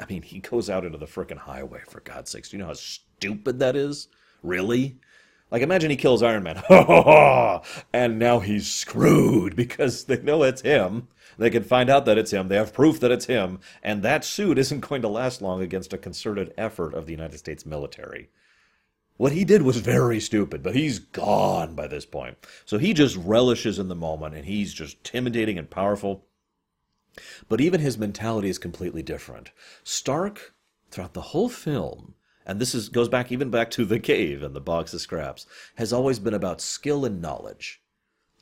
I 0.00 0.06
mean, 0.06 0.22
he 0.22 0.40
goes 0.40 0.68
out 0.68 0.84
into 0.84 0.98
the 0.98 1.06
frickin' 1.06 1.38
highway, 1.38 1.82
for 1.88 2.00
God's 2.00 2.30
sakes. 2.30 2.50
Do 2.50 2.56
you 2.56 2.62
know 2.62 2.68
how 2.68 2.74
stupid 2.74 3.58
that 3.60 3.76
is? 3.76 4.08
Really? 4.42 4.98
Like 5.50 5.62
imagine 5.62 5.90
he 5.90 5.96
kills 5.96 6.22
Iron 6.22 6.42
Man, 6.42 6.62
and 7.92 8.18
now 8.18 8.40
he's 8.40 8.72
screwed 8.72 9.56
because 9.56 10.04
they 10.04 10.20
know 10.20 10.42
it's 10.42 10.60
him. 10.60 11.08
They 11.38 11.50
can 11.50 11.62
find 11.62 11.88
out 11.88 12.04
that 12.04 12.18
it's 12.18 12.32
him. 12.32 12.48
They 12.48 12.56
have 12.56 12.74
proof 12.74 12.98
that 13.00 13.12
it's 13.12 13.26
him, 13.26 13.60
and 13.82 14.02
that 14.02 14.24
suit 14.24 14.58
isn't 14.58 14.80
going 14.80 15.02
to 15.02 15.08
last 15.08 15.40
long 15.40 15.62
against 15.62 15.92
a 15.92 15.98
concerted 15.98 16.52
effort 16.58 16.94
of 16.94 17.06
the 17.06 17.12
United 17.12 17.38
States 17.38 17.64
military. 17.64 18.28
What 19.16 19.32
he 19.32 19.44
did 19.44 19.62
was 19.62 19.78
very 19.78 20.20
stupid, 20.20 20.62
but 20.62 20.74
he's 20.74 20.98
gone 20.98 21.74
by 21.74 21.86
this 21.86 22.04
point. 22.04 22.38
So 22.64 22.78
he 22.78 22.92
just 22.92 23.16
relishes 23.16 23.78
in 23.78 23.88
the 23.88 23.94
moment, 23.94 24.34
and 24.34 24.44
he's 24.44 24.74
just 24.74 24.96
intimidating 24.98 25.58
and 25.58 25.70
powerful. 25.70 26.26
But 27.48 27.60
even 27.60 27.80
his 27.80 27.98
mentality 27.98 28.48
is 28.48 28.58
completely 28.58 29.02
different. 29.02 29.50
Stark, 29.82 30.54
throughout 30.90 31.14
the 31.14 31.20
whole 31.20 31.48
film, 31.48 32.14
and 32.46 32.60
this 32.60 32.74
is 32.74 32.88
goes 32.88 33.08
back 33.08 33.30
even 33.30 33.50
back 33.50 33.70
to 33.72 33.84
the 33.84 34.00
cave 34.00 34.42
and 34.42 34.54
the 34.54 34.60
box 34.60 34.94
of 34.94 35.00
scraps, 35.00 35.46
has 35.76 35.92
always 35.92 36.18
been 36.18 36.34
about 36.34 36.60
skill 36.60 37.04
and 37.04 37.20
knowledge. 37.20 37.80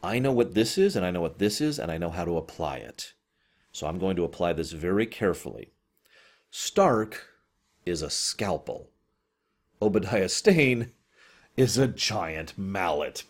I 0.02 0.18
know 0.18 0.32
what 0.32 0.54
this 0.54 0.78
is, 0.78 0.96
and 0.96 1.04
I 1.04 1.10
know 1.10 1.20
what 1.20 1.38
this 1.38 1.60
is, 1.60 1.78
and 1.78 1.90
I 1.90 1.98
know 1.98 2.10
how 2.10 2.24
to 2.24 2.36
apply 2.36 2.76
it. 2.76 3.14
So 3.72 3.86
I'm 3.86 3.98
going 3.98 4.16
to 4.16 4.24
apply 4.24 4.52
this 4.52 4.72
very 4.72 5.06
carefully. 5.06 5.72
Stark 6.50 7.26
is 7.84 8.02
a 8.02 8.10
scalpel. 8.10 8.90
Obadiah 9.82 10.28
Stane 10.28 10.92
is 11.56 11.76
a 11.76 11.88
giant 11.88 12.56
mallet. 12.56 13.24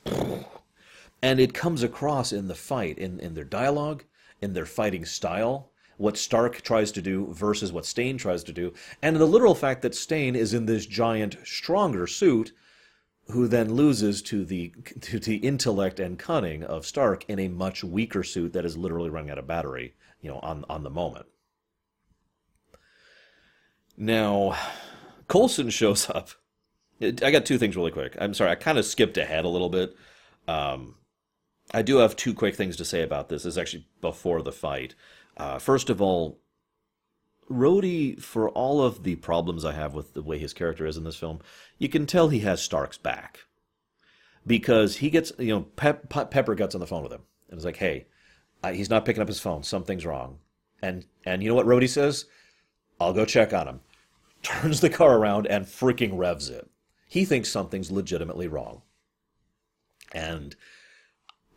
And 1.22 1.40
it 1.40 1.55
comes 1.55 1.82
across 1.82 2.32
in 2.32 2.48
the 2.48 2.55
fight, 2.55 2.98
in, 2.98 3.18
in 3.20 3.34
their 3.34 3.44
dialogue, 3.44 4.05
in 4.40 4.52
their 4.52 4.66
fighting 4.66 5.05
style, 5.05 5.70
what 5.97 6.18
Stark 6.18 6.60
tries 6.60 6.93
to 6.93 7.02
do 7.02 7.32
versus 7.32 7.72
what 7.72 7.86
Stane 7.86 8.18
tries 8.18 8.44
to 8.44 8.52
do, 8.52 8.72
and 9.02 9.16
the 9.16 9.24
literal 9.24 9.55
fact 9.55 9.82
that 9.82 9.94
Stane 9.94 10.36
is 10.36 10.52
in 10.52 10.66
this 10.66 10.86
giant, 10.86 11.36
stronger 11.44 12.06
suit, 12.06 12.52
who 13.28 13.48
then 13.48 13.74
loses 13.74 14.22
to 14.22 14.44
the 14.44 14.72
to 15.00 15.18
the 15.18 15.36
intellect 15.36 15.98
and 15.98 16.18
cunning 16.18 16.62
of 16.62 16.86
Stark 16.86 17.24
in 17.28 17.38
a 17.38 17.48
much 17.48 17.82
weaker 17.82 18.22
suit 18.22 18.52
that 18.52 18.64
is 18.64 18.76
literally 18.76 19.10
running 19.10 19.30
out 19.30 19.38
of 19.38 19.46
battery, 19.46 19.94
you 20.20 20.30
know, 20.30 20.38
on 20.40 20.64
on 20.68 20.84
the 20.84 20.90
moment. 20.90 21.26
Now, 23.96 24.56
Coulson 25.28 25.70
shows 25.70 26.08
up. 26.10 26.30
I 27.00 27.30
got 27.30 27.44
two 27.44 27.58
things 27.58 27.76
really 27.76 27.90
quick. 27.90 28.16
I'm 28.18 28.34
sorry, 28.34 28.50
I 28.50 28.54
kind 28.54 28.78
of 28.78 28.84
skipped 28.84 29.18
ahead 29.18 29.44
a 29.44 29.48
little 29.48 29.68
bit. 29.68 29.94
Um, 30.48 30.94
I 31.74 31.82
do 31.82 31.96
have 31.98 32.16
two 32.16 32.32
quick 32.32 32.54
things 32.54 32.76
to 32.76 32.84
say 32.84 33.02
about 33.02 33.28
this. 33.28 33.42
This 33.42 33.54
is 33.54 33.58
actually 33.58 33.86
before 34.00 34.40
the 34.40 34.52
fight. 34.52 34.94
Uh, 35.36 35.58
first 35.58 35.90
of 35.90 36.00
all, 36.00 36.38
Rhodey, 37.51 38.20
for 38.20 38.51
all 38.51 38.82
of 38.82 39.02
the 39.02 39.16
problems 39.16 39.64
I 39.64 39.73
have 39.73 39.94
with 39.94 40.14
the 40.14 40.23
way 40.23 40.39
his 40.39 40.52
character 40.52 40.86
is 40.86 40.97
in 40.97 41.05
this 41.05 41.16
film, 41.16 41.40
you 41.78 41.89
can 41.89 42.06
tell 42.06 42.28
he 42.28 42.40
has 42.40 42.60
Stark's 42.60 42.98
back. 42.98 43.40
Because 44.47 44.97
he 44.97 45.10
gets, 45.10 45.32
you 45.39 45.48
know, 45.48 45.62
Pep, 45.62 46.09
Pepper 46.09 46.55
gets 46.55 46.74
on 46.74 46.81
the 46.81 46.86
phone 46.86 47.02
with 47.02 47.12
him 47.12 47.23
and 47.51 47.59
is 47.59 47.64
like, 47.64 47.77
hey, 47.77 48.06
he's 48.73 48.90
not 48.90 49.05
picking 49.05 49.23
up 49.23 49.28
his 49.28 49.40
phone. 49.40 49.62
Something's 49.62 50.06
wrong. 50.06 50.39
And 50.82 51.06
and 51.24 51.43
you 51.43 51.48
know 51.48 51.55
what 51.55 51.66
Rhodey 51.66 51.89
says? 51.89 52.27
I'll 53.01 53.12
go 53.12 53.24
check 53.24 53.52
on 53.52 53.68
him. 53.68 53.81
Turns 54.43 54.81
the 54.81 54.90
car 54.90 55.18
around 55.18 55.47
and 55.47 55.66
freaking 55.66 56.16
revs 56.16 56.48
it. 56.48 56.68
He 57.09 57.24
thinks 57.24 57.48
something's 57.48 57.90
legitimately 57.90 58.47
wrong. 58.47 58.82
And 60.12 60.55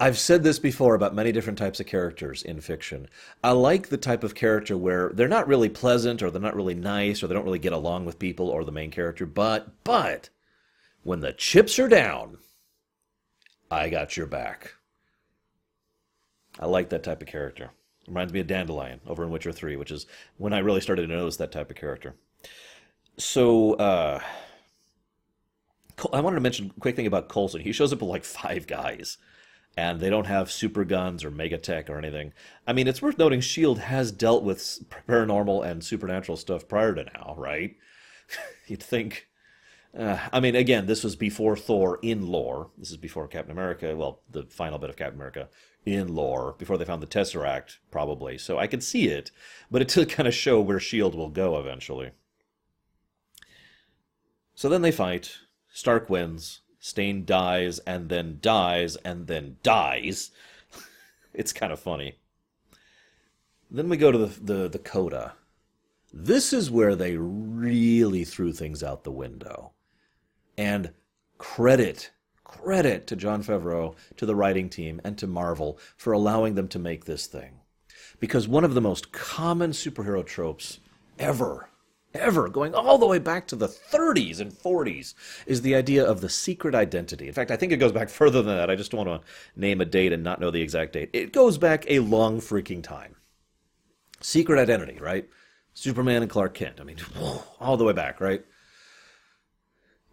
I've 0.02 0.18
said 0.18 0.44
this 0.44 0.60
before 0.60 0.96
about 0.96 1.14
many 1.14 1.34
different 1.34 1.60
types 1.60 1.82
of 1.82 1.86
characters 1.86 2.42
in 2.44 2.62
fiction. 2.62 3.10
I 3.44 3.52
like 3.52 3.90
the 3.90 3.98
type 3.98 4.24
of 4.24 4.34
character 4.34 4.78
where 4.78 5.10
they're 5.10 5.28
not 5.28 5.48
really 5.48 5.68
pleasant 5.68 6.24
or 6.24 6.32
they're 6.32 6.42
not 6.42 6.56
really 6.56 6.76
nice 6.76 7.22
or 7.22 7.28
they 7.28 7.34
don't 7.34 7.44
really 7.44 7.60
get 7.60 7.74
along 7.74 8.06
with 8.06 8.18
people 8.18 8.48
or 8.48 8.64
the 8.64 8.72
main 8.72 8.92
character, 8.92 9.26
but 9.26 9.84
but 9.84 10.30
when 11.04 11.20
the 11.20 11.34
chips 11.34 11.78
are 11.80 11.90
down, 11.90 12.38
I 13.70 13.90
got 13.90 14.16
your 14.16 14.26
back. 14.26 14.76
I 16.58 16.66
like 16.66 16.90
that 16.90 17.04
type 17.04 17.22
of 17.22 17.28
character. 17.28 17.72
Reminds 18.08 18.32
me 18.32 18.40
of 18.40 18.48
Dandelion 18.48 19.02
over 19.06 19.24
in 19.24 19.32
Witcher 19.32 19.52
3, 19.52 19.76
which 19.76 19.92
is 19.92 20.06
when 20.38 20.54
I 20.54 20.60
really 20.60 20.82
started 20.82 21.08
to 21.08 21.14
notice 21.14 21.38
that 21.38 21.52
type 21.52 21.70
of 21.70 21.76
character. 21.76 22.16
So, 23.18 23.74
uh, 23.74 24.20
I 26.14 26.22
wanted 26.22 26.36
to 26.36 26.42
mention 26.42 26.72
a 26.76 26.80
quick 26.80 26.96
thing 26.96 27.06
about 27.06 27.28
Coulson. 27.28 27.62
He 27.62 27.74
shows 27.74 27.92
up 27.92 28.00
with 28.00 28.10
like 28.10 28.24
five 28.24 28.66
guys 28.66 29.18
and 29.80 30.02
they 30.02 30.10
don't 30.10 30.28
have 30.28 30.52
super 30.52 30.84
guns 30.84 31.24
or 31.24 31.32
megatech 31.32 31.90
or 31.90 31.98
anything. 31.98 32.34
I 32.68 32.74
mean, 32.74 32.86
it's 32.86 33.02
worth 33.02 33.18
noting 33.18 33.40
Shield 33.40 33.80
has 33.80 34.12
dealt 34.12 34.44
with 34.44 34.60
paranormal 35.08 35.66
and 35.66 35.82
supernatural 35.82 36.36
stuff 36.36 36.68
prior 36.68 36.94
to 36.96 37.06
now, 37.06 37.34
right? 37.38 37.78
You'd 38.68 38.84
think. 38.84 39.30
Uh, 39.98 40.20
I 40.34 40.42
mean, 40.42 40.56
again, 40.56 40.86
this 40.86 41.04
was 41.04 41.16
before 41.16 41.56
Thor 41.56 41.98
in 42.02 42.28
lore. 42.28 42.72
This 42.78 42.92
is 42.92 42.98
before 42.98 43.28
Captain 43.28 43.54
America. 43.54 43.96
Well, 43.96 44.20
the 44.30 44.44
final 44.44 44.80
bit 44.80 44.90
of 44.90 44.98
Captain 44.98 45.16
America 45.16 45.48
in 45.86 46.14
lore 46.14 46.56
before 46.60 46.78
they 46.78 46.86
found 46.86 47.02
the 47.02 47.08
Tesseract, 47.08 47.78
probably. 47.90 48.38
So 48.38 48.60
I 48.60 48.68
could 48.68 48.84
see 48.84 49.08
it, 49.08 49.32
but 49.72 49.82
it 49.82 49.88
to 49.90 50.06
kind 50.06 50.28
of 50.28 50.34
show 50.34 50.60
where 50.60 50.82
Shield 50.82 51.16
will 51.16 51.30
go 51.30 51.58
eventually. 51.58 52.12
So 54.56 54.68
then 54.68 54.82
they 54.82 54.92
fight. 54.92 55.38
Stark 55.72 56.10
wins. 56.10 56.60
Stane 56.80 57.26
dies 57.26 57.80
and 57.80 58.10
then 58.10 58.40
dies 58.42 58.96
and 58.98 59.28
then 59.28 59.58
dies. 59.64 60.32
it's 61.34 61.54
kind 61.54 61.74
of 61.74 61.80
funny. 61.80 62.16
Then 63.70 63.90
we 63.90 63.98
go 63.98 64.12
to 64.12 64.18
the, 64.18 64.54
the, 64.54 64.70
the 64.70 64.80
coda. 64.80 65.34
This 66.12 66.54
is 66.54 66.72
where 66.72 66.96
they 66.96 67.18
really 67.18 68.24
threw 68.24 68.52
things 68.52 68.82
out 68.82 69.04
the 69.04 69.12
window. 69.12 69.74
And 70.58 70.94
credit, 71.38 72.12
credit 72.44 73.06
to 73.08 73.16
Jon 73.16 73.44
Favreau, 73.44 73.96
to 74.18 74.26
the 74.26 74.36
writing 74.36 74.70
team, 74.70 75.00
and 75.04 75.18
to 75.20 75.28
Marvel 75.28 75.78
for 75.98 76.14
allowing 76.14 76.56
them 76.56 76.68
to 76.70 76.80
make 76.80 77.06
this 77.06 77.28
thing. 77.28 77.60
Because 78.20 78.48
one 78.48 78.64
of 78.64 78.74
the 78.74 78.82
most 78.82 79.12
common 79.12 79.72
superhero 79.72 80.26
tropes 80.26 80.80
ever 81.20 81.69
ever, 82.14 82.50
going 82.50 82.74
all 82.74 82.98
the 82.98 83.06
way 83.06 83.20
back 83.20 83.48
to 83.48 83.56
the 83.56 83.68
30s 83.68 84.40
and 84.40 84.52
40s, 84.52 85.14
is 85.46 85.62
the 85.62 85.76
idea 85.76 86.04
of 86.04 86.22
the 86.22 86.30
secret 86.30 86.76
identity. 86.76 87.28
In 87.28 87.34
fact, 87.34 87.52
I 87.52 87.56
think 87.56 87.72
it 87.72 87.78
goes 87.78 87.92
back 87.92 88.10
further 88.20 88.42
than 88.42 88.56
that. 88.56 88.70
I 88.70 88.76
just 88.76 88.92
don't 88.92 89.06
want 89.06 89.22
to 89.22 89.28
name 89.60 89.82
a 89.82 89.86
date 89.86 90.14
and 90.14 90.24
not 90.24 90.40
know 90.40 90.52
the 90.52 90.62
exact 90.62 90.94
date. 90.94 91.10
It 91.14 91.34
goes 91.34 91.58
back 91.58 91.86
a 91.88 92.00
long 92.00 92.40
freaking 92.40 92.84
time. 92.84 93.16
Secret 94.22 94.60
identity, 94.60 94.98
right? 95.00 95.28
Superman 95.74 96.22
and 96.22 96.32
Clark 96.32 96.54
Kent. 96.54 96.80
I 96.82 96.84
mean, 96.84 96.98
all 97.60 97.78
the 97.78 97.86
way 97.86 97.94
back, 97.94 98.20
right? 98.20 98.44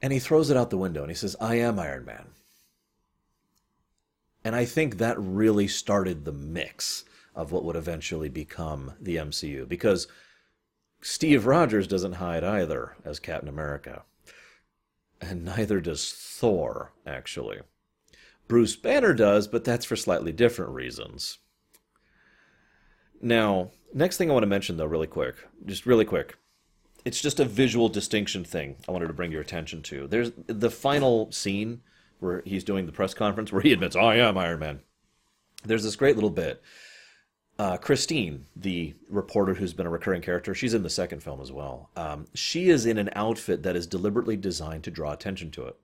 And 0.02 0.12
he 0.12 0.18
throws 0.18 0.50
it 0.50 0.56
out 0.56 0.70
the 0.70 0.78
window 0.78 1.02
and 1.02 1.10
he 1.10 1.16
says, 1.16 1.34
I 1.40 1.56
am 1.56 1.78
Iron 1.78 2.04
Man. 2.04 2.26
And 4.44 4.54
I 4.54 4.64
think 4.64 4.98
that 4.98 5.18
really 5.18 5.66
started 5.66 6.24
the 6.24 6.32
mix 6.32 7.04
of 7.34 7.50
what 7.50 7.64
would 7.64 7.74
eventually 7.74 8.28
become 8.28 8.92
the 9.00 9.16
MCU. 9.16 9.68
Because 9.68 10.06
Steve 11.06 11.46
Rogers 11.46 11.86
doesn't 11.86 12.14
hide 12.14 12.42
either 12.42 12.96
as 13.04 13.20
Captain 13.20 13.48
America. 13.48 14.02
And 15.20 15.44
neither 15.44 15.80
does 15.80 16.12
Thor, 16.12 16.94
actually. 17.06 17.60
Bruce 18.48 18.74
Banner 18.74 19.14
does, 19.14 19.46
but 19.46 19.62
that's 19.62 19.84
for 19.84 19.94
slightly 19.94 20.32
different 20.32 20.72
reasons. 20.72 21.38
Now, 23.22 23.70
next 23.94 24.16
thing 24.16 24.30
I 24.30 24.32
want 24.32 24.42
to 24.42 24.48
mention, 24.48 24.78
though, 24.78 24.84
really 24.84 25.06
quick, 25.06 25.36
just 25.64 25.86
really 25.86 26.04
quick, 26.04 26.38
it's 27.04 27.22
just 27.22 27.38
a 27.38 27.44
visual 27.44 27.88
distinction 27.88 28.42
thing 28.42 28.74
I 28.88 28.92
wanted 28.92 29.06
to 29.06 29.14
bring 29.14 29.30
your 29.30 29.42
attention 29.42 29.82
to. 29.82 30.08
There's 30.08 30.32
the 30.48 30.72
final 30.72 31.30
scene 31.30 31.82
where 32.18 32.42
he's 32.44 32.64
doing 32.64 32.84
the 32.84 32.92
press 32.92 33.14
conference 33.14 33.52
where 33.52 33.62
he 33.62 33.72
admits, 33.72 33.94
I 33.94 34.16
am 34.16 34.36
Iron 34.36 34.58
Man. 34.58 34.80
There's 35.64 35.84
this 35.84 35.94
great 35.94 36.16
little 36.16 36.30
bit 36.30 36.60
uh, 37.58 37.76
Christine, 37.78 38.46
the 38.54 38.94
reporter 39.08 39.54
who's 39.54 39.72
been 39.72 39.86
a 39.86 39.90
recurring 39.90 40.22
character, 40.22 40.54
she's 40.54 40.74
in 40.74 40.82
the 40.82 40.90
second 40.90 41.22
film 41.22 41.40
as 41.40 41.50
well. 41.50 41.90
Um, 41.96 42.26
she 42.34 42.68
is 42.68 42.84
in 42.84 42.98
an 42.98 43.10
outfit 43.14 43.62
that 43.62 43.76
is 43.76 43.86
deliberately 43.86 44.36
designed 44.36 44.84
to 44.84 44.90
draw 44.90 45.12
attention 45.12 45.50
to 45.52 45.64
it. 45.66 45.76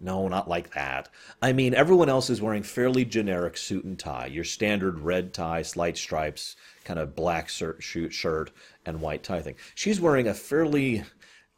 No, 0.00 0.28
not 0.28 0.48
like 0.48 0.72
that. 0.72 1.10
I 1.42 1.52
mean, 1.52 1.74
everyone 1.74 2.08
else 2.08 2.30
is 2.30 2.40
wearing 2.40 2.62
fairly 2.62 3.04
generic 3.04 3.58
suit 3.58 3.84
and 3.84 3.98
tie. 3.98 4.26
Your 4.26 4.44
standard 4.44 5.00
red 5.00 5.34
tie, 5.34 5.62
slight 5.62 5.98
stripes, 5.98 6.56
kind 6.84 6.98
of 6.98 7.14
black 7.14 7.50
shirt, 7.50 7.82
shirt 7.82 8.50
and 8.86 9.00
white 9.02 9.22
tie 9.22 9.42
thing. 9.42 9.56
She's 9.74 10.00
wearing 10.00 10.26
a 10.26 10.34
fairly 10.34 11.04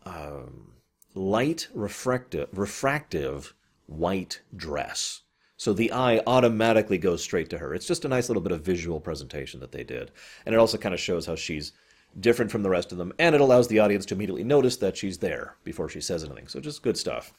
um, 0.04 0.72
light, 1.14 1.68
refractive, 1.72 2.48
refractive 2.52 3.54
white 3.86 4.40
dress 4.54 5.22
so 5.62 5.72
the 5.72 5.92
eye 5.92 6.20
automatically 6.26 6.98
goes 6.98 7.22
straight 7.22 7.48
to 7.50 7.58
her. 7.58 7.72
It's 7.72 7.86
just 7.86 8.04
a 8.04 8.08
nice 8.08 8.28
little 8.28 8.42
bit 8.42 8.50
of 8.50 8.62
visual 8.62 8.98
presentation 8.98 9.60
that 9.60 9.70
they 9.70 9.84
did. 9.84 10.10
And 10.44 10.56
it 10.56 10.58
also 10.58 10.76
kind 10.76 10.92
of 10.92 10.98
shows 10.98 11.26
how 11.26 11.36
she's 11.36 11.70
different 12.18 12.50
from 12.50 12.64
the 12.64 12.68
rest 12.68 12.90
of 12.90 12.98
them, 12.98 13.12
and 13.16 13.32
it 13.32 13.40
allows 13.40 13.68
the 13.68 13.78
audience 13.78 14.04
to 14.06 14.14
immediately 14.16 14.42
notice 14.42 14.76
that 14.78 14.96
she's 14.96 15.18
there 15.18 15.54
before 15.62 15.88
she 15.88 16.00
says 16.00 16.24
anything. 16.24 16.48
So 16.48 16.58
just 16.58 16.82
good 16.82 16.96
stuff. 16.96 17.32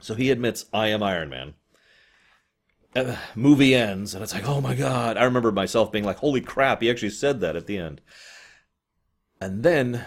So 0.00 0.14
he 0.14 0.30
admits, 0.30 0.64
I 0.72 0.86
am 0.88 1.02
Iron 1.02 1.28
Man. 1.28 1.52
Uh, 2.96 3.16
movie 3.34 3.74
ends, 3.74 4.14
and 4.14 4.24
it's 4.24 4.32
like, 4.32 4.48
oh 4.48 4.62
my 4.62 4.74
god. 4.74 5.18
I 5.18 5.24
remember 5.24 5.52
myself 5.52 5.92
being 5.92 6.04
like, 6.06 6.16
holy 6.16 6.40
crap, 6.40 6.80
he 6.80 6.90
actually 6.90 7.10
said 7.10 7.40
that 7.40 7.54
at 7.54 7.66
the 7.66 7.76
end. 7.76 8.00
And 9.42 9.62
then 9.62 10.06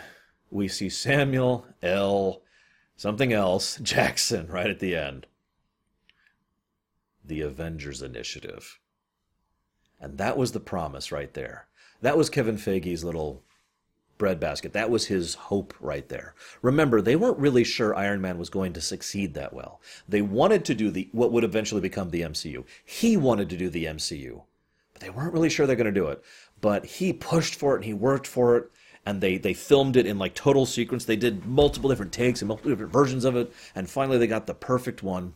we 0.50 0.68
see 0.68 0.90
Samuel 0.90 1.68
L. 1.84 2.42
something 2.96 3.32
else 3.32 3.78
Jackson 3.84 4.48
right 4.48 4.72
at 4.72 4.80
the 4.80 4.96
end 4.96 5.28
the 7.28 7.42
Avengers 7.42 8.02
Initiative. 8.02 8.80
And 10.00 10.18
that 10.18 10.38
was 10.38 10.52
the 10.52 10.60
promise 10.60 11.12
right 11.12 11.34
there. 11.34 11.68
That 12.02 12.18
was 12.18 12.30
Kevin 12.30 12.58
Feige's 12.58 13.04
little 13.04 13.44
breadbasket. 14.18 14.74
That 14.74 14.90
was 14.90 15.08
his 15.08 15.36
hope 15.36 15.74
right 15.80 16.08
there. 16.10 16.36
Remember, 16.62 17.02
they 17.02 17.16
weren't 17.16 17.40
really 17.40 17.64
sure 17.64 17.96
Iron 17.96 18.22
Man 18.22 18.38
was 18.38 18.50
going 18.50 18.74
to 18.74 18.82
succeed 18.82 19.34
that 19.34 19.54
well. 19.54 19.82
They 20.08 20.22
wanted 20.22 20.66
to 20.66 20.76
do 20.76 20.92
the 20.92 21.10
what 21.12 21.32
would 21.32 21.44
eventually 21.44 21.82
become 21.82 22.10
the 22.10 22.22
MCU. 22.22 22.66
He 22.84 23.18
wanted 23.18 23.50
to 23.50 23.58
do 23.58 23.70
the 23.70 23.86
MCU, 23.86 24.44
but 24.94 25.02
they 25.02 25.10
weren't 25.10 25.34
really 25.34 25.50
sure 25.50 25.66
they're 25.66 25.76
going 25.76 25.86
to 25.86 25.92
do 25.92 26.08
it. 26.08 26.24
But 26.62 26.86
he 26.86 27.14
pushed 27.14 27.56
for 27.56 27.74
it 27.74 27.78
and 27.78 27.86
he 27.86 27.94
worked 27.94 28.28
for 28.28 28.58
it, 28.58 28.72
and 29.06 29.22
they 29.22 29.38
they 29.38 29.54
filmed 29.54 29.98
it 29.98 30.06
in 30.06 30.18
like 30.18 30.36
total 30.36 30.66
sequence. 30.66 31.06
They 31.06 31.16
did 31.16 31.46
multiple 31.46 31.90
different 31.90 32.14
takes 32.14 32.42
and 32.42 32.48
multiple 32.48 32.72
different 32.72 32.94
versions 32.94 33.26
of 33.26 33.36
it, 33.36 33.54
and 33.74 33.90
finally 33.90 34.18
they 34.18 34.28
got 34.28 34.48
the 34.48 34.54
perfect 34.54 35.04
one 35.04 35.34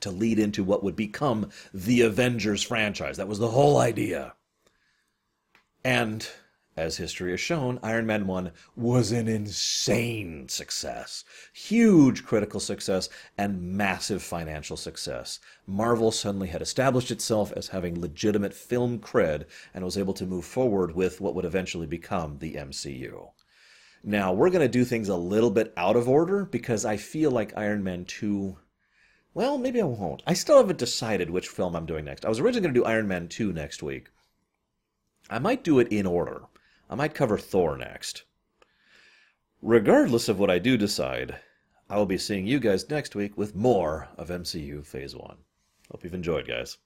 to 0.00 0.10
lead 0.10 0.38
into 0.38 0.64
what 0.64 0.82
would 0.82 0.96
become 0.96 1.50
the 1.72 2.02
Avengers 2.02 2.62
franchise. 2.62 3.16
That 3.16 3.28
was 3.28 3.38
the 3.38 3.50
whole 3.50 3.78
idea. 3.78 4.34
And 5.84 6.28
as 6.78 6.96
history 6.96 7.32
has 7.32 7.40
shown, 7.40 7.80
Iron 7.82 8.06
Man 8.06 8.28
1 8.28 8.52
was 8.76 9.10
an 9.10 9.26
insane 9.26 10.48
success. 10.48 11.24
Huge 11.52 12.24
critical 12.24 12.60
success 12.60 13.08
and 13.36 13.60
massive 13.60 14.22
financial 14.22 14.76
success. 14.76 15.40
Marvel 15.66 16.12
suddenly 16.12 16.46
had 16.46 16.62
established 16.62 17.10
itself 17.10 17.52
as 17.56 17.68
having 17.68 18.00
legitimate 18.00 18.54
film 18.54 19.00
cred 19.00 19.46
and 19.74 19.84
was 19.84 19.98
able 19.98 20.14
to 20.14 20.24
move 20.24 20.44
forward 20.44 20.94
with 20.94 21.20
what 21.20 21.34
would 21.34 21.44
eventually 21.44 21.86
become 21.86 22.38
the 22.38 22.54
MCU. 22.54 23.30
Now, 24.04 24.32
we're 24.32 24.50
going 24.50 24.60
to 24.60 24.68
do 24.68 24.84
things 24.84 25.08
a 25.08 25.16
little 25.16 25.50
bit 25.50 25.72
out 25.76 25.96
of 25.96 26.08
order 26.08 26.44
because 26.44 26.84
I 26.84 26.96
feel 26.96 27.32
like 27.32 27.58
Iron 27.58 27.82
Man 27.82 28.04
2 28.04 28.56
well, 29.34 29.58
maybe 29.58 29.80
I 29.80 29.84
won't. 29.84 30.22
I 30.26 30.34
still 30.34 30.56
haven't 30.56 30.78
decided 30.78 31.30
which 31.30 31.48
film 31.48 31.76
I'm 31.76 31.86
doing 31.86 32.04
next. 32.04 32.24
I 32.24 32.28
was 32.28 32.40
originally 32.40 32.62
going 32.62 32.74
to 32.74 32.80
do 32.80 32.86
Iron 32.86 33.08
Man 33.08 33.28
2 33.28 33.52
next 33.52 33.82
week. 33.82 34.08
I 35.30 35.38
might 35.38 35.62
do 35.62 35.78
it 35.78 35.88
in 35.92 36.06
order. 36.06 36.42
I 36.88 36.94
might 36.94 37.14
cover 37.14 37.38
Thor 37.38 37.76
next. 37.76 38.24
Regardless 39.60 40.28
of 40.28 40.38
what 40.38 40.50
I 40.50 40.58
do 40.58 40.76
decide, 40.76 41.36
I 41.90 41.96
will 41.96 42.06
be 42.06 42.18
seeing 42.18 42.46
you 42.46 42.60
guys 42.60 42.88
next 42.88 43.14
week 43.14 43.36
with 43.36 43.54
more 43.54 44.08
of 44.16 44.28
MCU 44.28 44.84
Phase 44.86 45.14
1. 45.14 45.36
Hope 45.90 46.04
you've 46.04 46.14
enjoyed, 46.14 46.46
guys. 46.46 46.78